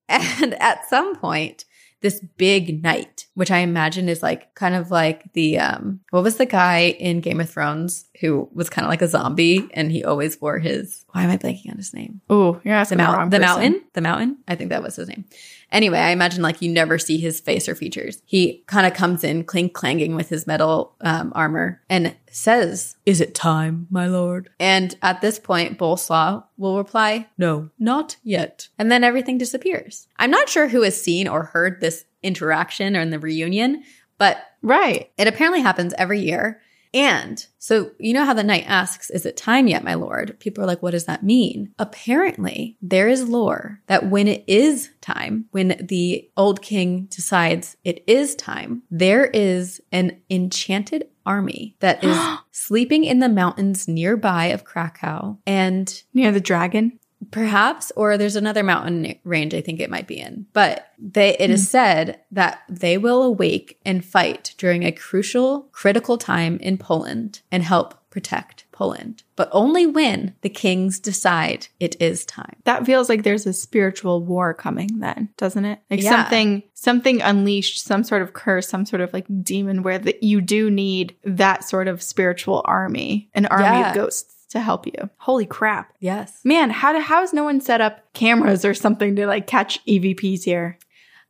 And 0.07 0.53
at 0.55 0.87
some 0.89 1.17
point, 1.17 1.65
this 2.01 2.21
big 2.37 2.81
night, 2.81 3.18
which 3.39 3.51
I 3.51 3.59
imagine 3.59 4.09
is 4.09 4.21
like 4.21 4.53
kind 4.53 4.75
of 4.75 4.91
like 4.91 5.31
the 5.31 5.59
um 5.59 6.01
what 6.09 6.23
was 6.23 6.35
the 6.35 6.45
guy 6.45 6.79
in 6.99 7.21
Game 7.21 7.39
of 7.39 7.49
Thrones 7.49 8.05
who 8.19 8.49
was 8.53 8.69
kind 8.69 8.85
of 8.85 8.89
like 8.89 9.01
a 9.01 9.07
zombie 9.07 9.69
and 9.73 9.93
he 9.93 10.03
always 10.03 10.39
wore 10.41 10.59
his 10.59 11.05
why 11.13 11.23
am 11.23 11.29
I 11.29 11.37
blanking 11.37 11.71
on 11.71 11.77
his 11.77 11.93
name? 11.93 12.19
Oh, 12.29 12.59
you're 12.65 12.75
The, 12.75 12.79
asking 12.81 12.97
the, 12.97 13.03
mount, 13.05 13.17
wrong 13.17 13.29
the 13.29 13.39
mountain? 13.39 13.81
The 13.93 14.01
mountain? 14.01 14.37
I 14.47 14.55
think 14.55 14.69
that 14.71 14.83
was 14.83 14.97
his 14.97 15.07
name. 15.07 15.23
Anyway, 15.71 15.99
I 15.99 16.09
imagine 16.09 16.41
like 16.41 16.61
you 16.61 16.69
never 16.69 16.97
see 16.99 17.17
his 17.17 17.39
face 17.39 17.69
or 17.69 17.75
features. 17.75 18.21
He 18.25 18.63
kind 18.67 18.85
of 18.87 18.93
comes 18.93 19.23
in 19.23 19.43
clink 19.43 19.73
clanging 19.73 20.15
with 20.15 20.27
his 20.29 20.45
metal 20.47 20.95
um, 21.01 21.31
armor 21.35 21.81
and 21.89 22.15
says, 22.31 22.95
Is 23.05 23.21
it 23.21 23.35
time, 23.35 23.87
my 23.91 24.07
lord? 24.07 24.49
And 24.59 24.95
at 25.01 25.21
this 25.21 25.37
point, 25.39 25.77
Bolesław 25.77 26.43
will 26.57 26.77
reply, 26.77 27.27
No, 27.37 27.69
not 27.79 28.17
yet. 28.23 28.67
And 28.79 28.91
then 28.91 29.03
everything 29.03 29.37
disappears. 29.37 30.07
I'm 30.17 30.31
not 30.31 30.49
sure 30.49 30.67
who 30.67 30.81
has 30.81 30.99
seen 30.99 31.27
or 31.27 31.43
heard 31.43 31.79
this 31.81 32.03
interaction 32.23 32.95
or 32.95 33.01
in 33.01 33.09
the 33.09 33.19
reunion, 33.19 33.83
but 34.17 34.37
Right. 34.61 35.09
it 35.17 35.27
apparently 35.27 35.61
happens 35.61 35.93
every 35.97 36.19
year. 36.19 36.61
And 36.91 37.45
so, 37.59 37.91
you 37.99 38.13
know 38.13 38.25
how 38.25 38.33
the 38.33 38.43
knight 38.43 38.65
asks, 38.67 39.11
Is 39.11 39.25
it 39.25 39.37
time 39.37 39.67
yet, 39.67 39.83
my 39.83 39.93
lord? 39.93 40.39
People 40.39 40.63
are 40.63 40.67
like, 40.67 40.81
What 40.81 40.91
does 40.91 41.05
that 41.05 41.23
mean? 41.23 41.71
Apparently, 41.77 42.77
there 42.81 43.07
is 43.07 43.29
lore 43.29 43.79
that 43.85 44.09
when 44.09 44.27
it 44.27 44.43
is 44.47 44.89
time, 44.99 45.45
when 45.51 45.79
the 45.79 46.27
old 46.35 46.61
king 46.63 47.05
decides 47.11 47.77
it 47.83 48.03
is 48.07 48.35
time, 48.35 48.81
there 48.89 49.25
is 49.25 49.79
an 49.91 50.19
enchanted 50.31 51.07
army 51.27 51.75
that 51.79 52.03
is 52.03 52.17
sleeping 52.51 53.05
in 53.05 53.19
the 53.19 53.29
mountains 53.29 53.87
nearby 53.87 54.45
of 54.45 54.63
Krakow. 54.63 55.37
And 55.45 56.01
Near 56.13 56.31
the 56.31 56.41
dragon. 56.41 56.98
Perhaps 57.31 57.91
or 57.95 58.17
there's 58.17 58.35
another 58.35 58.63
mountain 58.63 59.15
range 59.23 59.53
i 59.53 59.61
think 59.61 59.79
it 59.79 59.89
might 59.89 60.07
be 60.07 60.19
in 60.19 60.45
but 60.53 60.91
they 60.97 61.35
it 61.37 61.49
is 61.49 61.61
hmm. 61.61 61.65
said 61.65 62.19
that 62.31 62.61
they 62.69 62.97
will 62.97 63.23
awake 63.23 63.79
and 63.85 64.05
fight 64.05 64.53
during 64.57 64.83
a 64.83 64.91
crucial 64.91 65.63
critical 65.71 66.17
time 66.17 66.57
in 66.57 66.77
poland 66.77 67.41
and 67.51 67.63
help 67.63 67.95
protect 68.09 68.63
poland 68.71 69.23
but 69.35 69.49
only 69.51 69.85
when 69.85 70.33
the 70.41 70.49
kings 70.49 70.99
decide 70.99 71.67
it 71.79 71.95
is 72.01 72.25
time 72.25 72.55
That 72.65 72.85
feels 72.85 73.07
like 73.07 73.23
there's 73.23 73.45
a 73.45 73.53
spiritual 73.53 74.23
war 74.23 74.53
coming 74.53 74.99
then, 74.99 75.29
doesn't 75.37 75.63
it? 75.63 75.79
Like 75.89 76.01
Yeah. 76.01 76.09
something 76.09 76.63
something 76.73 77.21
unleashed, 77.21 77.81
some 77.83 78.03
sort 78.03 78.21
of 78.21 78.33
curse, 78.33 78.67
some 78.67 78.85
sort 78.85 79.01
of 79.01 79.13
like 79.13 79.25
demon 79.43 79.81
where 79.83 79.97
that 79.99 80.23
you 80.23 80.41
do 80.41 80.69
need 80.69 81.15
that 81.23 81.63
sort 81.63 81.87
of 81.87 82.01
spiritual 82.01 82.61
army, 82.65 83.29
an 83.33 83.45
army 83.45 83.63
Yeah. 83.63 83.89
of 83.89 83.95
ghosts 83.95 84.38
to 84.49 84.59
help 84.59 84.85
you. 84.87 85.09
Holy 85.17 85.45
crap. 85.45 85.93
yes 85.99 86.39
Man, 86.43 86.69
how 86.69 86.93
do, 86.93 86.99
how 86.99 87.21
has 87.21 87.33
no 87.33 87.43
one 87.43 87.61
set 87.61 87.81
up 87.81 88.13
cameras 88.13 88.65
or 88.65 88.73
something 88.73 89.15
to 89.15 89.25
like 89.27 89.47
catch 89.47 89.83
EVPs 89.85 90.43
here? 90.43 90.77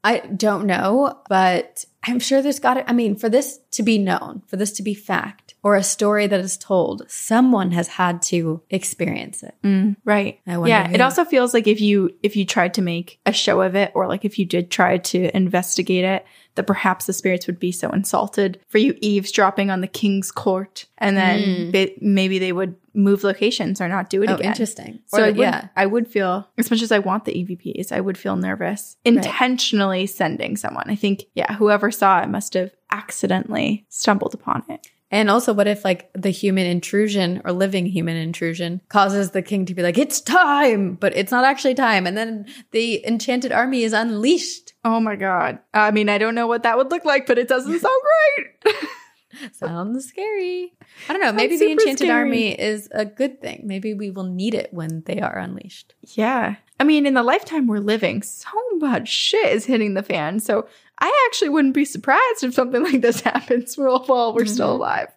I 0.02 0.20
don't 0.20 0.66
know, 0.66 1.20
but 1.28 1.84
I'm 2.04 2.20
sure 2.20 2.42
there's 2.42 2.60
got 2.60 2.76
to, 2.76 2.90
I 2.90 2.94
mean, 2.94 3.18
for 3.18 3.28
this 3.28 3.60
to 3.72 3.84
be 3.84 3.98
known, 3.98 4.44
for 4.48 4.56
this 4.56 4.72
to 4.74 4.84
be 4.84 4.94
fact 4.94 5.56
or 5.62 5.76
a 5.76 5.84
story 5.84 6.26
that 6.26 6.40
is 6.40 6.56
told, 6.56 7.04
someone 7.10 7.72
has 7.72 7.90
had 7.90 8.22
to 8.22 8.62
experience 8.70 9.44
it. 9.44 9.56
Mm, 9.62 9.98
right. 10.06 10.40
I 10.48 10.58
wonder 10.58 10.70
Yeah, 10.70 10.90
it 10.90 11.02
also 11.02 11.26
feels 11.26 11.54
like 11.54 11.68
if 11.68 11.82
you 11.82 12.12
if 12.24 12.38
you 12.38 12.46
tried 12.46 12.76
to 12.76 12.82
make 12.82 13.20
a 13.26 13.34
show 13.34 13.62
of 13.62 13.76
it 13.76 13.92
or 13.94 14.08
like 14.08 14.24
if 14.24 14.40
you 14.40 14.46
did 14.46 14.72
try 14.72 15.00
to 15.00 15.36
investigate 15.36 16.06
it, 16.06 16.26
that 16.56 16.66
perhaps 16.66 17.06
the 17.06 17.12
spirits 17.14 17.46
would 17.48 17.60
be 17.60 17.74
so 17.74 17.90
insulted 17.90 18.62
for 18.70 18.78
you 18.78 18.98
eavesdropping 19.02 19.70
on 19.70 19.82
the 19.82 19.88
king's 19.88 20.32
court 20.32 20.86
and 20.98 21.18
then 21.18 21.40
Mm. 21.42 21.72
ba- 21.74 21.94
maybe 22.00 22.40
they 22.40 22.54
would 22.54 22.76
move 23.00 23.24
locations 23.24 23.80
or 23.82 23.88
not 23.88 24.10
do 24.10 24.22
it 24.24 24.30
Oh, 24.30 24.36
again. 24.36 24.48
interesting. 24.52 25.00
So 25.08 25.20
Or 25.20 25.26
I 25.26 25.28
would, 25.30 25.38
yeah. 25.38 25.68
I 25.76 25.86
would 25.86 26.08
feel, 26.08 26.48
as 26.58 26.70
much 26.70 26.82
as 26.82 26.92
I 26.92 27.00
want 27.00 27.26
the 27.26 27.34
EVPs, 27.34 27.92
I 27.92 28.02
would 28.02 28.18
feel 28.18 28.36
nervous 28.36 28.98
intentionally 29.06 30.06
sending 30.06 30.58
someone. 30.58 30.90
I 30.90 30.96
think, 30.96 31.24
yeah, 31.34 31.54
whoever 31.54 31.92
saw 31.92 32.22
it 32.22 32.30
must 32.30 32.54
have 32.56 32.72
accidentally 32.92 33.86
stumbled 33.90 34.34
upon 34.34 34.64
it. 34.70 34.88
And 35.12 35.28
also, 35.28 35.54
what 35.54 35.68
if 35.68 35.84
like 35.84 36.12
the 36.14 36.30
human 36.30 36.68
intrusion 36.68 37.42
or 37.44 37.52
living 37.52 37.88
human 37.88 38.16
intrusion 38.16 38.80
causes 38.90 39.32
the 39.32 39.42
king 39.42 39.66
to 39.66 39.74
be 39.74 39.82
like, 39.82 39.98
it's 39.98 40.22
time, 40.22 40.94
but 40.94 41.16
it's 41.18 41.32
not 41.32 41.46
actually 41.46 41.74
time. 41.74 42.06
And 42.06 42.16
then 42.16 42.46
the 42.72 43.04
enchanted 43.08 43.52
army 43.52 43.82
is 43.82 43.92
unleashed. 43.94 44.74
Oh 44.86 45.00
my 45.00 45.16
god! 45.16 45.58
I 45.74 45.90
mean, 45.90 46.10
I 46.10 46.20
don't 46.20 46.36
know 46.36 46.46
what 46.46 46.62
that 46.62 46.78
would 46.78 46.92
look 46.92 47.06
like, 47.06 47.26
but 47.26 47.40
it 47.40 47.48
doesn't 47.48 47.80
sound 47.80 48.02
great. 48.36 48.76
Sounds 49.54 50.08
scary. 50.08 50.74
I 51.08 51.14
don't 51.14 51.22
know. 51.22 51.32
Maybe 51.32 51.58
the 51.58 51.72
enchanted 51.72 52.00
scary. 52.00 52.12
army 52.12 52.50
is 52.60 52.90
a 52.92 53.06
good 53.06 53.42
thing. 53.42 53.62
Maybe 53.66 53.94
we 53.94 54.10
will 54.10 54.24
need 54.24 54.54
it 54.54 54.74
when 54.74 55.02
they 55.06 55.20
are 55.22 55.38
unleashed. 55.38 55.94
Yeah. 56.04 56.56
I 56.80 56.84
mean, 56.84 57.06
in 57.06 57.14
the 57.14 57.24
lifetime 57.24 57.68
we're 57.68 57.80
living, 57.80 58.22
so 58.24 58.50
much 58.78 59.08
shit 59.10 59.54
is 59.54 59.66
hitting 59.66 59.94
the 59.94 60.04
fan. 60.04 60.40
So 60.40 60.68
I 61.00 61.28
actually 61.30 61.50
wouldn't 61.50 61.74
be 61.74 61.86
surprised 61.86 62.44
if 62.44 62.54
something 62.54 62.84
like 62.92 63.02
this 63.02 63.22
happens 63.22 63.76
while, 63.78 64.34
we're 64.34 64.46
still 64.46 64.70
Mhm. 64.74 64.76
alive. 64.80 65.08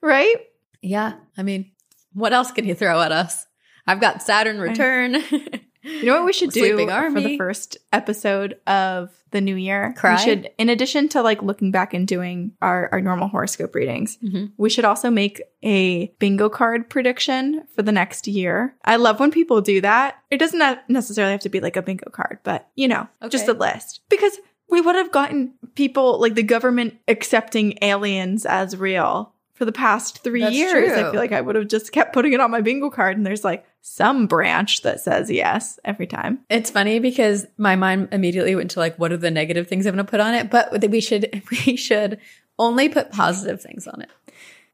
Right? 0.00 0.36
Yeah. 0.82 1.14
I 1.36 1.42
mean, 1.42 1.70
what 2.14 2.32
else 2.32 2.50
can 2.52 2.64
you 2.66 2.74
throw 2.74 3.00
at 3.02 3.12
us? 3.12 3.46
I've 3.86 4.00
got 4.00 4.22
Saturn 4.22 4.60
return. 4.60 5.16
You 5.82 6.04
know 6.06 6.16
what 6.16 6.26
we 6.26 6.32
should 6.32 6.50
do 6.50 6.76
for 6.86 7.20
the 7.20 7.36
first 7.38 7.78
episode 7.92 8.58
of 8.66 9.10
the 9.30 9.40
new 9.40 9.54
year? 9.56 9.94
Cry? 9.96 10.14
We 10.16 10.18
should, 10.22 10.50
in 10.58 10.68
addition 10.68 11.08
to 11.10 11.22
like 11.22 11.42
looking 11.42 11.70
back 11.70 11.94
and 11.94 12.06
doing 12.06 12.52
our, 12.60 12.88
our 12.92 13.00
normal 13.00 13.28
horoscope 13.28 13.74
readings, 13.74 14.18
Mhm. 14.22 14.52
we 14.56 14.68
should 14.70 14.84
also 14.84 15.08
make 15.10 15.40
a 15.62 16.08
bingo 16.18 16.48
card 16.48 16.90
prediction 16.90 17.64
for 17.74 17.82
the 17.82 17.92
next 17.92 18.26
year. 18.26 18.74
I 18.84 18.96
love 18.96 19.20
when 19.20 19.30
people 19.30 19.60
do 19.60 19.80
that. 19.80 20.16
It 20.30 20.38
doesn't 20.38 20.78
necessarily 20.88 21.32
have 21.32 21.40
to 21.42 21.48
be 21.48 21.60
like 21.60 21.76
a 21.76 21.82
bingo 21.82 22.10
card, 22.10 22.38
but 22.42 22.68
you 22.74 22.88
know, 22.88 23.08
just 23.28 23.48
a 23.48 23.52
list. 23.52 24.00
Because 24.08 24.38
we 24.68 24.80
would 24.80 24.94
have 24.96 25.10
gotten 25.12 25.54
people 25.74 26.20
like 26.20 26.34
the 26.34 26.42
government 26.42 26.94
accepting 27.08 27.78
aliens 27.82 28.44
as 28.46 28.76
real 28.76 29.32
for 29.60 29.66
the 29.66 29.72
past 29.72 30.24
three 30.24 30.40
That's 30.40 30.56
years. 30.56 30.90
I 30.90 31.10
feel 31.10 31.20
like 31.20 31.32
I 31.32 31.40
would 31.42 31.54
have 31.54 31.68
just 31.68 31.92
kept 31.92 32.14
putting 32.14 32.32
it 32.32 32.40
on 32.40 32.50
my 32.50 32.62
bingo 32.62 32.88
card, 32.88 33.18
and 33.18 33.26
there's 33.26 33.44
like 33.44 33.62
some 33.82 34.26
branch 34.26 34.80
that 34.80 35.02
says 35.02 35.30
yes 35.30 35.78
every 35.84 36.06
time. 36.06 36.38
It's 36.48 36.70
funny 36.70 36.98
because 36.98 37.46
my 37.58 37.76
mind 37.76 38.08
immediately 38.10 38.54
went 38.54 38.70
to 38.70 38.78
like, 38.78 38.98
what 38.98 39.12
are 39.12 39.18
the 39.18 39.30
negative 39.30 39.68
things 39.68 39.84
I'm 39.84 39.92
going 39.94 40.06
to 40.06 40.10
put 40.10 40.18
on 40.20 40.34
it? 40.34 40.50
But 40.50 40.82
we 40.88 41.02
should 41.02 41.42
we 41.66 41.76
should 41.76 42.18
only 42.58 42.88
put 42.88 43.12
positive 43.12 43.60
things 43.60 43.86
on 43.86 44.00
it. 44.00 44.08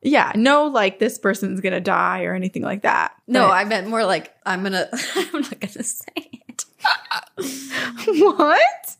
Yeah, 0.03 0.31
no, 0.37 0.67
like 0.67 1.01
this 1.01 1.19
person's 1.19 1.61
gonna 1.61 1.81
die 1.81 2.23
or 2.23 2.35
anything 2.35 2.63
like 2.63 2.83
that. 2.83 3.13
No, 3.27 3.49
But- 3.49 3.55
I 3.55 3.65
meant 3.65 3.89
more 3.89 4.05
like 4.05 4.33
I'm 4.47 4.63
gonna. 4.63 4.89
I'm 5.17 5.41
not 5.41 5.59
gonna 5.59 5.83
say 5.83 6.31
it. 6.49 6.65
what? 8.21 8.97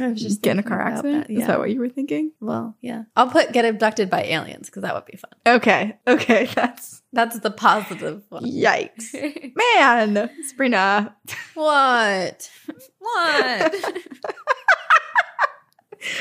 I 0.00 0.08
was 0.08 0.22
Just 0.22 0.40
get 0.42 0.52
in 0.52 0.58
a 0.58 0.62
car 0.62 0.80
accident? 0.80 1.26
that, 1.28 1.32
Is 1.32 1.40
yeah. 1.40 1.46
that 1.48 1.58
what 1.58 1.70
you 1.70 1.78
were 1.80 1.88
thinking? 1.88 2.32
Well, 2.40 2.76
yeah. 2.80 3.02
I'll 3.14 3.28
put 3.28 3.52
get 3.52 3.64
abducted 3.66 4.08
by 4.08 4.22
aliens 4.24 4.68
because 4.70 4.82
that 4.82 4.94
would 4.94 5.04
be 5.04 5.16
fun. 5.18 5.30
Okay, 5.46 5.98
okay, 6.06 6.46
that's 6.54 7.02
That's 7.12 7.38
the 7.40 7.50
positive 7.50 8.22
one. 8.30 8.44
yikes, 8.44 9.12
man, 9.54 10.30
Sabrina. 10.48 11.14
what? 11.54 12.50
What? 12.98 13.74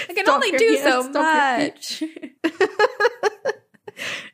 I 0.09 0.13
can 0.13 0.25
Stop 0.25 0.35
only 0.43 0.51
do 0.57 0.77
so 0.77 1.09
much. 1.09 2.03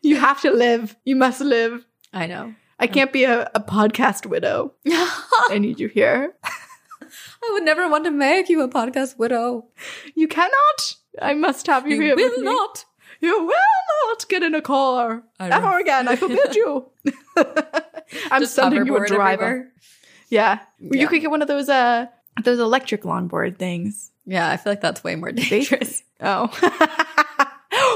You 0.02 0.16
have 0.18 0.42
to 0.42 0.52
live. 0.52 0.96
You 1.06 1.16
must 1.18 1.42
live. 1.42 1.86
I 2.14 2.26
know. 2.28 2.54
I 2.80 2.88
can't 2.88 3.12
be 3.12 3.24
a, 3.26 3.50
a 3.54 3.60
podcast 3.60 4.26
widow. 4.26 4.74
I 5.50 5.58
need 5.60 5.80
you 5.80 5.88
here. 5.90 6.34
Would 7.53 7.64
never 7.64 7.90
want 7.90 8.06
to 8.06 8.11
make 8.11 8.49
you 8.49 8.61
a 8.61 8.68
podcast 8.69 9.18
widow. 9.18 9.65
You 10.15 10.28
cannot. 10.28 10.95
I 11.22 11.34
must 11.34 11.68
have 11.68 11.88
you, 11.88 11.95
You 11.95 12.02
here. 12.02 12.15
with 12.15 12.34
will 12.38 12.44
not. 12.44 12.86
You 13.19 13.32
will 13.45 13.53
not 14.10 14.28
get 14.30 14.44
in 14.44 14.53
a 14.53 14.61
car 14.61 15.24
I 15.40 15.49
ever 15.49 15.65
ref- 15.68 15.82
again. 15.82 16.07
I 16.07 16.15
forbid 16.15 16.56
you. 16.56 16.86
I'm 18.32 18.41
Just 18.41 18.53
sending 18.56 18.86
you 18.86 18.95
a 18.95 19.07
driver. 19.07 19.44
everywhere. 19.44 19.72
Yeah. 20.30 20.60
You 20.80 21.07
could 21.07 21.22
get 21.22 21.32
one 21.32 21.41
of 21.41 21.48
those 21.48 21.69
uh 21.69 22.07
those 22.44 22.60
electric 22.60 23.02
longboard 23.03 23.57
things. 23.57 24.11
Yeah, 24.26 24.49
I 24.49 24.57
feel 24.57 24.72
like 24.72 24.82
that's 24.82 25.03
way 25.03 25.15
more 25.15 25.32
dangerous. 25.32 26.03
Oh. 26.19 26.49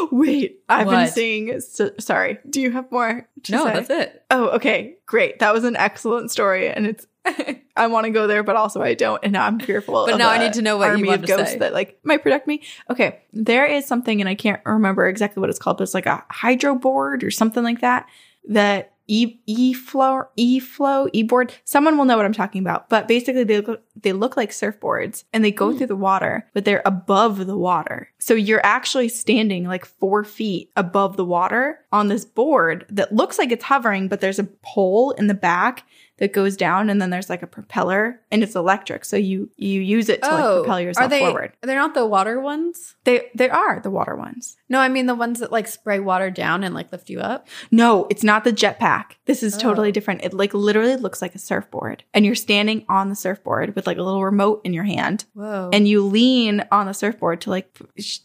Wait, 0.12 0.62
I've 0.70 0.88
been 0.88 1.08
seeing 1.08 1.60
so, 1.60 1.92
sorry. 2.00 2.40
Do 2.50 2.62
you 2.62 2.72
have 2.72 2.92
more? 2.92 3.28
no, 3.50 3.66
say? 3.66 3.74
that's 3.74 3.90
it. 3.90 4.24
Oh, 4.30 4.50
okay. 4.50 4.96
Great. 5.06 5.40
That 5.40 5.54
was 5.54 5.64
an 5.64 5.76
excellent 5.76 6.32
story 6.32 6.70
and 6.70 6.88
it's 6.88 7.08
I 7.76 7.88
want 7.88 8.06
to 8.06 8.12
go 8.12 8.26
there 8.28 8.44
but 8.44 8.56
also 8.56 8.82
I 8.82 8.94
don't 8.96 9.24
and 9.24 9.34
now 9.34 9.46
I'm 9.46 9.60
fearful 9.60 10.06
But 10.08 10.18
now 10.18 10.30
I 10.30 10.40
need 10.40 10.54
to 10.54 10.62
know 10.62 10.78
what 10.78 10.86
you 10.86 10.92
army 10.92 11.08
want 11.08 11.24
of 11.24 11.30
to 11.30 11.36
ghosts 11.38 11.54
say. 11.54 11.60
that 11.60 11.74
like 11.74 12.00
might 12.04 12.24
protect 12.24 12.48
me. 12.48 12.64
Okay. 12.90 13.22
There 13.34 13.66
is 13.66 13.86
something 13.86 14.22
and 14.22 14.30
I 14.30 14.36
can't 14.36 14.62
remember 14.66 15.08
exactly 15.08 15.42
what 15.42 15.50
it's 15.50 15.60
called, 15.60 15.78
but 15.78 15.84
it's 15.84 15.94
like 15.94 16.08
a 16.08 16.24
hydro 16.30 16.76
board 16.76 17.24
or 17.24 17.32
something 17.32 17.64
like 17.64 17.82
that 17.82 18.08
that 18.50 18.94
E 19.14 19.40
E 19.46 19.74
flow 19.74 20.24
E 20.38 20.60
flow 20.60 21.10
E 21.12 21.22
board. 21.24 21.54
Someone 21.66 21.98
will 21.98 22.06
know 22.06 22.16
what 22.16 22.26
I'm 22.26 22.32
talking 22.32 22.62
about. 22.62 22.88
But 22.88 23.10
basically, 23.10 23.44
they 23.44 23.60
look 23.60 23.82
they 24.02 24.14
look 24.14 24.38
like 24.38 24.52
surfboards 24.52 25.26
and 25.34 25.44
they 25.44 25.52
go 25.52 25.72
Hmm. 25.72 25.78
through 25.78 25.88
the 25.88 25.96
water, 25.98 26.48
but 26.54 26.64
they're 26.64 26.82
above 26.86 27.46
the 27.46 27.58
water. 27.58 28.08
So 28.20 28.34
you're 28.34 28.66
actually 28.66 29.10
standing 29.10 29.66
like 29.66 29.84
four 29.86 30.24
feet 30.24 30.72
above 30.78 31.18
the 31.18 31.26
water 31.26 31.80
on 31.92 32.08
this 32.08 32.24
board 32.24 32.86
that 32.90 33.14
looks 33.14 33.38
like 33.38 33.52
it's 33.52 33.66
hovering, 33.66 34.08
but 34.08 34.22
there's 34.22 34.40
a 34.40 34.46
pole 34.64 35.12
in 35.12 35.28
the 35.28 35.34
back 35.34 35.84
that 36.22 36.34
goes 36.34 36.56
down, 36.56 36.92
and 36.92 37.02
then 37.02 37.10
there's 37.10 37.32
like 37.32 37.42
a 37.42 37.48
propeller, 37.48 38.22
and 38.30 38.44
it's 38.44 38.56
electric. 38.56 39.06
So 39.06 39.18
you 39.18 39.50
you 39.58 39.82
use 39.82 40.08
it 40.08 40.22
to 40.22 40.30
like 40.30 40.44
oh, 40.44 40.60
propel 40.62 40.80
yourself 40.80 41.02
Oh, 41.02 41.06
are 41.08 41.10
they? 41.10 41.20
forward. 41.20 41.54
They're 41.64 41.76
not 41.76 41.96
the 41.96 42.06
water 42.06 42.40
ones. 42.40 42.96
They 43.06 43.32
they 43.34 43.50
are 43.50 43.80
the 43.80 43.90
water 43.90 44.16
ones. 44.16 44.56
No, 44.70 44.80
I 44.80 44.88
mean 44.88 45.08
the 45.08 45.16
ones 45.16 45.40
that 45.40 45.52
like 45.52 45.68
spray 45.68 46.00
water 46.00 46.30
down 46.30 46.64
and 46.64 46.76
like 46.76 46.92
lift 46.92 47.10
you 47.10 47.20
up. 47.22 47.48
No, 47.72 48.06
it's 48.12 48.24
not 48.24 48.44
the 48.44 48.54
jetpack. 48.54 49.16
This 49.26 49.42
is 49.42 49.56
oh. 49.56 49.60
totally 49.60 49.88
Oh. 49.90 49.92
different. 49.92 50.24
It 50.24 50.32
like 50.36 50.54
literally 50.54 50.96
looks 50.96 51.24
like 51.24 51.34
a 51.34 51.40
surfboard. 51.40 52.04
And 52.14 52.24
you're 52.24 52.36
standing 52.36 52.86
on 52.88 53.10
the 53.10 53.16
surfboard 53.16 53.76
with 53.76 53.88
like 53.88 53.98
a 53.98 54.04
little 54.04 54.24
remote 54.24 54.62
in 54.64 54.74
your 54.74 54.84
hand 54.84 55.26
Whoa! 55.34 55.72
and 55.74 55.88
you 55.88 56.06
lean 56.06 56.64
on 56.72 56.86
the 56.86 56.94
surfboard 56.94 57.42
to 57.42 57.50
like 57.50 57.76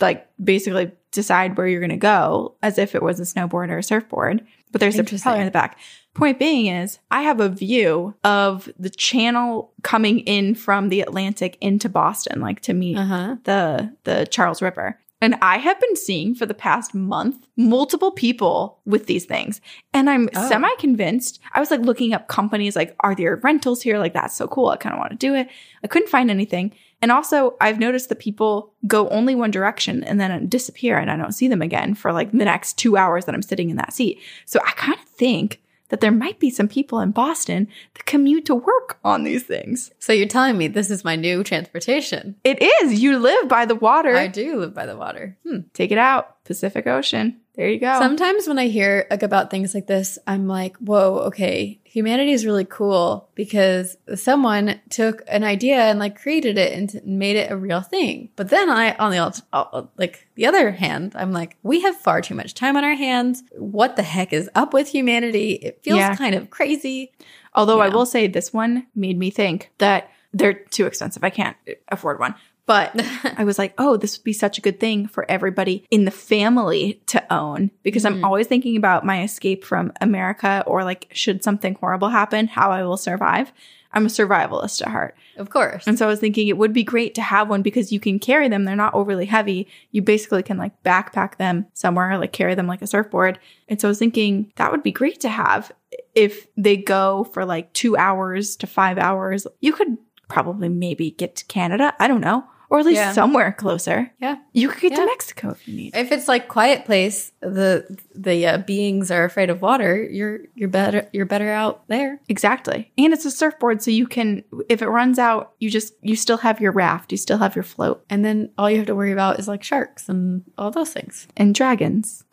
like 0.02 0.28
basically 0.43 0.93
decide 1.12 1.56
where 1.56 1.66
you're 1.66 1.81
going 1.81 1.89
to 1.89 1.97
go 1.97 2.56
as 2.62 2.77
if 2.77 2.94
it 2.94 3.02
was 3.02 3.18
a 3.18 3.23
snowboard 3.23 3.70
or 3.70 3.78
a 3.78 3.82
surfboard. 3.82 4.47
But 4.77 4.81
there's 4.81 4.98
a 4.98 5.05
propeller 5.05 5.39
in 5.39 5.47
the 5.47 5.51
back. 5.51 5.78
Point 6.12 6.39
being 6.39 6.66
is 6.66 6.98
I 7.11 7.23
have 7.23 7.40
a 7.40 7.48
view 7.48 8.15
of 8.24 8.69
the 8.78 8.90
channel 8.90 9.73
coming 9.82 10.19
in 10.20 10.55
from 10.55 10.90
the 10.90 11.01
Atlantic 11.01 11.57
into 11.62 11.89
Boston 11.89 12.43
like 12.43 12.61
to 12.61 12.74
meet 12.74 12.98
uh 12.98 13.05
huh. 13.07 13.36
the 13.44 13.90
the 14.05 14.27
Charles 14.31 14.61
River. 14.61 14.98
And 15.23 15.36
I 15.40 15.57
have 15.57 15.81
been 15.81 15.97
seeing 15.97 16.35
for 16.35 16.44
the 16.44 16.53
past 16.53 16.94
month 16.94 17.47
multiple 17.57 18.11
people 18.11 18.78
with 18.85 19.07
these 19.07 19.24
things. 19.24 19.62
And 19.94 20.11
I'm 20.11 20.28
Oh. 20.36 20.47
semi 20.47 20.69
convinced. 20.78 21.40
I 21.55 21.61
was 21.61 21.70
like 21.70 21.81
looking 21.81 22.12
up 22.12 22.28
companies 22.28 22.77
like, 22.77 22.94
are 23.01 23.15
there 23.15 23.36
rentals 23.43 23.81
here? 23.81 23.98
Like, 23.98 24.12
that's 24.12 24.36
so 24.36 24.47
cool. 24.47 24.69
I 24.69 24.77
kind 24.77 24.93
of 24.94 24.98
want 24.98 25.12
to 25.12 25.16
do 25.16 25.35
it. 25.35 25.48
I 25.82 25.86
couldn't 25.86 26.11
find 26.11 26.31
anything. 26.31 26.74
And 27.02 27.12
also, 27.12 27.56
I've 27.60 27.78
noticed 27.78 28.09
that 28.09 28.18
people 28.18 28.73
go 28.86 29.09
only 29.10 29.35
one 29.35 29.51
direction 29.51 30.02
and 30.05 30.20
then 30.20 30.48
disappear 30.48 30.98
and 30.98 31.10
I 31.10 31.16
don't 31.16 31.32
see 31.32 31.48
them 31.48 31.62
again 31.62 31.94
for 31.94 32.12
like 32.12 32.32
the 32.32 32.39
next 32.39 32.78
two 32.78 32.97
hours 32.97 33.27
that 33.27 33.35
I'm 33.35 33.43
sitting 33.43 33.70
in 33.70 33.77
that 33.77 33.93
seat. 33.93 34.18
So 34.44 34.60
I 34.66 34.70
kind 34.73 34.98
of 34.98 35.05
think 35.05 35.60
that 35.89 36.01
there 36.01 36.12
might 36.12 36.40
be 36.40 36.51
some 36.51 36.68
people 36.68 37.01
in 37.01 37.12
Boston 37.12 37.68
that 37.94 38.06
commute 38.06 38.47
to 38.47 38.55
work 38.55 38.98
on 39.05 39.24
these 39.24 39.44
things. 39.44 39.93
So 39.98 40.12
you're 40.12 40.27
telling 40.27 40.59
me 40.59 40.68
this 40.68 40.90
is 40.90 41.05
my 41.05 41.16
new 41.16 41.44
transportation? 41.44 42.36
It 42.44 42.60
is. 42.60 43.01
You 43.01 43.18
live 43.18 43.48
by 43.48 43.66
the 43.66 43.74
water. 43.74 44.16
I 44.16 44.27
do 44.27 44.56
live 44.56 44.74
by 44.74 44.86
the 44.86 44.97
water. 44.97 45.36
Hmm. 45.47 45.60
Take 45.74 45.93
it 45.93 45.98
out. 45.98 46.36
Pacific 46.47 46.86
Ocean. 46.86 47.40
There 47.55 47.68
you 47.68 47.81
go. 47.81 47.98
Sometimes 47.98 48.47
when 48.47 48.59
I 48.59 48.66
hear 48.68 49.06
like, 49.10 49.23
about 49.23 49.51
things 49.51 49.74
like 49.74 49.86
this, 49.86 50.18
I'm 50.27 50.47
like, 50.47 50.77
whoa, 50.77 51.20
okay, 51.28 51.81
humanity 51.85 52.32
is 52.32 52.44
really 52.44 52.66
cool 52.66 53.31
because 53.35 53.97
someone 54.14 54.78
took 54.90 55.23
an 55.27 55.43
idea 55.43 55.77
and 55.77 55.98
like 55.98 56.20
created 56.20 56.59
it 56.59 56.73
and 56.74 57.01
made 57.06 57.36
it 57.36 57.51
a 57.51 57.56
real 57.56 57.81
thing. 57.81 58.28
But 58.36 58.51
then 58.51 58.68
I, 58.68 58.94
on 58.97 59.10
the 59.10 59.89
like 59.97 60.28
the 60.35 60.47
other 60.47 60.70
hand, 60.73 61.12
I'm 61.16 61.32
like, 61.32 61.56
we 61.62 61.81
have 61.81 61.97
far 61.97 62.20
too 62.20 62.35
much 62.35 62.52
time 62.55 62.77
on 62.77 62.85
our 62.85 62.94
hands. 62.94 63.43
What 63.56 63.97
the 63.97 64.02
heck 64.02 64.32
is 64.32 64.51
up 64.55 64.74
with 64.74 64.89
humanity? 64.89 65.52
It 65.52 65.81
feels 65.82 65.98
Yeah. 65.98 66.14
kind 66.14 66.35
of 66.35 66.51
crazy. 66.51 67.12
Although 67.55 67.81
I 67.81 67.86
Yeah. 67.86 67.94
will 67.94 68.06
say 68.06 68.27
this 68.27 68.52
one 68.52 68.86
made 68.94 69.18
me 69.18 69.31
think 69.31 69.70
that 69.78 70.10
they're 70.35 70.52
too 70.52 70.85
expensive. 70.85 71.24
I 71.24 71.31
can't 71.31 71.56
afford 71.89 72.18
one. 72.20 72.35
But 72.67 72.93
I 73.39 73.45
was 73.45 73.59
like, 73.59 73.75
oh, 73.79 73.97
this 73.97 74.19
would 74.19 74.25
be 74.25 74.33
such 74.33 74.59
a 74.59 74.61
good 74.61 74.81
thing 74.81 75.07
for 75.07 75.25
everybody 75.31 75.87
in 75.91 76.05
the 76.05 76.11
family 76.11 77.01
to 77.07 77.23
own 77.33 77.71
because 77.83 78.05
I'm 78.05 78.17
Mhm. 78.21 78.25
always 78.25 78.47
thinking 78.49 78.77
about 78.77 79.05
my 79.07 79.23
escape 79.23 79.65
from 79.65 79.93
America 80.01 80.63
or 80.67 80.85
like, 80.85 81.09
should 81.13 81.43
something 81.45 81.77
horrible 81.81 82.09
happen, 82.09 82.49
how 82.49 82.71
I 82.71 82.83
will 82.83 82.97
survive. 82.97 83.53
I'm 83.93 84.05
a 84.05 84.11
survivalist 84.11 84.83
at 84.83 84.89
heart. 84.89 85.17
of 85.39 85.49
course. 85.51 85.87
And 85.87 85.99
so 85.99 86.07
I 86.07 86.09
was 86.09 86.19
thinking 86.21 86.49
it 86.49 86.57
would 86.59 86.73
be 86.73 86.83
great 86.83 87.15
to 87.15 87.23
have 87.23 87.49
one 87.49 87.61
because 87.63 87.93
you 87.93 88.01
can 88.01 88.19
carry 88.19 88.49
them. 88.49 88.65
They're 88.65 88.75
not 88.77 88.95
overly 88.95 89.27
heavy. 89.27 89.69
You 89.91 90.01
basically 90.03 90.43
can 90.43 90.57
like 90.59 90.83
backpack 90.83 91.37
them 91.37 91.67
somewhere, 91.75 92.19
like 92.19 92.33
carry 92.33 92.55
them 92.55 92.67
like 92.67 92.83
a 92.83 92.87
surfboard. 92.87 93.39
And 93.69 93.81
so 93.81 93.89
I 93.89 93.91
was 93.91 93.99
thinking 93.99 94.51
that 94.57 94.71
would 94.73 94.83
be 94.83 94.93
great 94.93 95.21
to 95.21 95.29
have 95.29 95.73
if 96.15 96.47
they 96.57 96.77
go 96.77 97.25
for 97.33 97.45
like 97.45 97.73
two 97.75 97.97
hours 97.97 98.57
to 98.57 98.67
five 98.67 98.99
hours. 98.99 99.47
You 99.61 99.73
could 99.73 99.97
probably 100.29 100.69
maybe 100.71 101.11
get 101.13 101.37
to 101.37 101.45
Canada. 101.47 101.95
I 102.01 102.09
don't 102.09 102.21
know. 102.23 102.45
Or 102.69 102.81
at 102.81 102.85
least 102.87 102.97
Yeah. 102.97 103.13
somewhere 103.13 103.53
closer. 103.53 104.11
Yeah. 104.19 104.37
You 104.53 104.69
could 104.69 104.81
get 104.81 104.93
Yeah. 104.93 104.99
to 105.01 105.07
Mexico 105.07 105.51
if 105.51 105.69
you 105.69 105.77
need. 105.77 105.97
If 105.97 106.11
it's 106.11 106.27
like 106.27 106.49
quiet 106.49 106.85
place, 106.85 107.31
the 107.41 107.87
the 108.15 108.45
uh, 108.47 108.59
beings 108.59 109.11
are 109.13 109.25
afraid 109.25 109.51
of 109.51 109.63
water. 109.63 110.03
You're 110.03 110.41
you're 110.57 110.69
better 110.69 111.09
you're 111.13 111.27
better 111.27 111.51
out 111.51 111.87
there. 111.89 112.21
Exactly. 112.29 112.91
And 112.99 113.13
it's 113.13 113.25
a 113.25 113.31
surfboard. 113.31 113.83
So 113.83 113.91
you 113.93 114.07
can, 114.09 114.43
if 114.69 114.83
it 114.83 114.89
runs 114.89 115.19
out, 115.19 115.53
you 115.61 115.71
just, 115.71 115.95
you 116.03 116.17
still 116.17 116.39
have 116.39 116.61
your 116.61 116.73
raft. 116.73 117.13
You 117.13 117.19
still 117.19 117.39
have 117.39 117.55
your 117.55 117.63
float 117.63 118.05
And 118.11 118.25
then 118.25 118.51
all 118.59 118.69
you 118.69 118.79
have 118.79 118.87
to 118.87 118.95
worry 118.97 119.13
about 119.13 119.39
is 119.39 119.47
like 119.47 119.63
sharks 119.63 120.09
and 120.09 120.43
all 120.59 120.71
those 120.73 120.91
things. 120.93 121.29
and 121.37 121.55
dragons. 121.55 122.25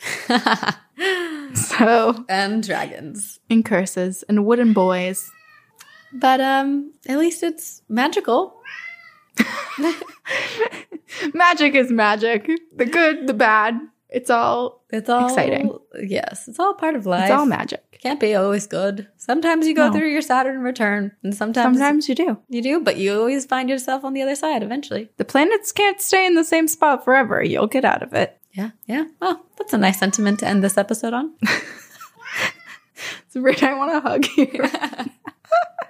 So, 1.54 2.26
and 2.30 2.64
dragons. 2.66 3.40
and 3.50 3.64
curses 3.64 4.24
and 4.28 4.46
wooden 4.46 4.74
boys. 4.74 5.30
But 6.12 6.42
um 6.42 6.92
at 7.08 7.18
least 7.20 7.44
it's 7.44 7.82
magical. 7.90 8.56
magic 11.34 11.76
is 11.76 11.92
magic. 11.92 12.50
The 12.76 12.86
good, 12.86 13.28
the 13.28 13.34
bad. 13.34 13.80
It's 14.10 14.30
all 14.30 14.84
It's 14.92 15.10
all 15.10 15.26
Exciting. 15.28 15.76
Yes, 16.04 16.48
it's 16.48 16.60
all 16.60 16.74
part 16.76 16.96
of 16.96 17.06
life. 17.06 17.24
it's 17.24 17.32
all 17.32 17.46
magic. 17.48 17.84
Can't 18.02 18.20
be 18.20 18.36
always 18.36 18.68
good. 18.68 19.08
Sometimes 19.18 19.66
you 19.66 19.74
go 19.74 19.88
No. 19.88 19.94
through 19.94 20.10
your 20.10 20.22
Saturn 20.22 20.62
return, 20.62 21.14
and 21.24 21.34
sometimes, 21.34 21.78
Sometimes 21.78 22.10
you 22.10 22.16
do. 22.16 22.38
you 22.50 22.62
do, 22.62 22.80
but 22.82 22.98
you 22.98 23.18
always 23.18 23.46
find 23.46 23.70
yourself 23.70 24.04
on 24.04 24.14
the 24.14 24.22
other 24.22 24.36
side 24.36 24.62
eventually. 24.62 25.10
The 25.18 25.26
planets 25.26 25.72
can't 25.72 26.00
stay 26.02 26.26
in 26.28 26.36
the 26.36 26.44
same 26.44 26.68
spot 26.68 27.04
forever. 27.06 27.42
You'll 27.44 27.68
get 27.68 27.86
out 27.86 28.04
of 28.04 28.14
it. 28.14 28.38
Yeah, 28.52 28.72
yeah. 28.88 29.06
Well, 29.22 29.44
that's 29.58 29.74
a 29.74 29.78
nice 29.78 29.98
sentiment 30.00 30.40
to 30.40 30.48
end 30.48 30.64
this 30.64 30.78
episode 30.78 31.14
on. 31.14 31.34
It's 33.26 33.36
Rick, 33.36 33.64
I 33.64 33.74
want 33.74 33.92
to 33.92 34.00
hug 34.00 34.26
you. 34.38 34.64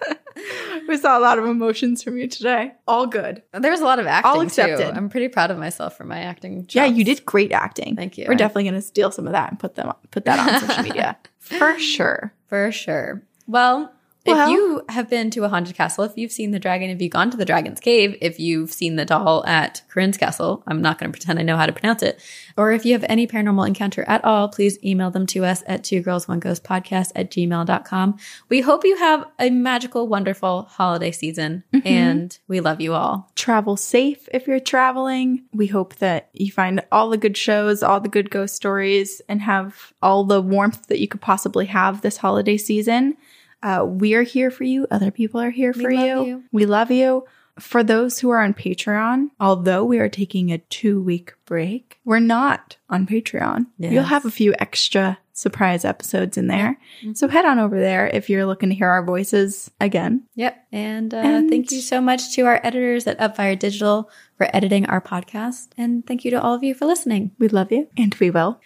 we 0.88 0.98
saw 0.98 1.18
a 1.18 1.22
lot 1.22 1.38
of 1.40 1.46
emotions 1.46 2.04
from 2.04 2.18
you 2.18 2.28
today. 2.28 2.72
All 2.88 3.06
good. 3.08 3.44
There's 3.54 3.80
a 3.80 3.86
lot 3.86 4.00
of 4.00 4.08
acting 4.08 4.32
All 4.32 4.42
accepted. 4.42 4.78
too. 4.78 4.92
I'm 4.98 5.10
pretty 5.10 5.28
proud 5.28 5.52
of 5.52 5.58
myself 5.58 5.96
for 5.96 6.04
my 6.04 6.20
acting. 6.20 6.66
Yeah, 6.72 6.86
you 6.86 7.04
did 7.04 7.26
great 7.26 7.52
acting. 7.52 7.96
Thank 7.96 8.18
you. 8.18 8.26
We're 8.28 8.36
definitely 8.36 8.64
going 8.64 8.74
to 8.76 8.82
steal 8.82 9.12
some 9.12 9.28
of 9.28 9.34
that 9.34 9.52
and 9.52 9.60
put 9.60 9.76
them 9.76 9.92
put 10.12 10.26
that 10.26 10.40
on 10.40 10.68
social 10.68 10.84
media 10.90 11.18
for 11.40 11.78
sure. 11.80 12.34
For 12.48 12.72
sure. 12.72 13.24
Well, 13.48 13.93
Well- 14.26 14.48
if 14.48 14.54
you 14.54 14.82
have 14.90 15.10
been 15.10 15.30
to 15.32 15.44
a 15.44 15.50
haunted 15.50 15.76
castle, 15.76 16.06
if 16.06 16.14
you've 16.16 16.32
seen 16.32 16.52
the 16.52 16.60
dragon, 16.60 16.90
if 16.90 17.02
you've 17.02 17.12
gone 17.12 17.30
to 17.32 17.36
the 17.38 17.44
dragon's 17.46 17.80
cave, 17.82 18.18
if 18.22 18.40
you've 18.40 18.72
seen 18.72 18.96
the 18.96 19.04
doll 19.04 19.46
at 19.46 19.82
Corinne's 19.90 20.18
castle, 20.18 20.64
I'm 20.66 20.82
not 20.82 20.98
going 20.98 21.12
to 21.12 21.18
pretend 21.18 21.40
I 21.40 21.42
know 21.44 21.58
how 21.58 21.66
to 21.66 21.74
pronounce 21.74 22.02
it. 22.04 22.22
Or 22.56 22.72
if 22.72 22.86
you 22.86 22.94
have 22.94 23.04
any 23.10 23.28
paranormal 23.28 23.68
encounter 23.68 24.06
at 24.08 24.24
all, 24.24 24.48
please 24.48 24.78
email 24.84 25.12
them 25.12 25.26
to 25.28 25.44
us 25.44 25.62
at 25.68 25.84
two 25.84 26.00
girls, 26.02 26.28
one 26.28 26.40
ghost 26.40 26.64
podcast 26.64 27.12
at 27.16 27.32
gmail.com. 27.32 28.18
We 28.48 28.62
hope 28.62 28.86
you 28.86 28.96
have 28.98 29.26
a 29.40 29.50
magical, 29.50 30.08
wonderful 30.08 30.64
holiday 30.72 31.12
season 31.12 31.64
Mhm. 31.74 31.82
and 31.86 32.38
we 32.48 32.62
love 32.62 32.80
you 32.80 32.94
all. 32.94 33.30
Travel 33.36 33.76
safe 33.76 34.30
if 34.34 34.48
you're 34.48 34.60
traveling. 34.60 35.44
We 35.54 35.68
hope 35.68 35.96
that 35.96 36.30
you 36.34 36.52
find 36.52 36.82
all 36.92 37.10
the 37.10 37.18
good 37.18 37.36
shows, 37.36 37.84
all 37.84 38.00
the 38.00 38.08
good 38.10 38.30
ghost 38.30 38.56
stories, 38.56 39.22
and 39.28 39.42
have 39.42 39.92
all 40.02 40.24
the 40.24 40.42
warmth 40.42 40.88
that 40.88 41.00
you 41.00 41.08
could 41.08 41.22
possibly 41.22 41.66
have 41.66 42.02
this 42.02 42.18
holiday 42.18 42.56
season. 42.58 43.18
Uh, 43.64 43.86
we 43.86 44.14
are 44.14 44.24
here 44.24 44.52
for 44.52 44.66
you. 44.66 44.86
Other 44.92 45.10
people 45.10 45.40
are 45.40 45.50
here 45.50 45.74
for 45.74 45.90
you. 45.90 46.26
you. 46.26 46.44
We 46.52 46.66
love 46.66 46.92
you. 46.92 47.26
For 47.60 47.84
those 47.84 48.20
who 48.20 48.30
are 48.32 48.42
on 48.42 48.54
Patreon, 48.56 49.28
although 49.40 49.86
we 49.86 50.00
are 50.00 50.10
taking 50.10 50.52
a 50.52 50.58
two 50.58 51.00
week 51.02 51.34
break, 51.46 52.00
we're 52.04 52.20
not 52.20 52.78
on 52.90 53.06
Patreon. 53.08 53.68
You'll 53.78 54.04
have 54.04 54.26
a 54.26 54.32
few 54.32 54.54
extra 54.60 55.20
surprise 55.34 55.86
episodes 55.86 56.36
in 56.38 56.48
there. 56.48 56.78
Mhm. 57.04 57.16
So 57.18 57.28
head 57.28 57.46
on 57.46 57.60
over 57.60 57.80
there 57.80 58.08
if 58.08 58.30
you're 58.30 58.46
looking 58.46 58.70
to 58.70 58.76
hear 58.76 58.88
our 58.90 59.04
voices 59.06 59.70
again. 59.80 60.24
Yep. 60.36 60.68
And, 60.72 61.14
uh, 61.14 61.18
And- 61.18 61.50
thank 61.50 61.72
you 61.72 61.82
so 61.82 62.02
much 62.02 62.34
to 62.36 62.44
our 62.44 62.60
editors 62.64 63.08
at 63.08 63.20
Upfire 63.20 63.58
Digital 63.58 64.10
for 64.38 64.48
editing 64.54 64.86
our 64.88 65.02
podcast. 65.02 65.70
And 65.78 66.06
thank 66.06 66.24
you 66.26 66.32
to 66.32 66.42
all 66.42 66.54
of 66.56 66.64
you 66.64 66.74
for 66.76 66.86
listening. 66.86 67.32
We 67.40 67.48
love 67.48 67.72
you 67.72 67.88
and 67.98 68.16
we 68.20 68.30
will 68.30 68.60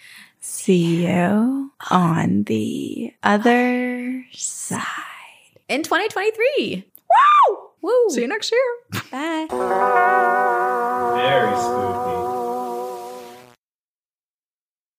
see 0.47 1.05
you 1.05 1.71
on 1.91 2.43
the 2.43 3.13
other 3.21 4.25
side. 4.31 4.81
In 5.67 5.83
2023. 5.83 6.85
Wow! 7.09 7.69
Woo! 7.81 8.09
See 8.09 8.21
you 8.21 8.27
next 8.27 8.51
year. 8.51 9.01
Bye. 9.11 9.47
Very 11.15 11.57
spooky. 11.57 12.36